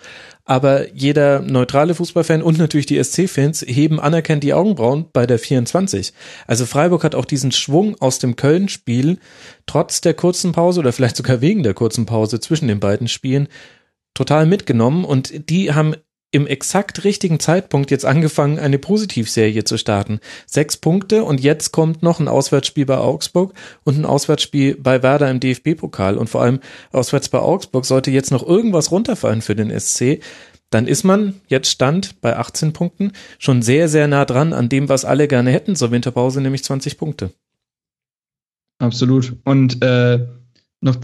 aber 0.45 0.93
jeder 0.93 1.41
neutrale 1.41 1.95
Fußballfan 1.95 2.41
und 2.41 2.57
natürlich 2.57 2.85
die 2.85 3.01
SC-Fans 3.01 3.65
heben 3.67 3.99
anerkennt 3.99 4.43
die 4.43 4.53
Augenbrauen 4.53 5.05
bei 5.13 5.25
der 5.25 5.39
24. 5.39 6.13
Also 6.47 6.65
Freiburg 6.65 7.03
hat 7.03 7.15
auch 7.15 7.25
diesen 7.25 7.51
Schwung 7.51 7.95
aus 8.01 8.19
dem 8.19 8.35
Köln-Spiel 8.35 9.19
trotz 9.65 10.01
der 10.01 10.13
kurzen 10.13 10.51
Pause 10.51 10.81
oder 10.81 10.91
vielleicht 10.91 11.15
sogar 11.15 11.41
wegen 11.41 11.63
der 11.63 11.73
kurzen 11.73 12.05
Pause 12.05 12.39
zwischen 12.39 12.67
den 12.67 12.79
beiden 12.79 13.07
Spielen 13.07 13.47
total 14.13 14.45
mitgenommen 14.45 15.05
und 15.05 15.49
die 15.49 15.73
haben 15.73 15.95
im 16.33 16.47
exakt 16.47 17.03
richtigen 17.03 17.39
Zeitpunkt 17.39 17.91
jetzt 17.91 18.05
angefangen, 18.05 18.57
eine 18.57 18.79
Positivserie 18.79 19.63
zu 19.65 19.77
starten. 19.77 20.19
Sechs 20.47 20.77
Punkte 20.77 21.23
und 21.23 21.39
jetzt 21.39 21.71
kommt 21.71 22.01
noch 22.01 22.19
ein 22.19 22.27
Auswärtsspiel 22.27 22.87
bei 22.87 22.97
Augsburg 22.97 23.53
und 23.83 23.99
ein 23.99 24.05
Auswärtsspiel 24.05 24.75
bei 24.75 25.03
Werder 25.03 25.29
im 25.29 25.39
DFB-Pokal 25.39 26.17
und 26.17 26.31
vor 26.31 26.41
allem 26.41 26.59
auswärts 26.91 27.29
bei 27.29 27.37
Augsburg 27.37 27.85
sollte 27.85 28.09
jetzt 28.09 28.31
noch 28.31 28.45
irgendwas 28.45 28.89
runterfallen 28.91 29.43
für 29.43 29.55
den 29.55 29.69
SC. 29.79 30.21
Dann 30.71 30.87
ist 30.87 31.03
man 31.03 31.39
jetzt 31.47 31.69
Stand 31.69 32.19
bei 32.19 32.35
18 32.35 32.73
Punkten 32.73 33.11
schon 33.37 33.61
sehr, 33.61 33.87
sehr 33.87 34.07
nah 34.07 34.25
dran 34.25 34.53
an 34.53 34.69
dem, 34.69 34.89
was 34.89 35.05
alle 35.05 35.27
gerne 35.27 35.51
hätten 35.51 35.75
zur 35.75 35.91
Winterpause, 35.91 36.41
nämlich 36.41 36.63
20 36.63 36.97
Punkte. 36.97 37.31
Absolut. 38.79 39.35
Und 39.43 39.83
äh, 39.83 40.25
noch 40.81 40.97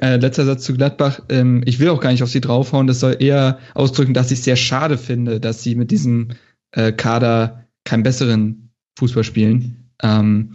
äh, 0.00 0.16
letzter 0.16 0.44
Satz 0.44 0.64
zu 0.64 0.74
Gladbach. 0.74 1.20
Ähm, 1.28 1.62
ich 1.64 1.78
will 1.78 1.88
auch 1.88 2.00
gar 2.00 2.10
nicht 2.10 2.22
auf 2.22 2.30
sie 2.30 2.40
draufhauen. 2.40 2.86
Das 2.86 3.00
soll 3.00 3.16
eher 3.18 3.58
ausdrücken, 3.74 4.14
dass 4.14 4.30
ich 4.30 4.40
es 4.40 4.44
sehr 4.44 4.56
schade 4.56 4.98
finde, 4.98 5.40
dass 5.40 5.62
sie 5.62 5.74
mit 5.74 5.90
diesem 5.90 6.30
äh, 6.72 6.92
Kader 6.92 7.66
keinen 7.84 8.02
besseren 8.02 8.70
Fußball 8.98 9.24
spielen. 9.24 9.90
Ähm, 10.02 10.50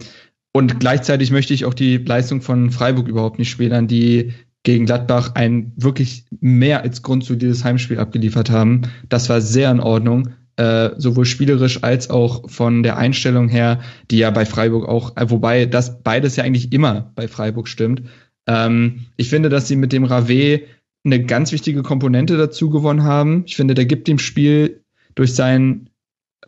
und 0.52 0.80
gleichzeitig 0.80 1.30
möchte 1.30 1.54
ich 1.54 1.64
auch 1.64 1.74
die 1.74 1.96
Leistung 1.96 2.42
von 2.42 2.70
Freiburg 2.70 3.08
überhaupt 3.08 3.38
nicht 3.38 3.50
schmälern, 3.50 3.88
die 3.88 4.32
gegen 4.64 4.86
Gladbach 4.86 5.32
ein 5.34 5.72
wirklich 5.76 6.24
mehr 6.40 6.82
als 6.82 7.02
grundsolides 7.02 7.64
Heimspiel 7.64 7.98
abgeliefert 7.98 8.50
haben. 8.50 8.82
Das 9.08 9.28
war 9.28 9.40
sehr 9.40 9.70
in 9.70 9.80
Ordnung, 9.80 10.34
äh, 10.56 10.90
sowohl 10.98 11.24
spielerisch 11.24 11.82
als 11.82 12.10
auch 12.10 12.48
von 12.48 12.82
der 12.82 12.96
Einstellung 12.96 13.48
her, 13.48 13.80
die 14.10 14.18
ja 14.18 14.30
bei 14.30 14.44
Freiburg 14.44 14.86
auch, 14.88 15.16
äh, 15.16 15.30
wobei 15.30 15.66
das 15.66 16.02
beides 16.02 16.36
ja 16.36 16.44
eigentlich 16.44 16.72
immer 16.72 17.12
bei 17.14 17.26
Freiburg 17.26 17.66
stimmt. 17.66 18.02
Ähm, 18.46 19.06
ich 19.16 19.30
finde, 19.30 19.48
dass 19.48 19.68
sie 19.68 19.76
mit 19.76 19.92
dem 19.92 20.04
Rave 20.04 20.62
eine 21.04 21.24
ganz 21.24 21.52
wichtige 21.52 21.82
Komponente 21.82 22.36
dazu 22.36 22.70
gewonnen 22.70 23.02
haben. 23.02 23.44
Ich 23.46 23.56
finde, 23.56 23.74
der 23.74 23.86
gibt 23.86 24.08
dem 24.08 24.18
Spiel 24.18 24.82
durch 25.14 25.34
seinen 25.34 25.90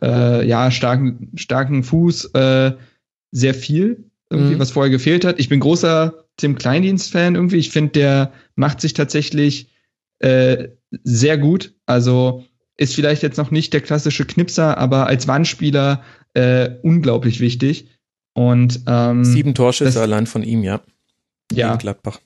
äh, 0.01 0.47
ja, 0.47 0.71
starken, 0.71 1.31
starken 1.35 1.83
Fuß 1.83 2.33
äh, 2.33 2.73
sehr 3.31 3.53
viel, 3.53 4.05
irgendwie, 4.29 4.55
mhm. 4.55 4.59
was 4.59 4.71
vorher 4.71 4.91
gefehlt 4.91 5.25
hat. 5.25 5.39
Ich 5.39 5.49
bin 5.49 5.59
großer 5.59 6.25
Tim 6.37 6.55
Kleindienst-Fan 6.55 7.35
irgendwie. 7.35 7.57
Ich 7.57 7.69
finde, 7.69 7.91
der 7.91 8.33
macht 8.55 8.81
sich 8.81 8.93
tatsächlich 8.93 9.69
äh, 10.19 10.69
sehr 11.03 11.37
gut. 11.37 11.73
Also 11.85 12.45
ist 12.77 12.95
vielleicht 12.95 13.23
jetzt 13.23 13.37
noch 13.37 13.51
nicht 13.51 13.73
der 13.73 13.81
klassische 13.81 14.25
Knipser, 14.25 14.77
aber 14.77 15.07
als 15.07 15.27
Wandspieler 15.27 16.03
äh, 16.33 16.71
unglaublich 16.81 17.39
wichtig. 17.39 17.89
Und 18.33 18.81
ähm, 18.87 19.23
sieben 19.23 19.53
Torschüsse 19.53 20.01
allein 20.01 20.27
von 20.27 20.43
ihm, 20.43 20.63
ja 20.63 20.81
ja. 21.51 21.75
Gladbach. 21.75 22.19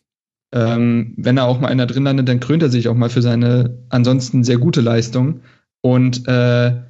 Ähm, 0.51 1.13
wenn 1.17 1.37
er 1.37 1.45
auch 1.45 1.59
mal 1.59 1.67
einer 1.67 1.85
drin 1.85 2.03
landet, 2.03 2.27
dann 2.27 2.39
krönt 2.39 2.63
er 2.63 2.69
sich 2.69 2.87
auch 2.87 2.95
mal 2.95 3.09
für 3.09 3.21
seine 3.21 3.83
ansonsten 3.89 4.43
sehr 4.43 4.57
gute 4.57 4.81
Leistung. 4.81 5.41
Und 5.81 6.27
äh, 6.27 6.81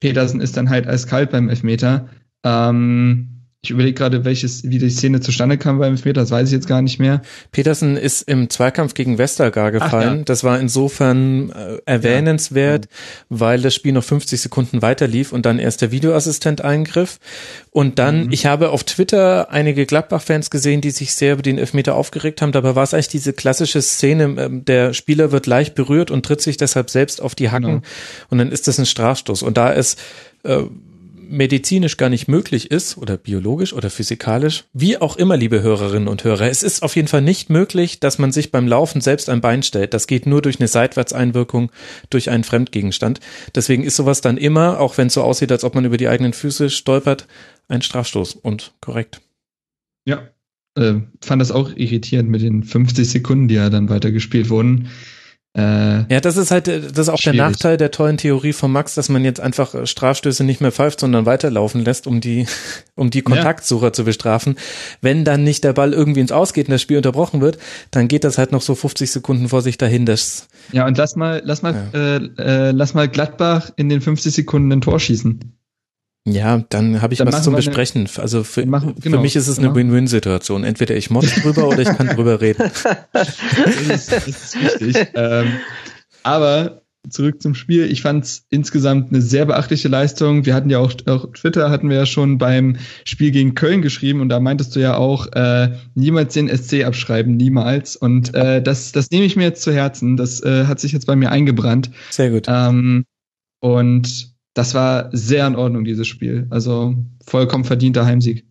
Petersen 0.00 0.40
ist 0.40 0.56
dann 0.56 0.70
halt 0.70 0.86
eiskalt 0.86 1.30
beim 1.30 1.48
Elfmeter. 1.48 2.08
Ähm, 2.44 3.33
ich 3.64 3.70
überlege 3.70 3.94
gerade, 3.94 4.24
welches, 4.26 4.62
wie 4.64 4.78
die 4.78 4.90
Szene 4.90 5.20
zustande 5.20 5.56
kam 5.56 5.78
beim 5.78 5.92
Elfmeter, 5.92 6.20
das 6.20 6.30
weiß 6.30 6.48
ich 6.48 6.52
jetzt 6.52 6.68
gar 6.68 6.82
nicht 6.82 6.98
mehr. 6.98 7.22
Petersen 7.50 7.96
ist 7.96 8.28
im 8.28 8.50
Zweikampf 8.50 8.92
gegen 8.92 9.16
Westergaard 9.16 9.72
gefallen. 9.72 10.18
Ja. 10.18 10.24
Das 10.24 10.44
war 10.44 10.60
insofern 10.60 11.50
äh, 11.50 11.78
erwähnenswert, 11.86 12.84
ja. 12.84 12.90
weil 13.30 13.62
das 13.62 13.74
Spiel 13.74 13.92
noch 13.92 14.04
50 14.04 14.38
Sekunden 14.38 14.82
weiter 14.82 15.06
lief 15.06 15.32
und 15.32 15.46
dann 15.46 15.58
erst 15.58 15.80
der 15.80 15.90
Videoassistent 15.90 16.60
eingriff. 16.62 17.18
Und 17.70 17.98
dann, 17.98 18.26
mhm. 18.26 18.32
ich 18.32 18.44
habe 18.44 18.68
auf 18.68 18.84
Twitter 18.84 19.50
einige 19.50 19.86
Gladbach-Fans 19.86 20.50
gesehen, 20.50 20.82
die 20.82 20.90
sich 20.90 21.14
sehr 21.14 21.32
über 21.32 21.42
den 21.42 21.56
Elfmeter 21.56 21.94
aufgeregt 21.94 22.42
haben. 22.42 22.52
Dabei 22.52 22.74
war 22.74 22.82
es 22.82 22.92
eigentlich 22.92 23.08
diese 23.08 23.32
klassische 23.32 23.80
Szene, 23.80 24.24
ähm, 24.38 24.64
der 24.66 24.92
Spieler 24.92 25.32
wird 25.32 25.46
leicht 25.46 25.74
berührt 25.74 26.10
und 26.10 26.26
tritt 26.26 26.42
sich 26.42 26.58
deshalb 26.58 26.90
selbst 26.90 27.22
auf 27.22 27.34
die 27.34 27.50
Hacken. 27.50 27.80
Genau. 27.80 27.82
Und 28.28 28.38
dann 28.38 28.52
ist 28.52 28.68
das 28.68 28.78
ein 28.78 28.86
Strafstoß. 28.86 29.42
Und 29.42 29.56
da 29.56 29.70
ist 29.70 29.98
äh, 30.42 30.64
medizinisch 31.34 31.96
gar 31.96 32.08
nicht 32.08 32.28
möglich 32.28 32.70
ist 32.70 32.96
oder 32.96 33.16
biologisch 33.16 33.72
oder 33.72 33.90
physikalisch, 33.90 34.64
wie 34.72 34.98
auch 34.98 35.16
immer, 35.16 35.36
liebe 35.36 35.62
Hörerinnen 35.62 36.08
und 36.08 36.24
Hörer, 36.24 36.48
es 36.48 36.62
ist 36.62 36.82
auf 36.82 36.96
jeden 36.96 37.08
Fall 37.08 37.22
nicht 37.22 37.50
möglich, 37.50 38.00
dass 38.00 38.18
man 38.18 38.32
sich 38.32 38.50
beim 38.50 38.66
Laufen 38.66 39.00
selbst 39.00 39.28
ein 39.28 39.40
Bein 39.40 39.62
stellt. 39.62 39.94
Das 39.94 40.06
geht 40.06 40.26
nur 40.26 40.42
durch 40.42 40.60
eine 40.60 40.68
Seitwärtseinwirkung 40.68 41.70
durch 42.10 42.30
einen 42.30 42.44
Fremdgegenstand. 42.44 43.20
Deswegen 43.54 43.84
ist 43.84 43.96
sowas 43.96 44.20
dann 44.20 44.36
immer, 44.36 44.80
auch 44.80 44.96
wenn 44.96 45.08
es 45.08 45.14
so 45.14 45.22
aussieht, 45.22 45.52
als 45.52 45.64
ob 45.64 45.74
man 45.74 45.84
über 45.84 45.96
die 45.96 46.08
eigenen 46.08 46.32
Füße 46.32 46.70
stolpert, 46.70 47.26
ein 47.68 47.82
Strafstoß 47.82 48.36
und 48.36 48.72
korrekt. 48.80 49.20
Ja, 50.06 50.28
äh, 50.76 50.94
fand 51.20 51.40
das 51.40 51.50
auch 51.50 51.70
irritierend 51.76 52.30
mit 52.30 52.42
den 52.42 52.62
50 52.62 53.08
Sekunden, 53.08 53.48
die 53.48 53.54
ja 53.54 53.70
dann 53.70 53.88
weitergespielt 53.88 54.50
wurden. 54.50 54.88
Äh, 55.56 56.12
ja, 56.12 56.20
das 56.20 56.36
ist 56.36 56.50
halt, 56.50 56.66
das 56.66 56.74
ist 56.74 57.08
auch 57.08 57.16
schwierig. 57.16 57.38
der 57.38 57.48
Nachteil 57.48 57.76
der 57.76 57.92
tollen 57.92 58.16
Theorie 58.16 58.52
von 58.52 58.72
Max, 58.72 58.94
dass 58.94 59.08
man 59.08 59.24
jetzt 59.24 59.40
einfach 59.40 59.72
äh, 59.74 59.86
Strafstöße 59.86 60.42
nicht 60.42 60.60
mehr 60.60 60.72
pfeift, 60.72 60.98
sondern 60.98 61.26
weiterlaufen 61.26 61.84
lässt, 61.84 62.08
um 62.08 62.20
die, 62.20 62.46
um 62.96 63.10
die 63.10 63.22
Kontaktsucher 63.22 63.86
ja. 63.86 63.92
zu 63.92 64.04
bestrafen. 64.04 64.56
Wenn 65.00 65.24
dann 65.24 65.44
nicht 65.44 65.62
der 65.62 65.72
Ball 65.72 65.92
irgendwie 65.92 66.20
ins 66.20 66.32
Ausgeht 66.32 66.66
und 66.66 66.72
das 66.72 66.82
Spiel 66.82 66.96
unterbrochen 66.96 67.40
wird, 67.40 67.58
dann 67.92 68.08
geht 68.08 68.24
das 68.24 68.36
halt 68.36 68.50
noch 68.50 68.62
so 68.62 68.74
50 68.74 69.12
Sekunden 69.12 69.48
vor 69.48 69.62
sich 69.62 69.78
dahin. 69.78 70.06
Das, 70.06 70.48
ja, 70.72 70.86
und 70.86 70.98
lass 70.98 71.14
mal, 71.14 71.40
lass 71.44 71.62
mal, 71.62 71.88
ja. 71.92 72.16
äh, 72.16 72.68
äh, 72.68 72.70
lass 72.72 72.94
mal 72.94 73.08
Gladbach 73.08 73.70
in 73.76 73.88
den 73.88 74.00
50 74.00 74.34
Sekunden 74.34 74.72
ein 74.72 74.80
Tor 74.80 74.98
schießen. 74.98 75.53
Ja, 76.26 76.64
dann 76.70 77.02
habe 77.02 77.12
ich 77.12 77.18
dann 77.18 77.32
was 77.32 77.42
zum 77.42 77.54
Besprechen. 77.54 78.06
Eine, 78.06 78.22
also 78.22 78.44
für, 78.44 78.64
machen, 78.64 78.94
genau, 79.00 79.18
für 79.18 79.22
mich 79.22 79.36
ist 79.36 79.46
es 79.46 79.58
eine 79.58 79.74
Win-Win-Situation. 79.74 80.64
Entweder 80.64 80.96
ich 80.96 81.10
motz 81.10 81.34
drüber 81.34 81.68
oder 81.68 81.80
ich 81.80 81.88
kann 81.96 82.08
drüber 82.08 82.40
reden. 82.40 82.70
Das 83.12 83.38
ist, 83.90 84.12
das 84.12 84.26
ist 84.26 84.80
wichtig. 84.80 85.08
ähm, 85.14 85.52
aber 86.22 86.82
zurück 87.10 87.42
zum 87.42 87.54
Spiel. 87.54 87.90
Ich 87.90 88.00
fand 88.00 88.24
es 88.24 88.46
insgesamt 88.48 89.12
eine 89.12 89.20
sehr 89.20 89.44
beachtliche 89.44 89.88
Leistung. 89.88 90.46
Wir 90.46 90.54
hatten 90.54 90.70
ja 90.70 90.78
auch, 90.78 90.94
auch 91.06 91.30
Twitter 91.32 91.70
hatten 91.70 91.90
wir 91.90 91.98
ja 91.98 92.06
schon 92.06 92.38
beim 92.38 92.76
Spiel 93.04 93.30
gegen 93.30 93.54
Köln 93.54 93.82
geschrieben 93.82 94.20
und 94.20 94.30
da 94.30 94.40
meintest 94.40 94.74
du 94.74 94.80
ja 94.80 94.96
auch, 94.96 95.30
äh, 95.32 95.76
niemals 95.94 96.32
den 96.32 96.48
SC 96.48 96.84
abschreiben, 96.84 97.36
niemals. 97.36 97.96
Und 97.96 98.34
äh, 98.34 98.62
das, 98.62 98.92
das 98.92 99.10
nehme 99.10 99.26
ich 99.26 99.36
mir 99.36 99.44
jetzt 99.44 99.62
zu 99.62 99.72
Herzen. 99.72 100.16
Das 100.16 100.42
äh, 100.42 100.64
hat 100.64 100.80
sich 100.80 100.92
jetzt 100.92 101.06
bei 101.06 101.16
mir 101.16 101.30
eingebrannt. 101.30 101.90
Sehr 102.10 102.30
gut. 102.30 102.46
Ähm, 102.48 103.04
und 103.60 104.33
das 104.54 104.74
war 104.74 105.10
sehr 105.12 105.46
in 105.46 105.56
Ordnung, 105.56 105.84
dieses 105.84 106.06
Spiel. 106.06 106.46
Also 106.50 106.94
vollkommen 107.26 107.64
verdienter 107.64 108.06
Heimsieg. 108.06 108.46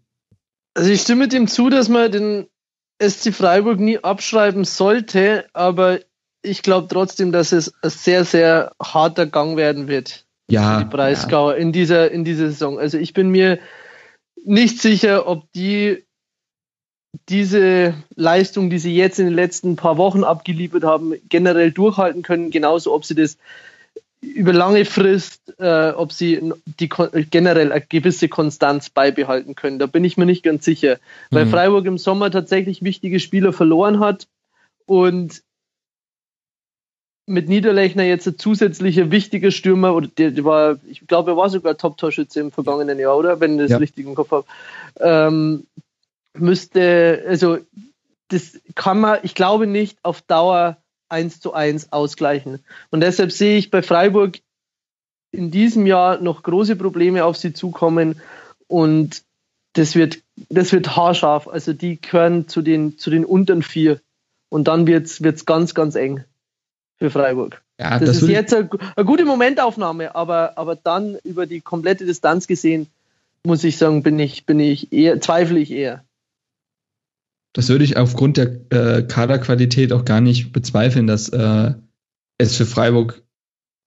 Also 0.75 0.91
ich 0.91 1.01
stimme 1.01 1.27
dem 1.27 1.47
zu, 1.47 1.69
dass 1.69 1.89
man 1.89 2.11
den 2.11 2.47
SC 3.01 3.33
Freiburg 3.33 3.79
nie 3.79 3.99
abschreiben 3.99 4.65
sollte, 4.65 5.45
aber 5.53 5.99
ich 6.41 6.61
glaube 6.61 6.87
trotzdem, 6.89 7.31
dass 7.31 7.51
es 7.51 7.73
ein 7.81 7.89
sehr, 7.89 8.25
sehr 8.25 8.73
harter 8.81 9.25
Gang 9.25 9.55
werden 9.55 9.87
wird. 9.87 10.25
Ja. 10.49 10.79
Für 10.79 10.85
die 10.85 10.89
Breisgauer 10.89 11.53
ja. 11.53 11.59
in 11.59 11.71
dieser, 11.71 12.11
in 12.11 12.25
dieser 12.25 12.49
Saison. 12.49 12.77
Also 12.77 12.97
ich 12.97 13.13
bin 13.13 13.29
mir 13.29 13.59
nicht 14.43 14.81
sicher, 14.81 15.25
ob 15.27 15.51
die 15.53 16.03
diese 17.29 17.93
Leistung, 18.15 18.69
die 18.69 18.79
sie 18.79 18.95
jetzt 18.95 19.19
in 19.19 19.25
den 19.25 19.35
letzten 19.35 19.75
paar 19.75 19.97
Wochen 19.97 20.23
abgeliefert 20.23 20.83
haben, 20.83 21.13
generell 21.29 21.71
durchhalten 21.71 22.23
können. 22.23 22.49
Genauso, 22.49 22.93
ob 22.93 23.05
sie 23.05 23.15
das 23.15 23.37
über 24.23 24.53
lange 24.53 24.85
Frist, 24.85 25.53
äh, 25.59 25.89
ob 25.91 26.11
sie 26.11 26.53
die 26.79 26.89
generell 26.89 27.71
eine 27.71 27.81
gewisse 27.81 28.29
Konstanz 28.29 28.89
beibehalten 28.89 29.55
können. 29.55 29.79
Da 29.79 29.85
bin 29.85 30.03
ich 30.03 30.17
mir 30.17 30.25
nicht 30.25 30.43
ganz 30.43 30.65
sicher, 30.65 30.97
weil 31.29 31.45
mhm. 31.45 31.49
Freiburg 31.49 31.85
im 31.85 31.97
Sommer 31.97 32.31
tatsächlich 32.31 32.83
wichtige 32.83 33.19
Spieler 33.19 33.53
verloren 33.53 33.99
hat 33.99 34.27
und 34.85 35.43
mit 37.25 37.47
Niederlechner 37.47 38.03
jetzt 38.03 38.27
ein 38.27 38.37
zusätzlicher 38.37 39.11
wichtiger 39.11 39.51
Stürmer, 39.51 39.95
oder 39.95 40.07
der, 40.07 40.31
der 40.31 40.43
war, 40.43 40.77
ich 40.89 41.07
glaube, 41.07 41.31
er 41.31 41.37
war 41.37 41.49
sogar 41.49 41.77
Top-Torschütze 41.77 42.41
im 42.41 42.51
vergangenen 42.51 42.99
Jahr, 42.99 43.17
oder? 43.17 43.39
Wenn 43.39 43.53
ich 43.53 43.61
das 43.61 43.71
ja. 43.71 43.77
richtig 43.77 44.05
im 44.05 44.15
Kopf 44.15 44.31
habe. 44.31 44.45
Ähm, 44.99 45.65
müsste, 46.33 47.23
also 47.27 47.59
das 48.27 48.59
kann 48.75 48.99
man, 48.99 49.19
ich 49.23 49.35
glaube 49.35 49.67
nicht, 49.67 49.97
auf 50.03 50.21
Dauer 50.21 50.77
eins 51.13 51.39
zu 51.39 51.53
eins 51.53 51.93
ausgleichen. 51.93 52.59
Und 52.91 53.01
deshalb 53.01 53.31
sehe 53.31 53.57
ich 53.57 53.71
bei 53.71 53.81
Freiburg 53.81 54.39
in 55.31 55.51
diesem 55.51 55.85
Jahr 55.85 56.19
noch 56.19 56.43
große 56.43 56.75
Probleme 56.75 57.23
auf 57.23 57.37
sie 57.37 57.53
zukommen 57.53 58.21
und 58.67 59.23
das 59.73 59.95
wird, 59.95 60.19
das 60.49 60.71
wird 60.71 60.95
haarscharf. 60.95 61.47
Also 61.47 61.73
die 61.73 61.99
gehören 61.99 62.47
zu 62.47 62.61
den, 62.61 62.97
zu 62.97 63.09
den 63.09 63.25
unteren 63.25 63.63
vier. 63.63 63.99
Und 64.49 64.67
dann 64.67 64.85
wird 64.85 65.07
es 65.07 65.45
ganz, 65.45 65.73
ganz 65.73 65.95
eng 65.95 66.23
für 66.97 67.09
Freiburg. 67.09 67.61
Ja, 67.79 67.97
das, 67.99 68.07
das 68.07 68.21
ist 68.21 68.29
jetzt 68.29 68.53
eine, 68.53 68.69
eine, 68.95 69.05
gute 69.05 69.25
Momentaufnahme, 69.25 70.13
aber, 70.13 70.57
aber 70.57 70.75
dann 70.75 71.17
über 71.23 71.47
die 71.47 71.59
komplette 71.59 72.05
Distanz 72.05 72.45
gesehen, 72.45 72.87
muss 73.43 73.63
ich 73.63 73.77
sagen, 73.77 74.03
bin 74.03 74.19
ich, 74.19 74.45
bin 74.45 74.59
ich 74.59 74.93
eher, 74.93 75.19
zweifle 75.19 75.59
ich 75.59 75.71
eher. 75.71 76.03
Das 77.53 77.69
würde 77.69 77.83
ich 77.83 77.97
aufgrund 77.97 78.37
der 78.37 78.59
äh, 78.71 79.03
Kaderqualität 79.03 79.93
auch 79.93 80.05
gar 80.05 80.21
nicht 80.21 80.51
bezweifeln, 80.51 81.07
dass 81.07 81.29
äh, 81.29 81.73
es 82.37 82.57
für 82.57 82.65
Freiburg 82.65 83.23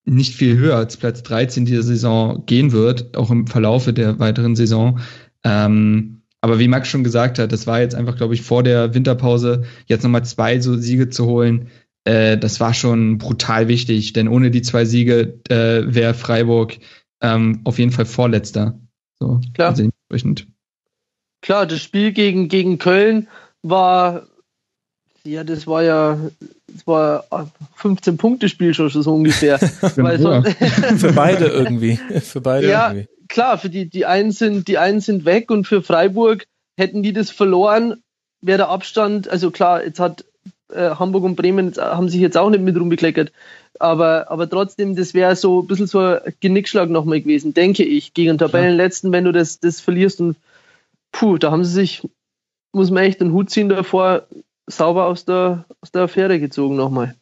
nicht 0.05 0.35
viel 0.35 0.57
höher 0.57 0.77
als 0.77 0.97
Platz 0.97 1.25
13 1.25 1.65
dieser 1.67 1.83
Saison 1.83 2.47
gehen 2.47 2.71
wird, 2.71 3.17
auch 3.17 3.31
im 3.31 3.49
Verlaufe 3.49 3.93
der 3.93 4.21
weiteren 4.21 4.55
Saison. 4.55 5.01
Ähm, 5.43 6.23
aber 6.41 6.61
wie 6.61 6.69
Max 6.69 6.89
schon 6.89 7.03
gesagt 7.03 7.41
hat, 7.41 7.51
das 7.51 7.67
war 7.67 7.81
jetzt 7.81 7.97
einfach, 7.97 8.17
glaube 8.17 8.35
ich, 8.35 8.43
vor 8.43 8.63
der 8.63 8.95
Winterpause 8.95 9.65
jetzt 9.87 10.05
nochmal 10.05 10.25
zwei 10.25 10.61
so 10.61 10.77
Siege 10.77 11.11
zu 11.11 11.27
holen. 11.27 11.71
Äh, 12.05 12.39
das 12.39 12.61
war 12.61 12.73
schon 12.73 13.19
brutal 13.19 13.67
wichtig, 13.67 14.13
denn 14.13 14.29
ohne 14.29 14.53
die 14.53 14.63
zwei 14.63 14.85
Siege 14.85 15.41
äh, 15.49 15.83
wäre 15.93 16.15
Freiburg 16.15 16.79
ähm, 17.21 17.63
auf 17.65 17.81
jeden 17.81 17.91
Fall 17.91 18.07
Vorletzter. 18.07 18.79
So, 19.19 19.41
Klar. 19.55 19.71
Also 19.71 19.83
Klar, 21.43 21.67
das 21.67 21.83
Spiel 21.83 22.13
gegen, 22.13 22.49
gegen 22.49 22.79
Köln 22.79 23.27
war, 23.69 24.27
ja, 25.25 25.45
das 25.45 25.67
war 25.67 25.83
ja, 25.83 26.19
das 26.69 26.87
war 26.87 27.25
15 27.77 28.17
Punkte 28.17 28.49
Spiel 28.49 28.75
schon 28.75 28.91
so 28.91 29.15
ungefähr. 29.15 29.59
Weil 29.97 30.19
so, 30.19 30.43
für 30.99 31.13
beide 31.13 31.47
irgendwie, 31.47 31.97
für 32.21 32.41
beide 32.41 32.69
ja, 32.69 32.93
irgendwie. 32.93 33.09
klar, 33.29 33.59
für 33.59 33.71
die, 33.71 33.89
die 33.89 34.07
einen 34.07 34.33
sind, 34.33 34.69
die 34.69 34.79
einen 34.79 35.01
sind 35.01 35.25
weg 35.25 35.51
und 35.51 35.67
für 35.67 35.83
Freiburg 35.83 36.47
hätten 36.79 37.03
die 37.03 37.13
das 37.13 37.31
verloren, 37.31 38.03
wäre 38.41 38.59
der 38.59 38.69
Abstand, 38.69 39.29
also 39.29 39.51
klar, 39.51 39.85
jetzt 39.85 39.99
hat 39.99 40.25
äh, 40.73 40.91
Hamburg 40.91 41.25
und 41.25 41.37
Bremen 41.37 41.73
haben 41.77 42.09
sich 42.09 42.21
jetzt 42.21 42.37
auch 42.37 42.51
nicht 42.51 42.63
mit 42.63 42.77
rumbekleckert. 42.77 43.33
Aber, 43.79 44.31
aber 44.31 44.49
trotzdem, 44.49 44.97
das 44.97 45.13
wäre 45.13 45.37
so 45.37 45.63
ein 45.63 45.67
bisschen 45.67 45.87
so 45.87 46.01
ein 46.01 46.21
Genickschlag 46.41 46.89
nochmal 46.89 47.21
gewesen, 47.21 47.53
denke 47.53 47.85
ich, 47.85 48.15
gegen 48.15 48.39
Tabellenletzten, 48.39 49.13
wenn 49.13 49.25
du 49.25 49.33
das, 49.33 49.61
das 49.61 49.81
verlierst 49.81 50.21
und 50.21 50.37
puh, 51.13 51.39
da 51.39 51.51
haben 51.51 51.65
sie 51.65 51.73
sich 51.73 52.03
muss 52.77 52.91
man 52.91 53.05
echt 53.05 53.21
den 53.21 53.33
Hut 53.33 53.51
ziehen 53.51 53.71
davor, 53.71 54.29
sauber 54.67 55.07
aus 55.07 55.25
der, 55.25 55.65
aus 55.81 55.91
der 55.93 56.03
Affäre 56.03 56.39
gezogen 56.39 56.77
nochmal. 56.77 57.17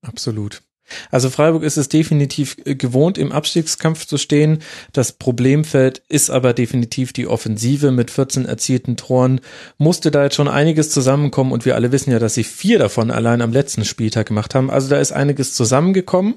Absolut. 0.00 0.62
Also 1.10 1.30
Freiburg 1.30 1.62
ist 1.62 1.76
es 1.76 1.88
definitiv 1.88 2.56
äh, 2.64 2.74
gewohnt, 2.74 3.18
im 3.18 3.32
Abstiegskampf 3.32 4.06
zu 4.06 4.18
stehen. 4.18 4.58
Das 4.92 5.12
Problemfeld 5.12 6.02
ist 6.08 6.30
aber 6.30 6.52
definitiv 6.52 7.12
die 7.12 7.26
Offensive 7.26 7.90
mit 7.90 8.10
14 8.10 8.46
erzielten 8.46 8.96
Toren. 8.96 9.40
Musste 9.78 10.10
da 10.10 10.24
jetzt 10.24 10.36
schon 10.36 10.48
einiges 10.48 10.90
zusammenkommen 10.90 11.52
und 11.52 11.64
wir 11.64 11.74
alle 11.74 11.92
wissen 11.92 12.10
ja, 12.10 12.18
dass 12.18 12.34
sie 12.34 12.44
vier 12.44 12.78
davon 12.78 13.10
allein 13.10 13.40
am 13.40 13.52
letzten 13.52 13.84
Spieltag 13.84 14.26
gemacht 14.26 14.54
haben. 14.54 14.70
Also 14.70 14.88
da 14.88 14.98
ist 14.98 15.12
einiges 15.12 15.54
zusammengekommen, 15.54 16.34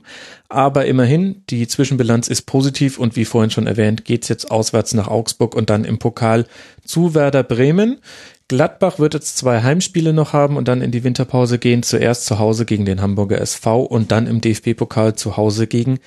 aber 0.50 0.86
immerhin, 0.86 1.44
die 1.50 1.68
Zwischenbilanz 1.68 2.28
ist 2.28 2.44
positiv 2.44 3.00
und 3.00 3.16
wie 3.16 3.26
vorhin 3.26 3.52
schon 3.52 3.68
erwähnt, 3.68 4.06
geht's 4.06 4.28
jetzt 4.28 4.52
auswärts 4.52 4.94
nach 4.94 5.08
Augsburg 5.08 5.56
und 5.56 5.70
dann 5.70 5.86
im 5.86 5.98
Pokal 5.98 6.46
zu 6.86 7.16
Werder 7.16 7.44
Bremen. 7.44 7.98
Gladbach 8.48 9.00
wird 9.00 9.16
jetzt 9.16 9.38
zwei 9.38 9.64
Heimspiele 9.64 10.14
noch 10.14 10.34
haben 10.34 10.56
und 10.56 10.68
dann 10.68 10.82
in 10.82 10.92
die 10.92 11.04
Winterpause 11.04 11.58
gehen. 11.58 11.82
Zuerst 11.82 12.26
zu 12.26 12.38
Hause 12.38 12.66
gegen 12.66 12.86
den 12.86 13.02
Hamburger 13.02 13.42
SV 13.42 13.82
und 13.82 14.12
dann 14.12 14.28
im 14.28 14.40
DFB-Pokal 14.40 15.16
zu 15.16 15.36
Hause 15.36 15.66
gegen 15.66 15.98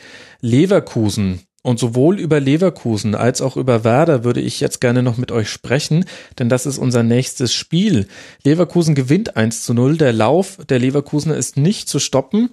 Leverkusen. 0.41 1.41
Und 1.63 1.81
sowohl 1.81 2.21
über 2.21 2.39
Leverkusen 2.39 3.17
als 3.17 3.43
auch 3.43 3.57
über 3.57 3.83
Werder 3.83 4.23
würde 4.23 4.41
ich 4.41 4.61
jetzt 4.61 4.81
gerne 4.81 5.03
noch 5.03 5.17
mit 5.17 5.33
euch 5.33 5.51
sprechen, 5.51 6.05
denn 6.39 6.49
das 6.49 6.67
ist 6.67 6.79
unser 6.79 7.03
nächstes 7.03 7.53
Spiel. 7.53 8.07
Leverkusen 8.45 8.95
gewinnt 8.95 9.37
1 9.37 9.65
zu 9.65 9.75
0. 9.75 9.97
Der 9.97 10.13
Lauf 10.13 10.59
der 10.69 10.79
Leverkusener 10.79 11.37
ist 11.37 11.57
nicht 11.57 11.89
zu 11.89 11.99
stoppen. 11.99 12.51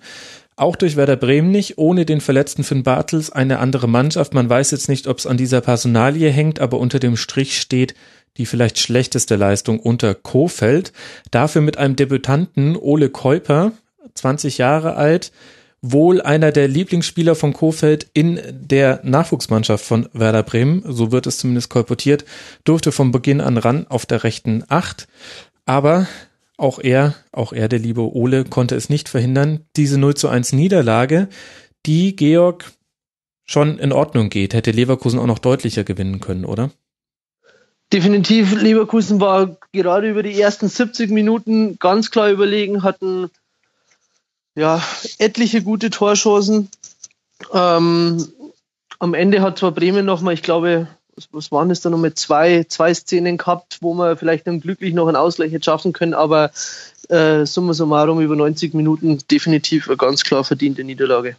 Auch 0.57 0.75
durch 0.75 0.95
Werder 0.95 1.17
Bremen 1.17 1.51
nicht, 1.51 1.77
ohne 1.77 2.05
den 2.05 2.21
verletzten 2.21 2.63
Finn 2.63 2.83
Bartels 2.83 3.29
eine 3.29 3.59
andere 3.59 3.87
Mannschaft. 3.87 4.33
Man 4.33 4.49
weiß 4.49 4.71
jetzt 4.71 4.89
nicht, 4.89 5.05
ob 5.07 5.19
es 5.19 5.27
an 5.27 5.37
dieser 5.37 5.61
Personalie 5.61 6.31
hängt, 6.31 6.59
aber 6.59 6.79
unter 6.79 6.97
dem 6.97 7.17
Strich 7.17 7.59
steht, 7.59 7.93
die 8.37 8.45
vielleicht 8.45 8.79
schlechteste 8.79 9.35
Leistung 9.35 9.79
unter 9.79 10.15
Kofeld. 10.15 10.91
Dafür 11.31 11.61
mit 11.61 11.77
einem 11.77 11.95
Debütanten 11.95 12.75
Ole 12.75 13.09
Keuper, 13.09 13.71
20 14.13 14.57
Jahre 14.57 14.95
alt, 14.95 15.31
wohl 15.81 16.21
einer 16.21 16.51
der 16.51 16.67
Lieblingsspieler 16.67 17.35
von 17.35 17.53
Kofeld 17.53 18.07
in 18.13 18.39
der 18.51 19.01
Nachwuchsmannschaft 19.03 19.85
von 19.85 20.09
Werder 20.13 20.43
Bremen, 20.43 20.83
so 20.87 21.11
wird 21.11 21.27
es 21.27 21.37
zumindest 21.37 21.69
kolportiert, 21.69 22.25
durfte 22.63 22.91
von 22.91 23.11
Beginn 23.11 23.39
an 23.39 23.57
ran 23.57 23.85
auf 23.87 24.05
der 24.05 24.23
rechten 24.23 24.63
Acht. 24.67 25.07
Aber 25.65 26.07
auch 26.57 26.79
er, 26.79 27.15
auch 27.31 27.53
er, 27.53 27.67
der 27.67 27.79
liebe 27.79 28.15
Ole, 28.15 28.45
konnte 28.45 28.75
es 28.75 28.89
nicht 28.89 29.09
verhindern, 29.09 29.61
diese 29.75 29.99
0 29.99 30.15
zu 30.15 30.27
1 30.29 30.53
Niederlage, 30.53 31.27
die 31.85 32.15
Georg 32.15 32.71
schon 33.45 33.77
in 33.77 33.91
Ordnung 33.91 34.29
geht, 34.29 34.53
hätte 34.53 34.71
Leverkusen 34.71 35.19
auch 35.19 35.27
noch 35.27 35.39
deutlicher 35.39 35.83
gewinnen 35.83 36.19
können, 36.19 36.45
oder? 36.45 36.71
Definitiv, 37.93 38.59
Leverkusen 38.59 39.21
war 39.21 39.57
gerade 39.71 40.09
über 40.09 40.23
die 40.23 40.39
ersten 40.39 40.67
70 40.67 41.11
Minuten 41.11 41.77
ganz 41.77 42.09
klar 42.11 42.29
überlegen, 42.29 42.83
hatten 42.83 43.29
ja 44.55 44.83
etliche 45.19 45.61
gute 45.61 45.91
Torchancen. 45.91 46.69
Ähm, 47.53 48.27
am 48.99 49.13
Ende 49.13 49.41
hat 49.41 49.59
zwar 49.59 49.71
Bremen 49.71 50.05
nochmal, 50.05 50.33
ich 50.33 50.41
glaube, 50.41 50.87
was, 51.31 51.51
waren 51.51 51.69
das 51.69 51.81
da 51.81 51.89
noch 51.89 51.97
mit 51.97 52.17
zwei, 52.17 52.65
zwei 52.67 52.93
Szenen 52.93 53.37
gehabt, 53.37 53.77
wo 53.81 53.93
man 53.93 54.17
vielleicht 54.17 54.47
dann 54.47 54.61
glücklich 54.61 54.93
noch 54.93 55.07
einen 55.07 55.15
Ausgleich 55.15 55.51
hätte 55.51 55.65
schaffen 55.65 55.93
können, 55.93 56.13
aber 56.13 56.51
äh, 57.09 57.45
summa 57.45 57.73
summarum 57.73 58.19
über 58.19 58.35
90 58.35 58.73
Minuten 58.73 59.19
definitiv 59.29 59.87
eine 59.87 59.97
ganz 59.97 60.23
klar 60.23 60.43
verdiente 60.43 60.83
Niederlage. 60.83 61.37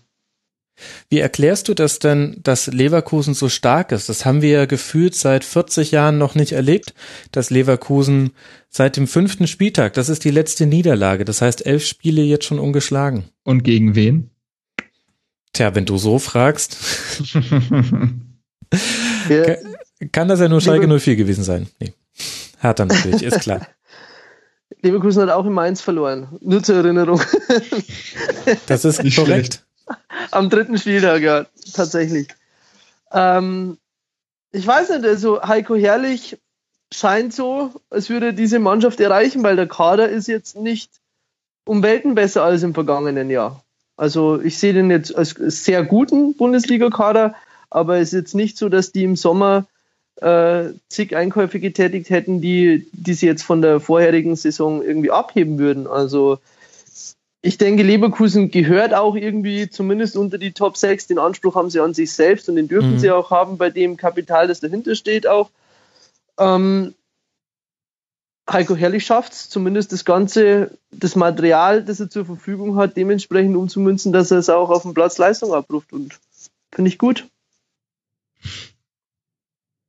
Wie 1.08 1.18
erklärst 1.18 1.68
du 1.68 1.74
das 1.74 1.98
denn, 1.98 2.40
dass 2.42 2.66
Leverkusen 2.66 3.34
so 3.34 3.48
stark 3.48 3.92
ist? 3.92 4.08
Das 4.08 4.24
haben 4.24 4.42
wir 4.42 4.50
ja 4.50 4.66
gefühlt 4.66 5.14
seit 5.14 5.44
40 5.44 5.90
Jahren 5.90 6.18
noch 6.18 6.34
nicht 6.34 6.52
erlebt, 6.52 6.94
dass 7.32 7.50
Leverkusen 7.50 8.32
seit 8.68 8.96
dem 8.96 9.06
fünften 9.06 9.46
Spieltag, 9.46 9.94
das 9.94 10.08
ist 10.08 10.24
die 10.24 10.30
letzte 10.30 10.66
Niederlage, 10.66 11.24
das 11.24 11.40
heißt 11.40 11.64
elf 11.64 11.84
Spiele 11.84 12.22
jetzt 12.22 12.44
schon 12.44 12.58
ungeschlagen. 12.58 13.24
Und 13.42 13.62
gegen 13.62 13.94
wen? 13.94 14.30
Tja, 15.52 15.74
wenn 15.74 15.86
du 15.86 15.96
so 15.96 16.18
fragst. 16.18 16.76
ja. 19.28 19.56
Kann 20.12 20.28
das 20.28 20.40
ja 20.40 20.48
nur 20.48 20.60
Schalke 20.60 20.86
04 20.86 21.16
gewesen 21.16 21.44
sein? 21.44 21.68
Nee. 21.80 21.94
Hertha 22.58 22.84
natürlich, 22.84 23.22
ist 23.22 23.40
klar. 23.40 23.66
Leverkusen 24.82 25.22
hat 25.22 25.30
auch 25.30 25.46
in 25.46 25.52
Mainz 25.52 25.80
verloren. 25.80 26.36
Nur 26.40 26.62
zur 26.62 26.76
Erinnerung. 26.76 27.20
Das 28.66 28.84
ist 28.84 29.02
nicht 29.02 29.16
korrekt. 29.16 29.54
Schlecht. 29.54 29.65
Am 30.30 30.50
dritten 30.50 30.78
Spieltag, 30.78 31.22
ja, 31.22 31.46
tatsächlich. 31.72 32.28
Ähm, 33.12 33.78
ich 34.52 34.66
weiß 34.66 34.90
nicht, 34.90 35.04
also 35.04 35.42
Heiko 35.42 35.74
Herrlich 35.74 36.38
scheint 36.92 37.34
so, 37.34 37.72
als 37.90 38.10
würde 38.10 38.32
diese 38.32 38.58
Mannschaft 38.58 39.00
erreichen, 39.00 39.42
weil 39.42 39.56
der 39.56 39.68
Kader 39.68 40.08
ist 40.08 40.28
jetzt 40.28 40.56
nicht 40.56 40.90
um 41.66 41.82
Welten 41.82 42.14
besser 42.14 42.44
als 42.44 42.62
im 42.62 42.74
vergangenen 42.74 43.28
Jahr. 43.28 43.62
Also 43.96 44.40
ich 44.40 44.58
sehe 44.58 44.72
den 44.72 44.90
jetzt 44.90 45.16
als 45.16 45.30
sehr 45.30 45.82
guten 45.84 46.36
Bundesliga-Kader, 46.36 47.34
aber 47.70 47.96
es 47.96 48.08
ist 48.08 48.18
jetzt 48.18 48.34
nicht 48.34 48.56
so, 48.56 48.68
dass 48.68 48.92
die 48.92 49.04
im 49.04 49.16
Sommer 49.16 49.66
äh, 50.16 50.70
zig 50.88 51.16
Einkäufe 51.16 51.60
getätigt 51.60 52.10
hätten, 52.10 52.40
die, 52.40 52.88
die 52.92 53.14
sie 53.14 53.26
jetzt 53.26 53.42
von 53.42 53.62
der 53.62 53.80
vorherigen 53.80 54.36
Saison 54.36 54.82
irgendwie 54.82 55.10
abheben 55.10 55.58
würden. 55.58 55.86
Also 55.86 56.38
ich 57.46 57.58
denke, 57.58 57.84
Leverkusen 57.84 58.50
gehört 58.50 58.92
auch 58.92 59.14
irgendwie 59.14 59.70
zumindest 59.70 60.16
unter 60.16 60.36
die 60.36 60.50
Top 60.50 60.76
6. 60.76 61.06
Den 61.06 61.20
Anspruch 61.20 61.54
haben 61.54 61.70
sie 61.70 61.78
an 61.78 61.94
sich 61.94 62.12
selbst 62.12 62.48
und 62.48 62.56
den 62.56 62.66
dürfen 62.66 62.94
mhm. 62.94 62.98
sie 62.98 63.12
auch 63.12 63.30
haben 63.30 63.56
bei 63.56 63.70
dem 63.70 63.96
Kapital, 63.96 64.48
das 64.48 64.58
dahinter 64.58 64.96
steht 64.96 65.28
auch. 65.28 65.50
Ähm, 66.38 66.94
Heiko 68.50 68.74
Herrlich 68.74 69.06
schafft 69.06 69.32
es, 69.32 69.48
zumindest 69.48 69.92
das 69.92 70.04
ganze, 70.04 70.76
das 70.90 71.14
Material, 71.14 71.84
das 71.84 72.00
er 72.00 72.10
zur 72.10 72.26
Verfügung 72.26 72.76
hat, 72.76 72.96
dementsprechend 72.96 73.56
umzumünzen, 73.56 74.12
dass 74.12 74.32
er 74.32 74.38
es 74.38 74.50
auch 74.50 74.70
auf 74.70 74.82
dem 74.82 74.94
Platz 74.94 75.16
Leistung 75.18 75.54
abruft 75.54 75.92
und 75.92 76.18
finde 76.72 76.88
ich 76.88 76.98
gut. 76.98 77.28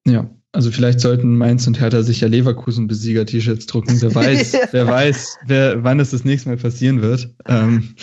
Ja, 0.06 0.28
also 0.54 0.72
vielleicht 0.72 1.00
sollten 1.00 1.38
Mainz 1.38 1.68
und 1.68 1.80
Hertha 1.80 2.02
sich 2.02 2.22
ja 2.22 2.28
Leverkusen-Besieger-T-Shirts 2.28 3.66
drucken. 3.68 4.02
Wer 4.02 4.16
weiß, 4.16 4.58
wer 4.72 4.88
weiß, 4.88 5.38
wer, 5.46 5.84
wann 5.84 6.00
es 6.00 6.12
das 6.12 6.24
nächste 6.24 6.50
Mal 6.50 6.58
passieren 6.58 7.02
wird. 7.02 7.30
Ähm, 7.48 7.96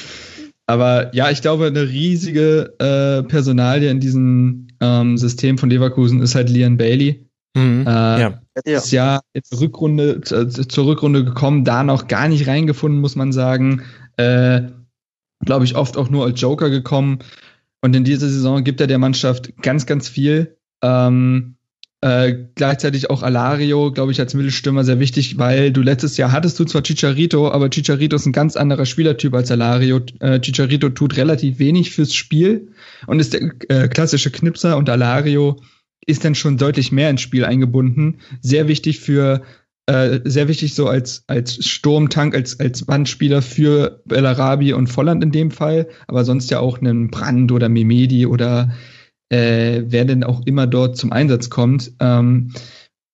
aber 0.66 1.14
ja, 1.14 1.30
ich 1.30 1.42
glaube, 1.42 1.66
eine 1.66 1.88
riesige 1.88 2.74
äh, 2.78 3.22
Personalie 3.28 3.90
in 3.90 4.00
diesem 4.00 4.68
ähm, 4.80 5.18
System 5.18 5.58
von 5.58 5.70
Leverkusen 5.70 6.22
ist 6.22 6.34
halt 6.34 6.48
Lian 6.48 6.76
Bailey. 6.76 7.26
Mhm, 7.56 7.86
äh, 7.86 8.20
ja. 8.20 8.40
Ist 8.64 8.92
ja 8.92 9.20
in 9.32 9.42
Rückrunde, 9.58 10.20
äh, 10.30 10.48
zur 10.48 10.86
Rückrunde 10.86 11.24
gekommen, 11.24 11.64
da 11.64 11.82
noch 11.82 12.08
gar 12.08 12.28
nicht 12.28 12.46
reingefunden, 12.46 13.00
muss 13.00 13.16
man 13.16 13.32
sagen. 13.32 13.82
Äh, 14.16 14.62
Glaube 15.44 15.64
ich, 15.64 15.76
oft 15.76 15.96
auch 15.96 16.08
nur 16.08 16.24
als 16.24 16.40
Joker 16.40 16.70
gekommen. 16.70 17.18
Und 17.82 17.94
in 17.94 18.04
dieser 18.04 18.28
Saison 18.28 18.64
gibt 18.64 18.80
er 18.80 18.86
der 18.86 18.98
Mannschaft 18.98 19.60
ganz, 19.60 19.84
ganz 19.84 20.08
viel. 20.08 20.56
Ähm, 20.82 21.56
äh, 22.05 22.48
gleichzeitig 22.55 23.09
auch 23.09 23.22
Alario, 23.22 23.90
glaube 23.90 24.12
ich, 24.12 24.20
als 24.20 24.35
Mittelstürmer 24.35 24.85
sehr 24.85 25.01
wichtig, 25.01 25.39
weil 25.39 25.72
du 25.72 25.81
letztes 25.81 26.18
Jahr 26.18 26.32
hattest 26.32 26.60
du 26.60 26.66
zwar 26.66 26.82
Chicharito, 26.82 27.51
aber 27.51 27.70
Chicharito 27.70 28.16
ist 28.16 28.26
ein 28.26 28.32
ganz 28.32 28.56
anderer 28.56 28.85
Spielertyp 28.85 29.32
als 29.32 29.51
Alario. 29.51 30.02
Äh, 30.20 30.39
Chicharito 30.40 30.90
tut 30.90 31.16
relativ 31.16 31.59
wenig 31.59 31.93
fürs 31.93 32.12
Spiel 32.12 32.68
und 33.06 33.20
ist 33.20 33.32
der 33.32 33.52
äh, 33.70 33.89
klassische 33.89 34.31
Knipser 34.31 34.76
und 34.76 34.90
Alario 34.90 35.62
ist 36.05 36.26
dann 36.26 36.35
schon 36.35 36.59
deutlich 36.59 36.93
mehr 36.93 37.09
ins 37.09 37.22
Spiel 37.22 37.47
eingebunden. 37.47 38.18
Sehr 38.43 38.68
wichtig 38.68 39.01
für 39.01 39.40
äh, 39.86 40.20
sehr 40.24 40.47
wichtig 40.47 40.74
so 40.74 40.89
als, 40.89 41.24
als 41.26 41.64
Sturmtank, 41.64 42.35
als, 42.35 42.60
als 42.60 42.86
Wandspieler 42.86 43.40
für 43.40 44.02
Bellarabi 44.05 44.74
und 44.74 44.89
Volland 44.89 45.24
in 45.24 45.32
dem 45.32 45.51
Fall, 45.51 45.89
aber 46.06 46.26
sonst 46.26 46.51
ja 46.51 46.60
auch 46.60 46.82
einen 46.82 47.10
Brand 47.10 47.51
oder 47.51 47.70
Memedi 47.70 48.26
oder 48.26 48.74
äh, 49.30 49.82
wer 49.86 50.05
denn 50.05 50.24
auch 50.24 50.42
immer 50.46 50.66
dort 50.66 50.96
zum 50.96 51.12
Einsatz 51.12 51.51
kommt. 51.51 51.92
Ähm, 52.01 52.52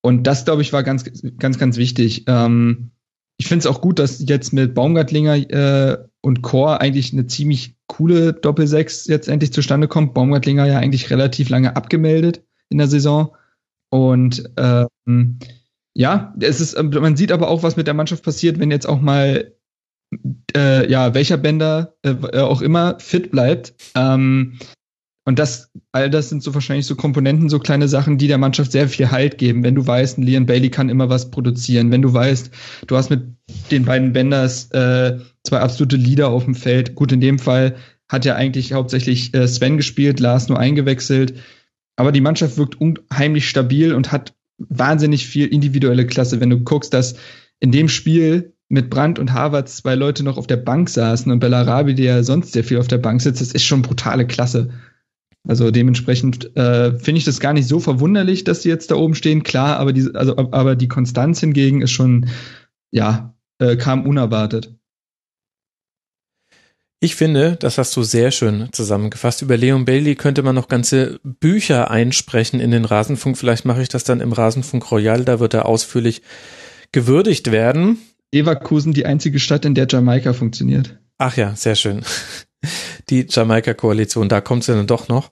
und 0.03 0.27
das, 0.27 0.45
glaube 0.45 0.63
ich, 0.63 0.73
war 0.73 0.83
ganz, 0.83 1.05
ganz, 1.39 1.59
ganz 1.59 1.77
wichtig. 1.77 2.25
Ähm, 2.27 2.91
ich 3.39 3.47
finde 3.47 3.61
es 3.61 3.67
auch 3.67 3.81
gut, 3.81 3.99
dass 3.99 4.23
jetzt 4.27 4.53
mit 4.53 4.75
Baumgartlinger 4.75 5.37
äh, 5.37 5.99
und 6.21 6.43
Chor 6.43 6.81
eigentlich 6.81 7.13
eine 7.13 7.27
ziemlich 7.27 7.77
coole 7.87 8.33
Doppelsechs 8.33 9.07
jetzt 9.07 9.29
endlich 9.29 9.53
zustande 9.53 9.89
kommt. 9.89 10.15
Baumgartlinger 10.15 10.67
ja 10.67 10.79
eigentlich 10.79 11.11
relativ 11.11 11.49
lange 11.49 11.77
abgemeldet 11.77 12.43
in 12.69 12.79
der 12.79 12.87
Saison. 12.87 13.35
Und 13.91 14.51
ähm, 14.57 15.39
ja, 15.95 16.35
es 16.41 16.61
ist, 16.61 16.81
man 16.81 17.17
sieht 17.17 17.33
aber 17.33 17.49
auch, 17.49 17.63
was 17.63 17.77
mit 17.77 17.87
der 17.87 17.95
Mannschaft 17.95 18.23
passiert, 18.23 18.59
wenn 18.59 18.71
jetzt 18.71 18.89
auch 18.89 19.01
mal 19.01 19.53
äh, 20.57 20.91
ja, 20.91 21.15
welcher 21.15 21.37
Bänder 21.37 21.95
äh, 22.03 22.41
auch 22.41 22.63
immer 22.63 22.99
fit 22.99 23.31
bleibt. 23.31 23.75
Ähm, 23.95 24.59
und 25.31 25.39
das, 25.39 25.71
all 25.93 26.11
das 26.11 26.29
sind 26.29 26.43
so 26.43 26.55
wahrscheinlich 26.55 26.87
so 26.87 26.97
Komponenten, 26.97 27.49
so 27.49 27.61
kleine 27.61 27.87
Sachen, 27.87 28.19
die 28.19 28.27
der 28.27 28.37
Mannschaft 28.37 28.73
sehr 28.73 28.89
viel 28.89 29.13
Halt 29.13 29.39
geben. 29.39 29.63
Wenn 29.63 29.77
du 29.77 29.87
weißt, 29.87 30.19
ein 30.19 30.25
Leon 30.25 30.45
Bailey 30.45 30.71
kann 30.71 30.89
immer 30.89 31.09
was 31.09 31.31
produzieren. 31.31 31.93
Wenn 31.93 32.03
du 32.03 32.13
weißt, 32.13 32.51
du 32.89 32.97
hast 32.97 33.11
mit 33.11 33.23
den 33.71 33.85
beiden 33.85 34.13
Benders 34.13 34.73
äh, 34.73 35.19
zwei 35.45 35.61
absolute 35.61 35.95
Leader 35.95 36.31
auf 36.31 36.47
dem 36.47 36.57
Feld. 36.57 36.97
Gut, 36.97 37.13
in 37.13 37.21
dem 37.21 37.39
Fall 37.39 37.77
hat 38.09 38.25
ja 38.25 38.35
eigentlich 38.35 38.73
hauptsächlich 38.73 39.33
äh, 39.33 39.47
Sven 39.47 39.77
gespielt, 39.77 40.19
Lars 40.19 40.49
nur 40.49 40.59
eingewechselt. 40.59 41.35
Aber 41.95 42.11
die 42.11 42.21
Mannschaft 42.21 42.59
wirkt 42.59 42.81
unheimlich 42.81 43.49
stabil 43.49 43.95
und 43.95 44.11
hat 44.11 44.35
wahnsinnig 44.59 45.29
viel 45.29 45.47
individuelle 45.47 46.09
Klasse. 46.09 46.41
Wenn 46.41 46.51
du 46.51 46.59
guckst, 46.59 46.93
dass 46.93 47.15
in 47.61 47.71
dem 47.71 47.89
Spiel 47.89 48.55
mit 48.69 48.91
Brandt 48.91 49.21
und 49.21 49.33
Harvard 49.33 49.69
zwei 49.69 49.95
Leute 49.95 50.25
noch 50.25 50.39
auf 50.39 50.49
der 50.49 50.57
Bank 50.57 50.89
saßen 50.89 51.31
und 51.31 51.39
Bellarabi, 51.39 51.95
der 51.95 52.17
ja 52.17 52.23
sonst 52.25 52.53
sehr 52.53 52.65
viel 52.65 52.79
auf 52.79 52.89
der 52.89 52.99
Bank 52.99 53.23
sitzt, 53.23 53.41
das 53.41 53.53
ist 53.53 53.63
schon 53.63 53.83
brutale 53.83 54.27
Klasse. 54.27 54.71
Also 55.49 55.71
dementsprechend 55.71 56.55
äh, 56.57 56.99
finde 56.99 57.19
ich 57.19 57.25
das 57.25 57.41
gar 57.41 57.53
nicht 57.53 57.67
so 57.67 57.81
verwunderlich, 57.81 58.45
dass 58.45 58.63
sie 58.63 58.69
jetzt 58.69 58.91
da 58.91 58.97
oben 58.97 59.15
stehen. 59.15 59.43
Klar, 59.43 59.79
aber 59.79 59.93
die, 59.93 60.15
also, 60.15 60.37
aber 60.37 60.77
die 60.77 60.89
Konstanz 60.89 61.41
hingegen 61.41 61.81
ist 61.81 61.93
schon, 61.93 62.27
ja, 62.91 63.35
äh, 63.59 63.77
kam 63.77 64.07
unerwartet. 64.07 64.75
Ich 67.03 67.17
finde, 67.17 67.57
das 67.59 67.79
hast 67.79 67.97
du 67.97 68.03
sehr 68.03 68.31
schön 68.31 68.69
zusammengefasst. 68.73 69.41
Über 69.41 69.57
Leon 69.57 69.87
Bailey 69.87 70.17
könnte 70.17 70.43
man 70.43 70.55
noch 70.55 70.69
ganze 70.69 71.19
Bücher 71.23 71.91
einsprechen 71.91 72.61
in 72.61 72.71
den 72.71 72.85
Rasenfunk. 72.85 73.39
Vielleicht 73.39 73.65
mache 73.65 73.81
ich 73.81 73.89
das 73.89 74.05
dann 74.05 74.21
im 74.21 74.33
Rasenfunk 74.33 74.91
Royal. 74.91 75.25
Da 75.25 75.41
wird 75.41 75.55
er 75.55 75.65
ausführlich 75.65 76.21
gewürdigt 76.93 77.51
werden. 77.51 77.97
Leverkusen 78.35 78.93
die 78.93 79.07
einzige 79.07 79.41
Stadt, 79.41 79.65
in 79.65 79.75
der 79.75 79.87
Jamaika 79.89 80.35
funktioniert. 80.35 80.99
Ach 81.17 81.39
ja, 81.39 81.57
sehr 81.57 81.75
schön. 81.75 82.03
Die 83.09 83.27
Jamaika-Koalition, 83.29 84.29
da 84.29 84.41
kommt 84.41 84.65
sie 84.65 84.73
dann 84.73 84.87
doch 84.87 85.09
noch. 85.09 85.31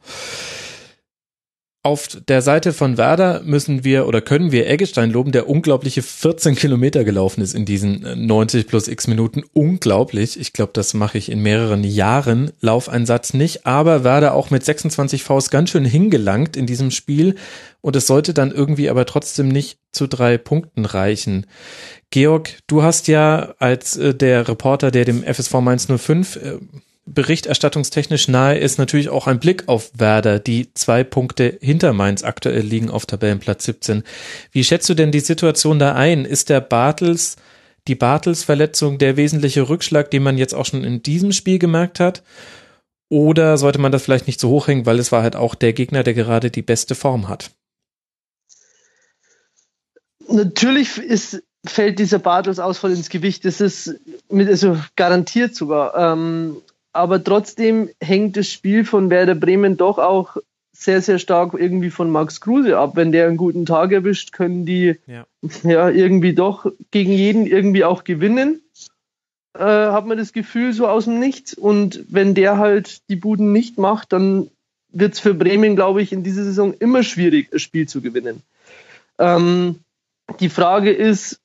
Auf 1.84 2.08
der 2.28 2.42
Seite 2.42 2.72
von 2.72 2.98
Werder 2.98 3.40
müssen 3.44 3.84
wir 3.84 4.08
oder 4.08 4.20
können 4.20 4.50
wir 4.50 4.68
Eggestein 4.68 5.10
loben, 5.10 5.30
der 5.30 5.48
unglaubliche 5.48 6.02
14 6.02 6.56
Kilometer 6.56 7.04
gelaufen 7.04 7.40
ist 7.40 7.54
in 7.54 7.64
diesen 7.64 8.26
90 8.26 8.66
plus 8.66 8.88
x 8.88 9.06
Minuten. 9.06 9.44
Unglaublich. 9.52 10.38
Ich 10.40 10.52
glaube, 10.52 10.72
das 10.74 10.92
mache 10.92 11.18
ich 11.18 11.30
in 11.30 11.40
mehreren 11.40 11.84
Jahren. 11.84 12.50
Laufeinsatz 12.60 13.32
nicht, 13.32 13.64
aber 13.64 14.02
Werder 14.02 14.34
auch 14.34 14.50
mit 14.50 14.64
26 14.64 15.22
Faust 15.22 15.52
ganz 15.52 15.70
schön 15.70 15.84
hingelangt 15.84 16.56
in 16.56 16.66
diesem 16.66 16.90
Spiel. 16.90 17.36
Und 17.80 17.94
es 17.94 18.08
sollte 18.08 18.34
dann 18.34 18.50
irgendwie 18.50 18.90
aber 18.90 19.06
trotzdem 19.06 19.48
nicht 19.48 19.78
zu 19.92 20.08
drei 20.08 20.36
Punkten 20.36 20.84
reichen. 20.84 21.46
Georg, 22.10 22.58
du 22.66 22.82
hast 22.82 23.06
ja 23.06 23.54
als 23.60 23.96
äh, 23.96 24.14
der 24.14 24.48
Reporter, 24.48 24.90
der 24.90 25.04
dem 25.04 25.22
FSV 25.22 25.54
Mainz 25.60 25.86
05 25.86 26.36
äh, 26.36 26.58
berichterstattungstechnisch 27.14 28.28
nahe 28.28 28.58
ist 28.58 28.78
natürlich 28.78 29.08
auch 29.08 29.26
ein 29.26 29.40
Blick 29.40 29.68
auf 29.68 29.90
Werder, 29.94 30.38
die 30.38 30.72
zwei 30.74 31.04
Punkte 31.04 31.58
hinter 31.60 31.92
Mainz 31.92 32.22
aktuell 32.22 32.62
liegen 32.62 32.90
auf 32.90 33.06
Tabellenplatz 33.06 33.64
17. 33.64 34.02
Wie 34.52 34.64
schätzt 34.64 34.88
du 34.88 34.94
denn 34.94 35.12
die 35.12 35.20
Situation 35.20 35.78
da 35.78 35.94
ein? 35.94 36.24
Ist 36.24 36.48
der 36.48 36.60
Bartels, 36.60 37.36
die 37.86 37.94
Bartels-Verletzung 37.94 38.98
der 38.98 39.16
wesentliche 39.16 39.68
Rückschlag, 39.68 40.10
den 40.10 40.22
man 40.22 40.38
jetzt 40.38 40.54
auch 40.54 40.66
schon 40.66 40.84
in 40.84 41.02
diesem 41.02 41.32
Spiel 41.32 41.58
gemerkt 41.58 42.00
hat? 42.00 42.22
Oder 43.08 43.56
sollte 43.56 43.78
man 43.78 43.92
das 43.92 44.02
vielleicht 44.02 44.26
nicht 44.26 44.40
so 44.40 44.50
hochhängen, 44.50 44.84
weil 44.84 44.98
es 44.98 45.12
war 45.12 45.22
halt 45.22 45.34
auch 45.34 45.54
der 45.54 45.72
Gegner, 45.72 46.02
der 46.02 46.14
gerade 46.14 46.50
die 46.50 46.62
beste 46.62 46.94
Form 46.94 47.28
hat? 47.28 47.50
Natürlich 50.28 50.98
ist, 50.98 51.42
fällt 51.64 51.98
dieser 51.98 52.18
Bartels-Ausfall 52.18 52.92
ins 52.92 53.08
Gewicht. 53.08 53.46
Das 53.46 53.62
ist 53.62 53.94
mit, 54.30 54.48
also 54.48 54.78
garantiert 54.94 55.54
sogar. 55.54 55.96
Ähm, 55.96 56.58
aber 56.98 57.22
trotzdem 57.22 57.90
hängt 58.02 58.36
das 58.36 58.50
Spiel 58.50 58.84
von 58.84 59.08
Werder 59.08 59.36
Bremen 59.36 59.76
doch 59.76 59.98
auch 59.98 60.36
sehr, 60.72 61.00
sehr 61.00 61.20
stark 61.20 61.54
irgendwie 61.54 61.90
von 61.90 62.10
Max 62.10 62.40
Kruse 62.40 62.76
ab. 62.76 62.96
Wenn 62.96 63.12
der 63.12 63.28
einen 63.28 63.36
guten 63.36 63.66
Tag 63.66 63.92
erwischt, 63.92 64.32
können 64.32 64.66
die 64.66 64.96
ja, 65.06 65.24
ja 65.62 65.88
irgendwie 65.90 66.34
doch 66.34 66.66
gegen 66.90 67.12
jeden 67.12 67.46
irgendwie 67.46 67.84
auch 67.84 68.02
gewinnen. 68.02 68.62
Äh, 69.54 69.62
hat 69.62 70.06
man 70.06 70.18
das 70.18 70.32
Gefühl 70.32 70.72
so 70.72 70.88
aus 70.88 71.04
dem 71.04 71.20
Nichts. 71.20 71.54
Und 71.54 72.04
wenn 72.08 72.34
der 72.34 72.58
halt 72.58 73.08
die 73.08 73.16
Buden 73.16 73.52
nicht 73.52 73.78
macht, 73.78 74.12
dann 74.12 74.50
wird 74.88 75.14
es 75.14 75.20
für 75.20 75.34
Bremen, 75.34 75.76
glaube 75.76 76.02
ich, 76.02 76.12
in 76.12 76.24
dieser 76.24 76.42
Saison 76.42 76.74
immer 76.74 77.04
schwierig, 77.04 77.52
ein 77.52 77.60
Spiel 77.60 77.86
zu 77.86 78.00
gewinnen. 78.00 78.42
Ähm, 79.20 79.80
die 80.40 80.48
Frage 80.48 80.90
ist, 80.90 81.38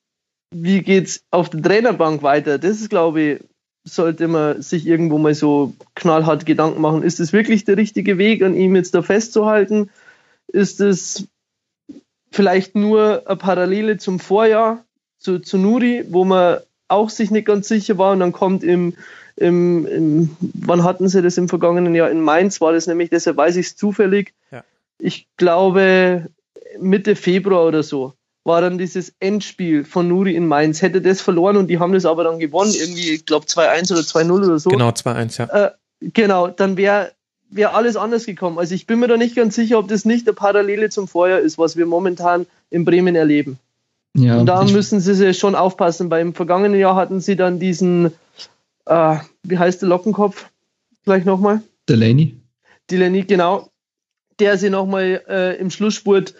wie 0.50 0.82
geht's 0.82 1.22
auf 1.30 1.48
der 1.48 1.62
Trainerbank 1.62 2.24
weiter? 2.24 2.58
Das 2.58 2.80
ist, 2.80 2.90
glaube 2.90 3.20
ich, 3.20 3.40
sollte 3.84 4.28
man 4.28 4.62
sich 4.62 4.86
irgendwo 4.86 5.18
mal 5.18 5.34
so 5.34 5.74
knallhart 5.94 6.46
Gedanken 6.46 6.80
machen, 6.80 7.02
ist 7.02 7.20
es 7.20 7.32
wirklich 7.32 7.64
der 7.64 7.76
richtige 7.76 8.18
Weg, 8.18 8.42
an 8.42 8.54
ihm 8.54 8.74
jetzt 8.74 8.94
da 8.94 9.02
festzuhalten? 9.02 9.90
Ist 10.48 10.80
es 10.80 11.28
vielleicht 12.32 12.74
nur 12.74 13.22
eine 13.26 13.36
Parallele 13.36 13.98
zum 13.98 14.18
Vorjahr, 14.18 14.84
zu, 15.18 15.38
zu 15.38 15.58
Nuri, 15.58 16.04
wo 16.08 16.24
man 16.24 16.58
auch 16.88 17.10
sich 17.10 17.30
nicht 17.30 17.46
ganz 17.46 17.68
sicher 17.68 17.98
war 17.98 18.12
und 18.12 18.20
dann 18.20 18.32
kommt 18.32 18.64
im, 18.64 18.94
im, 19.36 19.86
im, 19.86 20.36
wann 20.40 20.82
hatten 20.82 21.08
sie 21.08 21.22
das 21.22 21.38
im 21.38 21.48
vergangenen 21.48 21.94
Jahr? 21.94 22.10
In 22.10 22.20
Mainz 22.20 22.60
war 22.60 22.72
das 22.72 22.86
nämlich, 22.86 23.10
deshalb 23.10 23.36
weiß 23.36 23.56
ich 23.56 23.66
es 23.66 23.76
zufällig. 23.76 24.34
Ja. 24.50 24.64
Ich 24.98 25.28
glaube 25.36 26.30
Mitte 26.78 27.16
Februar 27.16 27.66
oder 27.66 27.82
so 27.82 28.14
war 28.44 28.60
dann 28.60 28.78
dieses 28.78 29.14
Endspiel 29.20 29.84
von 29.84 30.06
Nuri 30.06 30.34
in 30.34 30.46
Mainz. 30.46 30.82
Hätte 30.82 31.00
das 31.00 31.20
verloren 31.20 31.56
und 31.56 31.68
die 31.68 31.78
haben 31.78 31.92
das 31.92 32.04
aber 32.04 32.24
dann 32.24 32.38
gewonnen, 32.38 32.72
irgendwie, 32.74 33.10
ich 33.10 33.26
glaube 33.26 33.46
2-1 33.46 33.92
oder 33.92 34.02
2-0 34.02 34.46
oder 34.46 34.58
so. 34.58 34.70
Genau, 34.70 34.90
2-1, 34.90 35.38
ja. 35.38 35.66
Äh, 35.66 35.70
genau, 36.00 36.48
dann 36.48 36.76
wäre 36.76 37.12
wär 37.50 37.74
alles 37.74 37.96
anders 37.96 38.26
gekommen. 38.26 38.58
Also 38.58 38.74
ich 38.74 38.86
bin 38.86 38.98
mir 38.98 39.08
da 39.08 39.16
nicht 39.16 39.36
ganz 39.36 39.54
sicher, 39.54 39.78
ob 39.78 39.88
das 39.88 40.04
nicht 40.04 40.26
eine 40.26 40.34
Parallele 40.34 40.90
zum 40.90 41.08
Vorjahr 41.08 41.38
ist, 41.38 41.56
was 41.56 41.76
wir 41.76 41.86
momentan 41.86 42.46
in 42.70 42.84
Bremen 42.84 43.14
erleben. 43.14 43.58
Ja, 44.16 44.38
und 44.38 44.46
da 44.46 44.62
müssen 44.64 45.00
sie 45.00 45.34
schon 45.34 45.54
aufpassen. 45.54 46.08
Beim 46.08 46.34
vergangenen 46.34 46.78
Jahr 46.78 46.96
hatten 46.96 47.20
sie 47.20 47.36
dann 47.36 47.58
diesen, 47.58 48.12
äh, 48.86 49.16
wie 49.42 49.58
heißt 49.58 49.82
der 49.82 49.88
Lockenkopf? 49.88 50.46
Gleich 51.04 51.24
nochmal. 51.24 51.62
Delaney. 51.88 52.36
Delaney, 52.90 53.22
genau. 53.22 53.68
Der 54.38 54.56
sie 54.58 54.70
nochmal 54.70 55.22
äh, 55.28 55.56
im 55.56 55.70
Schlussspurt, 55.70 56.34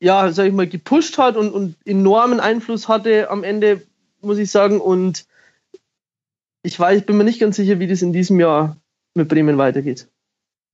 ja, 0.00 0.32
sag 0.32 0.46
ich 0.46 0.52
mal, 0.52 0.66
gepusht 0.66 1.18
hat 1.18 1.36
und, 1.36 1.52
und 1.52 1.76
enormen 1.84 2.40
Einfluss 2.40 2.88
hatte 2.88 3.30
am 3.30 3.44
Ende, 3.44 3.82
muss 4.22 4.38
ich 4.38 4.50
sagen. 4.50 4.80
Und 4.80 5.26
ich 6.62 6.78
weiß, 6.78 6.98
ich 6.98 7.06
bin 7.06 7.16
mir 7.16 7.24
nicht 7.24 7.40
ganz 7.40 7.56
sicher, 7.56 7.78
wie 7.78 7.86
das 7.86 8.02
in 8.02 8.12
diesem 8.12 8.40
Jahr 8.40 8.76
mit 9.14 9.28
Bremen 9.28 9.58
weitergeht. 9.58 10.08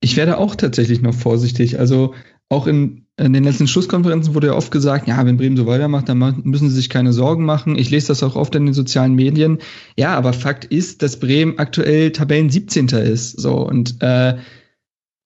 Ich 0.00 0.16
werde 0.16 0.38
auch 0.38 0.54
tatsächlich 0.54 1.02
noch 1.02 1.14
vorsichtig. 1.14 1.80
Also 1.80 2.14
auch 2.48 2.68
in, 2.68 3.06
in, 3.16 3.32
den 3.32 3.42
letzten 3.42 3.66
Schlusskonferenzen 3.66 4.34
wurde 4.34 4.48
ja 4.48 4.54
oft 4.54 4.70
gesagt, 4.70 5.08
ja, 5.08 5.24
wenn 5.26 5.38
Bremen 5.38 5.56
so 5.56 5.66
weitermacht, 5.66 6.08
dann 6.08 6.18
müssen 6.44 6.68
sie 6.68 6.76
sich 6.76 6.90
keine 6.90 7.12
Sorgen 7.12 7.44
machen. 7.44 7.76
Ich 7.76 7.90
lese 7.90 8.08
das 8.08 8.22
auch 8.22 8.36
oft 8.36 8.54
in 8.54 8.66
den 8.66 8.74
sozialen 8.74 9.14
Medien. 9.14 9.58
Ja, 9.96 10.14
aber 10.14 10.32
Fakt 10.32 10.64
ist, 10.64 11.02
dass 11.02 11.18
Bremen 11.18 11.58
aktuell 11.58 12.12
Tabellen 12.12 12.50
17. 12.50 12.88
ist. 12.88 13.40
So 13.40 13.66
und 13.66 14.00
äh, 14.00 14.36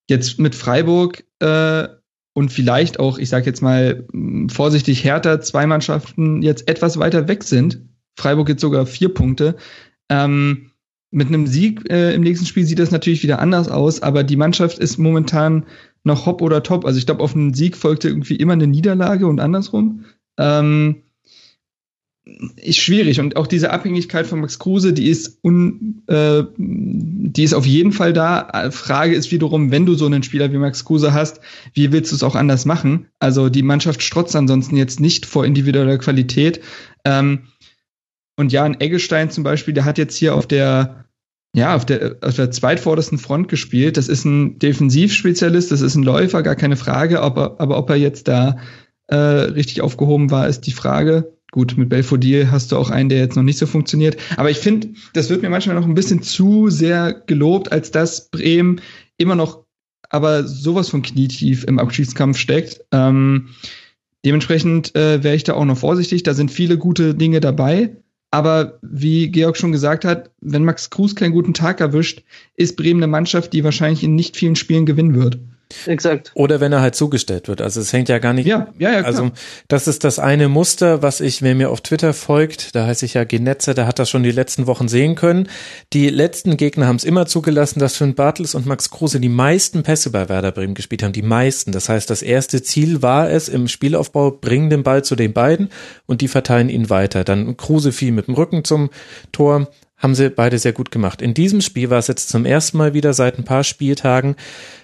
jetzt 0.09 0.39
mit 0.39 0.55
Freiburg 0.55 1.24
äh, 1.40 1.89
und 2.32 2.52
vielleicht 2.52 3.01
auch, 3.01 3.19
ich 3.19 3.28
sage 3.28 3.47
jetzt 3.47 3.62
mal 3.62 4.07
vorsichtig, 4.51 5.05
härter 5.05 5.40
zwei 5.40 5.66
Mannschaften 5.66 6.43
jetzt 6.43 6.69
etwas 6.69 6.98
weiter 6.98 7.28
weg 7.28 7.43
sind. 7.43 7.81
Freiburg 8.16 8.48
jetzt 8.48 8.61
sogar 8.61 8.86
vier 8.86 9.12
Punkte. 9.12 9.57
Ähm, 10.09 10.70
mit 11.11 11.28
einem 11.28 11.47
Sieg 11.47 11.90
äh, 11.90 12.15
im 12.15 12.23
nächsten 12.23 12.47
Spiel 12.47 12.65
sieht 12.65 12.78
das 12.78 12.93
natürlich 12.93 13.23
wieder 13.23 13.40
anders 13.40 13.69
aus, 13.69 14.02
aber 14.02 14.23
die 14.23 14.36
Mannschaft 14.36 14.78
ist 14.78 14.98
momentan 14.98 15.66
noch 16.05 16.27
hopp 16.27 16.40
oder 16.40 16.62
top. 16.62 16.85
Also 16.85 16.98
ich 16.98 17.07
glaube, 17.07 17.23
auf 17.23 17.35
einen 17.35 17.52
Sieg 17.52 17.77
folgte 17.77 18.09
irgendwie 18.09 18.36
immer 18.36 18.52
eine 18.52 18.69
Niederlage 18.69 19.27
und 19.27 19.40
andersrum. 19.40 20.05
Ähm, 20.39 21.02
ist 22.56 22.78
schwierig 22.78 23.18
und 23.18 23.36
auch 23.36 23.47
diese 23.47 23.70
Abhängigkeit 23.70 24.26
von 24.26 24.40
Max 24.40 24.59
Kruse, 24.59 24.92
die 24.92 25.09
ist 25.09 25.38
un, 25.42 26.02
äh, 26.06 26.44
die 26.56 27.42
ist 27.42 27.55
auf 27.55 27.66
jeden 27.66 27.92
Fall 27.92 28.12
da. 28.12 28.70
Frage 28.70 29.14
ist 29.14 29.32
wiederum, 29.32 29.70
wenn 29.70 29.86
du 29.86 29.94
so 29.94 30.06
einen 30.06 30.22
Spieler 30.22 30.52
wie 30.52 30.59
Max 30.59 30.84
Kruse 30.84 31.12
hast, 31.12 31.40
wie 31.72 31.92
willst 31.92 32.12
du 32.12 32.16
es 32.16 32.22
auch 32.22 32.34
anders 32.34 32.66
machen? 32.66 33.06
Also 33.18 33.48
die 33.48 33.62
Mannschaft 33.62 34.02
strotzt 34.02 34.36
ansonsten 34.36 34.76
jetzt 34.76 35.01
nicht 35.01 35.26
vor 35.26 35.47
individueller 35.47 35.98
Qualität. 35.98 36.60
Ähm, 37.05 37.48
und 38.36 38.52
ja, 38.52 38.64
ein 38.64 38.80
Eggestein 38.80 39.30
zum 39.30 39.44
Beispiel, 39.44 39.74
der 39.74 39.84
hat 39.84 39.98
jetzt 39.98 40.16
hier 40.16 40.34
auf 40.34 40.47
der 40.47 41.06
ja, 41.52 41.74
auf 41.74 41.84
der, 41.84 42.16
auf 42.20 42.36
der 42.36 42.52
zweitvordersten 42.52 43.18
Front 43.18 43.48
gespielt. 43.48 43.97
Das 43.97 44.06
ist 44.06 44.24
ein 44.24 44.60
Defensivspezialist, 44.60 45.72
das 45.72 45.80
ist 45.80 45.97
ein 45.97 46.05
Läufer, 46.05 46.44
gar 46.44 46.55
keine 46.55 46.76
Frage. 46.76 47.22
Ob 47.22 47.36
er, 47.36 47.60
aber 47.60 47.76
ob 47.76 47.90
er 47.90 47.97
jetzt 47.97 48.28
da 48.28 48.59
äh, 49.09 49.16
richtig 49.16 49.80
aufgehoben 49.80 50.30
war, 50.30 50.47
ist 50.47 50.62
die 50.62 50.72
Frage. 50.72 51.32
Gut, 51.52 51.77
mit 51.77 51.89
Belfodil 51.89 52.51
hast 52.51 52.70
du 52.70 52.77
auch 52.77 52.90
einen, 52.90 53.09
der 53.09 53.18
jetzt 53.18 53.36
noch 53.36 53.43
nicht 53.43 53.59
so 53.59 53.66
funktioniert. 53.66 54.16
Aber 54.36 54.51
ich 54.51 54.59
finde, 54.59 54.90
das 55.14 55.31
wird 55.31 55.43
mir 55.43 55.51
manchmal 55.51 55.74
noch 55.74 55.85
ein 55.85 55.94
bisschen 55.94 56.22
zu 56.22 56.70
sehr 56.70 57.12
gelobt, 57.12 57.72
als 57.72 57.90
dass 57.90 58.28
Bremen 58.31 58.81
immer 59.16 59.35
noch 59.35 59.64
aber 60.10 60.47
sowas 60.47 60.89
von 60.89 61.02
knietief 61.02 61.64
im 61.64 61.78
Abschiedskampf 61.78 62.36
steckt. 62.36 62.85
Ähm, 62.93 63.51
dementsprechend 64.24 64.94
äh, 64.97 65.22
wäre 65.22 65.36
ich 65.36 65.44
da 65.44 65.55
auch 65.55 65.64
noch 65.64 65.78
vorsichtig. 65.78 66.24
Da 66.24 66.35
sind 66.35 66.51
viele 66.51 66.77
gute 66.77 67.14
Dinge 67.14 67.40
dabei. 67.40 67.97
Aber 68.32 68.78
wie 68.82 69.28
Georg 69.28 69.56
schon 69.56 69.72
gesagt 69.72 70.05
hat, 70.05 70.31
wenn 70.40 70.64
Max 70.64 70.90
Kruse 70.90 71.16
keinen 71.16 71.32
guten 71.32 71.55
Tag 71.55 71.81
erwischt, 71.81 72.22
ist 72.55 72.77
Bremen 72.77 73.02
eine 73.02 73.10
Mannschaft, 73.10 73.52
die 73.52 73.64
wahrscheinlich 73.64 74.05
in 74.05 74.14
nicht 74.14 74.36
vielen 74.36 74.56
Spielen 74.56 74.86
gewinnen 74.86 75.14
wird. 75.14 75.39
Exakt. 75.86 76.32
Oder 76.34 76.60
wenn 76.60 76.72
er 76.72 76.80
halt 76.80 76.94
zugestellt 76.94 77.48
wird. 77.48 77.60
Also 77.60 77.80
es 77.80 77.92
hängt 77.92 78.09
ja 78.09 78.18
gar 78.18 78.32
nicht. 78.32 78.47
Ja, 78.47 78.68
ja, 78.78 78.90
ja. 78.90 78.98
Klar. 79.01 79.06
Also 79.06 79.30
das 79.68 79.88
ist 79.88 80.05
das 80.05 80.18
eine 80.18 80.48
Muster, 80.48 81.02
was 81.02 81.20
ich, 81.20 81.42
wer 81.42 81.55
mir 81.55 81.70
auf 81.70 81.80
Twitter 81.80 82.12
folgt, 82.12 82.74
da 82.74 82.86
heiße 82.86 83.05
ich 83.05 83.14
ja 83.14 83.24
Genetze, 83.24 83.74
der 83.74 83.86
hat 83.86 83.98
das 83.98 84.10
schon 84.10 84.22
die 84.22 84.30
letzten 84.30 84.66
Wochen 84.66 84.88
sehen 84.88 85.14
können. 85.14 85.48
Die 85.92 86.09
letzten 86.09 86.56
Gegner 86.56 86.86
haben 86.86 86.97
es 86.97 87.05
immer 87.05 87.26
zugelassen, 87.26 87.78
dass 87.78 87.97
Finn 87.97 88.14
Bartels 88.14 88.55
und 88.55 88.66
Max 88.66 88.90
Kruse 88.90 89.20
die 89.20 89.28
meisten 89.28 89.82
Pässe 89.82 90.10
bei 90.10 90.28
Werder 90.28 90.52
Bremen 90.52 90.74
gespielt 90.74 91.02
haben. 91.02 91.12
Die 91.12 91.22
meisten. 91.22 91.72
Das 91.72 91.88
heißt, 91.88 92.10
das 92.10 92.22
erste 92.22 92.62
Ziel 92.62 93.02
war 93.02 93.30
es 93.30 93.48
im 93.48 93.68
Spielaufbau, 93.68 94.32
bringen 94.32 94.70
den 94.70 94.82
Ball 94.82 95.05
zu 95.05 95.16
den 95.16 95.32
beiden 95.32 95.70
und 96.06 96.20
die 96.20 96.28
verteilen 96.28 96.68
ihn 96.68 96.90
weiter. 96.90 97.24
Dann 97.24 97.56
Kruse 97.56 97.92
fiel 97.92 98.12
mit 98.12 98.26
dem 98.26 98.34
Rücken 98.34 98.64
zum 98.64 98.90
Tor 99.32 99.68
haben 100.01 100.14
sie 100.14 100.30
beide 100.30 100.59
sehr 100.59 100.72
gut 100.72 100.90
gemacht. 100.90 101.22
In 101.22 101.34
diesem 101.34 101.60
Spiel 101.60 101.90
war 101.90 101.98
es 101.98 102.09
jetzt 102.09 102.30
zum 102.30 102.44
ersten 102.44 102.78
Mal 102.78 102.94
wieder 102.94 103.12
seit 103.12 103.38
ein 103.38 103.44
paar 103.44 103.64
Spieltagen, 103.64 104.34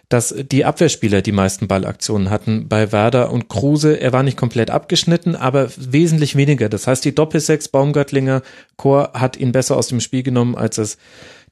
dass 0.08 0.34
die 0.36 0.64
Abwehrspieler 0.64 1.20
die 1.20 1.32
meisten 1.32 1.66
Ballaktionen 1.66 2.30
hatten 2.30 2.68
bei 2.68 2.92
Werder 2.92 3.32
und 3.32 3.48
Kruse. 3.48 4.00
Er 4.00 4.12
war 4.12 4.22
nicht 4.22 4.36
komplett 4.36 4.70
abgeschnitten, 4.70 5.34
aber 5.34 5.68
wesentlich 5.76 6.36
weniger. 6.36 6.68
Das 6.68 6.86
heißt, 6.86 7.04
die 7.04 7.14
Doppelsechs 7.14 7.68
Baumgartlinger 7.68 8.42
Chor 8.76 9.12
hat 9.14 9.36
ihn 9.36 9.52
besser 9.52 9.76
aus 9.76 9.88
dem 9.88 10.00
Spiel 10.00 10.22
genommen, 10.22 10.54
als 10.54 10.78
es 10.78 10.96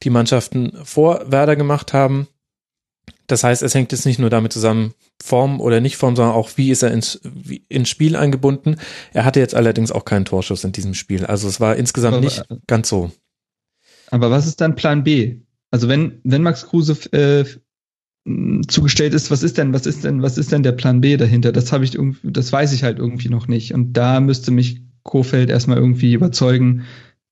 die 0.02 0.10
Mannschaften 0.10 0.72
vor 0.85 1.24
Werder 1.31 1.56
gemacht 1.56 1.93
haben. 1.93 2.28
Das 3.26 3.43
heißt, 3.43 3.62
es 3.62 3.74
hängt 3.74 3.90
jetzt 3.93 4.06
nicht 4.06 4.18
nur 4.18 4.31
damit 4.31 4.52
zusammen, 4.52 4.94
Form 5.22 5.60
oder 5.60 5.81
nicht 5.81 5.97
Form, 5.97 6.14
sondern 6.14 6.35
auch, 6.35 6.51
wie 6.56 6.70
ist 6.70 6.82
er 6.82 6.93
ins, 6.93 7.20
wie, 7.24 7.64
ins 7.68 7.89
Spiel 7.89 8.16
eingebunden. 8.16 8.76
Er 9.12 9.24
hatte 9.24 9.40
jetzt 9.40 9.55
allerdings 9.55 9.90
auch 9.90 10.05
keinen 10.05 10.26
Torschuss 10.26 10.64
in 10.64 10.72
diesem 10.72 10.94
Spiel. 10.94 11.24
Also 11.24 11.48
es 11.48 11.60
war 11.60 11.76
insgesamt 11.76 12.16
aber, 12.16 12.24
nicht 12.24 12.44
ganz 12.66 12.89
so. 12.89 13.10
Aber 14.10 14.31
was 14.31 14.47
ist 14.47 14.60
dann 14.60 14.76
Plan 14.76 15.05
B? 15.05 15.39
Also 15.70 15.89
wenn, 15.89 16.20
wenn 16.24 16.43
Max 16.43 16.66
Kruse 16.66 16.93
äh, 17.12 17.47
zugestellt 18.69 19.13
ist, 19.13 19.31
was 19.31 19.43
ist 19.43 19.59
denn, 19.59 19.75
was 19.75 19.87
ist 19.87 20.05
denn, 20.05 20.23
was 20.23 20.39
ist 20.39 20.51
denn 20.51 20.63
der 20.63 20.73
Plan 20.73 21.01
B 21.03 21.17
dahinter? 21.17 21.53
Das 21.53 21.73
habe 21.73 21.85
ich 21.85 21.95
irgendwie, 21.95 22.33
das 22.33 22.53
weiß 22.53 22.73
ich 22.73 22.83
halt 22.83 22.99
irgendwie 22.99 23.29
noch 23.29 23.49
nicht. 23.49 23.75
Und 23.75 23.93
da 23.93 24.21
müsste 24.21 24.51
mich 24.51 24.83
Kofeld 25.03 25.51
erstmal 25.51 25.77
irgendwie 25.77 26.15
überzeugen. 26.15 26.85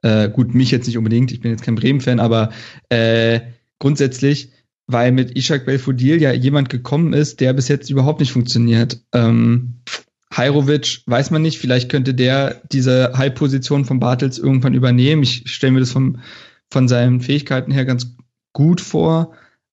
Äh, 0.03 0.29
gut, 0.29 0.55
mich 0.55 0.71
jetzt 0.71 0.87
nicht 0.87 0.99
unbedingt, 0.99 1.33
ich 1.33 1.41
bin 1.41 1.51
jetzt 1.51 1.63
kein 1.63 1.77
Bremen-Fan, 1.77 2.21
aber 2.21 2.51
äh, 2.91 3.41
grundsätzlich, 3.79 4.51
weil 4.87 5.13
mit 5.13 5.37
Ishak 5.37 5.65
Belfodil 5.65 6.21
ja 6.21 6.33
jemand 6.33 6.69
gekommen 6.69 7.15
ist, 7.15 7.41
der 7.41 7.55
bis 7.55 7.69
jetzt 7.69 7.89
überhaupt 7.89 8.21
nicht 8.21 8.33
funktioniert. 8.33 9.01
Ähm, 9.15 9.81
Heirovic 10.37 11.03
weiß 11.07 11.31
man 11.31 11.43
nicht, 11.43 11.59
vielleicht 11.59 11.91
könnte 11.91 12.15
der 12.15 12.63
diese 12.71 13.13
High-Position 13.17 13.85
von 13.85 14.01
Bartels 14.01 14.39
irgendwann 14.39 14.75
übernehmen. 14.75 15.23
Ich 15.23 15.45
stelle 15.47 15.73
mir 15.73 15.81
das 15.81 15.93
vom, 15.93 16.19
von 16.71 16.89
seinen 16.89 17.21
Fähigkeiten 17.21 17.73
her 17.73 17.85
ganz 17.85 18.17
gut 18.53 18.81
vor. 18.81 19.33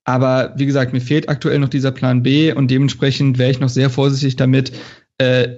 Aber 0.09 0.53
wie 0.57 0.65
gesagt, 0.65 0.91
mir 0.91 1.01
fehlt 1.01 1.29
aktuell 1.29 1.59
noch 1.59 1.69
dieser 1.69 1.91
Plan 1.91 2.23
B 2.23 2.51
und 2.51 2.71
dementsprechend 2.71 3.37
wäre 3.37 3.51
ich 3.51 3.59
noch 3.59 3.69
sehr 3.69 3.91
vorsichtig 3.91 4.35
damit, 4.35 4.71
äh, 5.19 5.49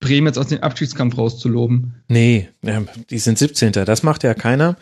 Bremen 0.00 0.26
jetzt 0.26 0.36
aus 0.36 0.48
dem 0.48 0.64
Abstiegskampf 0.64 1.16
rauszuloben. 1.16 1.94
Nee, 2.08 2.48
die 3.08 3.18
sind 3.18 3.38
17. 3.38 3.70
Das 3.70 4.02
macht 4.02 4.24
ja 4.24 4.34
keiner. 4.34 4.76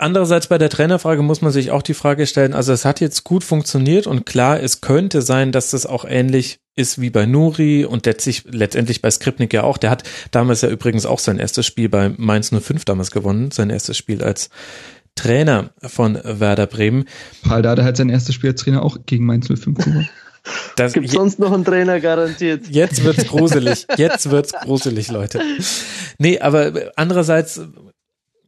Andererseits 0.00 0.48
bei 0.48 0.58
der 0.58 0.68
Trainerfrage 0.68 1.22
muss 1.22 1.42
man 1.42 1.52
sich 1.52 1.70
auch 1.70 1.82
die 1.82 1.94
Frage 1.94 2.26
stellen, 2.26 2.54
also 2.54 2.72
es 2.72 2.84
hat 2.84 3.00
jetzt 3.00 3.22
gut 3.22 3.44
funktioniert 3.44 4.08
und 4.08 4.26
klar, 4.26 4.60
es 4.60 4.80
könnte 4.80 5.22
sein, 5.22 5.52
dass 5.52 5.70
das 5.70 5.86
auch 5.86 6.04
ähnlich 6.04 6.58
ist 6.74 7.00
wie 7.00 7.10
bei 7.10 7.24
Nuri 7.24 7.84
und 7.84 8.04
letztlich, 8.04 8.42
letztendlich 8.50 9.00
bei 9.00 9.12
Skripnik 9.12 9.52
ja 9.52 9.62
auch. 9.62 9.78
Der 9.78 9.90
hat 9.90 10.02
damals 10.32 10.60
ja 10.60 10.68
übrigens 10.70 11.06
auch 11.06 11.20
sein 11.20 11.38
erstes 11.38 11.66
Spiel 11.66 11.88
bei 11.88 12.10
Mainz 12.16 12.50
05 12.50 12.84
damals 12.84 13.12
gewonnen, 13.12 13.52
sein 13.52 13.70
erstes 13.70 13.96
Spiel 13.96 14.24
als 14.24 14.50
Trainer 15.16 15.70
von 15.82 16.18
Werder 16.22 16.66
Bremen. 16.66 17.06
Paul 17.42 17.62
Dada 17.62 17.82
hat 17.82 17.96
sein 17.96 18.08
erstes 18.08 18.34
Spiel 18.34 18.50
als 18.50 18.62
Trainer 18.62 18.82
auch 18.82 18.98
gegen 19.06 19.26
Mainz 19.26 19.48
05 19.48 19.78
gewonnen. 19.78 20.08
Das 20.76 20.92
gibt 20.92 21.10
sonst 21.10 21.40
noch 21.40 21.52
einen 21.52 21.64
Trainer 21.64 21.98
garantiert. 22.00 22.68
Jetzt 22.68 23.02
wird's 23.02 23.26
gruselig. 23.28 23.86
Jetzt 23.96 24.30
wird's 24.30 24.52
gruselig, 24.52 25.10
Leute. 25.10 25.40
Nee, 26.18 26.38
aber 26.38 26.92
andererseits, 26.94 27.60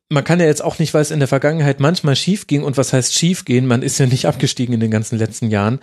man 0.09 0.23
kann 0.23 0.39
ja 0.39 0.47
jetzt 0.47 0.63
auch 0.63 0.79
nicht, 0.79 0.95
weil 0.95 1.03
es 1.03 1.11
in 1.11 1.19
der 1.19 1.27
Vergangenheit 1.27 1.81
manchmal 1.81 2.15
schief 2.15 2.47
ging 2.47 2.63
und 2.63 2.77
was 2.77 2.93
heißt 2.93 3.15
schief 3.15 3.45
gehen, 3.45 3.67
man 3.67 3.83
ist 3.83 3.99
ja 3.99 4.07
nicht 4.07 4.27
abgestiegen 4.27 4.75
in 4.75 4.81
den 4.81 4.91
ganzen 4.91 5.19
letzten 5.19 5.51
Jahren 5.51 5.81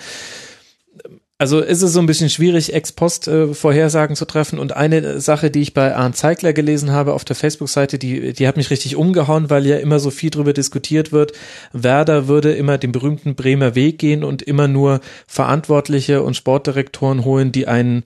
also 1.37 1.59
ist 1.59 1.81
es 1.81 1.91
so 1.91 1.99
ein 1.99 2.05
bisschen 2.05 2.29
schwierig, 2.29 2.73
ex 2.73 2.93
post 2.93 3.27
äh, 3.27 3.53
Vorhersagen 3.53 4.15
zu 4.15 4.25
treffen. 4.25 4.57
Und 4.57 4.73
eine 4.73 5.19
Sache, 5.19 5.51
die 5.51 5.61
ich 5.61 5.73
bei 5.73 5.93
Arndt 5.93 6.15
Zeigler 6.15 6.53
gelesen 6.53 6.91
habe 6.91 7.13
auf 7.13 7.25
der 7.25 7.35
Facebook-Seite, 7.35 7.99
die, 7.99 8.31
die 8.31 8.47
hat 8.47 8.55
mich 8.55 8.69
richtig 8.69 8.95
umgehauen, 8.95 9.49
weil 9.49 9.65
ja 9.65 9.77
immer 9.77 9.99
so 9.99 10.11
viel 10.11 10.29
drüber 10.29 10.53
diskutiert 10.53 11.11
wird. 11.11 11.33
Werder 11.73 12.29
würde 12.29 12.53
immer 12.53 12.77
den 12.77 12.93
berühmten 12.93 13.35
Bremer 13.35 13.75
Weg 13.75 13.99
gehen 13.99 14.23
und 14.23 14.43
immer 14.43 14.69
nur 14.69 15.01
Verantwortliche 15.27 16.23
und 16.23 16.37
Sportdirektoren 16.37 17.25
holen, 17.25 17.51
die 17.51 17.67
einen 17.67 18.03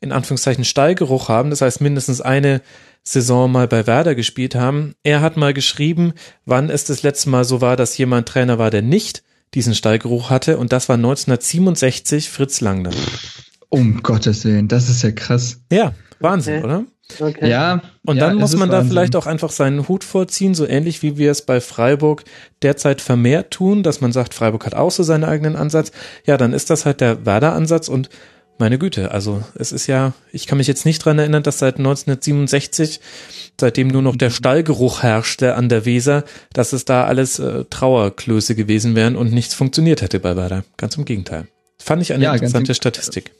in 0.00 0.12
Anführungszeichen 0.12 0.64
Stallgeruch 0.64 1.28
haben. 1.28 1.50
Das 1.50 1.62
heißt 1.62 1.80
mindestens 1.80 2.20
eine 2.20 2.62
Saison 3.02 3.50
mal 3.50 3.66
bei 3.66 3.88
Werder 3.88 4.14
gespielt 4.14 4.54
haben. 4.54 4.94
Er 5.02 5.20
hat 5.20 5.36
mal 5.36 5.52
geschrieben, 5.52 6.12
wann 6.44 6.70
es 6.70 6.84
das 6.84 7.02
letzte 7.02 7.30
Mal 7.30 7.44
so 7.44 7.60
war, 7.60 7.76
dass 7.76 7.98
jemand 7.98 8.28
Trainer 8.28 8.58
war, 8.58 8.70
der 8.70 8.82
nicht 8.82 9.24
diesen 9.54 9.74
Stallgeruch 9.74 10.30
hatte. 10.30 10.58
Und 10.58 10.72
das 10.72 10.88
war 10.88 10.96
1967 10.96 12.30
Fritz 12.30 12.60
Langner. 12.60 12.90
Um 13.68 14.02
Gottes 14.02 14.44
Willen, 14.44 14.68
das 14.68 14.88
ist 14.88 15.02
ja 15.02 15.12
krass. 15.12 15.60
Ja, 15.70 15.92
Wahnsinn, 16.20 16.58
okay. 16.58 16.64
oder? 16.64 16.84
Okay. 17.20 17.48
Ja. 17.48 17.80
Und 18.04 18.16
ja, 18.16 18.28
dann 18.28 18.38
muss 18.38 18.54
man 18.56 18.70
da 18.70 18.84
vielleicht 18.84 19.16
auch 19.16 19.26
einfach 19.26 19.50
seinen 19.50 19.88
Hut 19.88 20.04
vorziehen, 20.04 20.54
so 20.54 20.66
ähnlich 20.66 21.02
wie 21.02 21.16
wir 21.16 21.30
es 21.30 21.42
bei 21.42 21.60
Freiburg 21.60 22.24
derzeit 22.62 23.00
vermehrt 23.00 23.50
tun, 23.50 23.82
dass 23.82 24.00
man 24.00 24.12
sagt, 24.12 24.34
Freiburg 24.34 24.66
hat 24.66 24.74
auch 24.74 24.90
so 24.90 25.02
seinen 25.02 25.24
eigenen 25.24 25.56
Ansatz. 25.56 25.90
Ja, 26.26 26.36
dann 26.36 26.52
ist 26.52 26.70
das 26.70 26.84
halt 26.84 27.00
der 27.00 27.24
Werder-Ansatz 27.24 27.88
und 27.88 28.10
meine 28.60 28.78
Güte, 28.78 29.10
also 29.12 29.42
es 29.54 29.72
ist 29.72 29.86
ja, 29.86 30.12
ich 30.32 30.46
kann 30.46 30.58
mich 30.58 30.66
jetzt 30.66 30.84
nicht 30.84 31.04
dran 31.04 31.18
erinnern, 31.18 31.42
dass 31.42 31.58
seit 31.58 31.78
1967, 31.78 33.00
seitdem 33.58 33.88
nur 33.88 34.02
noch 34.02 34.16
der 34.16 34.30
Stallgeruch 34.30 35.02
herrschte 35.02 35.54
an 35.54 35.68
der 35.68 35.84
Weser, 35.84 36.24
dass 36.52 36.72
es 36.72 36.84
da 36.84 37.04
alles 37.04 37.38
äh, 37.38 37.64
Trauerklöße 37.70 38.54
gewesen 38.54 38.94
wären 38.94 39.16
und 39.16 39.32
nichts 39.32 39.54
funktioniert 39.54 40.02
hätte 40.02 40.20
bei 40.20 40.36
Werder. 40.36 40.64
Ganz 40.76 40.96
im 40.96 41.04
Gegenteil. 41.04 41.48
Fand 41.78 42.02
ich 42.02 42.12
eine 42.12 42.24
ja, 42.24 42.32
interessante 42.32 42.74
Statistik. 42.74 43.32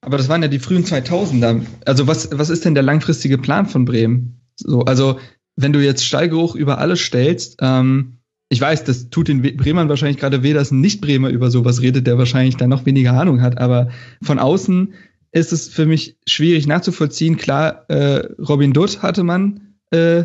Aber 0.00 0.16
das 0.16 0.28
waren 0.28 0.42
ja 0.42 0.48
die 0.48 0.58
frühen 0.58 0.84
2000er. 0.84 1.62
Also 1.84 2.06
was, 2.06 2.30
was 2.32 2.50
ist 2.50 2.64
denn 2.64 2.74
der 2.74 2.82
langfristige 2.82 3.38
Plan 3.38 3.66
von 3.66 3.84
Bremen? 3.84 4.40
So, 4.56 4.82
also 4.82 5.18
wenn 5.56 5.72
du 5.72 5.80
jetzt 5.80 6.04
Stallgeruch 6.04 6.54
über 6.54 6.78
alles 6.78 7.00
stellst, 7.00 7.58
ähm, 7.60 8.19
ich 8.52 8.60
weiß, 8.60 8.82
das 8.84 9.10
tut 9.10 9.28
den 9.28 9.42
Bremern 9.42 9.88
wahrscheinlich 9.88 10.18
gerade 10.18 10.42
weh, 10.42 10.52
dass 10.52 10.72
ein 10.72 10.80
Nicht-Bremer 10.80 11.30
über 11.30 11.50
sowas 11.50 11.80
redet, 11.80 12.06
der 12.06 12.18
wahrscheinlich 12.18 12.56
da 12.56 12.66
noch 12.66 12.84
weniger 12.84 13.12
Ahnung 13.12 13.40
hat, 13.40 13.58
aber 13.58 13.90
von 14.22 14.40
außen 14.40 14.92
ist 15.32 15.52
es 15.52 15.68
für 15.68 15.86
mich 15.86 16.16
schwierig 16.26 16.66
nachzuvollziehen. 16.66 17.36
Klar, 17.36 17.88
äh, 17.88 18.26
Robin 18.40 18.72
Dutt 18.72 19.02
hatte 19.02 19.22
man, 19.22 19.76
äh, 19.92 20.24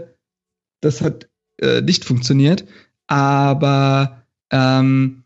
das 0.81 1.01
hat 1.01 1.29
äh, 1.61 1.81
nicht 1.81 2.03
funktioniert, 2.03 2.65
aber 3.05 4.23
ähm, 4.51 5.24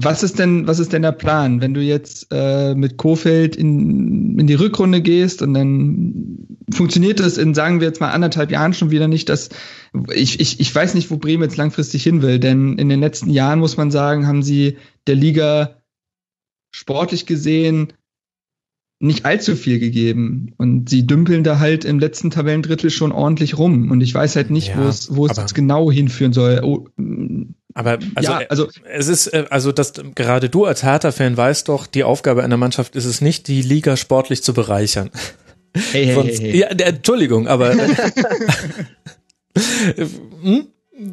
was 0.00 0.22
ist 0.22 0.38
denn, 0.38 0.66
was 0.66 0.78
ist 0.78 0.92
denn 0.92 1.02
der 1.02 1.12
Plan, 1.12 1.60
wenn 1.60 1.74
du 1.74 1.82
jetzt 1.82 2.28
äh, 2.30 2.74
mit 2.74 2.96
Kofeld 2.96 3.56
in, 3.56 4.38
in 4.38 4.46
die 4.46 4.54
Rückrunde 4.54 5.02
gehst 5.02 5.42
und 5.42 5.54
dann 5.54 6.46
funktioniert 6.72 7.18
es 7.18 7.36
in, 7.36 7.52
sagen 7.52 7.80
wir 7.80 7.88
jetzt 7.88 8.00
mal, 8.00 8.10
anderthalb 8.10 8.52
Jahren 8.52 8.74
schon 8.74 8.92
wieder 8.92 9.08
nicht, 9.08 9.28
dass 9.28 9.48
ich, 10.14 10.38
ich, 10.38 10.60
ich 10.60 10.72
weiß 10.72 10.94
nicht, 10.94 11.10
wo 11.10 11.16
Bremen 11.16 11.42
jetzt 11.42 11.56
langfristig 11.56 12.04
hin 12.04 12.22
will, 12.22 12.38
denn 12.38 12.78
in 12.78 12.88
den 12.88 13.00
letzten 13.00 13.30
Jahren 13.30 13.58
muss 13.58 13.76
man 13.76 13.90
sagen, 13.90 14.28
haben 14.28 14.44
sie 14.44 14.76
der 15.08 15.16
Liga 15.16 15.78
sportlich 16.70 17.26
gesehen 17.26 17.92
nicht 19.00 19.24
allzu 19.24 19.54
viel 19.54 19.78
gegeben. 19.78 20.54
Und 20.56 20.88
sie 20.88 21.06
dümpeln 21.06 21.44
da 21.44 21.58
halt 21.58 21.84
im 21.84 21.98
letzten 21.98 22.30
Tabellendrittel 22.30 22.90
schon 22.90 23.12
ordentlich 23.12 23.56
rum. 23.56 23.90
Und 23.90 24.00
ich 24.00 24.12
weiß 24.12 24.34
halt 24.36 24.50
nicht, 24.50 24.68
ja, 24.68 24.78
wo 24.78 24.88
es, 24.88 25.14
wo 25.14 25.26
es 25.26 25.36
jetzt 25.36 25.54
genau 25.54 25.90
hinführen 25.90 26.32
soll. 26.32 26.60
Oh, 26.64 26.88
aber 27.78 27.98
also, 28.16 28.32
ja, 28.32 28.38
also 28.48 28.68
es 28.92 29.06
ist, 29.06 29.28
äh, 29.28 29.44
also 29.50 29.70
dass 29.70 29.92
gerade 30.16 30.48
du 30.48 30.64
als 30.64 30.82
Hertha-Fan 30.82 31.36
weißt 31.36 31.68
doch, 31.68 31.86
die 31.86 32.02
Aufgabe 32.02 32.42
einer 32.42 32.56
Mannschaft 32.56 32.96
ist 32.96 33.04
es 33.04 33.20
nicht, 33.20 33.46
die 33.46 33.62
Liga 33.62 33.96
sportlich 33.96 34.42
zu 34.42 34.52
bereichern. 34.52 35.12
Hey, 35.92 36.06
hey, 36.06 36.14
Sonst, 36.14 36.40
hey, 36.40 36.50
hey. 36.50 36.58
Ja, 36.58 36.66
Entschuldigung, 36.66 37.46
aber 37.46 37.72
hm? 40.42 40.66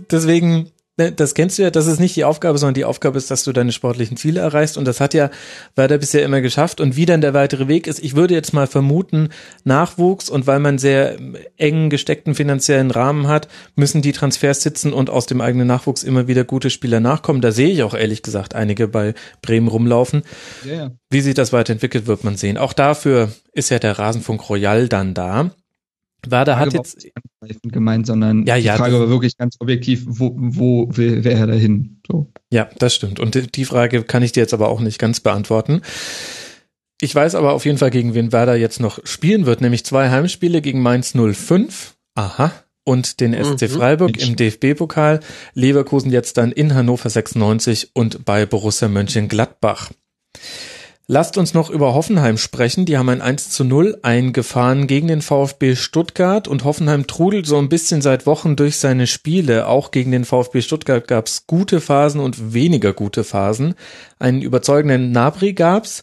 deswegen 0.09 0.71
das 0.97 1.33
kennst 1.33 1.57
du 1.57 1.63
ja, 1.63 1.71
das 1.71 1.87
ist 1.87 1.99
nicht 1.99 2.15
die 2.15 2.23
Aufgabe, 2.23 2.57
sondern 2.57 2.73
die 2.73 2.85
Aufgabe 2.85 3.17
ist, 3.17 3.29
dass 3.29 3.43
du 3.43 3.51
deine 3.51 3.73
sportlichen 3.73 4.15
Ziele 4.15 4.39
erreichst 4.39 4.77
und 4.77 4.85
das 4.85 5.01
hat 5.01 5.13
ja 5.13 5.29
Werder 5.75 5.97
bisher 5.97 6.23
immer 6.23 6.39
geschafft 6.39 6.79
und 6.79 6.95
wie 6.95 7.05
dann 7.05 7.19
der 7.19 7.33
weitere 7.33 7.67
Weg 7.67 7.87
ist, 7.87 7.99
ich 7.99 8.15
würde 8.15 8.33
jetzt 8.33 8.53
mal 8.53 8.65
vermuten, 8.65 9.29
Nachwuchs 9.65 10.29
und 10.29 10.47
weil 10.47 10.59
man 10.59 10.77
sehr 10.77 11.17
eng 11.57 11.89
gesteckten 11.89 12.33
finanziellen 12.33 12.91
Rahmen 12.91 13.27
hat, 13.27 13.49
müssen 13.75 14.01
die 14.01 14.13
Transfers 14.13 14.61
sitzen 14.61 14.93
und 14.93 15.09
aus 15.09 15.25
dem 15.25 15.41
eigenen 15.41 15.67
Nachwuchs 15.67 16.03
immer 16.03 16.27
wieder 16.27 16.45
gute 16.45 16.69
Spieler 16.69 17.01
nachkommen. 17.01 17.41
Da 17.41 17.51
sehe 17.51 17.69
ich 17.69 17.83
auch 17.83 17.93
ehrlich 17.93 18.21
gesagt 18.21 18.55
einige 18.55 18.87
bei 18.87 19.13
Bremen 19.41 19.67
rumlaufen. 19.67 20.23
Yeah. 20.65 20.91
Wie 21.09 21.21
sich 21.21 21.33
das 21.33 21.51
weiterentwickelt, 21.51 22.07
wird 22.07 22.23
man 22.23 22.37
sehen. 22.37 22.57
Auch 22.57 22.73
dafür 22.73 23.31
ist 23.51 23.69
ja 23.69 23.79
der 23.79 23.99
Rasenfunk 23.99 24.49
Royal 24.49 24.87
dann 24.87 25.13
da. 25.13 25.51
Werder 26.27 26.57
hat 26.57 26.73
jetzt 26.73 27.05
gemeint, 27.63 28.07
sondern 28.07 28.45
ja, 28.45 28.55
ja, 28.55 28.73
die 28.73 28.79
Frage 28.79 28.99
war 28.99 29.09
wirklich 29.09 29.37
ganz 29.37 29.55
objektiv, 29.59 30.03
wo, 30.05 30.33
wo 30.35 30.87
will, 30.91 31.23
wer 31.23 31.37
er 31.37 31.47
dahin? 31.47 32.01
So. 32.07 32.31
Ja, 32.51 32.69
das 32.77 32.95
stimmt. 32.95 33.19
Und 33.19 33.55
die 33.55 33.65
Frage 33.65 34.03
kann 34.03 34.23
ich 34.23 34.31
dir 34.31 34.41
jetzt 34.41 34.53
aber 34.53 34.69
auch 34.69 34.79
nicht 34.79 34.99
ganz 34.99 35.19
beantworten. 35.19 35.81
Ich 37.01 37.13
weiß 37.13 37.35
aber 37.35 37.53
auf 37.53 37.65
jeden 37.65 37.77
Fall, 37.77 37.91
gegen 37.91 38.13
wen 38.13 38.31
Werder 38.31 38.55
jetzt 38.55 38.79
noch 38.79 38.99
spielen 39.05 39.45
wird, 39.45 39.61
nämlich 39.61 39.85
zwei 39.85 40.09
Heimspiele 40.09 40.61
gegen 40.61 40.81
Mainz 40.81 41.13
05. 41.13 41.95
Aha. 42.15 42.53
Und 42.85 43.19
den 43.19 43.33
SC 43.33 43.63
mhm. 43.63 43.69
Freiburg 43.69 44.21
im 44.21 44.35
DFB-Pokal. 44.35 45.19
Leverkusen 45.53 46.11
jetzt 46.11 46.37
dann 46.37 46.51
in 46.51 46.73
Hannover 46.73 47.09
96 47.09 47.91
und 47.93 48.25
bei 48.25 48.45
Borussia 48.45 48.87
Mönchengladbach. 48.87 49.91
Lasst 51.07 51.37
uns 51.37 51.53
noch 51.53 51.69
über 51.69 51.93
Hoffenheim 51.93 52.35
sprechen. 52.39 52.85
Die 52.85 52.97
haben 52.97 53.09
ein 53.09 53.21
1 53.21 53.51
zu 53.51 53.63
0 53.63 53.99
eingefahren 54.01 54.87
gegen 54.87 55.07
den 55.07 55.21
VfB 55.21 55.75
Stuttgart 55.75 56.47
und 56.47 56.63
Hoffenheim 56.63 57.05
trudelt 57.05 57.45
so 57.45 57.59
ein 57.59 57.69
bisschen 57.69 58.01
seit 58.01 58.25
Wochen 58.25 58.55
durch 58.55 58.77
seine 58.77 59.05
Spiele. 59.05 59.67
Auch 59.67 59.91
gegen 59.91 60.11
den 60.11 60.25
VfB 60.25 60.61
Stuttgart 60.61 61.07
gab 61.07 61.27
es 61.27 61.45
gute 61.45 61.79
Phasen 61.79 62.19
und 62.19 62.55
weniger 62.55 62.91
gute 62.91 63.23
Phasen. 63.23 63.75
Einen 64.17 64.41
überzeugenden 64.41 65.11
Nabri 65.11 65.53
gab's 65.53 66.01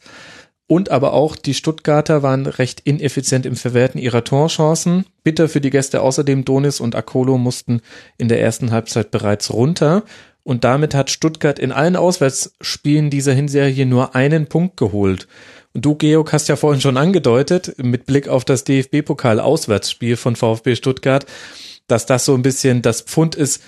und 0.69 0.93
aber 0.93 1.15
auch 1.15 1.35
die 1.35 1.55
Stuttgarter 1.55 2.23
waren 2.23 2.47
recht 2.47 2.81
ineffizient 2.81 3.45
im 3.45 3.57
Verwerten 3.57 3.99
ihrer 4.01 4.23
Torchancen. 4.23 5.05
Bitter 5.25 5.49
für 5.49 5.61
die 5.61 5.71
Gäste 5.71 6.01
außerdem 6.01 6.45
Donis 6.45 6.79
und 6.79 6.95
Akolo 6.95 7.39
mussten 7.39 7.81
in 8.19 8.29
der 8.29 8.41
ersten 8.41 8.71
Halbzeit 8.71 9.11
bereits 9.11 9.53
runter. 9.53 10.05
Und 10.45 10.65
damit 10.65 10.95
hat 10.95 11.11
Stuttgart 11.11 11.59
in 11.59 11.73
allen 11.73 11.97
Auswärtsspielen 11.97 13.11
dieser 13.11 13.33
Hinserie 13.33 13.87
nur 13.87 14.15
einen 14.15 14.47
Punkt 14.47 14.77
geholt. 14.77 15.29
Und 15.73 15.85
du, 15.85 15.95
Georg, 15.95 16.33
hast 16.33 16.49
ja 16.49 16.57
vorhin 16.57 16.81
schon 16.81 16.97
angedeutet, 16.97 17.75
mit 17.79 18.07
Blick 18.07 18.29
auf 18.29 18.45
das 18.45 18.65
DFB-Pokal-Auswärtsspiel 18.65 20.17
von 20.17 20.37
VfB 20.37 20.75
Stuttgart, 20.75 21.25
dass 21.87 22.07
das 22.07 22.25
so 22.25 22.35
ein 22.35 22.43
bisschen 22.43 22.83
das 22.83 23.03
Pfund 23.03 23.35
ist, 23.35 23.63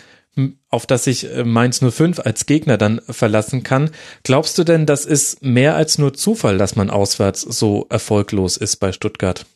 auf 0.69 0.87
das 0.87 1.05
sich 1.05 1.31
äh, 1.31 1.45
Mainz 1.45 1.81
05 1.81 2.19
als 2.21 2.47
Gegner 2.47 2.77
dann 2.77 3.01
verlassen 3.09 3.63
kann. 3.63 3.91
Glaubst 4.25 4.59
du 4.59 4.65
denn, 4.65 4.85
das 4.85 5.07
ist 5.07 5.43
mehr 5.43 5.77
als 5.77 5.99
nur 5.99 6.13
Zufall, 6.13 6.59
dass 6.59 6.77
man 6.77 6.91
auswärts 6.91 7.43
so 7.43 7.87
erfolglos 7.89 8.57
ist 8.57 8.77
bei 8.77 8.93
Stuttgart? 8.93 9.47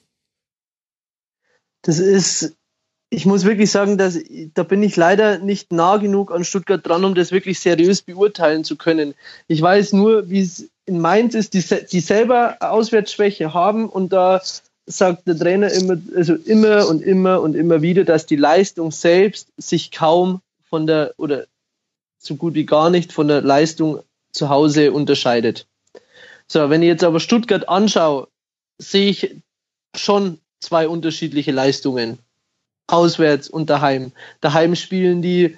Das 1.82 1.98
ist 1.98 2.57
ich 3.10 3.24
muss 3.24 3.44
wirklich 3.44 3.70
sagen, 3.70 3.96
dass 3.96 4.18
da 4.54 4.62
bin 4.62 4.82
ich 4.82 4.96
leider 4.96 5.38
nicht 5.38 5.72
nah 5.72 5.96
genug 5.96 6.30
an 6.30 6.44
Stuttgart 6.44 6.86
dran, 6.86 7.04
um 7.04 7.14
das 7.14 7.32
wirklich 7.32 7.58
seriös 7.58 8.02
beurteilen 8.02 8.64
zu 8.64 8.76
können. 8.76 9.14
Ich 9.46 9.62
weiß 9.62 9.94
nur, 9.94 10.28
wie 10.28 10.40
es 10.40 10.68
in 10.84 11.00
Mainz 11.00 11.34
ist, 11.34 11.54
die, 11.54 11.64
die 11.90 12.00
selber 12.00 12.56
Auswärtsschwäche 12.60 13.54
haben 13.54 13.88
und 13.88 14.12
da 14.12 14.42
sagt 14.86 15.26
der 15.26 15.38
Trainer 15.38 15.70
immer, 15.70 15.98
also 16.14 16.34
immer 16.34 16.88
und 16.88 17.02
immer 17.02 17.40
und 17.40 17.54
immer 17.54 17.82
wieder, 17.82 18.04
dass 18.04 18.26
die 18.26 18.36
Leistung 18.36 18.90
selbst 18.90 19.48
sich 19.56 19.90
kaum 19.90 20.40
von 20.68 20.86
der 20.86 21.14
oder 21.16 21.46
so 22.18 22.36
gut 22.36 22.54
wie 22.54 22.66
gar 22.66 22.90
nicht 22.90 23.12
von 23.12 23.28
der 23.28 23.42
Leistung 23.42 24.00
zu 24.32 24.48
Hause 24.48 24.92
unterscheidet. 24.92 25.66
So, 26.46 26.70
wenn 26.70 26.82
ich 26.82 26.88
jetzt 26.88 27.04
aber 27.04 27.20
Stuttgart 27.20 27.68
anschaue, 27.68 28.28
sehe 28.78 29.10
ich 29.10 29.36
schon 29.94 30.38
zwei 30.60 30.88
unterschiedliche 30.88 31.52
Leistungen 31.52 32.18
auswärts 32.88 33.48
und 33.48 33.70
daheim. 33.70 34.12
Daheim 34.40 34.74
spielen 34.74 35.22
die 35.22 35.56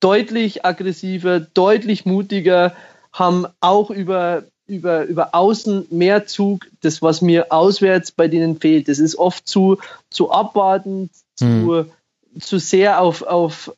deutlich 0.00 0.64
aggressiver, 0.64 1.40
deutlich 1.40 2.04
mutiger, 2.04 2.76
haben 3.12 3.46
auch 3.60 3.90
über, 3.90 4.44
über, 4.66 5.04
über 5.04 5.34
Außen 5.34 5.86
mehr 5.90 6.26
Zug, 6.26 6.66
das, 6.82 7.00
was 7.00 7.22
mir 7.22 7.50
auswärts 7.50 8.12
bei 8.12 8.28
denen 8.28 8.60
fehlt. 8.60 8.88
Das 8.88 8.98
ist 8.98 9.16
oft 9.16 9.48
zu, 9.48 9.78
zu 10.10 10.30
abwartend, 10.30 11.10
mhm. 11.40 11.64
zu, 11.64 11.86
zu 12.40 12.58
sehr 12.58 13.00
auf, 13.00 13.22
auf, 13.22 13.72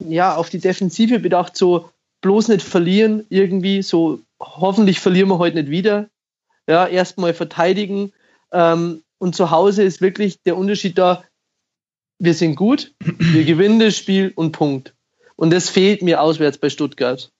ja, 0.00 0.34
auf 0.34 0.50
die 0.50 0.58
Defensive 0.58 1.20
bedacht, 1.20 1.56
so 1.56 1.90
bloß 2.22 2.48
nicht 2.48 2.62
verlieren, 2.62 3.24
irgendwie, 3.28 3.82
so 3.82 4.20
hoffentlich 4.40 5.00
verlieren 5.00 5.28
wir 5.28 5.38
heute 5.38 5.58
nicht 5.58 5.70
wieder. 5.70 6.08
Ja, 6.68 6.86
erstmal 6.86 7.34
verteidigen. 7.34 8.12
Ähm, 8.52 9.02
und 9.18 9.36
zu 9.36 9.50
Hause 9.50 9.82
ist 9.82 10.00
wirklich 10.00 10.40
der 10.42 10.56
Unterschied 10.56 10.98
da, 10.98 11.22
wir 12.22 12.34
sind 12.34 12.54
gut, 12.54 12.94
wir 13.00 13.44
gewinnen 13.44 13.80
das 13.80 13.96
Spiel 13.96 14.32
und 14.36 14.52
Punkt. 14.52 14.94
Und 15.34 15.50
das 15.50 15.68
fehlt 15.68 16.02
mir 16.02 16.20
auswärts 16.20 16.56
bei 16.56 16.70
Stuttgart. 16.70 17.32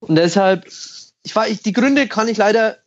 Und 0.00 0.16
deshalb, 0.16 0.66
ich 1.22 1.36
war, 1.36 1.46
ich, 1.48 1.62
die 1.62 1.74
Gründe 1.74 2.08
kann 2.08 2.28
ich 2.28 2.38
leider 2.38 2.78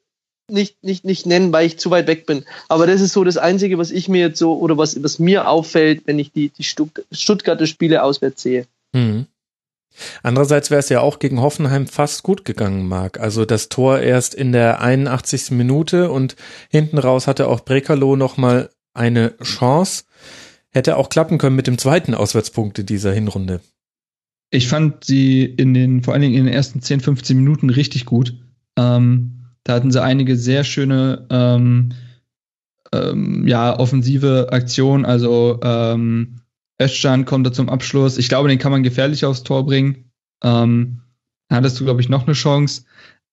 nicht, 0.49 0.83
nicht, 0.83 1.05
nicht 1.05 1.27
nennen, 1.27 1.53
weil 1.53 1.67
ich 1.67 1.77
zu 1.77 1.91
weit 1.91 2.07
weg 2.07 2.25
bin. 2.25 2.45
Aber 2.67 2.87
das 2.87 2.99
ist 3.01 3.13
so 3.13 3.23
das 3.23 3.37
Einzige, 3.37 3.77
was 3.77 3.91
ich 3.91 4.09
mir 4.09 4.21
jetzt 4.21 4.39
so, 4.39 4.57
oder 4.57 4.77
was, 4.77 5.01
was 5.03 5.19
mir 5.19 5.47
auffällt, 5.47 6.01
wenn 6.05 6.17
ich 6.17 6.31
die, 6.31 6.49
die 6.49 6.63
Stuttgarter 6.63 7.67
Spiele 7.67 8.01
auswärts 8.01 8.41
sehe. 8.41 8.65
Mhm. 8.91 9.27
Andererseits 10.23 10.71
wäre 10.71 10.79
es 10.79 10.89
ja 10.89 10.99
auch 10.99 11.19
gegen 11.19 11.41
Hoffenheim 11.41 11.87
fast 11.87 12.23
gut 12.23 12.43
gegangen, 12.43 12.87
Marc. 12.87 13.19
Also 13.19 13.45
das 13.45 13.69
Tor 13.69 13.99
erst 13.99 14.33
in 14.33 14.51
der 14.51 14.81
81. 14.81 15.51
Minute 15.51 16.11
und 16.11 16.35
hinten 16.69 16.97
raus 16.97 17.27
hatte 17.27 17.47
auch 17.47 17.61
Brekalo 17.61 18.15
nochmal 18.15 18.69
eine 18.95 19.37
Chance. 19.43 20.05
Hätte 20.75 20.97
auch 20.97 21.09
klappen 21.09 21.37
können 21.37 21.55
mit 21.55 21.67
dem 21.67 21.77
zweiten 21.77 22.13
Auswärtspunkt 22.13 22.77
in 22.79 22.85
dieser 22.85 23.13
Hinrunde. 23.13 23.61
Ich 24.51 24.67
fand 24.67 25.03
sie 25.05 25.43
in 25.43 25.73
den, 25.73 26.03
vor 26.03 26.13
allen 26.13 26.21
Dingen 26.21 26.35
in 26.35 26.45
den 26.45 26.53
ersten 26.53 26.81
10, 26.81 26.99
15 26.99 27.35
Minuten 27.37 27.69
richtig 27.69 28.05
gut. 28.05 28.35
Ähm, 28.77 29.45
da 29.63 29.73
hatten 29.73 29.91
sie 29.91 30.03
einige 30.03 30.35
sehr 30.35 30.63
schöne, 30.63 31.25
ähm, 31.31 31.93
ähm, 32.93 33.47
ja, 33.47 33.79
offensive 33.79 34.49
Aktionen. 34.51 35.05
Also 35.05 35.59
ähm, 35.63 36.41
Özcan 36.79 37.25
kommt 37.25 37.47
da 37.47 37.53
zum 37.53 37.69
Abschluss. 37.69 38.17
Ich 38.17 38.29
glaube, 38.29 38.49
den 38.49 38.59
kann 38.59 38.71
man 38.71 38.83
gefährlich 38.83 39.25
aufs 39.25 39.43
Tor 39.43 39.65
bringen. 39.65 40.11
Ähm, 40.43 41.01
hattest 41.49 41.79
du, 41.79 41.85
glaube 41.85 42.01
ich, 42.01 42.09
noch 42.09 42.27
eine 42.27 42.33
Chance. 42.33 42.83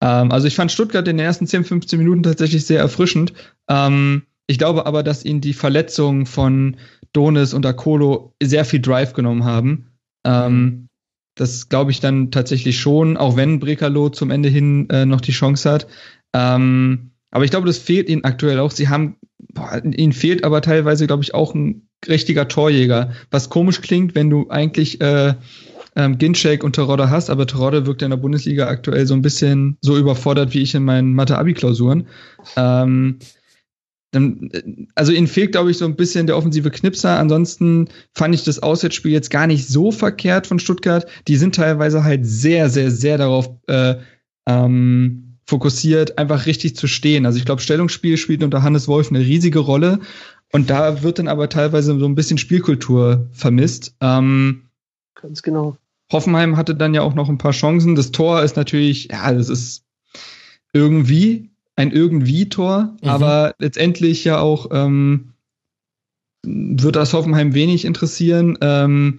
Ähm, 0.01 0.33
also 0.33 0.47
ich 0.47 0.55
fand 0.55 0.73
Stuttgart 0.73 1.07
in 1.07 1.19
den 1.19 1.27
ersten 1.27 1.47
10, 1.47 1.65
15 1.65 1.99
Minuten 1.99 2.23
tatsächlich 2.23 2.65
sehr 2.65 2.81
erfrischend. 2.81 3.33
Ähm, 3.69 4.23
ich 4.47 4.59
glaube 4.59 4.87
aber, 4.87 5.03
dass 5.03 5.25
ihnen 5.25 5.41
die 5.41 5.53
Verletzungen 5.53 6.27
von 6.27 6.77
Donis 7.13 7.55
und 7.55 7.67
Akolo 7.67 8.35
sehr 8.43 8.65
viel 8.65 8.81
Drive 8.81 9.13
genommen 9.13 9.45
haben. 9.45 9.89
Ähm, 10.25 10.89
das 11.35 11.69
glaube 11.69 11.91
ich 11.91 12.01
dann 12.01 12.31
tatsächlich 12.31 12.79
schon, 12.79 13.17
auch 13.17 13.37
wenn 13.37 13.61
Brekalo 13.61 14.11
zum 14.11 14.31
Ende 14.31 14.49
hin 14.49 14.89
äh, 14.91 15.07
noch 15.07 15.21
die 15.21 15.33
Chance 15.33 15.71
hat. 15.71 15.87
Ähm, 16.35 17.13
aber 17.31 17.45
ich 17.45 17.51
glaube, 17.51 17.67
das 17.67 17.79
fehlt 17.79 18.09
ihnen 18.09 18.25
aktuell 18.25 18.59
auch. 18.59 18.71
Sie 18.71 18.89
haben, 18.89 19.17
boah, 19.53 19.83
ihnen 19.83 20.13
fehlt 20.13 20.45
aber 20.45 20.61
teilweise, 20.61 21.07
glaube 21.07 21.23
ich, 21.23 21.35
auch 21.35 21.55
ein 21.55 21.89
richtiger 22.07 22.49
Torjäger. 22.49 23.13
Was 23.31 23.49
komisch 23.49 23.81
klingt, 23.81 24.15
wenn 24.15 24.29
du 24.29 24.51
eigentlich 24.51 25.01
äh, 25.01 25.35
ähm, 25.97 26.19
Ginchek 26.19 26.63
und 26.65 26.75
Terodde 26.75 27.11
hast, 27.11 27.31
aber 27.31 27.47
Terodde 27.47 27.87
wirkt 27.87 28.03
in 28.03 28.11
der 28.11 28.17
Bundesliga 28.19 28.69
aktuell 28.69 29.07
so 29.07 29.15
ein 29.15 29.23
bisschen 29.23 29.79
so 29.81 29.97
überfordert 29.97 30.53
wie 30.53 30.61
ich 30.61 30.75
in 30.75 30.85
meinen 30.85 31.15
Mathe-Abi-Klausuren. 31.15 32.07
Ähm, 32.57 33.19
dann, 34.13 34.51
äh, 34.53 34.63
also 34.95 35.11
ihnen 35.11 35.27
fehlt, 35.27 35.53
glaube 35.53 35.73
ich, 35.73 35.79
so 35.79 35.85
ein 35.85 35.97
bisschen 35.97 36.27
der 36.27 36.37
offensive 36.37 36.71
Knipser. 36.71 37.19
Ansonsten 37.19 37.89
fand 38.15 38.35
ich 38.35 38.45
das 38.45 38.61
Auswärtsspiel 38.61 39.11
jetzt 39.11 39.31
gar 39.31 39.49
nicht 39.49 39.67
so 39.67 39.91
verkehrt 39.91 40.47
von 40.47 40.61
Stuttgart. 40.61 41.07
Die 41.27 41.37
sind 41.37 41.57
teilweise 41.57 42.05
halt 42.05 42.25
sehr, 42.25 42.71
sehr, 42.71 42.91
sehr 42.91 43.19
darauf 43.19 43.51
äh, 43.67 43.97
ähm, 44.47 45.39
fokussiert, 45.47 46.19
einfach 46.19 46.47
richtig 46.47 46.77
zu 46.77 46.87
stehen. 46.87 47.27
Also 47.27 47.39
ich 47.39 47.45
glaube, 47.45 47.63
Stellungsspiel 47.63 48.17
spielt 48.17 48.45
unter 48.45 48.63
Hannes 48.63 48.87
Wolf 48.87 49.11
eine 49.11 49.21
riesige 49.21 49.59
Rolle. 49.59 49.99
Und 50.53 50.71
da 50.71 51.03
wird 51.03 51.19
dann 51.19 51.29
aber 51.29 51.49
teilweise 51.49 51.99
so 51.99 52.05
ein 52.07 52.15
bisschen 52.15 52.39
Spielkultur 52.39 53.29
vermisst. 53.33 53.97
Ähm, 54.01 54.69
Ganz 55.21 55.43
genau. 55.43 55.77
Hoffenheim 56.13 56.59
hatte 56.59 56.75
dann 56.75 56.93
ja 56.93 57.01
auch 57.01 57.15
noch 57.15 57.31
ein 57.31 57.39
paar 57.39 57.53
Chancen. 57.53 57.95
Das 57.95 58.13
Tor 58.13 58.43
ist 58.43 58.57
natürlich, 58.57 59.09
ja, 59.11 59.33
das 59.33 59.49
ist 59.49 59.85
irgendwie 60.75 61.52
ein 61.77 61.91
irgendwie-Tor, 61.91 62.97
mhm. 63.03 63.09
aber 63.09 63.55
letztendlich 63.59 64.25
ja 64.25 64.39
auch 64.39 64.69
ähm, 64.73 65.33
wird 66.45 66.97
das 66.97 67.13
Hoffenheim 67.13 67.55
wenig 67.55 67.85
interessieren. 67.85 68.59
Ähm, 68.61 69.19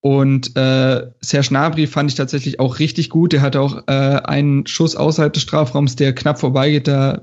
und 0.00 0.54
äh, 0.54 1.10
Serge 1.20 1.48
Gnabry 1.48 1.86
fand 1.86 2.10
ich 2.10 2.16
tatsächlich 2.16 2.60
auch 2.60 2.78
richtig 2.78 3.08
gut. 3.08 3.32
Der 3.32 3.40
hatte 3.40 3.60
auch 3.60 3.84
äh, 3.86 3.92
einen 3.92 4.66
Schuss 4.66 4.96
außerhalb 4.96 5.32
des 5.32 5.42
Strafraums, 5.42 5.96
der 5.96 6.14
knapp 6.14 6.38
vorbeigeht. 6.38 6.88
Da 6.88 7.22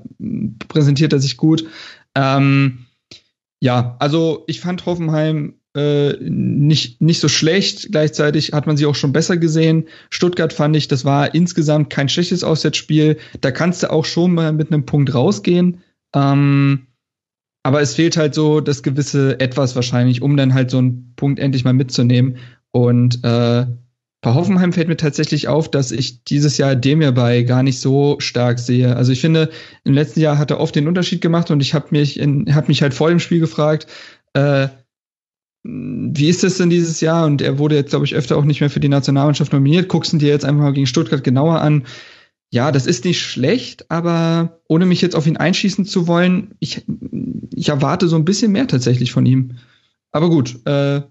präsentiert 0.66 1.12
er 1.12 1.20
sich 1.20 1.36
gut. 1.36 1.64
Ähm, 2.16 2.86
ja, 3.60 3.94
also 4.00 4.42
ich 4.48 4.60
fand 4.60 4.84
Hoffenheim 4.84 5.54
äh, 5.74 6.14
nicht, 6.20 7.00
nicht 7.00 7.20
so 7.20 7.28
schlecht. 7.28 7.92
Gleichzeitig 7.92 8.52
hat 8.52 8.66
man 8.66 8.76
sie 8.76 8.86
auch 8.86 8.94
schon 8.94 9.12
besser 9.12 9.36
gesehen. 9.36 9.88
Stuttgart 10.10 10.52
fand 10.52 10.76
ich, 10.76 10.88
das 10.88 11.04
war 11.04 11.34
insgesamt 11.34 11.90
kein 11.90 12.08
schlechtes 12.08 12.44
Auswärtsspiel. 12.44 13.18
Da 13.40 13.50
kannst 13.50 13.82
du 13.82 13.90
auch 13.90 14.04
schon 14.04 14.34
mal 14.34 14.52
mit 14.52 14.72
einem 14.72 14.84
Punkt 14.84 15.14
rausgehen. 15.14 15.82
Ähm, 16.14 16.86
aber 17.62 17.80
es 17.80 17.94
fehlt 17.94 18.16
halt 18.16 18.34
so 18.34 18.60
das 18.60 18.82
gewisse 18.82 19.38
Etwas 19.40 19.76
wahrscheinlich, 19.76 20.20
um 20.20 20.36
dann 20.36 20.52
halt 20.52 20.70
so 20.70 20.78
einen 20.78 21.14
Punkt 21.16 21.38
endlich 21.38 21.64
mal 21.64 21.72
mitzunehmen. 21.72 22.38
Und 22.72 23.22
äh, 23.24 23.66
bei 24.20 24.34
Hoffenheim 24.34 24.72
fällt 24.72 24.88
mir 24.88 24.96
tatsächlich 24.96 25.48
auf, 25.48 25.70
dass 25.70 25.90
ich 25.90 26.24
dieses 26.24 26.58
Jahr 26.58 26.76
dem 26.76 27.00
bei 27.14 27.42
gar 27.42 27.62
nicht 27.62 27.80
so 27.80 28.16
stark 28.20 28.58
sehe. 28.58 28.94
Also 28.94 29.12
ich 29.12 29.20
finde, 29.20 29.50
im 29.84 29.94
letzten 29.94 30.20
Jahr 30.20 30.38
hat 30.38 30.50
er 30.50 30.60
oft 30.60 30.74
den 30.74 30.86
Unterschied 30.86 31.20
gemacht 31.20 31.50
und 31.50 31.60
ich 31.60 31.74
habe 31.74 31.86
mich, 31.90 32.20
in, 32.20 32.54
hab 32.54 32.68
mich 32.68 32.82
halt 32.82 32.94
vor 32.94 33.08
dem 33.08 33.20
Spiel 33.20 33.40
gefragt, 33.40 33.86
äh, 34.34 34.68
wie 35.64 36.28
ist 36.28 36.42
das 36.42 36.58
denn 36.58 36.70
dieses 36.70 37.00
Jahr? 37.00 37.24
Und 37.24 37.40
er 37.40 37.58
wurde 37.58 37.76
jetzt, 37.76 37.90
glaube 37.90 38.04
ich, 38.04 38.14
öfter 38.14 38.36
auch 38.36 38.44
nicht 38.44 38.60
mehr 38.60 38.70
für 38.70 38.80
die 38.80 38.88
Nationalmannschaft 38.88 39.52
nominiert. 39.52 39.88
Guckst 39.88 40.12
du 40.12 40.18
dir 40.18 40.28
jetzt 40.28 40.44
einfach 40.44 40.62
mal 40.62 40.72
gegen 40.72 40.86
Stuttgart 40.86 41.22
genauer 41.22 41.60
an. 41.60 41.84
Ja, 42.50 42.72
das 42.72 42.86
ist 42.86 43.04
nicht 43.04 43.20
schlecht, 43.20 43.90
aber 43.90 44.60
ohne 44.68 44.84
mich 44.84 45.00
jetzt 45.00 45.16
auf 45.16 45.26
ihn 45.26 45.38
einschießen 45.38 45.86
zu 45.86 46.06
wollen, 46.06 46.54
ich, 46.58 46.84
ich 47.54 47.68
erwarte 47.70 48.08
so 48.08 48.16
ein 48.16 48.26
bisschen 48.26 48.52
mehr 48.52 48.66
tatsächlich 48.66 49.12
von 49.12 49.24
ihm. 49.24 49.56
Aber 50.10 50.28
gut, 50.28 50.60
äh, 50.66 51.02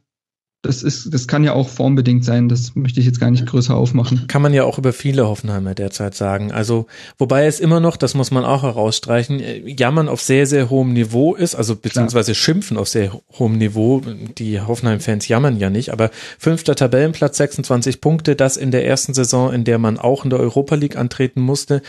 das 0.64 0.84
ist, 0.84 1.12
das 1.12 1.28
kann 1.28 1.44
ja 1.44 1.54
auch 1.54 1.70
formbedingt 1.70 2.24
sein. 2.24 2.48
Das 2.48 2.76
möchte 2.76 3.00
ich 3.00 3.08
jetzt 3.08 3.20
gar 3.20 3.32
nicht 3.32 3.48
größer 3.48 3.76
aufmachen. 3.76 4.28
Kann 4.28 4.44
man 4.44 4.54
ja 4.54 4.64
auch 4.64 4.78
über 4.78 4.94
viele 4.94 5.28
Hoffenheimer 5.28 5.74
derzeit 5.74 6.14
sagen. 6.14 6.52
Also, 6.52 6.86
wobei 7.18 7.48
es 7.48 7.60
immer 7.60 7.80
noch, 7.80 7.98
das 7.98 8.14
muss 8.14 8.30
man 8.30 8.46
auch 8.46 8.62
herausstreichen, 8.62 9.40
äh, 9.40 9.64
jammern 9.66 10.08
auf 10.08 10.22
sehr, 10.22 10.46
sehr 10.46 10.70
hohem 10.70 10.94
Niveau 10.94 11.34
ist, 11.34 11.56
also 11.56 11.76
beziehungsweise 11.76 12.36
schimpfen 12.36 12.78
auf 12.78 12.88
sehr 12.88 13.20
hohem 13.40 13.58
Niveau. 13.58 14.04
Die 14.38 14.62
Hoffenheim-Fans 14.62 15.28
jammern 15.28 15.58
ja 15.58 15.72
nicht, 15.72 15.92
aber 15.92 16.12
fünfter 16.38 16.76
Tabellenplatz, 16.76 17.38
26 17.38 18.00
Punkte, 18.00 18.36
das 18.36 18.56
in 18.56 18.70
der 18.70 18.86
ersten 18.86 19.16
Saison, 19.16 19.52
in 19.52 19.64
der 19.64 19.80
man 19.80 19.98
auch 19.98 20.26
in 20.26 20.30
der 20.30 20.40
Europa 20.40 20.76
League 20.76 20.96
antreten 20.96 21.42
musste. 21.42 21.82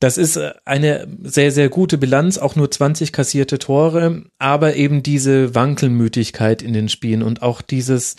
Das 0.00 0.16
ist 0.16 0.36
äh, 0.36 0.52
eine 0.64 1.08
sehr, 1.22 1.50
sehr 1.50 1.68
gute 1.68 1.98
Bilanz, 1.98 2.38
auch 2.38 2.56
nur 2.56 2.70
20 2.70 3.12
kassierte 3.12 3.58
Tore, 3.58 4.24
aber 4.38 4.76
eben 4.76 5.02
diese 5.02 5.54
Wankelmütigkeit 5.54 6.62
in 6.62 6.72
den 6.72 6.88
Spielen 6.88 7.22
und 7.22 7.42
auch 7.42 7.62
dieses, 7.62 8.16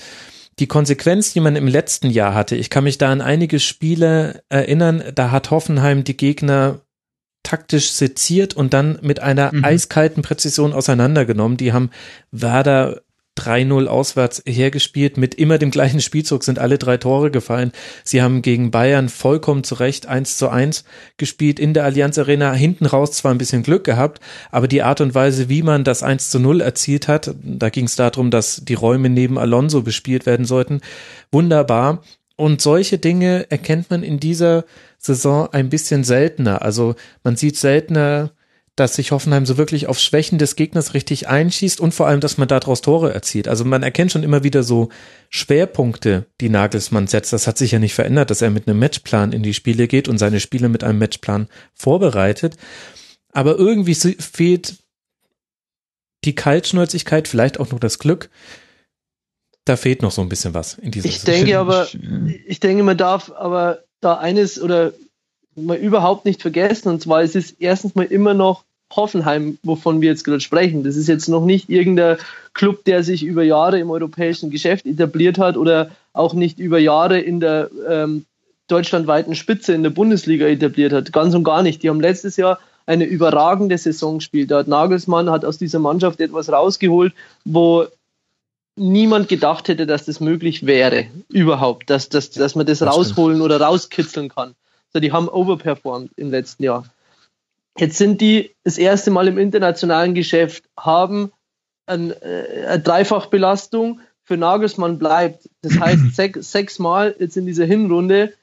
die 0.59 0.67
Konsequenz, 0.67 1.33
die 1.33 1.39
man 1.39 1.55
im 1.55 1.67
letzten 1.67 2.09
Jahr 2.09 2.33
hatte. 2.33 2.55
Ich 2.55 2.69
kann 2.69 2.83
mich 2.83 2.97
da 2.97 3.11
an 3.11 3.21
einige 3.21 3.59
Spiele 3.59 4.43
erinnern, 4.49 5.03
da 5.15 5.31
hat 5.31 5.51
Hoffenheim 5.51 6.03
die 6.03 6.17
Gegner 6.17 6.81
taktisch 7.43 7.91
seziert 7.91 8.53
und 8.53 8.73
dann 8.73 8.99
mit 9.01 9.21
einer 9.21 9.53
mhm. 9.53 9.63
eiskalten 9.63 10.21
Präzision 10.21 10.73
auseinandergenommen. 10.73 11.57
Die 11.57 11.71
haben 11.71 11.89
Werder 12.31 13.01
3-0 13.37 13.87
auswärts 13.87 14.43
hergespielt. 14.45 15.17
Mit 15.17 15.35
immer 15.35 15.57
dem 15.57 15.71
gleichen 15.71 16.01
Spielzug 16.01 16.43
sind 16.43 16.59
alle 16.59 16.77
drei 16.77 16.97
Tore 16.97 17.31
gefallen. 17.31 17.71
Sie 18.03 18.21
haben 18.21 18.41
gegen 18.41 18.71
Bayern 18.71 19.09
vollkommen 19.09 19.63
zu 19.63 19.75
Recht 19.75 20.07
1 20.07 20.37
zu 20.37 20.49
1 20.49 20.83
gespielt 21.17 21.59
in 21.59 21.73
der 21.73 21.85
Allianz 21.85 22.17
Arena. 22.17 22.53
Hinten 22.53 22.85
raus 22.85 23.13
zwar 23.13 23.31
ein 23.31 23.37
bisschen 23.37 23.63
Glück 23.63 23.83
gehabt, 23.83 24.19
aber 24.51 24.67
die 24.67 24.83
Art 24.83 25.01
und 25.01 25.15
Weise, 25.15 25.49
wie 25.49 25.63
man 25.63 25.83
das 25.83 26.03
1 26.03 26.29
zu 26.29 26.39
0 26.39 26.61
erzielt 26.61 27.07
hat, 27.07 27.33
da 27.43 27.69
ging 27.69 27.85
es 27.85 27.95
darum, 27.95 28.31
dass 28.31 28.61
die 28.63 28.73
Räume 28.73 29.09
neben 29.09 29.37
Alonso 29.37 29.81
bespielt 29.81 30.25
werden 30.25 30.45
sollten. 30.45 30.81
Wunderbar. 31.31 32.03
Und 32.35 32.61
solche 32.61 32.97
Dinge 32.99 33.51
erkennt 33.51 33.89
man 33.89 34.01
in 34.01 34.19
dieser 34.19 34.63
Saison 34.97 35.49
ein 35.51 35.69
bisschen 35.69 36.05
seltener. 36.05 36.61
Also 36.61 36.95
man 37.23 37.35
sieht 37.35 37.57
seltener 37.57 38.31
dass 38.79 38.95
sich 38.95 39.11
Hoffenheim 39.11 39.45
so 39.45 39.57
wirklich 39.57 39.87
auf 39.87 39.99
Schwächen 39.99 40.37
des 40.39 40.55
Gegners 40.55 40.93
richtig 40.93 41.27
einschießt 41.27 41.81
und 41.81 41.93
vor 41.93 42.07
allem, 42.07 42.21
dass 42.21 42.37
man 42.37 42.47
daraus 42.47 42.81
Tore 42.81 43.13
erzielt. 43.13 43.47
Also 43.47 43.65
man 43.65 43.83
erkennt 43.83 44.11
schon 44.11 44.23
immer 44.23 44.43
wieder 44.43 44.63
so 44.63 44.89
Schwerpunkte, 45.29 46.25
die 46.39 46.49
Nagelsmann 46.49 47.07
setzt. 47.07 47.33
Das 47.33 47.45
hat 47.45 47.57
sich 47.57 47.71
ja 47.71 47.79
nicht 47.79 47.93
verändert, 47.93 48.29
dass 48.29 48.41
er 48.41 48.49
mit 48.49 48.67
einem 48.67 48.79
Matchplan 48.79 49.33
in 49.33 49.43
die 49.43 49.53
Spiele 49.53 49.87
geht 49.87 50.07
und 50.07 50.17
seine 50.17 50.39
Spiele 50.39 50.69
mit 50.69 50.83
einem 50.83 50.99
Matchplan 50.99 51.47
vorbereitet. 51.73 52.55
Aber 53.33 53.57
irgendwie 53.57 53.95
fehlt 53.95 54.77
die 56.23 56.35
Kaltschnäuzigkeit, 56.35 57.27
vielleicht 57.27 57.59
auch 57.59 57.71
noch 57.71 57.79
das 57.79 57.99
Glück. 57.99 58.29
Da 59.65 59.75
fehlt 59.75 60.01
noch 60.01 60.11
so 60.11 60.21
ein 60.21 60.29
bisschen 60.29 60.53
was 60.53 60.75
in 60.75 60.91
dieser 60.91 61.09
Ich 61.09 61.19
Saison. 61.19 61.35
denke 61.35 61.59
aber, 61.59 61.87
ich 62.47 62.59
denke, 62.59 62.83
man 62.83 62.97
darf 62.97 63.31
aber 63.31 63.83
da 63.99 64.17
eines 64.17 64.61
oder 64.61 64.93
mal 65.55 65.77
überhaupt 65.77 66.25
nicht 66.25 66.41
vergessen. 66.41 66.89
Und 66.89 67.01
zwar 67.01 67.23
ist 67.23 67.35
es 67.35 67.51
erstens 67.51 67.95
mal 67.95 68.05
immer 68.05 68.33
noch 68.33 68.63
Hoffenheim, 68.95 69.57
wovon 69.63 70.01
wir 70.01 70.09
jetzt 70.09 70.23
gerade 70.23 70.41
sprechen. 70.41 70.83
Das 70.83 70.95
ist 70.95 71.07
jetzt 71.07 71.27
noch 71.27 71.45
nicht 71.45 71.69
irgendein 71.69 72.17
Club, 72.53 72.83
der 72.85 73.03
sich 73.03 73.23
über 73.23 73.43
Jahre 73.43 73.79
im 73.79 73.91
europäischen 73.91 74.49
Geschäft 74.49 74.85
etabliert 74.85 75.37
hat 75.37 75.57
oder 75.57 75.91
auch 76.13 76.33
nicht 76.33 76.59
über 76.59 76.79
Jahre 76.79 77.19
in 77.19 77.39
der 77.39 77.69
ähm, 77.87 78.25
deutschlandweiten 78.67 79.35
Spitze 79.35 79.73
in 79.73 79.83
der 79.83 79.89
Bundesliga 79.89 80.47
etabliert 80.47 80.93
hat. 80.93 81.13
Ganz 81.13 81.35
und 81.35 81.43
gar 81.43 81.63
nicht. 81.63 81.83
Die 81.83 81.89
haben 81.89 82.01
letztes 82.01 82.37
Jahr 82.37 82.59
eine 82.85 83.05
überragende 83.05 83.77
Saison 83.77 84.17
gespielt. 84.17 84.49
Da 84.51 84.59
hat 84.59 84.67
Nagelsmann 84.67 85.29
hat 85.29 85.45
aus 85.45 85.59
dieser 85.59 85.79
Mannschaft 85.79 86.19
etwas 86.19 86.51
rausgeholt, 86.51 87.13
wo 87.45 87.85
niemand 88.75 89.27
gedacht 89.27 89.67
hätte, 89.67 89.85
dass 89.85 90.05
das 90.05 90.19
möglich 90.19 90.65
wäre. 90.65 91.05
Überhaupt. 91.29 91.89
Dass, 91.89 92.09
dass, 92.09 92.31
dass 92.31 92.55
man 92.55 92.65
das, 92.65 92.81
rausholen 92.81 93.41
oder 93.41 93.61
rauskitzeln 93.61 94.29
kann. 94.29 94.55
So, 94.91 94.99
die 94.99 95.11
haben 95.11 95.29
overperformed 95.29 96.11
im 96.15 96.31
letzten 96.31 96.63
Jahr. 96.63 96.85
Jetzt 97.79 97.97
sind 97.97 98.19
die 98.19 98.51
das 98.63 98.77
erste 98.77 99.09
Mal 99.09 99.27
im 99.29 99.37
internationalen 99.37 100.13
Geschäft, 100.13 100.65
haben 100.77 101.31
ein, 101.85 102.11
äh, 102.11 102.65
eine 102.67 102.79
Dreifachbelastung. 102.81 104.01
Für 104.23 104.37
Nagelsmann 104.37 104.99
bleibt. 104.99 105.49
Das 105.61 105.79
heißt, 105.79 106.01
sechs, 106.15 106.51
sechs 106.51 106.77
Mal 106.77 107.15
jetzt 107.17 107.37
in 107.37 107.45
dieser 107.45 107.65
Hinrunde 107.65 108.33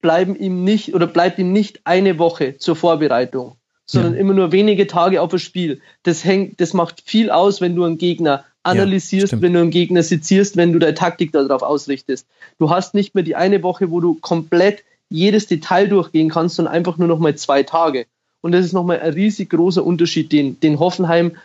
bleiben 0.00 0.36
ihm 0.36 0.62
nicht 0.62 0.94
oder 0.94 1.06
bleibt 1.06 1.38
ihm 1.38 1.52
nicht 1.52 1.80
eine 1.84 2.18
Woche 2.18 2.56
zur 2.58 2.76
Vorbereitung, 2.76 3.56
sondern 3.84 4.14
ja. 4.14 4.20
immer 4.20 4.34
nur 4.34 4.52
wenige 4.52 4.86
Tage 4.86 5.20
auf 5.22 5.30
das 5.30 5.42
Spiel. 5.42 5.80
Das 6.04 6.24
hängt, 6.24 6.60
das 6.60 6.72
macht 6.72 7.02
viel 7.04 7.30
aus, 7.30 7.60
wenn 7.60 7.74
du 7.74 7.82
einen 7.84 7.98
Gegner 7.98 8.44
analysierst, 8.62 9.32
ja, 9.32 9.42
wenn 9.42 9.54
du 9.54 9.60
einen 9.60 9.70
Gegner 9.70 10.04
sezierst, 10.04 10.56
wenn 10.56 10.72
du 10.72 10.78
deine 10.78 10.94
Taktik 10.94 11.32
darauf 11.32 11.62
ausrichtest. 11.62 12.28
Du 12.58 12.70
hast 12.70 12.94
nicht 12.94 13.14
mehr 13.14 13.24
die 13.24 13.34
eine 13.34 13.62
Woche, 13.62 13.90
wo 13.90 14.00
du 14.00 14.14
komplett 14.14 14.84
jedes 15.08 15.46
Detail 15.46 15.88
durchgehen 15.88 16.28
kannst, 16.28 16.56
sondern 16.56 16.74
einfach 16.74 16.98
nur 16.98 17.08
noch 17.08 17.18
mal 17.18 17.34
zwei 17.34 17.62
Tage. 17.62 18.06
Und 18.40 18.52
das 18.52 18.64
ist 18.64 18.72
nochmal 18.72 19.00
ein 19.00 19.12
riesig 19.12 19.50
großer 19.50 19.84
Unterschied, 19.84 20.32
den, 20.32 20.60
den 20.60 20.78
Hoffenheim 20.78 21.36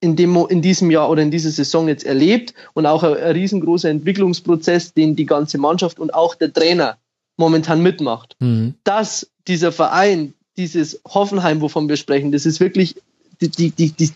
in, 0.00 0.16
dem, 0.16 0.36
in 0.48 0.62
diesem 0.62 0.90
Jahr 0.90 1.10
oder 1.10 1.22
in 1.22 1.30
dieser 1.30 1.50
Saison 1.50 1.88
jetzt 1.88 2.04
erlebt 2.04 2.54
und 2.74 2.86
auch 2.86 3.02
ein, 3.02 3.16
ein 3.16 3.32
riesengroßer 3.32 3.90
Entwicklungsprozess, 3.90 4.94
den 4.94 5.16
die 5.16 5.26
ganze 5.26 5.58
Mannschaft 5.58 5.98
und 5.98 6.14
auch 6.14 6.34
der 6.34 6.52
Trainer 6.52 6.98
momentan 7.36 7.82
mitmacht. 7.82 8.36
Mhm. 8.40 8.74
Dass 8.84 9.30
dieser 9.46 9.72
Verein, 9.72 10.34
dieses 10.56 11.00
Hoffenheim, 11.06 11.60
wovon 11.60 11.88
wir 11.88 11.96
sprechen, 11.96 12.32
das 12.32 12.46
ist 12.46 12.60
wirklich, 12.60 12.96
die, 13.40 13.48
die, 13.48 13.70
die, 13.70 13.92
die, 13.92 14.10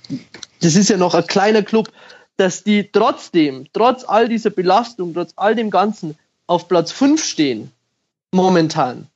das 0.60 0.74
ist 0.74 0.90
ja 0.90 0.96
noch 0.96 1.14
ein 1.14 1.26
kleiner 1.26 1.62
Club, 1.62 1.90
dass 2.36 2.64
die 2.64 2.90
trotzdem, 2.90 3.66
trotz 3.72 4.04
all 4.04 4.28
dieser 4.28 4.50
Belastung, 4.50 5.14
trotz 5.14 5.32
all 5.36 5.54
dem 5.54 5.70
Ganzen 5.70 6.16
auf 6.46 6.68
Platz 6.68 6.90
5 6.92 7.24
stehen, 7.24 7.70
momentan. 8.32 9.06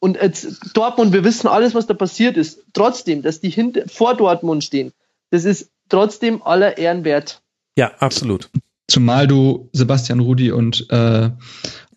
Und 0.00 0.16
jetzt 0.20 0.74
Dortmund, 0.74 1.12
wir 1.12 1.24
wissen 1.24 1.46
alles, 1.46 1.74
was 1.74 1.86
da 1.86 1.94
passiert 1.94 2.36
ist. 2.36 2.64
Trotzdem, 2.72 3.22
dass 3.22 3.40
die 3.40 3.50
hinter, 3.50 3.86
vor 3.86 4.16
Dortmund 4.16 4.64
stehen, 4.64 4.92
das 5.30 5.44
ist 5.44 5.70
trotzdem 5.88 6.42
aller 6.42 6.78
Ehren 6.78 7.04
wert. 7.04 7.42
Ja, 7.76 7.92
absolut. 7.98 8.50
Zumal 8.88 9.26
du 9.26 9.68
Sebastian 9.72 10.20
Rudi 10.20 10.50
und 10.50 10.86
äh, 10.90 11.30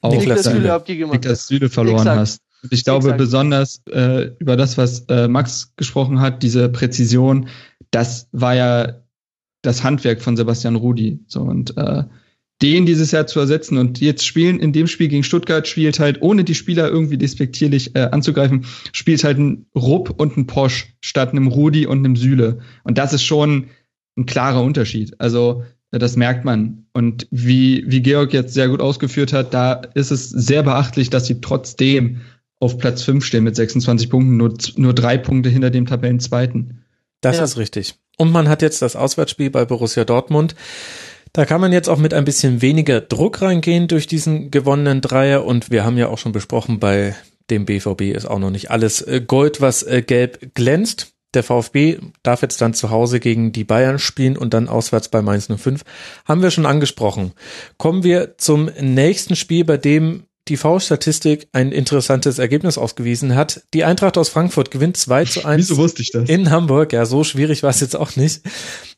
auch 0.01 0.11
Niklas 0.11 0.43
Süle, 0.43 0.83
Niklas 0.87 1.47
Süle 1.47 1.69
verloren 1.69 1.99
Exakt. 1.99 2.19
hast. 2.19 2.41
Und 2.61 2.73
ich 2.73 2.83
glaube 2.83 3.05
Exakt. 3.05 3.17
besonders 3.17 3.81
äh, 3.89 4.31
über 4.39 4.57
das, 4.57 4.77
was 4.77 5.05
äh, 5.07 5.27
Max 5.27 5.73
gesprochen 5.75 6.19
hat, 6.19 6.43
diese 6.43 6.69
Präzision, 6.69 7.47
das 7.91 8.27
war 8.31 8.53
ja 8.55 9.01
das 9.61 9.83
Handwerk 9.83 10.21
von 10.21 10.37
Sebastian 10.37 10.75
Rudi. 10.75 11.19
So 11.27 11.41
und 11.41 11.75
äh, 11.77 12.03
den 12.61 12.85
dieses 12.85 13.11
Jahr 13.11 13.27
zu 13.27 13.39
ersetzen 13.39 13.77
und 13.77 13.99
jetzt 13.99 14.25
spielen 14.25 14.59
in 14.59 14.71
dem 14.71 14.87
Spiel 14.87 15.07
gegen 15.07 15.23
Stuttgart 15.23 15.67
spielt 15.67 15.99
halt 15.99 16.21
ohne 16.21 16.43
die 16.43 16.55
Spieler 16.55 16.89
irgendwie 16.89 17.17
despektierlich 17.17 17.95
äh, 17.95 18.09
anzugreifen 18.11 18.65
spielt 18.91 19.23
halt 19.23 19.37
ein 19.37 19.65
Rupp 19.75 20.11
und 20.17 20.37
ein 20.37 20.47
Posch 20.47 20.93
statt 21.01 21.31
einem 21.31 21.47
Rudi 21.47 21.85
und 21.85 21.99
einem 21.99 22.15
Süle 22.15 22.59
und 22.83 22.97
das 22.97 23.13
ist 23.13 23.23
schon 23.23 23.67
ein 24.17 24.25
klarer 24.25 24.61
Unterschied. 24.61 25.19
Also 25.19 25.63
äh, 25.91 25.99
das 25.99 26.15
merkt 26.15 26.45
man. 26.45 26.85
Und 26.93 27.27
wie, 27.31 27.83
wie 27.87 28.01
Georg 28.01 28.33
jetzt 28.33 28.53
sehr 28.53 28.67
gut 28.67 28.81
ausgeführt 28.81 29.33
hat, 29.33 29.53
da 29.53 29.73
ist 29.93 30.11
es 30.11 30.29
sehr 30.29 30.63
beachtlich, 30.63 31.09
dass 31.09 31.25
sie 31.25 31.41
trotzdem 31.41 32.21
auf 32.59 32.77
Platz 32.77 33.03
5 33.03 33.25
stehen 33.25 33.43
mit 33.43 33.55
26 33.55 34.09
Punkten, 34.09 34.37
nur, 34.37 34.53
nur 34.77 34.93
drei 34.93 35.17
Punkte 35.17 35.49
hinter 35.49 35.69
dem 35.69 35.85
Tabellenzweiten. 35.85 36.83
Das 37.21 37.37
ja. 37.37 37.43
ist 37.43 37.57
richtig. 37.57 37.95
Und 38.17 38.31
man 38.31 38.47
hat 38.47 38.61
jetzt 38.61 38.81
das 38.81 38.95
Auswärtsspiel 38.95 39.49
bei 39.49 39.65
Borussia 39.65 40.05
Dortmund. 40.05 40.55
Da 41.33 41.45
kann 41.45 41.59
man 41.59 41.73
jetzt 41.73 41.89
auch 41.89 41.97
mit 41.97 42.13
ein 42.13 42.25
bisschen 42.25 42.61
weniger 42.61 43.01
Druck 43.01 43.41
reingehen 43.41 43.87
durch 43.87 44.05
diesen 44.05 44.51
gewonnenen 44.51 45.01
Dreier. 45.01 45.45
Und 45.45 45.71
wir 45.71 45.83
haben 45.83 45.97
ja 45.97 46.07
auch 46.07 46.19
schon 46.19 46.31
besprochen, 46.31 46.79
bei 46.79 47.15
dem 47.49 47.65
BVB 47.65 48.01
ist 48.15 48.27
auch 48.27 48.37
noch 48.37 48.51
nicht 48.51 48.69
alles 48.69 49.01
äh, 49.01 49.19
Gold, 49.25 49.59
was 49.59 49.81
äh, 49.81 50.03
gelb 50.03 50.53
glänzt. 50.53 51.13
Der 51.33 51.41
VfB 51.41 51.97
darf 52.21 52.43
jetzt 52.43 52.61
dann 52.61 52.75
zu 52.75 52.91
Hause 52.91 53.19
gegen 53.19 53.51
die 53.51 53.63
Bayern 53.63 53.97
spielen 53.97 54.37
und 54.37 54.53
dann 54.53 54.69
auswärts 54.69 55.09
bei 55.09 55.23
Mainz 55.23 55.47
05. 55.47 55.81
Haben 56.25 56.43
wir 56.43 56.51
schon 56.51 56.67
angesprochen. 56.67 57.33
Kommen 57.77 58.03
wir 58.03 58.37
zum 58.37 58.69
nächsten 58.79 59.35
Spiel, 59.35 59.65
bei 59.65 59.77
dem 59.77 60.25
die 60.47 60.57
V-Statistik 60.57 61.47
ein 61.53 61.71
interessantes 61.71 62.37
Ergebnis 62.37 62.77
ausgewiesen 62.77 63.33
hat. 63.33 63.63
Die 63.73 63.85
Eintracht 63.85 64.17
aus 64.17 64.29
Frankfurt 64.29 64.69
gewinnt 64.69 64.97
2 64.97 65.25
zu 65.25 65.45
1 65.45 65.69
Wieso 65.69 65.77
wusste 65.77 66.01
ich 66.03 66.11
das? 66.11 66.29
in 66.29 66.51
Hamburg. 66.51 66.93
Ja, 66.93 67.05
so 67.05 67.23
schwierig 67.23 67.63
war 67.63 67.71
es 67.71 67.79
jetzt 67.79 67.95
auch 67.95 68.15
nicht. 68.15 68.41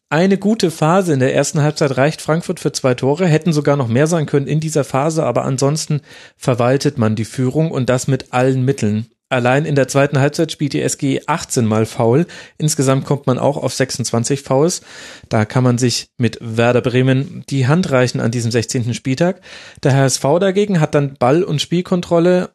Eine 0.10 0.38
gute 0.38 0.69
Phase 0.69 1.14
in 1.14 1.19
der 1.19 1.34
ersten 1.34 1.61
Halbzeit 1.61 1.98
reicht 1.98 2.22
Frankfurt 2.22 2.60
für 2.60 2.72
zwei 2.72 2.94
Tore, 2.94 3.26
hätten 3.26 3.53
sogar 3.53 3.76
noch 3.76 3.88
mehr 3.88 4.06
sein 4.06 4.27
können 4.27 4.45
in 4.45 4.60
dieser 4.60 4.84
Phase, 4.84 5.23
aber 5.23 5.45
ansonsten 5.45 6.02
verwaltet 6.38 6.99
man 6.99 7.15
die 7.15 7.26
Führung 7.26 7.72
und 7.72 7.90
das 7.90 8.07
mit 8.07 8.32
allen 8.32 8.64
Mitteln. 8.64 9.07
Allein 9.30 9.65
in 9.65 9.73
der 9.73 9.88
zweiten 9.88 10.19
Halbzeit 10.19 10.52
spielt 10.52 10.73
die 10.73 10.82
SG 10.82 11.22
18 11.26 11.65
mal 11.65 11.88
faul. 11.88 12.27
Insgesamt 12.60 13.06
kommt 13.06 13.26
man 13.26 13.40
auch 13.40 13.57
auf 13.57 13.73
26 13.73 14.44
Fouls. 14.44 14.82
Da 15.30 15.45
kann 15.45 15.64
man 15.64 15.80
sich 15.80 16.10
mit 16.18 16.38
Werder 16.40 16.82
Bremen 16.82 17.44
die 17.49 17.65
Hand 17.65 17.90
reichen 17.90 18.22
an 18.22 18.30
diesem 18.30 18.52
16. 18.52 18.94
Spieltag. 18.94 19.41
Der 19.82 19.95
HSV 19.95 20.22
dagegen 20.40 20.80
hat 20.80 20.94
dann 20.94 21.15
Ball- 21.18 21.44
und 21.44 21.60
Spielkontrolle, 21.60 22.52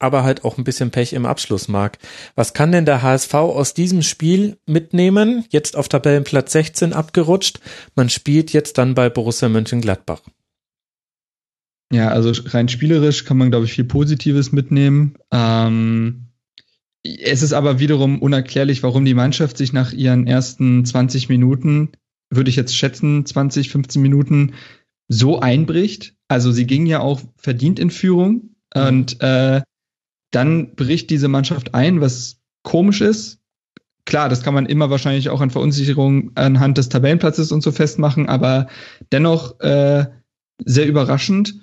aber 0.00 0.24
halt 0.24 0.44
auch 0.44 0.58
ein 0.58 0.64
bisschen 0.64 0.90
Pech 0.90 1.12
im 1.12 1.26
Abschlussmark. 1.26 1.98
Was 2.34 2.54
kann 2.54 2.72
denn 2.72 2.86
der 2.86 3.02
HSV 3.02 3.32
aus 3.34 3.74
diesem 3.74 4.02
Spiel 4.02 4.58
mitnehmen? 4.66 5.44
Jetzt 5.50 5.76
auf 5.76 5.88
Tabellenplatz 5.88 6.52
16 6.52 6.92
abgerutscht. 6.92 7.60
Man 7.94 8.08
spielt 8.08 8.52
jetzt 8.52 8.78
dann 8.78 8.94
bei 8.94 9.08
Borussia 9.08 9.48
Mönchengladbach. 9.48 10.22
Ja, 11.92 12.08
also 12.08 12.32
rein 12.50 12.68
spielerisch 12.68 13.24
kann 13.24 13.36
man, 13.36 13.50
glaube 13.50 13.66
ich, 13.66 13.72
viel 13.72 13.84
Positives 13.84 14.52
mitnehmen. 14.52 15.14
Ähm, 15.32 16.26
es 17.02 17.42
ist 17.42 17.52
aber 17.52 17.78
wiederum 17.78 18.20
unerklärlich, 18.20 18.82
warum 18.82 19.04
die 19.04 19.14
Mannschaft 19.14 19.56
sich 19.56 19.72
nach 19.72 19.92
ihren 19.92 20.26
ersten 20.26 20.84
20 20.84 21.28
Minuten, 21.28 21.90
würde 22.30 22.50
ich 22.50 22.56
jetzt 22.56 22.76
schätzen, 22.76 23.26
20, 23.26 23.70
15 23.70 24.00
Minuten, 24.00 24.54
so 25.08 25.40
einbricht. 25.40 26.14
Also 26.28 26.52
sie 26.52 26.66
ging 26.66 26.86
ja 26.86 27.00
auch 27.00 27.20
verdient 27.36 27.78
in 27.78 27.90
Führung 27.90 28.54
mhm. 28.74 28.82
und 28.82 29.20
äh, 29.20 29.62
dann 30.30 30.74
bricht 30.74 31.10
diese 31.10 31.28
Mannschaft 31.28 31.74
ein, 31.74 32.00
was 32.00 32.40
komisch 32.62 33.00
ist. 33.00 33.38
Klar, 34.04 34.28
das 34.28 34.42
kann 34.42 34.54
man 34.54 34.66
immer 34.66 34.90
wahrscheinlich 34.90 35.28
auch 35.28 35.40
an 35.40 35.50
Verunsicherung 35.50 36.32
anhand 36.34 36.78
des 36.78 36.88
Tabellenplatzes 36.88 37.52
und 37.52 37.62
so 37.62 37.70
festmachen, 37.70 38.28
aber 38.28 38.66
dennoch 39.12 39.60
äh, 39.60 40.06
sehr 40.64 40.86
überraschend. 40.86 41.54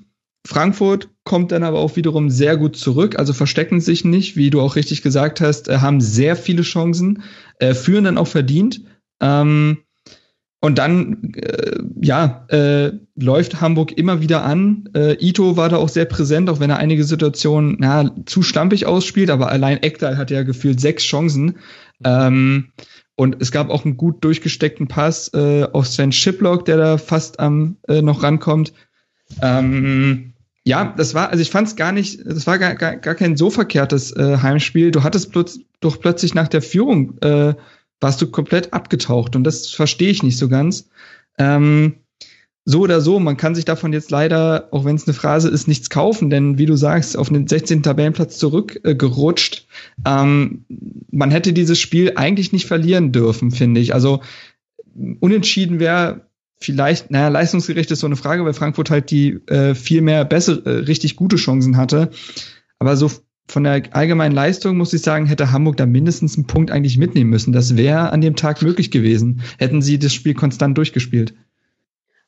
Frankfurt 0.46 1.10
kommt 1.26 1.52
dann 1.52 1.64
aber 1.64 1.80
auch 1.80 1.98
wiederum 1.98 2.30
sehr 2.30 2.56
gut 2.56 2.78
zurück, 2.78 3.20
also 3.20 3.34
verstecken 3.34 3.82
sich 3.82 4.06
nicht, 4.06 4.38
wie 4.38 4.50
du 4.50 4.62
auch 4.62 4.78
richtig 4.78 5.02
gesagt 5.02 5.42
hast, 5.42 5.68
äh, 5.68 5.80
haben 5.80 6.00
sehr 6.00 6.36
viele 6.36 6.62
Chancen, 6.62 7.24
äh, 7.60 7.74
führen 7.74 8.06
dann 8.06 8.18
auch 8.18 8.28
verdient. 8.28 8.82
Ähm, 9.20 9.80
und 10.60 10.80
dann, 10.80 11.34
äh, 11.36 11.80
ja, 12.02 12.46
äh, 12.50 12.92
läuft 13.16 13.62
Hamburg 13.62 13.92
immer 13.96 14.22
wieder 14.22 14.44
an. 14.44 14.90
Äh, 14.96 15.14
Ito 15.24 15.56
war 15.56 15.70
da 15.70 15.78
auch 15.78 15.90
sehr 15.90 16.06
präsent, 16.06 16.50
auch 16.50 16.60
wenn 16.60 16.72
er 16.72 16.78
einige 16.78 17.04
Situationen 17.04 17.78
na, 17.80 18.12
zu 18.26 18.42
schlampig 18.42 18.88
ausspielt, 18.88 19.30
aber 19.30 19.52
allein 19.52 19.84
Ekdal 19.84 20.18
hat 20.18 20.32
ja 20.32 20.44
gefühlt 20.44 20.82
sechs 20.82 21.04
Chancen. 21.04 21.58
Ähm, 22.04 22.70
und 23.16 23.38
es 23.40 23.52
gab 23.52 23.70
auch 23.70 23.86
einen 23.86 23.98
gut 23.98 24.24
durchgesteckten 24.24 24.88
Pass 24.88 25.32
äh, 25.34 25.68
auf 25.72 25.88
Sven 25.88 26.12
Shiplock, 26.12 26.66
der 26.66 26.78
da 26.78 26.98
fast 26.98 27.40
am 27.40 27.78
äh, 27.88 28.02
noch 28.02 28.24
rankommt. 28.24 28.74
Ähm, 29.42 30.34
ja, 30.64 30.94
das 30.98 31.14
war, 31.14 31.30
also 31.30 31.42
ich 31.42 31.50
fand 31.50 31.68
es 31.68 31.76
gar 31.76 31.92
nicht, 31.92 32.20
das 32.26 32.46
war 32.46 32.60
gar, 32.60 32.76
gar, 32.76 32.98
gar 32.98 33.16
kein 33.16 33.38
so 33.38 33.50
verkehrtes 33.50 34.12
äh, 34.12 34.38
Heimspiel. 34.42 34.92
Du 34.92 35.04
hattest 35.04 35.32
plötz, 35.32 35.60
doch 35.80 36.00
plötzlich 36.00 36.34
nach 36.34 36.48
der 36.48 36.62
Führung, 36.62 37.18
äh, 37.22 37.54
warst 38.00 38.22
du 38.22 38.28
komplett 38.28 38.74
abgetaucht 38.74 39.36
und 39.36 39.44
das 39.44 39.68
verstehe 39.68 40.10
ich 40.10 40.24
nicht 40.24 40.38
so 40.38 40.50
ganz. 40.50 40.90
Ähm, 41.38 41.96
so 42.70 42.82
oder 42.82 43.00
so, 43.00 43.18
man 43.20 43.38
kann 43.38 43.56
sich 43.56 43.64
davon 43.64 43.94
jetzt 43.94 44.12
leider, 44.12 44.68
auch 44.72 44.84
wenn 44.84 44.98
es 44.98 45.08
eine 45.08 45.14
Phrase 45.14 45.48
ist, 45.48 45.70
nichts 45.70 45.90
kaufen, 45.90 46.30
denn 46.30 46.58
wie 46.58 46.66
du 46.66 46.76
sagst, 46.76 47.18
auf 47.18 47.30
den 47.30 47.48
16. 47.48 47.82
Tabellenplatz 47.82 48.38
zurückgerutscht. 48.40 49.68
Äh, 50.04 50.10
ähm, 50.10 50.66
man 51.10 51.32
hätte 51.32 51.54
dieses 51.54 51.80
Spiel 51.80 52.14
eigentlich 52.18 52.52
nicht 52.52 52.66
verlieren 52.66 53.14
dürfen, 53.14 53.52
finde 53.52 53.80
ich. 53.80 53.94
Also 53.94 54.22
unentschieden 55.22 55.80
wäre 55.80 56.28
vielleicht, 56.60 57.10
naja, 57.10 57.30
leistungsgerecht 57.30 57.90
ist 57.92 58.02
so 58.02 58.08
eine 58.08 58.18
Frage, 58.18 58.44
weil 58.44 58.54
Frankfurt 58.54 58.90
halt 58.90 59.12
die 59.12 59.40
äh, 59.48 59.74
viel 59.74 60.02
mehr 60.02 60.26
bessere, 60.26 60.66
äh, 60.66 60.80
richtig 60.80 61.16
gute 61.16 61.38
Chancen 61.38 61.78
hatte. 61.78 62.10
Aber 62.80 62.98
so 62.98 63.10
von 63.48 63.64
der 63.64 63.84
allgemeinen 63.96 64.36
Leistung 64.36 64.78
muss 64.78 64.94
ich 64.94 65.02
sagen, 65.02 65.26
hätte 65.26 65.52
Hamburg 65.52 65.78
da 65.78 65.86
mindestens 65.86 66.36
einen 66.36 66.48
Punkt 66.48 66.72
eigentlich 66.72 66.98
mitnehmen 66.98 67.30
müssen. 67.30 67.54
Das 67.54 67.78
wäre 67.78 68.12
an 68.12 68.22
dem 68.22 68.36
Tag 68.36 68.62
möglich 68.62 68.92
gewesen, 68.92 69.42
hätten 69.58 69.82
sie 69.82 70.00
das 70.00 70.14
Spiel 70.14 70.34
konstant 70.34 70.78
durchgespielt. 70.78 71.34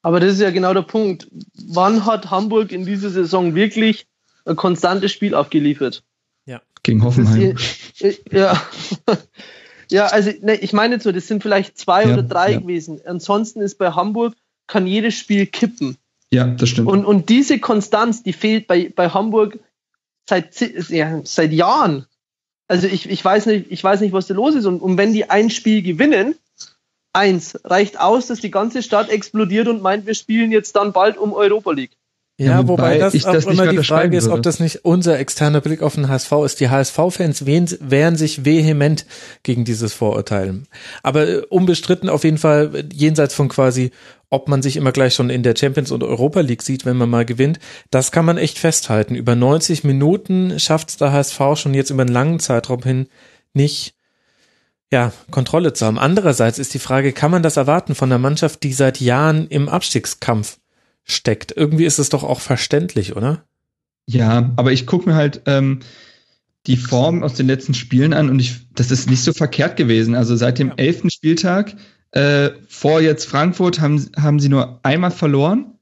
Aber 0.01 0.19
das 0.19 0.33
ist 0.33 0.41
ja 0.41 0.51
genau 0.51 0.73
der 0.73 0.83
Punkt. 0.83 1.27
Wann 1.67 2.05
hat 2.05 2.31
Hamburg 2.31 2.71
in 2.71 2.85
dieser 2.85 3.09
Saison 3.09 3.53
wirklich 3.53 4.07
ein 4.45 4.55
konstantes 4.55 5.11
Spiel 5.11 5.35
abgeliefert? 5.35 6.03
Ja. 6.45 6.61
Gegen 6.83 7.03
Hoffenheim. 7.03 7.57
Ist, 7.99 8.21
ja. 8.31 8.61
Ja, 9.91 10.05
also 10.07 10.31
ne, 10.41 10.55
ich 10.55 10.73
meine 10.73 10.95
jetzt 10.95 11.03
so, 11.03 11.11
das 11.11 11.27
sind 11.27 11.41
vielleicht 11.41 11.77
zwei 11.77 12.05
ja, 12.05 12.13
oder 12.13 12.23
drei 12.23 12.53
ja. 12.53 12.59
gewesen. 12.59 13.01
Ansonsten 13.05 13.61
ist 13.61 13.77
bei 13.77 13.91
Hamburg, 13.91 14.35
kann 14.67 14.85
jedes 14.85 15.15
Spiel 15.15 15.47
kippen. 15.47 15.97
Ja, 16.31 16.45
das 16.45 16.69
stimmt. 16.69 16.87
Und, 16.87 17.05
und 17.05 17.29
diese 17.29 17.59
Konstanz, 17.59 18.21
die 18.21 18.33
fehlt 18.33 18.67
bei, 18.67 18.91
bei 18.95 19.09
Hamburg 19.09 19.59
seit, 20.27 20.59
ja, 20.89 21.21
seit 21.23 21.51
Jahren. 21.51 22.05
Also 22.67 22.87
ich, 22.87 23.09
ich, 23.09 23.23
weiß 23.23 23.47
nicht, 23.47 23.71
ich 23.71 23.83
weiß 23.83 24.01
nicht, 24.01 24.13
was 24.13 24.27
da 24.27 24.33
los 24.33 24.55
ist. 24.55 24.65
Und, 24.65 24.81
und 24.81 24.97
wenn 24.97 25.13
die 25.13 25.29
ein 25.29 25.49
Spiel 25.49 25.81
gewinnen, 25.81 26.35
eins, 27.13 27.59
reicht 27.63 27.99
aus, 27.99 28.27
dass 28.27 28.39
die 28.39 28.51
ganze 28.51 28.83
Stadt 28.83 29.09
explodiert 29.09 29.67
und 29.67 29.81
meint, 29.81 30.05
wir 30.05 30.13
spielen 30.13 30.51
jetzt 30.51 30.75
dann 30.75 30.93
bald 30.93 31.17
um 31.17 31.33
Europa 31.33 31.71
League. 31.71 31.97
Ja, 32.39 32.65
wobei, 32.69 32.97
das 32.97 33.25
auch 33.25 33.33
das 33.33 33.45
immer 33.45 33.67
die 33.67 33.83
Frage 33.83 34.15
ist, 34.15 34.29
ob 34.29 34.41
das 34.41 34.61
nicht 34.61 34.85
unser 34.85 35.19
externer 35.19 35.59
Blick 35.59 35.81
auf 35.81 35.95
den 35.95 36.07
HSV 36.07 36.31
ist. 36.45 36.61
Die 36.61 36.69
HSV-Fans 36.69 37.45
wehren 37.45 38.15
sich 38.15 38.45
vehement 38.45 39.05
gegen 39.43 39.65
dieses 39.65 39.93
Vorurteil. 39.93 40.61
Aber 41.03 41.27
äh, 41.27 41.41
unbestritten 41.49 42.07
auf 42.07 42.23
jeden 42.23 42.37
Fall 42.37 42.85
jenseits 42.93 43.33
von 43.33 43.49
quasi, 43.49 43.91
ob 44.29 44.47
man 44.47 44.61
sich 44.61 44.77
immer 44.77 44.93
gleich 44.93 45.15
schon 45.15 45.29
in 45.29 45.43
der 45.43 45.53
Champions 45.57 45.91
und 45.91 46.01
Europa 46.01 46.39
League 46.39 46.61
sieht, 46.61 46.85
wenn 46.85 46.95
man 46.95 47.09
mal 47.09 47.25
gewinnt, 47.25 47.59
das 47.91 48.13
kann 48.13 48.23
man 48.23 48.37
echt 48.37 48.57
festhalten. 48.57 49.15
Über 49.15 49.35
90 49.35 49.83
Minuten 49.83 50.57
schafft 50.59 50.89
es 50.91 50.97
der 50.97 51.11
HSV 51.11 51.41
schon 51.55 51.73
jetzt 51.73 51.89
über 51.89 52.03
einen 52.03 52.13
langen 52.13 52.39
Zeitraum 52.39 52.83
hin 52.83 53.07
nicht 53.53 53.95
ja, 54.91 55.11
Kontrolle 55.29 55.73
zu 55.73 55.85
haben. 55.85 55.99
Andererseits 55.99 56.57
ist 56.57 56.73
die 56.73 56.79
Frage, 56.79 57.11
kann 57.11 57.31
man 57.31 57.43
das 57.43 57.57
erwarten 57.57 57.95
von 57.95 58.09
einer 58.09 58.17
Mannschaft, 58.17 58.63
die 58.63 58.73
seit 58.73 59.01
Jahren 59.01 59.47
im 59.47 59.67
Abstiegskampf 59.67 60.57
steckt. 61.11 61.53
Irgendwie 61.55 61.85
ist 61.85 61.99
es 61.99 62.09
doch 62.09 62.23
auch 62.23 62.39
verständlich, 62.39 63.15
oder? 63.15 63.43
Ja, 64.07 64.51
aber 64.55 64.71
ich 64.71 64.87
gucke 64.87 65.09
mir 65.09 65.15
halt 65.15 65.41
ähm, 65.45 65.79
die 66.67 66.77
Form 66.77 67.23
aus 67.23 67.35
den 67.35 67.47
letzten 67.47 67.73
Spielen 67.73 68.13
an 68.13 68.29
und 68.29 68.39
ich, 68.39 68.67
das 68.73 68.91
ist 68.91 69.09
nicht 69.09 69.23
so 69.23 69.33
verkehrt 69.33 69.77
gewesen. 69.77 70.15
Also 70.15 70.35
seit 70.35 70.59
dem 70.59 70.73
elften 70.77 71.09
Spieltag 71.09 71.75
äh, 72.11 72.49
vor 72.67 73.01
jetzt 73.01 73.25
Frankfurt 73.25 73.79
haben, 73.79 74.09
haben 74.17 74.39
sie 74.39 74.49
nur 74.49 74.79
einmal 74.83 75.11
verloren, 75.11 75.75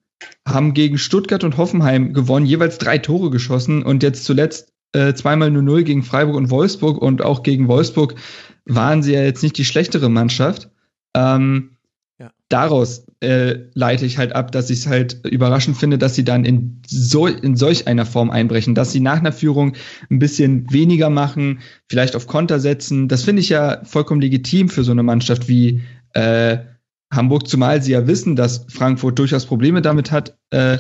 haben 0.45 0.73
gegen 0.73 0.97
Stuttgart 0.97 1.43
und 1.43 1.57
Hoffenheim 1.57 2.13
gewonnen, 2.13 2.45
jeweils 2.45 2.77
drei 2.77 2.97
Tore 2.97 3.29
geschossen 3.29 3.83
und 3.83 4.03
jetzt 4.03 4.25
zuletzt 4.25 4.73
äh, 4.93 5.13
zweimal 5.13 5.49
0-0 5.49 5.83
gegen 5.83 6.03
Freiburg 6.03 6.35
und 6.35 6.49
Wolfsburg 6.49 7.01
und 7.01 7.21
auch 7.21 7.43
gegen 7.43 7.67
Wolfsburg 7.67 8.15
waren 8.65 9.03
sie 9.03 9.13
ja 9.13 9.23
jetzt 9.23 9.43
nicht 9.43 9.57
die 9.57 9.65
schlechtere 9.65 10.09
Mannschaft. 10.09 10.69
Ähm, 11.13 11.71
ja. 11.71 11.76
Daraus 12.49 13.05
äh, 13.19 13.55
leite 13.73 14.05
ich 14.05 14.17
halt 14.17 14.33
ab, 14.33 14.51
dass 14.51 14.69
ich 14.69 14.79
es 14.79 14.87
halt 14.87 15.25
überraschend 15.25 15.77
finde, 15.77 15.97
dass 15.97 16.15
sie 16.15 16.23
dann 16.23 16.45
in, 16.45 16.81
so, 16.87 17.27
in 17.27 17.55
solch 17.57 17.87
einer 17.87 18.05
Form 18.05 18.29
einbrechen, 18.29 18.73
dass 18.73 18.91
sie 18.91 19.01
nach 19.01 19.19
einer 19.19 19.33
Führung 19.33 19.73
ein 20.09 20.19
bisschen 20.19 20.71
weniger 20.71 21.09
machen, 21.09 21.59
vielleicht 21.89 22.15
auf 22.15 22.27
Konter 22.27 22.59
setzen. 22.59 23.07
Das 23.07 23.23
finde 23.23 23.41
ich 23.41 23.49
ja 23.49 23.83
vollkommen 23.83 24.21
legitim 24.21 24.69
für 24.69 24.83
so 24.83 24.91
eine 24.91 25.03
Mannschaft 25.03 25.49
wie 25.49 25.81
äh, 26.13 26.59
Hamburg, 27.11 27.47
zumal 27.47 27.81
sie 27.81 27.93
ja 27.93 28.07
wissen, 28.07 28.35
dass 28.35 28.65
Frankfurt 28.69 29.19
durchaus 29.19 29.45
Probleme 29.45 29.81
damit 29.81 30.11
hat, 30.11 30.37
äh, 30.51 30.77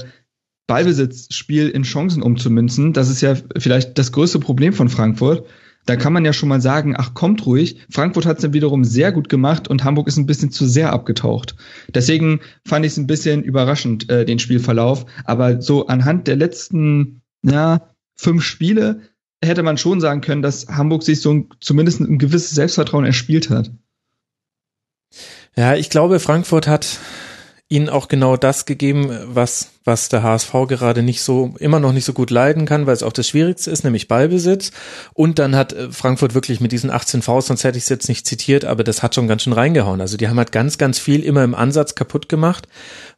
Ballbesitzspiel 0.67 1.69
in 1.69 1.83
Chancen 1.83 2.21
umzumünzen. 2.21 2.93
Das 2.93 3.09
ist 3.09 3.21
ja 3.21 3.35
vielleicht 3.57 3.97
das 3.97 4.11
größte 4.11 4.39
Problem 4.39 4.73
von 4.73 4.89
Frankfurt 4.89 5.45
da 5.87 5.95
kann 5.95 6.13
man 6.13 6.25
ja 6.25 6.33
schon 6.33 6.49
mal 6.49 6.61
sagen, 6.61 6.95
ach 6.97 7.13
kommt 7.13 7.45
ruhig. 7.45 7.79
Frankfurt 7.89 8.25
hat 8.25 8.37
es 8.37 8.41
dann 8.43 8.53
wiederum 8.53 8.83
sehr 8.83 9.11
gut 9.11 9.29
gemacht 9.29 9.67
und 9.67 9.83
Hamburg 9.83 10.07
ist 10.07 10.17
ein 10.17 10.25
bisschen 10.25 10.51
zu 10.51 10.67
sehr 10.67 10.91
abgetaucht. 10.91 11.55
Deswegen 11.87 12.41
fand 12.65 12.85
ich 12.85 12.91
es 12.91 12.97
ein 12.97 13.07
bisschen 13.07 13.41
überraschend, 13.41 14.09
äh, 14.09 14.25
den 14.25 14.37
Spielverlauf. 14.37 15.05
Aber 15.23 15.61
so 15.61 15.87
anhand 15.87 16.27
der 16.27 16.35
letzten 16.35 17.21
ja, 17.41 17.89
fünf 18.15 18.43
Spiele 18.43 19.01
hätte 19.41 19.63
man 19.63 19.77
schon 19.77 20.01
sagen 20.01 20.21
können, 20.21 20.41
dass 20.41 20.67
Hamburg 20.67 21.03
sich 21.03 21.21
so 21.21 21.33
ein, 21.33 21.49
zumindest 21.61 22.01
ein 22.01 22.17
gewisses 22.17 22.51
Selbstvertrauen 22.51 23.05
erspielt 23.05 23.49
hat. 23.49 23.71
Ja, 25.55 25.75
ich 25.75 25.89
glaube, 25.89 26.19
Frankfurt 26.19 26.67
hat 26.67 26.99
ihnen 27.69 27.89
auch 27.89 28.07
genau 28.07 28.37
das 28.37 28.65
gegeben, 28.65 29.09
was, 29.25 29.71
was 29.83 30.07
der 30.07 30.23
HSV 30.23 30.51
gerade 30.69 31.03
nicht 31.03 31.21
so, 31.21 31.53
immer 31.59 31.81
noch 31.81 31.91
nicht 31.91 32.05
so 32.05 32.13
gut 32.13 32.31
leiden 32.31 32.65
kann, 32.65 32.87
weil 32.87 32.93
es 32.93 33.03
auch 33.03 33.11
das 33.11 33.27
Schwierigste 33.27 33.69
ist, 33.69 33.83
nämlich 33.83 34.07
Ballbesitz. 34.07 34.71
Und 35.13 35.37
dann 35.37 35.53
hat 35.53 35.73
äh, 35.73 35.91
Frankfurt 35.91 36.33
wirklich 36.33 36.61
mit 36.61 36.71
diesen 36.71 36.89
18 36.89 37.21
Vs, 37.21 37.47
sonst 37.47 37.65
hätte 37.65 37.77
ich 37.77 37.83
es 37.83 37.89
jetzt 37.89 38.07
nicht 38.07 38.25
zitiert, 38.25 38.63
aber 38.63 38.85
das 38.85 39.03
hat 39.03 39.15
schon 39.15 39.27
ganz 39.27 39.43
schön 39.43 39.51
reingehauen. 39.51 39.99
Also 39.99 40.15
die 40.15 40.29
haben 40.29 40.37
halt 40.37 40.53
ganz, 40.53 40.77
ganz 40.77 40.97
viel 40.97 41.23
immer 41.23 41.43
im 41.43 41.55
Ansatz 41.55 41.95
kaputt 41.95 42.29
gemacht. 42.29 42.69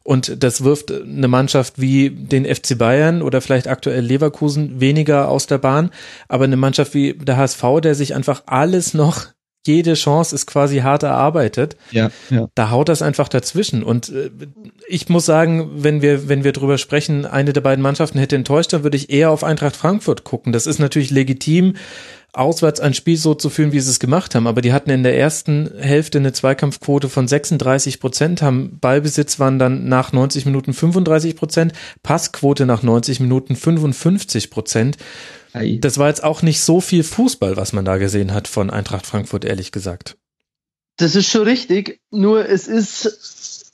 Und 0.02 0.42
das 0.42 0.64
wirft 0.64 0.90
eine 0.90 1.28
Mannschaft 1.28 1.80
wie 1.80 2.10
den 2.10 2.44
FC 2.44 2.76
Bayern 2.76 3.22
oder 3.22 3.40
vielleicht 3.40 3.68
aktuell 3.68 4.04
Leverkusen 4.04 4.80
weniger 4.80 5.28
aus 5.28 5.46
der 5.46 5.58
Bahn. 5.58 5.90
Aber 6.26 6.44
eine 6.44 6.56
Mannschaft 6.56 6.94
wie 6.94 7.14
der 7.14 7.36
HSV, 7.36 7.62
der 7.82 7.94
sich 7.94 8.16
einfach 8.16 8.42
alles 8.46 8.94
noch 8.94 9.26
jede 9.66 9.94
Chance 9.94 10.34
ist 10.34 10.46
quasi 10.46 10.78
hart 10.78 11.02
erarbeitet. 11.02 11.76
Ja, 11.90 12.10
ja. 12.30 12.48
Da 12.54 12.70
haut 12.70 12.88
das 12.88 13.02
einfach 13.02 13.28
dazwischen. 13.28 13.82
Und 13.82 14.08
äh, 14.08 14.30
ich 14.88 15.08
muss 15.08 15.26
sagen, 15.26 15.70
wenn 15.74 16.02
wir, 16.02 16.28
wenn 16.28 16.44
wir 16.44 16.52
drüber 16.52 16.78
sprechen, 16.78 17.26
eine 17.26 17.52
der 17.52 17.60
beiden 17.60 17.82
Mannschaften 17.82 18.18
hätte 18.18 18.36
enttäuscht, 18.36 18.72
dann 18.72 18.82
würde 18.82 18.96
ich 18.96 19.10
eher 19.10 19.30
auf 19.30 19.44
Eintracht 19.44 19.76
Frankfurt 19.76 20.24
gucken. 20.24 20.52
Das 20.52 20.66
ist 20.66 20.78
natürlich 20.78 21.10
legitim, 21.10 21.74
auswärts 22.32 22.80
ein 22.80 22.94
Spiel 22.94 23.16
so 23.16 23.34
zu 23.34 23.50
führen, 23.50 23.72
wie 23.72 23.80
sie 23.80 23.90
es 23.90 24.00
gemacht 24.00 24.34
haben. 24.34 24.46
Aber 24.46 24.62
die 24.62 24.72
hatten 24.72 24.90
in 24.90 25.02
der 25.02 25.18
ersten 25.18 25.70
Hälfte 25.78 26.18
eine 26.18 26.32
Zweikampfquote 26.32 27.08
von 27.08 27.26
36 27.26 28.00
Prozent, 28.00 28.42
haben 28.42 28.78
Ballbesitz 28.80 29.38
waren 29.38 29.58
dann 29.58 29.88
nach 29.88 30.12
90 30.12 30.46
Minuten 30.46 30.72
35 30.72 31.36
Prozent, 31.36 31.72
Passquote 32.02 32.66
nach 32.66 32.82
90 32.82 33.20
Minuten 33.20 33.56
55 33.56 34.50
Prozent. 34.50 34.96
Das 35.52 35.98
war 35.98 36.08
jetzt 36.08 36.22
auch 36.22 36.42
nicht 36.42 36.60
so 36.60 36.80
viel 36.80 37.02
Fußball, 37.02 37.56
was 37.56 37.72
man 37.72 37.84
da 37.84 37.96
gesehen 37.96 38.32
hat 38.32 38.48
von 38.48 38.70
Eintracht 38.70 39.06
Frankfurt, 39.06 39.44
ehrlich 39.44 39.72
gesagt. 39.72 40.16
Das 40.96 41.16
ist 41.16 41.30
schon 41.30 41.44
richtig, 41.44 42.00
nur 42.10 42.46
es 42.48 42.68
ist 42.68 43.70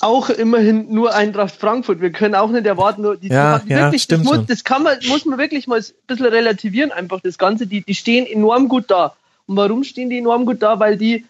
auch 0.00 0.30
immerhin 0.30 0.92
nur 0.92 1.14
Eintracht 1.14 1.54
Frankfurt. 1.56 2.00
Wir 2.00 2.12
können 2.12 2.34
auch 2.34 2.50
nicht 2.50 2.66
erwarten, 2.66 3.02
nur 3.02 3.16
die, 3.16 3.28
ja, 3.28 3.58
die 3.58 3.70
ja, 3.70 3.84
wirklich, 3.84 4.06
das, 4.06 4.22
muss, 4.22 4.46
das 4.46 4.64
kann 4.64 4.82
man, 4.82 4.98
muss 5.08 5.24
man 5.24 5.38
wirklich 5.38 5.66
mal 5.66 5.80
ein 5.80 5.84
bisschen 6.06 6.26
relativieren, 6.26 6.92
einfach 6.92 7.20
das 7.20 7.38
Ganze. 7.38 7.66
Die, 7.66 7.82
die 7.82 7.94
stehen 7.94 8.26
enorm 8.26 8.68
gut 8.68 8.84
da. 8.88 9.16
Und 9.46 9.56
warum 9.56 9.82
stehen 9.82 10.10
die 10.10 10.18
enorm 10.18 10.46
gut 10.46 10.62
da? 10.62 10.78
Weil 10.78 10.96
die 10.96 11.24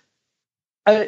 äh, 0.84 1.06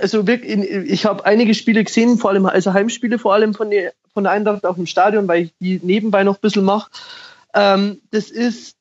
also 0.00 0.26
wirklich, 0.26 0.60
ich 0.60 1.06
habe 1.06 1.26
einige 1.26 1.54
Spiele 1.54 1.82
gesehen, 1.82 2.18
vor 2.18 2.30
allem 2.30 2.46
also 2.46 2.72
Heimspiele, 2.72 3.18
vor 3.18 3.34
allem 3.34 3.54
von 3.54 3.70
der, 3.70 3.92
von 4.12 4.24
der 4.24 4.32
Eintracht 4.32 4.64
auch 4.64 4.76
im 4.76 4.86
Stadion, 4.86 5.26
weil 5.26 5.44
ich 5.44 5.54
die 5.58 5.80
nebenbei 5.82 6.22
noch 6.22 6.36
ein 6.36 6.40
bisschen 6.40 6.64
mache. 6.64 6.90
Ähm, 7.54 8.00
das 8.10 8.30
ist, 8.30 8.76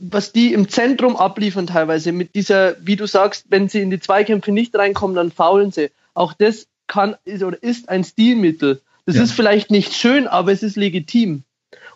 was 0.00 0.32
die 0.32 0.52
im 0.52 0.68
Zentrum 0.68 1.16
abliefern 1.16 1.66
teilweise 1.66 2.12
mit 2.12 2.34
dieser, 2.34 2.76
wie 2.84 2.96
du 2.96 3.06
sagst, 3.06 3.46
wenn 3.48 3.68
sie 3.68 3.80
in 3.80 3.90
die 3.90 4.00
Zweikämpfe 4.00 4.52
nicht 4.52 4.74
reinkommen, 4.76 5.16
dann 5.16 5.32
faulen 5.32 5.72
sie. 5.72 5.90
Auch 6.14 6.32
das 6.32 6.66
kann 6.86 7.16
ist 7.24 7.42
oder 7.42 7.62
ist 7.62 7.88
ein 7.88 8.04
Stilmittel. 8.04 8.80
Das 9.06 9.16
ja. 9.16 9.22
ist 9.22 9.32
vielleicht 9.32 9.70
nicht 9.70 9.94
schön, 9.94 10.26
aber 10.26 10.52
es 10.52 10.62
ist 10.62 10.76
legitim. 10.76 11.44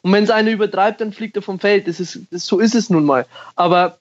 Und 0.02 0.12
wenn 0.12 0.24
es 0.24 0.30
einer 0.30 0.50
übertreibt, 0.50 1.00
dann 1.00 1.12
fliegt 1.12 1.36
er 1.36 1.42
vom 1.42 1.60
Feld. 1.60 1.86
Das 1.86 2.00
ist, 2.00 2.20
das, 2.30 2.46
so 2.46 2.58
ist 2.58 2.74
es 2.74 2.90
nun 2.90 3.04
mal. 3.04 3.26
Aber 3.54 3.98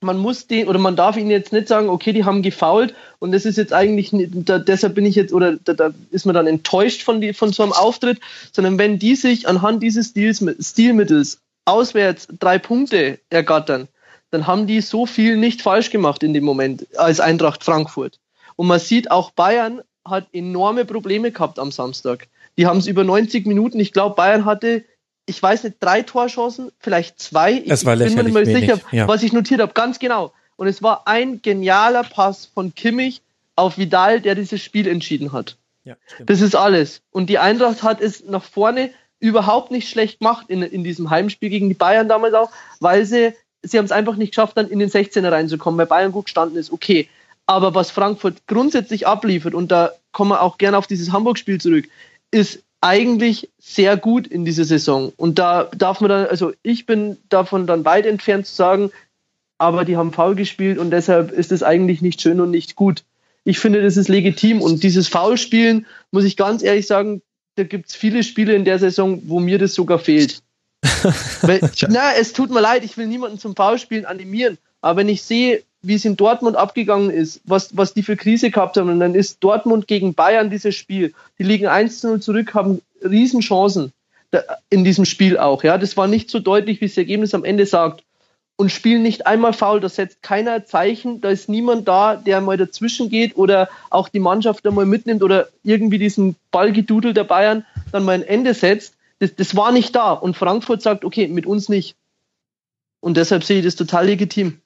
man 0.00 0.18
muss 0.18 0.46
den 0.46 0.68
oder 0.68 0.78
man 0.78 0.96
darf 0.96 1.16
ihnen 1.16 1.30
jetzt 1.30 1.52
nicht 1.52 1.68
sagen, 1.68 1.88
okay, 1.88 2.12
die 2.12 2.24
haben 2.24 2.42
gefault 2.42 2.94
und 3.18 3.32
das 3.32 3.46
ist 3.46 3.56
jetzt 3.56 3.72
eigentlich, 3.72 4.10
da, 4.12 4.58
deshalb 4.58 4.94
bin 4.94 5.06
ich 5.06 5.14
jetzt 5.14 5.32
oder 5.32 5.56
da, 5.56 5.72
da 5.72 5.90
ist 6.10 6.26
man 6.26 6.34
dann 6.34 6.46
enttäuscht 6.46 7.02
von, 7.02 7.20
die, 7.20 7.32
von 7.32 7.52
so 7.52 7.62
einem 7.62 7.72
Auftritt, 7.72 8.20
sondern 8.52 8.78
wenn 8.78 8.98
die 8.98 9.16
sich 9.16 9.48
anhand 9.48 9.82
dieses 9.82 10.08
Stils, 10.08 10.44
Stilmittels 10.60 11.40
auswärts 11.64 12.28
drei 12.38 12.58
Punkte 12.58 13.18
ergattern, 13.30 13.88
dann 14.30 14.46
haben 14.46 14.66
die 14.66 14.80
so 14.80 15.06
viel 15.06 15.36
nicht 15.36 15.62
falsch 15.62 15.90
gemacht 15.90 16.22
in 16.22 16.34
dem 16.34 16.44
Moment 16.44 16.86
als 16.98 17.20
Eintracht 17.20 17.64
Frankfurt. 17.64 18.18
Und 18.56 18.66
man 18.66 18.80
sieht 18.80 19.10
auch 19.10 19.30
Bayern 19.30 19.80
hat 20.04 20.28
enorme 20.32 20.84
Probleme 20.84 21.32
gehabt 21.32 21.58
am 21.58 21.72
Samstag. 21.72 22.28
Die 22.58 22.66
haben 22.66 22.78
es 22.78 22.86
über 22.86 23.04
90 23.04 23.46
Minuten, 23.46 23.80
ich 23.80 23.92
glaube, 23.92 24.14
Bayern 24.14 24.44
hatte 24.44 24.84
ich 25.26 25.42
weiß 25.42 25.64
nicht, 25.64 25.76
drei 25.80 26.02
Torchancen, 26.02 26.70
vielleicht 26.78 27.20
zwei. 27.20 27.62
Es 27.66 27.84
war 27.84 28.00
ich 28.00 28.14
bin 28.14 28.14
mir 28.14 28.24
nicht 28.24 28.34
mehr 28.34 28.46
sicher, 28.46 28.80
ja. 28.92 29.08
was 29.08 29.22
ich 29.22 29.32
notiert 29.32 29.60
habe. 29.60 29.72
Ganz 29.72 29.98
genau. 29.98 30.32
Und 30.56 30.68
es 30.68 30.82
war 30.82 31.06
ein 31.06 31.42
genialer 31.42 32.04
Pass 32.04 32.46
von 32.46 32.74
Kimmich 32.74 33.22
auf 33.56 33.76
Vidal, 33.76 34.20
der 34.20 34.34
dieses 34.34 34.62
Spiel 34.62 34.86
entschieden 34.86 35.32
hat. 35.32 35.56
Ja, 35.84 35.96
das 36.24 36.40
ist 36.40 36.54
alles. 36.54 37.02
Und 37.10 37.28
die 37.28 37.38
Eintracht 37.38 37.82
hat 37.82 38.00
es 38.00 38.24
nach 38.24 38.42
vorne 38.42 38.90
überhaupt 39.18 39.70
nicht 39.70 39.88
schlecht 39.88 40.20
gemacht 40.20 40.46
in, 40.48 40.62
in 40.62 40.84
diesem 40.84 41.10
Heimspiel 41.10 41.50
gegen 41.50 41.68
die 41.68 41.74
Bayern 41.74 42.08
damals 42.08 42.34
auch, 42.34 42.50
weil 42.80 43.04
sie, 43.04 43.34
sie 43.62 43.78
haben 43.78 43.84
es 43.84 43.92
einfach 43.92 44.16
nicht 44.16 44.32
geschafft, 44.32 44.56
dann 44.56 44.68
in 44.68 44.78
den 44.78 44.90
16er 44.90 45.30
reinzukommen, 45.30 45.78
weil 45.78 45.86
Bayern 45.86 46.12
gut 46.12 46.26
gestanden 46.26 46.58
ist. 46.58 46.72
Okay. 46.72 47.08
Aber 47.46 47.74
was 47.74 47.90
Frankfurt 47.90 48.46
grundsätzlich 48.46 49.06
abliefert, 49.06 49.54
und 49.54 49.70
da 49.70 49.92
kommen 50.12 50.30
wir 50.30 50.42
auch 50.42 50.58
gerne 50.58 50.76
auf 50.76 50.86
dieses 50.86 51.12
Hamburg-Spiel 51.12 51.60
zurück, 51.60 51.88
ist 52.30 52.62
eigentlich 52.80 53.50
sehr 53.58 53.96
gut 53.96 54.26
in 54.26 54.44
dieser 54.44 54.64
Saison. 54.64 55.12
Und 55.16 55.38
da 55.38 55.64
darf 55.76 56.00
man 56.00 56.10
dann, 56.10 56.26
also 56.26 56.52
ich 56.62 56.86
bin 56.86 57.16
davon 57.28 57.66
dann 57.66 57.84
weit 57.84 58.06
entfernt 58.06 58.46
zu 58.46 58.54
sagen, 58.54 58.90
aber 59.58 59.84
die 59.84 59.96
haben 59.96 60.12
faul 60.12 60.34
gespielt 60.34 60.78
und 60.78 60.90
deshalb 60.90 61.32
ist 61.32 61.52
es 61.52 61.62
eigentlich 61.62 62.02
nicht 62.02 62.20
schön 62.20 62.40
und 62.40 62.50
nicht 62.50 62.76
gut. 62.76 63.04
Ich 63.44 63.58
finde, 63.58 63.82
das 63.82 63.96
ist 63.96 64.08
legitim 64.08 64.60
und 64.60 64.82
dieses 64.82 65.08
Foulspielen, 65.08 65.86
muss 66.10 66.24
ich 66.24 66.36
ganz 66.36 66.62
ehrlich 66.62 66.86
sagen, 66.86 67.22
da 67.54 67.64
gibt 67.64 67.88
es 67.88 67.94
viele 67.94 68.22
Spiele 68.22 68.54
in 68.54 68.64
der 68.64 68.78
Saison, 68.78 69.22
wo 69.26 69.40
mir 69.40 69.58
das 69.58 69.74
sogar 69.74 69.98
fehlt. 69.98 70.42
Weil, 71.42 71.60
na, 71.88 72.14
es 72.18 72.32
tut 72.32 72.50
mir 72.50 72.60
leid, 72.60 72.84
ich 72.84 72.96
will 72.98 73.06
niemanden 73.06 73.38
zum 73.38 73.56
Foulspielen 73.56 74.04
animieren, 74.04 74.58
aber 74.82 74.98
wenn 75.00 75.08
ich 75.08 75.22
sehe, 75.22 75.62
wie 75.86 75.94
es 75.94 76.04
in 76.04 76.16
Dortmund 76.16 76.56
abgegangen 76.56 77.10
ist, 77.10 77.40
was, 77.44 77.76
was 77.76 77.94
die 77.94 78.02
für 78.02 78.16
Krise 78.16 78.50
gehabt 78.50 78.76
haben. 78.76 78.90
Und 78.90 79.00
dann 79.00 79.14
ist 79.14 79.38
Dortmund 79.42 79.86
gegen 79.86 80.14
Bayern 80.14 80.50
dieses 80.50 80.74
Spiel. 80.74 81.14
Die 81.38 81.44
liegen 81.44 81.66
1 81.66 82.00
zu 82.00 82.08
0 82.08 82.20
zurück, 82.20 82.54
haben 82.54 82.82
Riesenchancen 83.02 83.92
in 84.70 84.84
diesem 84.84 85.04
Spiel 85.04 85.38
auch. 85.38 85.62
Ja, 85.62 85.78
das 85.78 85.96
war 85.96 86.08
nicht 86.08 86.30
so 86.30 86.40
deutlich, 86.40 86.80
wie 86.80 86.86
das 86.86 86.96
Ergebnis 86.96 87.34
am 87.34 87.44
Ende 87.44 87.66
sagt. 87.66 88.02
Und 88.58 88.72
spielen 88.72 89.02
nicht 89.02 89.26
einmal 89.26 89.52
faul, 89.52 89.80
da 89.80 89.88
setzt 89.90 90.22
keiner 90.22 90.64
Zeichen, 90.64 91.20
da 91.20 91.28
ist 91.28 91.46
niemand 91.46 91.86
da, 91.86 92.16
der 92.16 92.40
mal 92.40 92.56
dazwischen 92.56 93.10
geht 93.10 93.36
oder 93.36 93.68
auch 93.90 94.08
die 94.08 94.18
Mannschaft 94.18 94.64
da 94.64 94.70
mal 94.70 94.86
mitnimmt 94.86 95.22
oder 95.22 95.48
irgendwie 95.62 95.98
diesen 95.98 96.36
Ballgedudel 96.52 97.12
der 97.12 97.24
Bayern. 97.24 97.66
dann 97.92 98.04
mal 98.04 98.12
ein 98.12 98.22
Ende 98.22 98.54
setzt, 98.54 98.94
das, 99.18 99.34
das 99.34 99.56
war 99.56 99.72
nicht 99.72 99.94
da. 99.94 100.12
Und 100.12 100.38
Frankfurt 100.38 100.80
sagt, 100.80 101.04
okay, 101.04 101.28
mit 101.28 101.44
uns 101.44 101.68
nicht. 101.68 101.96
Und 103.00 103.18
deshalb 103.18 103.44
sehe 103.44 103.58
ich 103.58 103.64
das 103.64 103.76
total 103.76 104.06
legitim. 104.06 104.60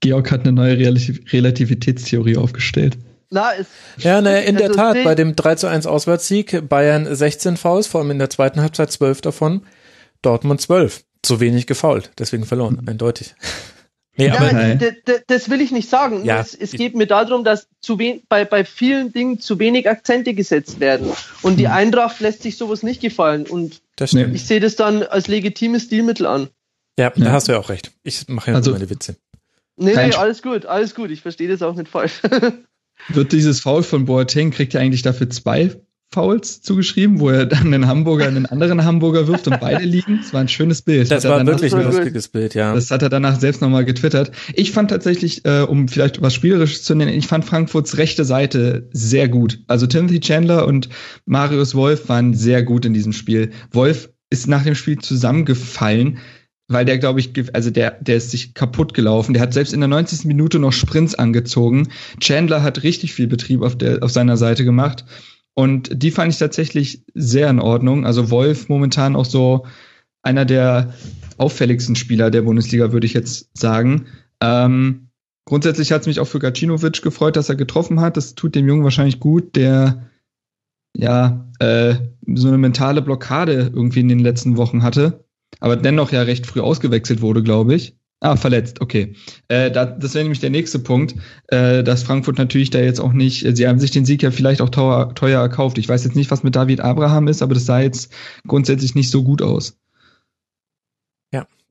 Georg 0.00 0.30
hat 0.30 0.42
eine 0.42 0.52
neue 0.52 0.78
Relativitätstheorie 0.78 2.36
aufgestellt. 2.36 2.96
Na, 3.30 3.52
es, 3.54 3.66
ja, 3.98 4.20
ne, 4.20 4.44
in 4.44 4.56
der 4.56 4.72
Tat, 4.72 4.96
bei 5.04 5.14
dem 5.14 5.36
3 5.36 5.56
zu 5.56 5.66
1 5.66 5.86
Auswärtssieg 5.86 6.68
Bayern 6.68 7.14
16 7.14 7.56
Fouls, 7.56 7.86
vor 7.86 8.00
allem 8.00 8.10
in 8.12 8.18
der 8.18 8.30
zweiten 8.30 8.60
Halbzeit 8.60 8.90
12 8.90 9.20
davon, 9.20 9.62
Dortmund 10.22 10.60
12. 10.60 11.04
Zu 11.20 11.40
wenig 11.40 11.66
gefault, 11.66 12.12
deswegen 12.18 12.44
verloren, 12.44 12.78
mhm. 12.80 12.88
eindeutig. 12.88 13.34
Nee, 14.18 14.30
aber 14.30 14.78
das 15.28 15.48
will 15.48 15.60
ich 15.60 15.70
nicht 15.70 15.88
sagen. 15.88 16.24
Ja. 16.24 16.40
Es, 16.40 16.52
es, 16.52 16.72
geht 16.72 16.96
mir 16.96 17.06
darum, 17.06 17.44
dass 17.44 17.68
zu 17.80 17.96
bei, 17.96 18.44
bei 18.44 18.64
vielen 18.64 19.12
Dingen 19.12 19.38
zu 19.38 19.60
wenig 19.60 19.88
Akzente 19.88 20.34
gesetzt 20.34 20.80
werden. 20.80 21.12
Und 21.42 21.56
die 21.56 21.66
hm. 21.66 21.74
Eintracht 21.74 22.18
lässt 22.18 22.42
sich 22.42 22.56
sowas 22.56 22.82
nicht 22.82 23.00
gefallen. 23.00 23.46
Und 23.46 23.80
ich 24.00 24.44
sehe 24.44 24.58
das 24.58 24.74
dann 24.74 25.04
als 25.04 25.28
legitimes 25.28 25.84
Stilmittel 25.84 26.26
an. 26.26 26.48
Ja, 26.98 27.10
da 27.14 27.30
hast 27.30 27.46
du 27.46 27.52
ja 27.52 27.58
auch 27.58 27.68
recht. 27.68 27.92
Ich 28.02 28.26
mache 28.26 28.50
ja 28.50 28.56
also, 28.56 28.72
meine 28.72 28.90
Witze. 28.90 29.14
Nee, 29.78 29.94
nee, 29.94 30.14
alles 30.14 30.42
gut, 30.42 30.66
alles 30.66 30.94
gut. 30.94 31.10
Ich 31.10 31.22
verstehe 31.22 31.48
das 31.48 31.62
auch 31.62 31.74
nicht 31.74 31.88
falsch. 31.88 32.20
Wird 33.08 33.32
dieses 33.32 33.60
Foul 33.60 33.82
von 33.82 34.06
Boateng, 34.06 34.50
kriegt 34.50 34.74
er 34.74 34.80
eigentlich 34.80 35.02
dafür 35.02 35.30
zwei 35.30 35.70
Fouls 36.10 36.62
zugeschrieben, 36.62 37.20
wo 37.20 37.28
er 37.28 37.44
dann 37.44 37.66
einen 37.66 37.86
Hamburger 37.86 38.28
in 38.28 38.36
einen 38.36 38.46
anderen 38.46 38.84
Hamburger 38.84 39.28
wirft 39.28 39.46
und 39.46 39.60
beide 39.60 39.84
liegen. 39.84 40.20
Das 40.22 40.32
war 40.32 40.40
ein 40.40 40.48
schönes 40.48 40.80
Bild. 40.80 41.10
Das 41.10 41.24
war 41.24 41.44
wirklich 41.46 41.74
ein 41.74 41.84
lustiges 41.84 42.28
Bild, 42.28 42.54
ja. 42.54 42.74
Das 42.74 42.90
hat 42.90 43.02
er 43.02 43.10
danach 43.10 43.38
selbst 43.38 43.60
nochmal 43.60 43.84
getwittert. 43.84 44.32
Ich 44.54 44.72
fand 44.72 44.90
tatsächlich, 44.90 45.44
äh, 45.44 45.62
um 45.62 45.86
vielleicht 45.86 46.22
was 46.22 46.32
Spielerisches 46.32 46.82
zu 46.82 46.94
nennen, 46.94 47.12
ich 47.12 47.26
fand 47.26 47.44
Frankfurts 47.44 47.98
rechte 47.98 48.24
Seite 48.24 48.88
sehr 48.92 49.28
gut. 49.28 49.60
Also 49.66 49.86
Timothy 49.86 50.20
Chandler 50.20 50.66
und 50.66 50.88
Marius 51.26 51.74
Wolf 51.74 52.08
waren 52.08 52.32
sehr 52.32 52.62
gut 52.62 52.86
in 52.86 52.94
diesem 52.94 53.12
Spiel. 53.12 53.50
Wolf 53.70 54.08
ist 54.30 54.48
nach 54.48 54.64
dem 54.64 54.74
Spiel 54.74 54.98
zusammengefallen 54.98 56.18
weil 56.68 56.84
der, 56.84 56.98
glaube 56.98 57.18
ich, 57.18 57.32
also 57.54 57.70
der, 57.70 57.92
der 57.92 58.16
ist 58.16 58.30
sich 58.30 58.52
kaputt 58.52 58.92
gelaufen. 58.92 59.32
Der 59.32 59.42
hat 59.42 59.54
selbst 59.54 59.72
in 59.72 59.80
der 59.80 59.88
90. 59.88 60.26
Minute 60.26 60.58
noch 60.58 60.72
Sprints 60.72 61.14
angezogen. 61.14 61.88
Chandler 62.20 62.62
hat 62.62 62.82
richtig 62.82 63.14
viel 63.14 63.26
Betrieb 63.26 63.62
auf, 63.62 63.76
der, 63.76 64.02
auf 64.02 64.10
seiner 64.10 64.36
Seite 64.36 64.64
gemacht. 64.64 65.06
Und 65.54 65.90
die 66.02 66.10
fand 66.10 66.32
ich 66.32 66.38
tatsächlich 66.38 67.04
sehr 67.14 67.48
in 67.48 67.58
Ordnung. 67.58 68.04
Also 68.06 68.30
Wolf 68.30 68.68
momentan 68.68 69.16
auch 69.16 69.24
so 69.24 69.66
einer 70.22 70.44
der 70.44 70.92
auffälligsten 71.38 71.96
Spieler 71.96 72.30
der 72.30 72.42
Bundesliga, 72.42 72.92
würde 72.92 73.06
ich 73.06 73.14
jetzt 73.14 73.48
sagen. 73.56 74.06
Ähm, 74.42 75.08
grundsätzlich 75.46 75.90
hat 75.90 76.02
es 76.02 76.06
mich 76.06 76.20
auch 76.20 76.26
für 76.26 76.38
Gacinovic 76.38 77.00
gefreut, 77.00 77.36
dass 77.36 77.48
er 77.48 77.56
getroffen 77.56 78.00
hat. 78.00 78.18
Das 78.18 78.34
tut 78.34 78.54
dem 78.54 78.68
Jungen 78.68 78.84
wahrscheinlich 78.84 79.20
gut, 79.20 79.56
der 79.56 80.06
ja 80.94 81.48
äh, 81.60 81.94
so 82.34 82.48
eine 82.48 82.58
mentale 82.58 83.00
Blockade 83.00 83.72
irgendwie 83.74 84.00
in 84.00 84.08
den 84.08 84.20
letzten 84.20 84.58
Wochen 84.58 84.82
hatte 84.82 85.24
aber 85.60 85.76
dennoch 85.76 86.12
ja 86.12 86.22
recht 86.22 86.46
früh 86.46 86.60
ausgewechselt 86.60 87.20
wurde, 87.20 87.42
glaube 87.42 87.74
ich. 87.74 87.96
Ah, 88.20 88.36
verletzt, 88.36 88.80
okay. 88.80 89.14
Äh, 89.46 89.70
da, 89.70 89.86
das 89.86 90.14
wäre 90.14 90.24
nämlich 90.24 90.40
der 90.40 90.50
nächste 90.50 90.80
Punkt, 90.80 91.14
äh, 91.48 91.84
dass 91.84 92.02
Frankfurt 92.02 92.36
natürlich 92.36 92.70
da 92.70 92.80
jetzt 92.80 92.98
auch 92.98 93.12
nicht, 93.12 93.44
äh, 93.44 93.54
sie 93.54 93.68
haben 93.68 93.78
sich 93.78 93.92
den 93.92 94.04
Sieg 94.04 94.24
ja 94.24 94.32
vielleicht 94.32 94.60
auch 94.60 94.70
teuer, 94.70 95.14
teuer 95.14 95.40
erkauft. 95.40 95.78
Ich 95.78 95.88
weiß 95.88 96.02
jetzt 96.02 96.16
nicht, 96.16 96.30
was 96.32 96.42
mit 96.42 96.56
David 96.56 96.80
Abraham 96.80 97.28
ist, 97.28 97.42
aber 97.42 97.54
das 97.54 97.66
sah 97.66 97.80
jetzt 97.80 98.12
grundsätzlich 98.48 98.96
nicht 98.96 99.10
so 99.10 99.22
gut 99.22 99.40
aus. 99.40 99.78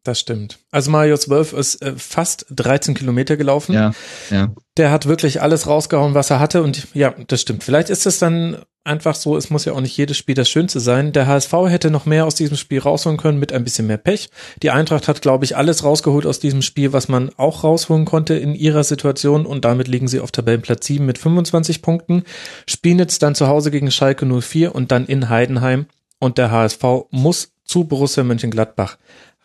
Das 0.08 0.22
stimmt. 0.22 0.60
Also 0.72 0.90
Marius 0.90 1.28
Wolf 1.28 1.52
ist 1.52 1.82
äh, 1.82 1.92
fast 1.98 2.46
13 2.52 2.94
Kilometer 2.94 3.36
gelaufen. 3.36 3.74
Ja, 3.74 3.92
ja. 4.30 4.54
Der 4.78 4.90
hat 4.90 5.06
wirklich 5.06 5.42
alles 5.42 5.68
rausgehauen, 5.68 6.14
was 6.14 6.30
er 6.30 6.40
hatte 6.40 6.64
und 6.64 6.88
ja, 6.94 7.14
das 7.28 7.42
stimmt. 7.42 7.66
Vielleicht 7.66 7.90
ist 7.90 8.06
es 8.06 8.18
dann 8.18 8.60
einfach 8.86 9.16
so, 9.16 9.36
es 9.36 9.50
muss 9.50 9.66
ja 9.66 9.74
auch 9.74 9.82
nicht 9.82 9.98
jedes 9.98 10.16
Spiel 10.18 10.34
das 10.34 10.48
Schönste 10.48 10.80
sein. 10.80 11.12
Der 11.12 11.28
HSV 11.28 11.52
hätte 11.68 11.92
noch 11.92 12.06
mehr 12.06 12.26
aus 12.26 12.36
diesem 12.36 12.56
Spiel 12.56 12.80
rausholen 12.80 13.18
können 13.18 13.38
mit 13.38 13.52
ein 13.52 13.66
bisschen 13.66 13.86
mehr 13.86 13.98
Pech. 13.98 14.30
Die 14.64 14.72
Eintracht 14.72 15.10
hat, 15.10 15.22
glaube 15.22 15.44
ich, 15.44 15.58
alles 15.58 15.84
rausgeholt 15.84 16.26
aus 16.26 16.40
diesem 16.40 16.62
Spiel, 16.62 16.94
was 16.94 17.10
man 17.10 17.32
auch 17.36 17.66
rausholen 17.66 18.06
konnte 18.06 18.36
in 18.36 18.56
ihrer 18.56 18.86
Situation 18.86 19.46
und 19.46 19.66
damit 19.66 19.90
liegen 19.90 20.08
sie 20.08 20.22
auf 20.22 20.32
Tabellenplatz 20.32 20.88
7 20.88 21.06
mit 21.06 21.18
25 21.18 21.82
Punkten. 21.82 22.24
Spielen 22.66 23.00
jetzt 23.00 23.22
dann 23.24 23.36
zu 23.36 23.48
Hause 23.48 23.72
gegen 23.72 23.92
Schalke 23.92 24.26
04 24.26 24.74
und 24.74 24.90
dann 24.90 25.06
in 25.06 25.28
Heidenheim 25.28 25.88
und 26.20 26.38
der 26.38 26.50
HSV 26.50 26.82
muss 27.12 27.52
zu 27.66 27.84
Borussia 27.84 28.24
Mönchengladbach 28.24 28.98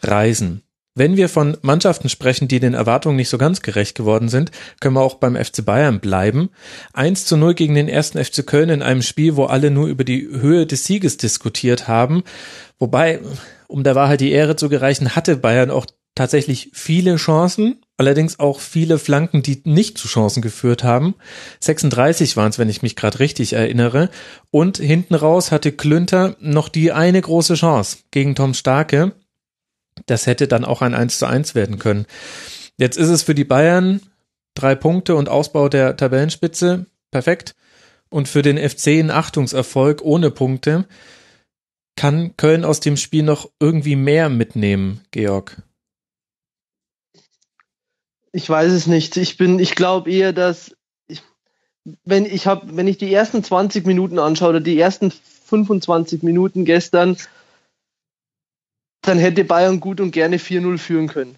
reisen. 0.07 0.63
Wenn 0.95 1.17
wir 1.17 1.31
von 1.31 1.57
Mannschaften 1.63 2.11
sprechen, 2.11 2.49
die 2.49 2.61
den 2.61 2.75
Erwartungen 2.75 3.17
nicht 3.17 3.31
so 3.31 3.39
ganz 3.39 3.63
gerecht 3.63 3.95
geworden 3.95 4.29
sind, 4.29 4.51
können 4.79 4.95
wir 4.95 5.01
auch 5.01 5.15
beim 5.15 5.37
FC 5.37 5.65
Bayern 5.65 6.01
bleiben. 6.01 6.51
1 6.93 7.25
zu 7.25 7.39
0 7.39 7.55
gegen 7.55 7.75
den 7.75 7.89
ersten 7.89 8.23
FC 8.23 8.47
Köln 8.47 8.69
in 8.69 8.83
einem 8.83 9.01
Spiel, 9.01 9.37
wo 9.37 9.45
alle 9.45 9.71
nur 9.71 9.87
über 9.87 10.05
die 10.05 10.29
Höhe 10.29 10.67
des 10.67 10.85
Sieges 10.85 11.17
diskutiert 11.17 11.89
haben. 11.89 12.25
Wobei, 12.79 13.21
um 13.69 13.85
der 13.85 13.95
Wahrheit 13.95 14.21
die 14.21 14.33
Ehre 14.33 14.55
zu 14.55 14.69
gereichen, 14.69 15.17
hatte 15.17 15.37
Bayern 15.37 15.71
auch 15.71 15.87
tatsächlich 16.15 16.71
viele 16.75 17.17
Chancen, 17.17 17.81
allerdings 17.97 18.39
auch 18.39 18.61
viele 18.61 18.99
Flanken, 18.99 19.43
die 19.43 19.63
nicht 19.65 19.97
zu 19.97 20.09
Chancen 20.09 20.43
geführt 20.43 20.85
haben. 20.85 21.15
36 21.61 22.37
waren 22.37 22.51
es, 22.51 22.59
wenn 22.59 22.69
ich 22.69 22.83
mich 22.83 22.97
gerade 22.97 23.19
richtig 23.19 23.55
erinnere. 23.55 24.11
Und 24.51 24.77
hinten 24.77 25.15
raus 25.15 25.53
hatte 25.53 25.73
Klünter 25.73 26.37
noch 26.39 26.69
die 26.69 26.93
eine 26.93 27.23
große 27.23 27.55
Chance 27.55 27.99
gegen 28.11 28.35
Tom 28.35 28.53
Starke 28.53 29.13
das 30.07 30.27
hätte 30.27 30.49
dann 30.49 30.65
auch 30.65 30.83
ein 30.83 30.95
1 30.95 31.19
zu 31.19 31.27
1 31.27 31.55
werden 31.55 31.79
können. 31.79 32.07
Jetzt 32.79 32.97
ist 32.97 33.09
es 33.09 33.23
für 33.23 33.35
die 33.35 33.45
Bayern 33.45 34.01
drei 34.55 34.75
Punkte 34.75 35.15
und 35.15 35.29
Ausbau 35.29 35.69
der 35.69 35.97
Tabellenspitze. 35.97 36.87
Perfekt. 37.11 37.55
Und 38.11 38.29
für 38.29 38.43
den 38.43 38.59
FC 38.59 38.89
ein 38.99 39.11
Achtungserfolg 39.11 40.03
ohne 40.03 40.31
Punkte. 40.31 40.87
Kann 41.97 42.37
Köln 42.37 42.65
aus 42.65 42.81
dem 42.81 42.97
Spiel 42.97 43.23
noch 43.23 43.51
irgendwie 43.61 43.97
mehr 43.97 44.29
mitnehmen, 44.29 45.01
Georg? 45.11 45.63
Ich 48.33 48.49
weiß 48.49 48.73
es 48.73 48.87
nicht. 48.87 49.17
Ich 49.17 49.37
bin, 49.37 49.59
ich 49.59 49.75
glaube 49.75 50.11
eher, 50.11 50.33
dass 50.33 50.75
ich, 51.07 51.23
wenn 52.05 52.25
ich 52.25 52.47
habe, 52.47 52.77
wenn 52.77 52.89
ich 52.89 52.97
die 52.97 53.13
ersten 53.13 53.45
20 53.45 53.87
Minuten 53.87 54.19
anschaue 54.19 54.51
oder 54.51 54.61
die 54.61 54.79
ersten 54.79 55.11
25 55.11 56.23
Minuten 56.23 56.65
gestern, 56.65 57.19
dann 59.03 59.19
hätte 59.19 59.45
Bayern 59.45 59.81
gut 59.81 60.01
und 60.01 60.13
gerne 60.13 60.39
4-0 60.39 60.79
führen 60.79 61.09
können. 61.09 61.37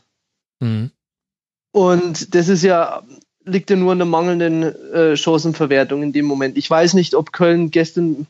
Mhm. 0.61 0.91
Und 1.73 2.35
das 2.35 2.49
ist 2.49 2.63
ja, 2.63 3.03
liegt 3.45 3.71
ja 3.71 3.77
nur 3.77 3.93
an 3.93 3.99
der 3.99 4.07
mangelnden 4.07 4.63
äh, 4.63 5.17
Chancenverwertung 5.17 6.03
in 6.03 6.13
dem 6.13 6.27
Moment. 6.27 6.57
Ich 6.57 6.71
weiß 6.71 6.95
nicht, 6.95 7.15
ob 7.15 7.33
Köln 7.33 7.71
gestern, 7.71 8.27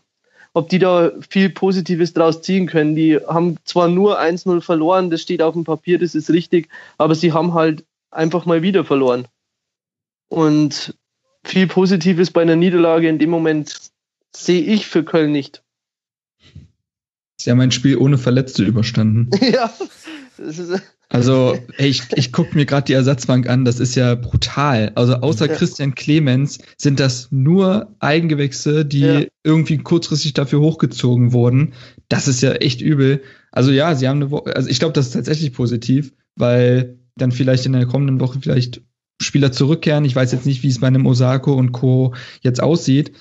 ob 0.54 0.68
die 0.68 0.78
da 0.78 1.12
viel 1.28 1.50
Positives 1.50 2.14
draus 2.14 2.42
ziehen 2.42 2.66
können. 2.66 2.94
Die 2.94 3.18
haben 3.18 3.58
zwar 3.64 3.88
nur 3.88 4.20
1-0 4.20 4.60
verloren, 4.60 5.10
das 5.10 5.20
steht 5.20 5.42
auf 5.42 5.54
dem 5.54 5.64
Papier, 5.64 5.98
das 5.98 6.14
ist 6.14 6.30
richtig, 6.30 6.68
aber 6.96 7.14
sie 7.14 7.32
haben 7.32 7.54
halt 7.54 7.84
einfach 8.10 8.46
mal 8.46 8.62
wieder 8.62 8.84
verloren. 8.84 9.26
Und 10.28 10.94
viel 11.44 11.66
Positives 11.66 12.30
bei 12.30 12.42
einer 12.42 12.56
Niederlage 12.56 13.08
in 13.08 13.18
dem 13.18 13.30
Moment 13.30 13.90
sehe 14.34 14.62
ich 14.62 14.86
für 14.86 15.04
Köln 15.04 15.32
nicht. 15.32 15.63
Sie 17.44 17.50
haben 17.50 17.60
ein 17.60 17.72
Spiel 17.72 17.98
ohne 17.98 18.16
Verletzte 18.16 18.64
überstanden. 18.64 19.28
Ja. 19.52 19.70
also, 21.10 21.58
ey, 21.76 21.88
ich, 21.88 22.02
ich 22.16 22.32
gucke 22.32 22.56
mir 22.56 22.64
gerade 22.64 22.86
die 22.86 22.94
Ersatzbank 22.94 23.48
an, 23.50 23.66
das 23.66 23.80
ist 23.80 23.96
ja 23.96 24.14
brutal. 24.14 24.92
Also 24.94 25.16
außer 25.16 25.48
ja. 25.48 25.54
Christian 25.54 25.94
Clemens 25.94 26.58
sind 26.78 27.00
das 27.00 27.28
nur 27.30 27.94
Eigengewächse, 27.98 28.86
die 28.86 29.00
ja. 29.00 29.22
irgendwie 29.42 29.76
kurzfristig 29.76 30.32
dafür 30.32 30.60
hochgezogen 30.60 31.34
wurden. 31.34 31.74
Das 32.08 32.28
ist 32.28 32.40
ja 32.40 32.52
echt 32.52 32.80
übel. 32.80 33.22
Also 33.52 33.72
ja, 33.72 33.94
sie 33.94 34.08
haben 34.08 34.22
eine 34.22 34.30
Woche, 34.30 34.56
also 34.56 34.70
ich 34.70 34.78
glaube, 34.78 34.94
das 34.94 35.08
ist 35.08 35.12
tatsächlich 35.12 35.52
positiv, 35.52 36.14
weil 36.36 36.98
dann 37.14 37.30
vielleicht 37.30 37.66
in 37.66 37.74
der 37.74 37.84
kommenden 37.84 38.20
Woche 38.20 38.40
vielleicht 38.40 38.80
Spieler 39.20 39.52
zurückkehren. 39.52 40.06
Ich 40.06 40.16
weiß 40.16 40.32
jetzt 40.32 40.46
nicht, 40.46 40.62
wie 40.62 40.68
es 40.68 40.80
bei 40.80 40.86
einem 40.86 41.04
Osako 41.04 41.52
und 41.52 41.72
Co. 41.72 42.14
jetzt 42.40 42.62
aussieht. 42.62 43.12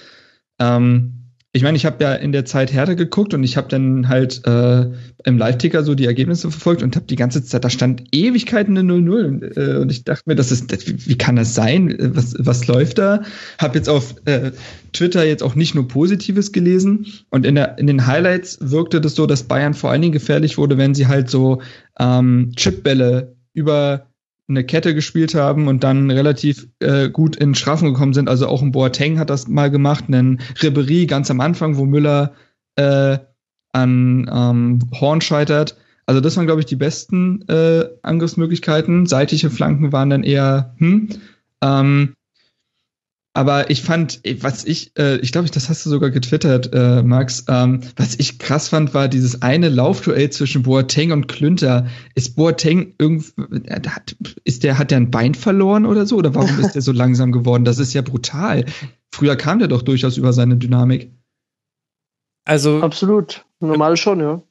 Ähm, 0.59 1.22
ich 1.55 1.61
meine, 1.61 1.77
ich 1.77 1.85
habe 1.85 2.03
ja 2.03 2.15
in 2.15 2.31
der 2.31 2.45
Zeit 2.45 2.73
Hertha 2.73 2.95
geguckt 2.95 3.35
und 3.35 3.43
ich 3.43 3.57
habe 3.57 3.67
dann 3.69 4.09
halt 4.09 4.41
äh, 4.47 4.89
im 5.23 5.37
Live-Ticker 5.37 5.83
so 5.83 5.93
die 5.93 6.07
Ergebnisse 6.07 6.49
verfolgt 6.49 6.81
und 6.81 6.95
habe 6.95 7.05
die 7.05 7.15
ganze 7.15 7.43
Zeit, 7.45 7.63
da 7.63 7.69
stand 7.69 8.03
Ewigkeiten 8.11 8.75
eine 8.75 8.91
0-0 8.91 9.55
äh, 9.55 9.77
und 9.77 9.91
ich 9.91 10.03
dachte 10.03 10.23
mir, 10.25 10.35
das 10.35 10.51
ist, 10.51 11.07
wie 11.07 11.17
kann 11.17 11.35
das 11.35 11.53
sein? 11.53 11.95
Was, 12.15 12.33
was 12.39 12.65
läuft 12.65 12.97
da? 12.97 13.21
Habe 13.59 13.77
jetzt 13.77 13.87
auf 13.87 14.15
äh, 14.25 14.51
Twitter 14.93 15.23
jetzt 15.25 15.43
auch 15.43 15.53
nicht 15.53 15.75
nur 15.75 15.87
Positives 15.87 16.53
gelesen 16.53 17.05
und 17.29 17.45
in, 17.45 17.53
der, 17.53 17.77
in 17.77 17.85
den 17.85 18.07
Highlights 18.07 18.57
wirkte 18.59 18.99
das 18.99 19.13
so, 19.13 19.27
dass 19.27 19.43
Bayern 19.43 19.75
vor 19.75 19.91
allen 19.91 20.01
Dingen 20.01 20.13
gefährlich 20.13 20.57
wurde, 20.57 20.79
wenn 20.79 20.95
sie 20.95 21.05
halt 21.05 21.29
so 21.29 21.61
ähm, 21.99 22.53
Chipbälle 22.55 23.35
über 23.53 24.07
eine 24.49 24.63
Kette 24.63 24.93
gespielt 24.93 25.35
haben 25.35 25.67
und 25.67 25.83
dann 25.83 26.11
relativ 26.11 26.67
äh, 26.79 27.09
gut 27.09 27.35
in 27.35 27.55
Strafen 27.55 27.93
gekommen 27.93 28.13
sind. 28.13 28.29
Also 28.29 28.47
auch 28.47 28.61
ein 28.61 28.71
Boateng 28.71 29.19
hat 29.19 29.29
das 29.29 29.47
mal 29.47 29.71
gemacht, 29.71 30.05
einen 30.07 30.41
Ribery 30.61 31.05
ganz 31.05 31.31
am 31.31 31.39
Anfang, 31.39 31.77
wo 31.77 31.85
Müller 31.85 32.33
äh, 32.75 33.17
an 33.71 34.29
ähm, 34.31 34.79
Horn 34.99 35.21
scheitert. 35.21 35.77
Also 36.05 36.19
das 36.19 36.35
waren, 36.35 36.45
glaube 36.45 36.59
ich, 36.59 36.65
die 36.65 36.75
besten 36.75 37.47
äh, 37.47 37.85
Angriffsmöglichkeiten. 38.01 39.05
Seitige 39.05 39.49
Flanken 39.49 39.91
waren 39.91 40.09
dann 40.09 40.23
eher, 40.23 40.75
hm. 40.77 41.09
Ähm, 41.61 42.13
Aber 43.35 43.71
ich 43.71 43.81
fand, 43.81 44.21
was 44.41 44.63
ich, 44.63 44.91
äh, 44.95 45.17
ich 45.17 45.31
glaube, 45.31 45.49
das 45.49 45.67
hast 45.67 45.83
du 45.85 45.89
sogar 45.89 46.11
getwittert, 46.11 46.69
äh, 46.71 47.01
Max. 47.01 47.45
Ähm, 47.49 47.81
was 47.95 48.13
ich 48.15 48.37
krass 48.37 48.69
fand, 48.69 48.93
war 48.93 49.07
dieses 49.07 49.41
eine 49.41 49.69
Laufduell 49.69 50.29
zwischen 50.29 50.61
Boateng 50.61 51.11
und 51.11 51.27
Klünter. 51.27 51.87
Ist 52.13 52.35
Boateng 52.35 52.93
irgendwie, 52.99 53.31
hat, 53.71 54.15
ist 54.43 54.63
der, 54.63 54.77
hat 54.77 54.91
der 54.91 54.97
ein 54.97 55.09
Bein 55.09 55.33
verloren 55.33 55.87
oder 55.87 56.05
so? 56.05 56.17
Oder 56.17 56.35
warum 56.35 56.59
ist 56.59 56.75
der 56.75 56.83
so 56.83 56.91
langsam 56.93 57.31
geworden? 57.31 57.65
Das 57.65 57.79
ist 57.79 57.93
ja 57.93 58.03
brutal. 58.03 58.65
Früher 59.11 59.35
kam 59.35 59.57
der 59.57 59.67
doch 59.67 59.81
durchaus 59.81 60.17
über 60.17 60.31
seine 60.31 60.57
Dynamik. 60.57 61.11
Also. 62.45 62.81
Absolut. 62.81 63.45
Normal 63.59 63.97
schon, 63.97 64.19
ja. 64.19 64.43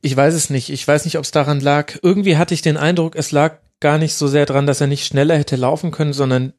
Ich 0.00 0.16
weiß 0.16 0.34
es 0.34 0.50
nicht. 0.50 0.70
Ich 0.70 0.86
weiß 0.86 1.04
nicht, 1.04 1.18
ob 1.18 1.24
es 1.24 1.30
daran 1.30 1.60
lag. 1.60 2.00
Irgendwie 2.02 2.36
hatte 2.36 2.54
ich 2.54 2.62
den 2.62 2.76
Eindruck, 2.76 3.14
es 3.14 3.30
lag 3.30 3.58
gar 3.78 3.98
nicht 3.98 4.14
so 4.14 4.26
sehr 4.26 4.46
dran, 4.46 4.66
dass 4.66 4.80
er 4.80 4.88
nicht 4.88 5.06
schneller 5.06 5.36
hätte 5.36 5.54
laufen 5.54 5.92
können, 5.92 6.12
sondern 6.12 6.52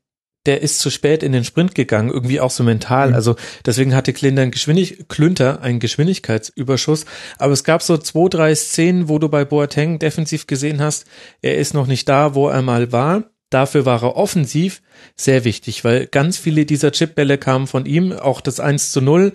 der 0.46 0.62
ist 0.62 0.80
zu 0.80 0.90
spät 0.90 1.24
in 1.24 1.32
den 1.32 1.44
Sprint 1.44 1.74
gegangen, 1.76 2.10
irgendwie 2.10 2.40
auch 2.40 2.52
so 2.52 2.64
mental. 2.64 3.10
Mhm. 3.10 3.16
Also 3.16 3.36
deswegen 3.66 3.96
hatte 3.96 4.14
Klünter, 4.14 4.42
ein 4.42 4.52
Geschwindig 4.52 5.08
Klünter 5.08 5.62
einen 5.62 5.80
Geschwindigkeitsüberschuss. 5.80 7.06
Aber 7.38 7.54
es 7.54 7.64
gab 7.64 7.82
so 7.82 7.98
zwei, 7.98 8.30
drei 8.30 8.56
Szenen, 8.56 9.10
wo 9.10 9.20
du 9.20 9.30
bei 9.30 9.46
Boateng 9.46 10.00
defensiv 10.00 10.48
gesehen 10.48 10.82
hast, 10.82 11.06
er 11.42 11.58
ist 11.58 11.74
noch 11.74 11.88
nicht 11.88 12.10
da, 12.10 12.36
wo 12.36 12.50
er 12.50 12.62
mal 12.62 12.92
war. 12.92 13.24
Dafür 13.50 13.86
war 13.86 14.02
er 14.02 14.16
offensiv 14.16 14.82
sehr 15.16 15.46
wichtig, 15.46 15.84
weil 15.84 16.08
ganz 16.08 16.38
viele 16.38 16.66
dieser 16.66 16.92
Chipbälle 16.92 17.38
kamen 17.38 17.68
von 17.68 17.86
ihm, 17.86 18.12
auch 18.12 18.42
das 18.42 18.60
1 18.60 18.92
zu 18.92 19.00
0 19.00 19.32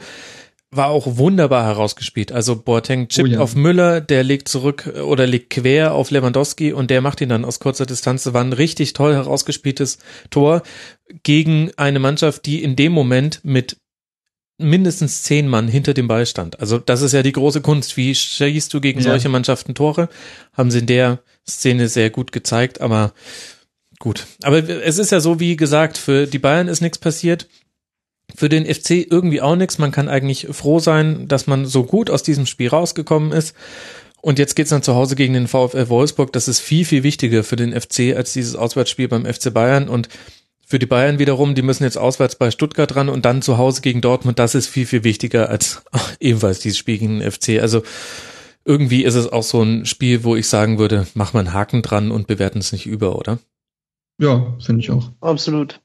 war 0.70 0.88
auch 0.88 1.16
wunderbar 1.16 1.64
herausgespielt. 1.64 2.30
Also 2.30 2.56
Boateng 2.56 3.08
chippt 3.08 3.28
oh 3.28 3.32
ja. 3.32 3.40
auf 3.40 3.54
Müller, 3.54 4.00
der 4.00 4.22
legt 4.22 4.48
zurück 4.48 4.90
äh, 4.94 5.00
oder 5.00 5.26
legt 5.26 5.50
quer 5.50 5.94
auf 5.94 6.10
Lewandowski 6.10 6.72
und 6.72 6.90
der 6.90 7.00
macht 7.00 7.20
ihn 7.20 7.30
dann 7.30 7.44
aus 7.44 7.58
kurzer 7.58 7.86
Distanz. 7.86 8.30
War 8.32 8.44
ein 8.44 8.52
richtig 8.52 8.92
toll 8.92 9.14
herausgespieltes 9.14 9.98
Tor 10.30 10.62
gegen 11.22 11.70
eine 11.76 11.98
Mannschaft, 11.98 12.44
die 12.44 12.62
in 12.62 12.76
dem 12.76 12.92
Moment 12.92 13.40
mit 13.44 13.78
mindestens 14.60 15.22
zehn 15.22 15.48
Mann 15.48 15.68
hinter 15.68 15.94
dem 15.94 16.08
Ball 16.08 16.26
stand. 16.26 16.60
Also 16.60 16.78
das 16.78 17.00
ist 17.00 17.12
ja 17.12 17.22
die 17.22 17.32
große 17.32 17.60
Kunst. 17.60 17.96
Wie 17.96 18.14
schießt 18.14 18.74
du 18.74 18.80
gegen 18.80 19.00
ja. 19.00 19.04
solche 19.04 19.28
Mannschaften 19.28 19.74
Tore? 19.74 20.08
Haben 20.52 20.70
sie 20.70 20.80
in 20.80 20.86
der 20.86 21.20
Szene 21.48 21.88
sehr 21.88 22.10
gut 22.10 22.32
gezeigt, 22.32 22.80
aber 22.80 23.14
gut. 24.00 24.26
Aber 24.42 24.68
es 24.68 24.98
ist 24.98 25.12
ja 25.12 25.20
so, 25.20 25.40
wie 25.40 25.56
gesagt, 25.56 25.96
für 25.96 26.26
die 26.26 26.40
Bayern 26.40 26.68
ist 26.68 26.80
nichts 26.80 26.98
passiert 26.98 27.46
für 28.38 28.48
den 28.48 28.72
FC 28.72 29.04
irgendwie 29.10 29.42
auch 29.42 29.56
nichts. 29.56 29.78
Man 29.78 29.90
kann 29.90 30.08
eigentlich 30.08 30.46
froh 30.52 30.78
sein, 30.78 31.26
dass 31.26 31.48
man 31.48 31.66
so 31.66 31.82
gut 31.82 32.08
aus 32.08 32.22
diesem 32.22 32.46
Spiel 32.46 32.68
rausgekommen 32.68 33.32
ist. 33.32 33.56
Und 34.20 34.38
jetzt 34.38 34.54
geht's 34.54 34.70
dann 34.70 34.84
zu 34.84 34.94
Hause 34.94 35.16
gegen 35.16 35.34
den 35.34 35.48
VfL 35.48 35.88
Wolfsburg. 35.88 36.32
Das 36.32 36.46
ist 36.46 36.60
viel, 36.60 36.84
viel 36.84 37.02
wichtiger 37.02 37.42
für 37.42 37.56
den 37.56 37.72
FC 37.72 38.14
als 38.14 38.32
dieses 38.32 38.54
Auswärtsspiel 38.54 39.08
beim 39.08 39.26
FC 39.26 39.52
Bayern. 39.52 39.88
Und 39.88 40.08
für 40.64 40.78
die 40.78 40.86
Bayern 40.86 41.18
wiederum, 41.18 41.56
die 41.56 41.62
müssen 41.62 41.82
jetzt 41.82 41.98
auswärts 41.98 42.36
bei 42.36 42.52
Stuttgart 42.52 42.94
ran 42.94 43.08
und 43.08 43.24
dann 43.24 43.42
zu 43.42 43.58
Hause 43.58 43.80
gegen 43.80 44.02
Dortmund. 44.02 44.38
Das 44.38 44.54
ist 44.54 44.68
viel, 44.68 44.86
viel 44.86 45.02
wichtiger 45.02 45.48
als 45.48 45.82
ach, 45.90 46.14
ebenfalls 46.20 46.60
dieses 46.60 46.78
Spiel 46.78 46.98
gegen 46.98 47.18
den 47.18 47.32
FC. 47.32 47.60
Also 47.60 47.82
irgendwie 48.64 49.02
ist 49.02 49.16
es 49.16 49.26
auch 49.26 49.42
so 49.42 49.62
ein 49.62 49.84
Spiel, 49.84 50.22
wo 50.22 50.36
ich 50.36 50.46
sagen 50.46 50.78
würde, 50.78 51.08
mach 51.14 51.32
mal 51.32 51.40
einen 51.40 51.54
Haken 51.54 51.82
dran 51.82 52.12
und 52.12 52.28
bewerten 52.28 52.60
es 52.60 52.70
nicht 52.70 52.86
über, 52.86 53.16
oder? 53.16 53.40
Ja, 54.20 54.56
finde 54.64 54.80
ich 54.80 54.92
auch. 54.92 55.10
Absolut. 55.20 55.80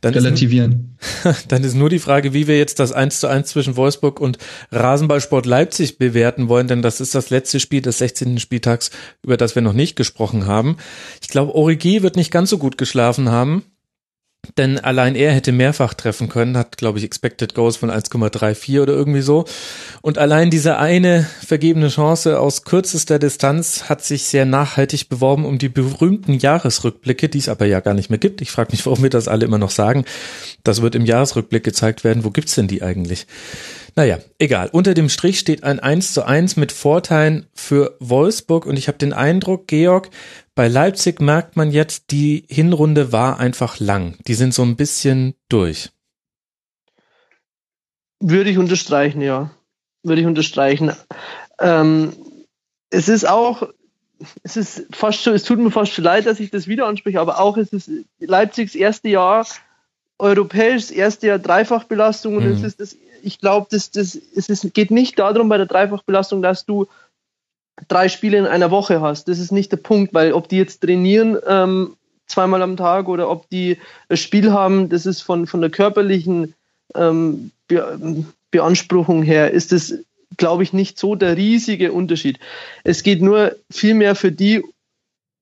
Dann 0.00 0.14
relativieren. 0.14 0.96
Ist, 1.24 1.46
dann 1.52 1.64
ist 1.64 1.74
nur 1.74 1.88
die 1.88 1.98
Frage, 1.98 2.34
wie 2.34 2.46
wir 2.46 2.58
jetzt 2.58 2.78
das 2.78 2.92
1 2.92 3.20
zu 3.20 3.28
1 3.28 3.48
zwischen 3.48 3.76
Wolfsburg 3.76 4.20
und 4.20 4.38
Rasenballsport 4.70 5.46
Leipzig 5.46 5.98
bewerten 5.98 6.48
wollen, 6.48 6.68
denn 6.68 6.82
das 6.82 7.00
ist 7.00 7.14
das 7.14 7.30
letzte 7.30 7.60
Spiel 7.60 7.80
des 7.80 7.98
16. 7.98 8.38
Spieltags, 8.38 8.90
über 9.22 9.36
das 9.36 9.54
wir 9.54 9.62
noch 9.62 9.72
nicht 9.72 9.96
gesprochen 9.96 10.46
haben. 10.46 10.76
Ich 11.22 11.28
glaube, 11.28 11.54
Origi 11.54 12.02
wird 12.02 12.16
nicht 12.16 12.30
ganz 12.30 12.50
so 12.50 12.58
gut 12.58 12.78
geschlafen 12.78 13.30
haben. 13.30 13.64
Denn 14.56 14.78
allein 14.78 15.16
er 15.16 15.32
hätte 15.32 15.52
mehrfach 15.52 15.92
treffen 15.92 16.28
können, 16.28 16.56
hat, 16.56 16.78
glaube 16.78 16.98
ich, 16.98 17.04
Expected 17.04 17.54
Goals 17.54 17.76
von 17.76 17.90
1,34 17.90 18.80
oder 18.80 18.94
irgendwie 18.94 19.20
so. 19.20 19.44
Und 20.00 20.16
allein 20.16 20.50
diese 20.50 20.78
eine 20.78 21.26
vergebene 21.46 21.88
Chance 21.88 22.40
aus 22.40 22.64
kürzester 22.64 23.18
Distanz 23.18 23.84
hat 23.90 24.02
sich 24.02 24.24
sehr 24.24 24.46
nachhaltig 24.46 25.08
beworben 25.08 25.44
um 25.44 25.58
die 25.58 25.68
berühmten 25.68 26.34
Jahresrückblicke, 26.34 27.28
die 27.28 27.38
es 27.38 27.48
aber 27.50 27.66
ja 27.66 27.80
gar 27.80 27.94
nicht 27.94 28.08
mehr 28.08 28.18
gibt. 28.18 28.40
Ich 28.40 28.50
frage 28.50 28.72
mich, 28.72 28.84
warum 28.86 29.02
wir 29.02 29.10
das 29.10 29.28
alle 29.28 29.44
immer 29.44 29.58
noch 29.58 29.70
sagen. 29.70 30.04
Das 30.64 30.80
wird 30.80 30.94
im 30.94 31.04
Jahresrückblick 31.04 31.62
gezeigt 31.62 32.02
werden. 32.02 32.24
Wo 32.24 32.30
gibt's 32.30 32.54
denn 32.54 32.66
die 32.66 32.82
eigentlich? 32.82 33.26
Naja, 34.00 34.18
egal. 34.38 34.70
Unter 34.72 34.94
dem 34.94 35.10
Strich 35.10 35.38
steht 35.38 35.62
ein 35.62 35.78
1 35.78 36.14
zu 36.14 36.24
1 36.24 36.56
mit 36.56 36.72
Vorteilen 36.72 37.44
für 37.52 37.98
Wolfsburg 38.00 38.64
und 38.64 38.78
ich 38.78 38.88
habe 38.88 38.96
den 38.96 39.12
Eindruck, 39.12 39.68
Georg, 39.68 40.08
bei 40.54 40.68
Leipzig 40.68 41.20
merkt 41.20 41.56
man 41.56 41.70
jetzt, 41.70 42.10
die 42.10 42.46
Hinrunde 42.48 43.12
war 43.12 43.38
einfach 43.38 43.78
lang. 43.78 44.16
Die 44.26 44.32
sind 44.32 44.54
so 44.54 44.62
ein 44.62 44.76
bisschen 44.76 45.34
durch. 45.50 45.90
Würde 48.20 48.48
ich 48.48 48.56
unterstreichen, 48.56 49.20
ja. 49.20 49.50
Würde 50.02 50.22
ich 50.22 50.26
unterstreichen. 50.26 50.96
Ähm, 51.58 52.14
es 52.88 53.10
ist 53.10 53.28
auch, 53.28 53.68
es 54.42 54.56
ist 54.56 54.86
fast 54.92 55.20
schon, 55.20 55.34
es 55.34 55.42
tut 55.42 55.58
mir 55.58 55.70
fast 55.70 55.92
schon 55.92 56.04
leid, 56.04 56.24
dass 56.24 56.40
ich 56.40 56.50
das 56.50 56.68
wieder 56.68 56.86
anspreche, 56.86 57.20
aber 57.20 57.38
auch 57.38 57.58
es 57.58 57.70
ist 57.74 57.90
Leipzigs 58.18 58.74
erste 58.74 59.10
Jahr 59.10 59.44
europäisch, 60.20 60.90
erste 60.90 61.28
Jahr 61.28 61.38
Dreifachbelastung 61.38 62.36
und 62.36 62.44
mhm. 62.44 62.52
es 62.52 62.62
ist 62.62 62.80
das, 62.80 62.96
ich 63.22 63.38
glaube, 63.38 63.66
das, 63.70 63.90
das, 63.90 64.14
es 64.14 64.48
ist, 64.48 64.72
geht 64.74 64.90
nicht 64.90 65.18
darum 65.18 65.48
bei 65.48 65.56
der 65.56 65.66
Dreifachbelastung, 65.66 66.42
dass 66.42 66.64
du 66.64 66.86
drei 67.88 68.08
Spiele 68.08 68.38
in 68.38 68.46
einer 68.46 68.70
Woche 68.70 69.00
hast. 69.00 69.28
Das 69.28 69.38
ist 69.38 69.52
nicht 69.52 69.72
der 69.72 69.78
Punkt, 69.78 70.14
weil 70.14 70.32
ob 70.32 70.48
die 70.48 70.58
jetzt 70.58 70.82
trainieren 70.82 71.38
ähm, 71.46 71.96
zweimal 72.26 72.62
am 72.62 72.76
Tag 72.76 73.08
oder 73.08 73.28
ob 73.28 73.48
die 73.48 73.78
ein 74.08 74.16
Spiel 74.16 74.52
haben, 74.52 74.88
das 74.88 75.06
ist 75.06 75.22
von, 75.22 75.46
von 75.46 75.60
der 75.60 75.70
körperlichen 75.70 76.54
ähm, 76.94 77.50
Be 77.68 78.24
Beanspruchung 78.52 79.22
her, 79.22 79.52
ist 79.52 79.70
das, 79.70 79.94
glaube 80.36 80.64
ich, 80.64 80.72
nicht 80.72 80.98
so 80.98 81.14
der 81.14 81.36
riesige 81.36 81.92
Unterschied. 81.92 82.40
Es 82.82 83.04
geht 83.04 83.22
nur 83.22 83.54
viel 83.70 83.94
mehr 83.94 84.16
für 84.16 84.32
die 84.32 84.64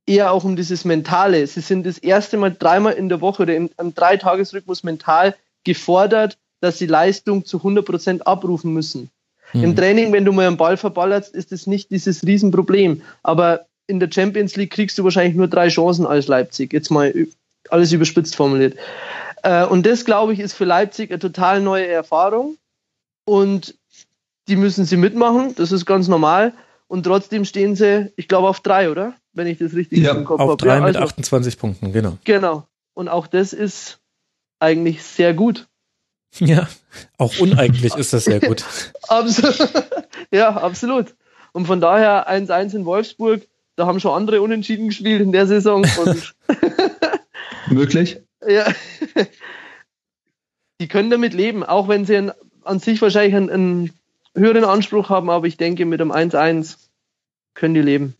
eher 0.09 0.33
auch 0.33 0.45
um 0.45 0.57
dieses 0.57 0.85
Mentale. 0.85 1.47
Sie 1.47 1.61
sind 1.61 1.87
das 1.87 1.99
erste 1.99 2.37
Mal 2.37 2.55
dreimal 2.59 2.95
in 2.95 3.09
der 3.09 3.21
Woche 3.21 3.43
oder 3.43 3.55
im, 3.55 3.71
im 3.79 3.95
Dreitagesrhythmus 3.95 4.83
mental 4.83 5.35
gefordert, 5.65 6.39
dass 6.61 6.79
sie 6.79 6.87
Leistung 6.87 7.45
zu 7.45 7.59
100 7.59 7.85
Prozent 7.85 8.27
abrufen 8.27 8.73
müssen. 8.73 9.11
Mhm. 9.53 9.65
Im 9.65 9.77
Training, 9.77 10.13
wenn 10.13 10.25
du 10.25 10.33
mal 10.33 10.47
einen 10.47 10.57
Ball 10.57 10.77
verballerst, 10.77 11.35
ist 11.35 11.53
das 11.53 11.67
nicht 11.67 11.91
dieses 11.91 12.25
Riesenproblem. 12.25 13.03
Aber 13.23 13.67
in 13.87 14.01
der 14.01 14.11
Champions 14.11 14.57
League 14.57 14.73
kriegst 14.73 14.99
du 14.99 15.05
wahrscheinlich 15.05 15.37
nur 15.37 15.49
drei 15.49 15.69
Chancen 15.69 16.07
als 16.07 16.27
Leipzig. 16.27 16.73
Jetzt 16.73 16.91
mal 16.91 17.13
alles 17.71 17.93
überspitzt 17.93 18.37
formuliert. 18.37 18.77
Äh, 19.43 19.65
und 19.67 19.87
das, 19.87 20.05
glaube 20.05 20.33
ich, 20.33 20.41
ist 20.41 20.55
für 20.55 20.65
Leipzig 20.65 21.11
eine 21.11 21.19
total 21.19 21.61
neue 21.61 21.87
Erfahrung. 21.87 22.57
Und 23.25 23.75
die 24.49 24.57
müssen 24.57 24.85
sie 24.85 24.97
mitmachen. 24.97 25.55
Das 25.57 25.73
ist 25.73 25.87
ganz 25.87 26.09
normal. 26.09 26.53
Und 26.89 27.05
trotzdem 27.05 27.44
stehen 27.44 27.77
sie, 27.77 28.12
ich 28.16 28.28
glaube, 28.28 28.48
auf 28.48 28.60
drei, 28.60 28.90
oder? 28.90 29.15
Wenn 29.35 29.47
ich 29.47 29.59
das 29.59 29.74
richtig 29.74 30.01
ja, 30.01 30.15
im 30.15 30.24
Kopf 30.24 30.40
habe. 30.40 30.52
Auf 30.52 30.56
drei 30.56 30.78
ja, 30.78 30.82
also, 30.82 30.98
mit 30.98 31.09
28 31.09 31.59
Punkten, 31.59 31.93
genau. 31.93 32.19
Genau. 32.24 32.66
Und 32.94 33.09
auch 33.09 33.27
das 33.27 33.52
ist 33.52 34.01
eigentlich 34.59 35.02
sehr 35.02 35.35
gut. 35.35 35.69
Ja, 36.40 36.69
auch 37.16 37.39
uneigentlich 37.39 37.94
ist 37.94 38.12
das 38.12 38.24
sehr 38.24 38.39
gut. 38.39 38.62
absolut. 39.09 39.73
Ja, 40.31 40.51
absolut. 40.59 41.15
Und 41.52 41.65
von 41.65 41.81
daher 41.81 42.28
1-1 42.31 42.77
in 42.77 42.85
Wolfsburg, 42.85 43.48
da 43.77 43.86
haben 43.86 43.98
schon 43.98 44.15
andere 44.15 44.43
unentschieden 44.43 44.89
gespielt 44.89 45.23
in 45.23 45.32
der 45.32 45.47
Saison. 45.47 45.86
Möglich? 47.70 48.20
Ja. 48.47 48.73
Die 50.81 50.86
können 50.86 51.10
damit 51.10 51.35
leben, 51.35 51.65
auch 51.65 51.89
wenn 51.89 52.05
sie 52.05 52.16
an, 52.16 52.32
an 52.62 52.78
sich 52.78 53.02
wahrscheinlich 53.02 53.35
einen, 53.35 53.51
einen 53.51 53.93
höheren 54.35 54.65
Anspruch 54.65 55.09
haben, 55.09 55.31
aber 55.31 55.47
ich 55.47 55.57
denke, 55.57 55.87
mit 55.87 56.01
einem 56.01 56.13
1-1 56.13 56.77
können 57.55 57.75
die 57.75 57.83
leben. 57.83 58.15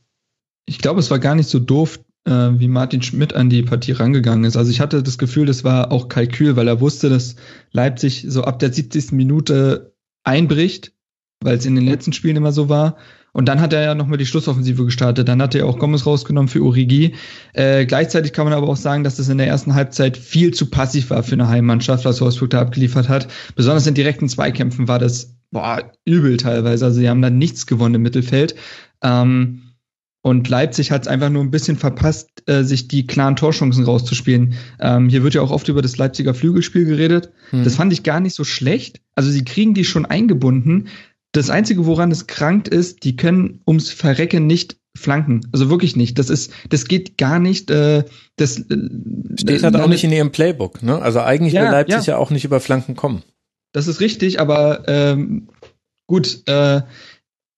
Ich 0.67 0.79
glaube, 0.79 1.01
es 1.01 1.11
war 1.11 1.19
gar 1.19 1.35
nicht 1.35 1.49
so 1.49 1.59
doof, 1.59 2.01
äh, 2.25 2.31
wie 2.31 2.69
Martin 2.69 3.03
Schmidt 3.03 3.35
an 3.35 3.49
die 3.49 3.63
Partie 3.63 3.93
rangegangen 3.93 4.45
ist. 4.45 4.57
Also 4.57 4.71
ich 4.71 4.81
hatte 4.81 5.03
das 5.03 5.19
Gefühl, 5.19 5.47
das 5.47 5.65
war 5.65 5.93
auch 5.93 6.09
Kalkül, 6.09 6.57
weil 6.57 6.69
er 6.69 6.81
wusste, 6.81 7.09
dass 7.09 7.37
Leipzig 7.73 8.27
so 8.29 8.45
ab 8.45 8.59
der 8.59 8.73
70. 8.73 9.13
Minute 9.13 9.95
einbricht, 10.25 10.93
weil 11.41 11.57
es 11.57 11.67
in 11.67 11.75
den 11.75 11.87
letzten 11.87 12.13
Spielen 12.13 12.37
immer 12.37 12.53
so 12.53 12.69
war. 12.69 12.97
Und 13.39 13.45
dann 13.45 13.61
hat 13.61 13.73
er 13.73 13.83
ja 13.83 13.95
nochmal 13.95 14.19
die 14.19 14.27
Schlussoffensive 14.27 14.85
gestartet. 14.85 15.29
Dann 15.29 15.41
hat 15.41 15.55
er 15.55 15.65
auch 15.67 15.79
Gomez 15.79 16.05
rausgenommen 16.05 16.49
für 16.49 16.61
Urigi. 16.61 17.15
Äh, 17.53 17.87
gleichzeitig 17.87 18.33
kann 18.33 18.47
man 18.47 18.53
aber 18.53 18.67
auch 18.67 18.75
sagen, 18.75 19.05
dass 19.05 19.15
das 19.15 19.29
in 19.29 19.39
der 19.39 19.47
ersten 19.47 19.77
Halbzeit 19.77 20.17
viel 20.17 20.53
zu 20.53 20.67
passiv 20.67 21.11
war 21.11 21.23
für 21.23 21.35
eine 21.35 21.47
Heimmannschaft, 21.47 22.05
was 22.05 22.21
Wolfsburg 22.21 22.51
da 22.51 22.61
abgeliefert 22.61 23.09
hat. 23.09 23.29
Besonders 23.55 23.87
in 23.87 23.95
direkten 23.95 24.29
Zweikämpfen 24.29 24.89
war 24.89 24.99
das 24.99 25.37
boah, 25.53 25.93
übel 26.05 26.37
teilweise. 26.37 26.87
Also 26.87 26.99
sie 26.99 27.09
haben 27.09 27.23
da 27.23 27.31
nichts 27.31 27.69
gewonnen 27.69 27.95
im 27.95 28.03
Mittelfeld. 28.03 28.57
Ähm, 29.05 29.63
und 30.21 30.49
Leipzig 30.49 30.91
hat 30.91 31.03
es 31.03 31.09
einfach 31.09 31.31
nur 31.31 31.45
ein 31.45 31.53
bisschen 31.53 31.77
verpasst, 31.77 32.43
äh, 32.47 32.65
sich 32.65 32.89
die 32.89 33.07
klaren 33.07 33.37
Torchancen 33.37 33.85
rauszuspielen. 33.85 34.55
Ähm, 34.81 35.09
hier 35.09 35.23
wird 35.23 35.35
ja 35.35 35.43
auch 35.43 35.53
oft 35.53 35.69
über 35.69 35.81
das 35.81 35.97
Leipziger 35.97 36.35
Flügelspiel 36.35 36.87
geredet. 36.87 37.31
Hm. 37.51 37.63
Das 37.63 37.77
fand 37.77 37.93
ich 37.93 38.03
gar 38.03 38.19
nicht 38.19 38.35
so 38.35 38.43
schlecht. 38.43 39.01
Also 39.15 39.31
sie 39.31 39.45
kriegen 39.45 39.75
die 39.75 39.85
schon 39.85 40.07
eingebunden. 40.07 40.89
Das 41.39 41.51
Einzige, 41.51 41.87
woran 41.87 42.11
es 42.11 42.27
krankt 42.27 42.67
ist, 42.67 43.05
die 43.05 43.15
können 43.15 43.61
ums 43.65 43.91
Verrecken 43.91 44.49
nicht 44.49 44.77
flanken. 44.97 45.47
Also 45.53 45.71
wirklich 45.71 45.95
nicht. 45.95 46.19
Das 46.19 46.31
ist, 46.31 46.53
das 46.69 46.87
geht 46.87 47.17
gar 47.17 47.39
nicht. 47.39 47.71
Äh, 47.71 48.05
das 48.35 48.59
äh, 48.59 48.77
steht 49.39 49.63
halt 49.63 49.77
auch 49.77 49.87
nicht 49.87 50.03
in 50.03 50.11
ihrem 50.11 50.33
Playbook. 50.33 50.83
Ne? 50.83 51.01
Also 51.01 51.21
eigentlich 51.21 51.53
ja, 51.53 51.63
will 51.63 51.71
Leipzig 51.71 52.07
ja. 52.07 52.15
ja 52.15 52.17
auch 52.17 52.31
nicht 52.31 52.45
über 52.45 52.59
Flanken 52.59 52.97
kommen. 52.97 53.23
Das 53.73 53.87
ist 53.87 54.01
richtig, 54.01 54.41
aber 54.41 54.89
ähm, 54.89 55.49
gut. 56.09 56.43
Äh, 56.47 56.83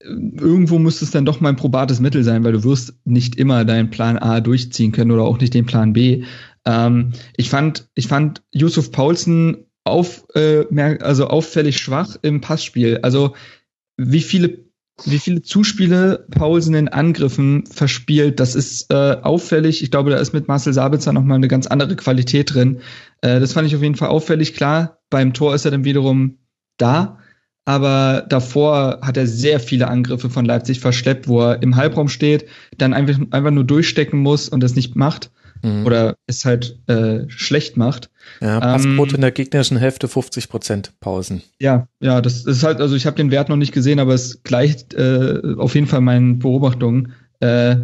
irgendwo 0.03 0.79
muss 0.79 1.01
es 1.03 1.11
dann 1.11 1.25
doch 1.27 1.41
mal 1.41 1.51
ein 1.51 1.57
probates 1.57 2.01
Mittel 2.01 2.25
sein, 2.25 2.43
weil 2.45 2.53
du 2.53 2.65
wirst 2.65 2.95
nicht 3.05 3.37
immer 3.37 3.67
deinen 3.67 3.91
Plan 3.91 4.19
A 4.19 4.41
durchziehen 4.41 4.93
können 4.93 5.11
oder 5.11 5.25
auch 5.25 5.39
nicht 5.39 5.53
den 5.53 5.67
Plan 5.67 5.93
B. 5.93 6.25
Ähm, 6.67 7.13
ich 7.37 7.49
fand, 7.51 7.89
ich 7.95 8.09
fand 8.09 8.43
Yusuf 8.51 8.93
Paulsen 8.93 9.67
auf, 9.85 10.27
äh, 10.35 10.65
also 11.01 11.27
auffällig 11.27 11.79
schwach 11.79 12.17
im 12.23 12.41
Passspiel. 12.41 13.01
Also 13.03 13.35
wie 14.01 14.23
viele 14.23 14.71
wie 15.07 15.19
viele 15.19 15.41
Zuspiele 15.41 16.27
Paulsen 16.31 16.75
in 16.75 16.89
Angriffen 16.89 17.65
verspielt, 17.65 18.39
das 18.39 18.55
ist 18.55 18.93
äh, 18.93 19.17
auffällig. 19.23 19.83
Ich 19.83 19.91
glaube, 19.91 20.11
da 20.11 20.19
ist 20.19 20.35
mit 20.35 20.47
Marcel 20.47 20.75
Sabitzer 20.75 21.15
nochmal 21.15 21.37
eine 21.37 21.49
ganz 21.49 21.67
andere 21.67 21.97
Qualität 21.97 22.53
drin. 22.53 22.81
Äh, 23.23 23.41
das 23.41 23.55
fand 23.55 23.67
ich 23.67 23.75
auf 23.75 23.83
jeden 23.83 23.95
Fall 23.95 24.11
auffällig. 24.11 24.53
Klar, 24.53 24.99
beim 25.09 25.33
Tor 25.33 25.55
ist 25.55 25.65
er 25.65 25.71
dann 25.71 25.85
wiederum 25.85 26.37
da, 26.77 27.19
aber 27.65 28.27
davor 28.29 29.01
hat 29.01 29.17
er 29.17 29.27
sehr 29.27 29.59
viele 29.59 29.89
Angriffe 29.89 30.29
von 30.29 30.45
Leipzig 30.45 30.81
verschleppt, 30.81 31.29
wo 31.29 31.41
er 31.41 31.63
im 31.63 31.77
Halbraum 31.77 32.09
steht, 32.09 32.45
dann 32.77 32.93
einfach, 32.93 33.19
einfach 33.31 33.53
nur 33.53 33.65
durchstecken 33.65 34.21
muss 34.21 34.51
und 34.51 34.63
das 34.63 34.75
nicht 34.75 34.97
macht 34.97 35.31
mhm. 35.63 35.87
oder 35.87 36.17
es 36.27 36.45
halt 36.45 36.79
äh, 36.87 37.29
schlecht 37.29 37.77
macht. 37.77 38.11
Ja, 38.41 38.61
Passquote 38.61 39.11
ähm, 39.11 39.15
in 39.17 39.21
der 39.21 39.33
gegnerischen 39.33 39.77
Hälfte 39.77 40.09
50 40.09 40.49
Prozent 40.49 40.93
Pausen. 41.01 41.43
Ja, 41.61 41.89
ja, 42.01 42.21
das 42.21 42.45
ist 42.45 42.63
halt, 42.63 42.81
also 42.81 42.95
ich 42.97 43.07
habe 43.07 43.17
den 43.17 43.31
Wert 43.31 43.49
noch 43.49 43.57
nicht 43.57 43.73
gesehen, 43.73 43.99
aber 43.99 44.15
es 44.15 44.43
gleicht 44.43 44.95
äh, 44.95 45.41
auf 45.57 45.75
jeden 45.75 45.87
Fall 45.87 46.01
meinen 46.01 46.39
Beobachtungen. 46.39 47.13
Äh, 47.41 47.77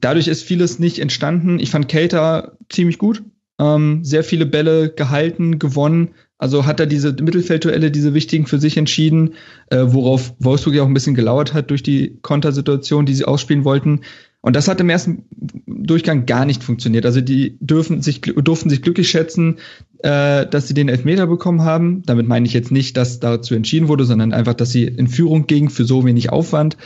dadurch 0.00 0.28
ist 0.28 0.42
vieles 0.42 0.78
nicht 0.78 0.98
entstanden. 0.98 1.58
Ich 1.58 1.70
fand 1.70 1.88
Cater 1.88 2.56
ziemlich 2.68 2.98
gut. 2.98 3.22
Ähm, 3.60 4.04
sehr 4.04 4.24
viele 4.24 4.46
Bälle 4.46 4.90
gehalten, 4.90 5.58
gewonnen. 5.58 6.10
Also 6.38 6.66
hat 6.66 6.80
er 6.80 6.86
diese 6.86 7.12
Mittelfeldduelle, 7.12 7.90
diese 7.90 8.12
wichtigen 8.12 8.46
für 8.46 8.58
sich 8.58 8.76
entschieden, 8.76 9.34
äh, 9.70 9.84
worauf 9.86 10.34
Wolfsburg 10.40 10.74
ja 10.74 10.82
auch 10.82 10.88
ein 10.88 10.94
bisschen 10.94 11.14
gelauert 11.14 11.54
hat 11.54 11.70
durch 11.70 11.82
die 11.82 12.18
Kontersituation, 12.22 13.06
die 13.06 13.14
sie 13.14 13.24
ausspielen 13.24 13.64
wollten. 13.64 14.00
Und 14.44 14.54
das 14.54 14.68
hat 14.68 14.78
im 14.78 14.90
ersten 14.90 15.24
Durchgang 15.66 16.26
gar 16.26 16.44
nicht 16.44 16.62
funktioniert. 16.62 17.06
Also 17.06 17.22
die 17.22 17.56
dürfen 17.60 18.02
sich, 18.02 18.20
durften 18.20 18.68
sich 18.68 18.82
glücklich 18.82 19.08
schätzen, 19.08 19.56
äh, 20.00 20.46
dass 20.46 20.68
sie 20.68 20.74
den 20.74 20.90
Elfmeter 20.90 21.26
bekommen 21.26 21.62
haben. 21.62 22.02
Damit 22.04 22.28
meine 22.28 22.44
ich 22.44 22.52
jetzt 22.52 22.70
nicht, 22.70 22.94
dass 22.98 23.20
dazu 23.20 23.54
entschieden 23.54 23.88
wurde, 23.88 24.04
sondern 24.04 24.34
einfach, 24.34 24.52
dass 24.52 24.70
sie 24.70 24.84
in 24.84 25.08
Führung 25.08 25.46
gingen 25.46 25.70
für 25.70 25.86
so 25.86 26.04
wenig 26.04 26.28
Aufwand. 26.28 26.76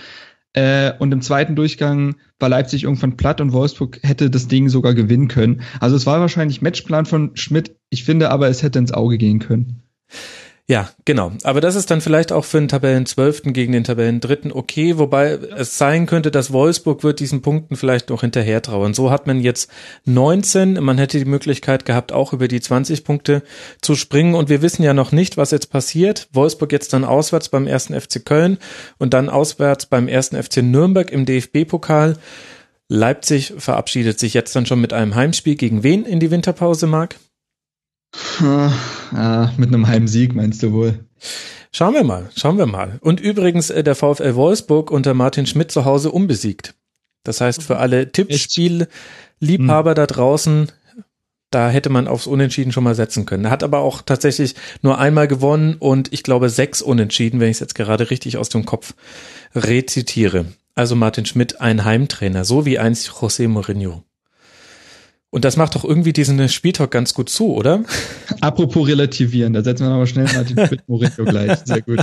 Äh, 0.53 0.93
und 1.01 1.11
im 1.11 1.21
zweiten 1.21 1.57
Durchgang 1.57 2.15
war 2.39 2.49
Leipzig 2.49 2.85
irgendwann 2.85 3.17
platt 3.17 3.41
und 3.41 3.53
Wolfsburg 3.53 3.99
hätte 4.05 4.31
das 4.31 4.47
Ding 4.47 4.69
sogar 4.69 4.95
gewinnen 4.95 5.27
können. 5.27 5.63
Also 5.81 5.97
es 5.97 6.07
war 6.07 6.21
wahrscheinlich 6.21 6.63
Matchplan 6.63 7.07
von 7.07 7.33
Schmidt. 7.35 7.75
Ich 7.91 8.05
finde 8.05 8.31
aber, 8.31 8.47
es 8.47 8.63
hätte 8.63 8.79
ins 8.79 8.93
Auge 8.93 9.19
gehen 9.19 9.41
können. 9.41 9.83
Ja, 10.71 10.91
genau. 11.07 11.33
Aber 11.45 11.63
das 11.63 11.77
ist 11.77 11.91
dann 11.91 12.03
vielleicht 12.03 12.31
auch 12.31 12.45
für 12.45 12.59
den 12.59 12.69
Tabellenzwölften 12.69 13.55
gegen 13.55 13.73
den 13.73 13.85
Tabellendritten 13.85 14.53
okay, 14.53 14.99
wobei 14.99 15.39
es 15.57 15.79
sein 15.79 16.05
könnte, 16.05 16.31
dass 16.31 16.53
Wolfsburg 16.53 17.03
wird 17.03 17.21
diesen 17.21 17.41
Punkten 17.41 17.75
vielleicht 17.75 18.11
noch 18.11 18.21
hinterher 18.21 18.61
trauern. 18.61 18.93
So 18.93 19.11
hat 19.11 19.27
man 19.27 19.41
jetzt 19.41 19.71
19, 20.05 20.75
man 20.85 20.99
hätte 20.99 21.19
die 21.19 21.25
Möglichkeit 21.25 21.87
gehabt, 21.87 22.13
auch 22.13 22.35
über 22.35 22.49
die 22.49 22.61
20 22.61 23.03
Punkte 23.03 23.43
zu 23.81 23.95
springen 23.95 24.35
und 24.35 24.51
wir 24.51 24.61
wissen 24.61 24.83
ja 24.83 24.93
noch 24.93 25.11
nicht, 25.11 25.39
was 25.39 25.53
jetzt 25.53 25.71
passiert. 25.71 26.29
Wolfsburg 26.33 26.71
jetzt 26.71 26.93
dann 26.93 27.05
auswärts 27.05 27.49
beim 27.49 27.67
ersten 27.67 27.99
FC 27.99 28.23
Köln 28.23 28.59
und 28.99 29.15
dann 29.15 29.31
auswärts 29.31 29.87
beim 29.87 30.07
ersten 30.07 30.37
FC 30.37 30.59
Nürnberg 30.59 31.11
im 31.11 31.25
DFB-Pokal. 31.25 32.19
Leipzig 32.89 33.55
verabschiedet 33.57 34.19
sich 34.19 34.35
jetzt 34.35 34.55
dann 34.55 34.67
schon 34.67 34.83
mit 34.83 34.93
einem 34.93 35.15
Heimspiel 35.15 35.55
gegen 35.55 35.83
wen 35.83 36.05
in 36.05 36.21
die 36.21 36.31
Winterpause, 36.31 36.87
Marc? 36.87 37.17
Ah, 38.41 39.53
mit 39.57 39.69
einem 39.69 39.87
Heimsieg 39.87 40.35
meinst 40.35 40.63
du 40.63 40.73
wohl? 40.73 41.05
Schauen 41.73 41.95
wir 41.95 42.05
mal, 42.05 42.31
schauen 42.35 42.59
wir 42.59 42.67
mal. 42.67 42.99
Und 43.01 43.21
übrigens 43.21 43.71
äh, 43.71 43.85
der 43.85 43.95
VfL 43.95 44.35
Wolfsburg 44.35 44.91
unter 44.91 45.15
Martin 45.15 45.47
Schmidt 45.47 45.71
zu 45.71 45.85
Hause 45.85 46.11
unbesiegt. 46.11 46.75
Das 47.25 47.41
heißt, 47.41 47.63
für 47.63 47.79
alle 47.79 48.11
Tippspiel-Liebhaber 48.11 49.95
da 49.95 50.07
draußen, 50.07 50.73
da 51.51 51.69
hätte 51.69 51.91
man 51.91 52.09
aufs 52.09 52.27
Unentschieden 52.27 52.73
schon 52.73 52.85
mal 52.85 52.95
setzen 52.95 53.27
können. 53.27 53.51
Hat 53.51 53.63
aber 53.63 53.81
auch 53.81 54.03
tatsächlich 54.03 54.55
nur 54.83 54.99
einmal 54.99 55.29
gewonnen 55.29 55.77
und 55.79 56.13
ich 56.13 56.23
glaube 56.23 56.49
sechs 56.49 56.81
Unentschieden, 56.81 57.41
wenn 57.41 57.51
ich 57.51 57.57
es 57.57 57.61
jetzt 57.61 57.75
gerade 57.75 58.11
richtig 58.11 58.39
aus 58.39 58.49
dem 58.49 58.65
Kopf 58.65 58.95
rezitiere. 59.55 60.47
Also 60.75 60.95
Martin 60.95 61.27
Schmidt, 61.27 61.61
ein 61.61 61.85
Heimtrainer, 61.85 62.45
so 62.45 62.65
wie 62.65 62.79
einst 62.79 63.11
José 63.11 63.49
Mourinho. 63.49 64.05
Und 65.31 65.45
das 65.45 65.57
macht 65.57 65.75
doch 65.75 65.85
irgendwie 65.85 66.13
diesen 66.13 66.49
Spieltalk 66.49 66.91
ganz 66.91 67.13
gut 67.13 67.29
zu, 67.29 67.55
oder? 67.55 67.85
Apropos 68.41 68.89
relativieren, 68.89 69.53
da 69.53 69.63
setzen 69.63 69.87
wir 69.87 69.93
aber 69.93 70.07
schnell 70.07 70.25
mal 70.25 70.45
den 70.45 70.81
Mourinho 70.87 71.25
gleich. 71.25 71.59
Sehr 71.65 71.83
gut. 71.83 72.01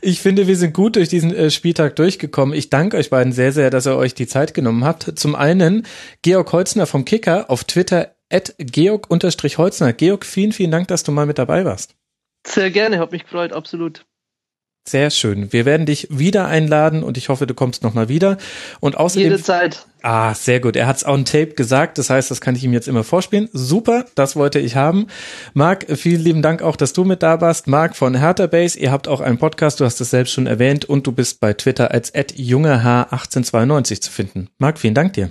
Ich 0.00 0.20
finde, 0.20 0.46
wir 0.46 0.56
sind 0.56 0.74
gut 0.74 0.96
durch 0.96 1.08
diesen 1.08 1.34
äh, 1.34 1.50
Spieltag 1.50 1.96
durchgekommen. 1.96 2.56
Ich 2.56 2.70
danke 2.70 2.96
euch 2.96 3.10
beiden 3.10 3.32
sehr, 3.32 3.52
sehr, 3.52 3.70
dass 3.70 3.86
ihr 3.86 3.96
euch 3.96 4.14
die 4.14 4.26
Zeit 4.26 4.54
genommen 4.54 4.84
habt. 4.84 5.18
Zum 5.18 5.34
einen 5.34 5.86
Georg 6.22 6.52
Holzner 6.52 6.86
vom 6.86 7.04
Kicker 7.04 7.50
auf 7.50 7.64
Twitter 7.64 8.14
at 8.30 8.54
georg-holzner. 8.58 9.92
Georg, 9.92 10.24
vielen, 10.24 10.52
vielen 10.52 10.70
Dank, 10.70 10.88
dass 10.88 11.02
du 11.02 11.12
mal 11.12 11.26
mit 11.26 11.38
dabei 11.38 11.64
warst. 11.64 11.94
Sehr 12.46 12.70
gerne, 12.70 12.98
hat 12.98 13.12
mich 13.12 13.24
gefreut, 13.24 13.52
absolut. 13.52 14.04
Sehr 14.88 15.10
schön. 15.10 15.52
Wir 15.52 15.64
werden 15.64 15.86
dich 15.86 16.08
wieder 16.10 16.46
einladen 16.46 17.04
und 17.04 17.16
ich 17.16 17.28
hoffe, 17.28 17.46
du 17.46 17.54
kommst 17.54 17.84
nochmal 17.84 18.08
wieder. 18.08 18.36
Und 18.80 18.96
außerdem. 18.96 19.30
Jede 19.30 19.42
Zeit. 19.42 19.86
Ah, 20.02 20.34
sehr 20.34 20.58
gut. 20.58 20.74
Er 20.74 20.88
hat 20.88 20.96
es 20.96 21.06
on 21.06 21.24
Tape 21.24 21.54
gesagt. 21.54 21.98
Das 21.98 22.10
heißt, 22.10 22.32
das 22.32 22.40
kann 22.40 22.56
ich 22.56 22.64
ihm 22.64 22.72
jetzt 22.72 22.88
immer 22.88 23.04
vorspielen. 23.04 23.48
Super, 23.52 24.06
das 24.16 24.34
wollte 24.34 24.58
ich 24.58 24.74
haben. 24.74 25.06
Marc, 25.54 25.86
vielen 25.96 26.20
lieben 26.20 26.42
Dank 26.42 26.62
auch, 26.62 26.74
dass 26.74 26.92
du 26.92 27.04
mit 27.04 27.22
da 27.22 27.40
warst. 27.40 27.68
Marc 27.68 27.94
von 27.94 28.16
Hertha 28.16 28.48
Base. 28.48 28.76
Ihr 28.76 28.90
habt 28.90 29.06
auch 29.06 29.20
einen 29.20 29.38
Podcast, 29.38 29.78
du 29.78 29.84
hast 29.84 30.00
es 30.00 30.10
selbst 30.10 30.32
schon 30.32 30.48
erwähnt 30.48 30.84
und 30.84 31.06
du 31.06 31.12
bist 31.12 31.38
bei 31.38 31.52
Twitter 31.52 31.92
als 31.92 32.12
jungerh1892 32.12 34.00
zu 34.00 34.10
finden. 34.10 34.48
Marc, 34.58 34.80
vielen 34.80 34.94
Dank 34.94 35.12
dir. 35.12 35.30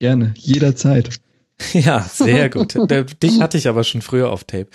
Gerne, 0.00 0.34
jederzeit. 0.36 1.10
Ja, 1.72 2.00
sehr 2.00 2.50
gut. 2.50 2.74
Dich 3.22 3.40
hatte 3.40 3.56
ich 3.56 3.68
aber 3.68 3.84
schon 3.84 4.02
früher 4.02 4.30
auf 4.30 4.42
Tape. 4.42 4.66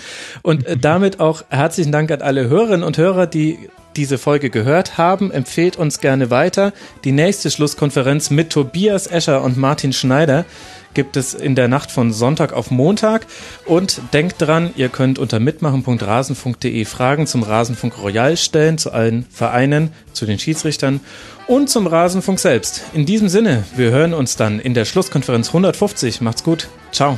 Und 0.43 0.65
äh, 0.65 0.77
damit 0.77 1.19
auch 1.19 1.43
herzlichen 1.49 1.91
Dank 1.91 2.09
an 2.09 2.21
alle 2.21 2.47
Hörerinnen 2.47 2.83
und 2.83 2.97
Hörer, 2.97 3.27
die 3.27 3.69
diese 3.95 4.17
Folge 4.17 4.49
gehört 4.49 4.97
haben, 4.97 5.31
empfehlt 5.31 5.77
uns 5.77 5.99
gerne 5.99 6.29
weiter. 6.29 6.73
Die 7.03 7.11
nächste 7.11 7.51
Schlusskonferenz 7.51 8.29
mit 8.29 8.51
Tobias 8.51 9.07
Escher 9.07 9.43
und 9.43 9.57
Martin 9.57 9.93
Schneider 9.93 10.45
gibt 10.93 11.17
es 11.17 11.33
in 11.33 11.55
der 11.55 11.67
Nacht 11.67 11.91
von 11.91 12.11
Sonntag 12.11 12.53
auf 12.53 12.71
Montag. 12.71 13.25
Und 13.65 14.01
denkt 14.13 14.35
dran, 14.39 14.71
ihr 14.75 14.89
könnt 14.89 15.19
unter 15.19 15.39
mitmachen.rasenfunk.de 15.39 16.85
Fragen 16.85 17.27
zum 17.27 17.43
Rasenfunk 17.43 18.01
Royal 18.01 18.37
stellen, 18.37 18.77
zu 18.77 18.91
allen 18.91 19.25
Vereinen, 19.31 19.91
zu 20.13 20.25
den 20.25 20.39
Schiedsrichtern 20.39 20.99
und 21.47 21.69
zum 21.69 21.87
Rasenfunk 21.87 22.39
selbst. 22.39 22.83
In 22.93 23.05
diesem 23.05 23.29
Sinne, 23.29 23.63
wir 23.75 23.91
hören 23.91 24.13
uns 24.13 24.35
dann 24.35 24.59
in 24.59 24.73
der 24.73 24.85
Schlusskonferenz 24.85 25.47
150. 25.49 26.21
Macht's 26.21 26.43
gut. 26.43 26.67
Ciao. 26.91 27.17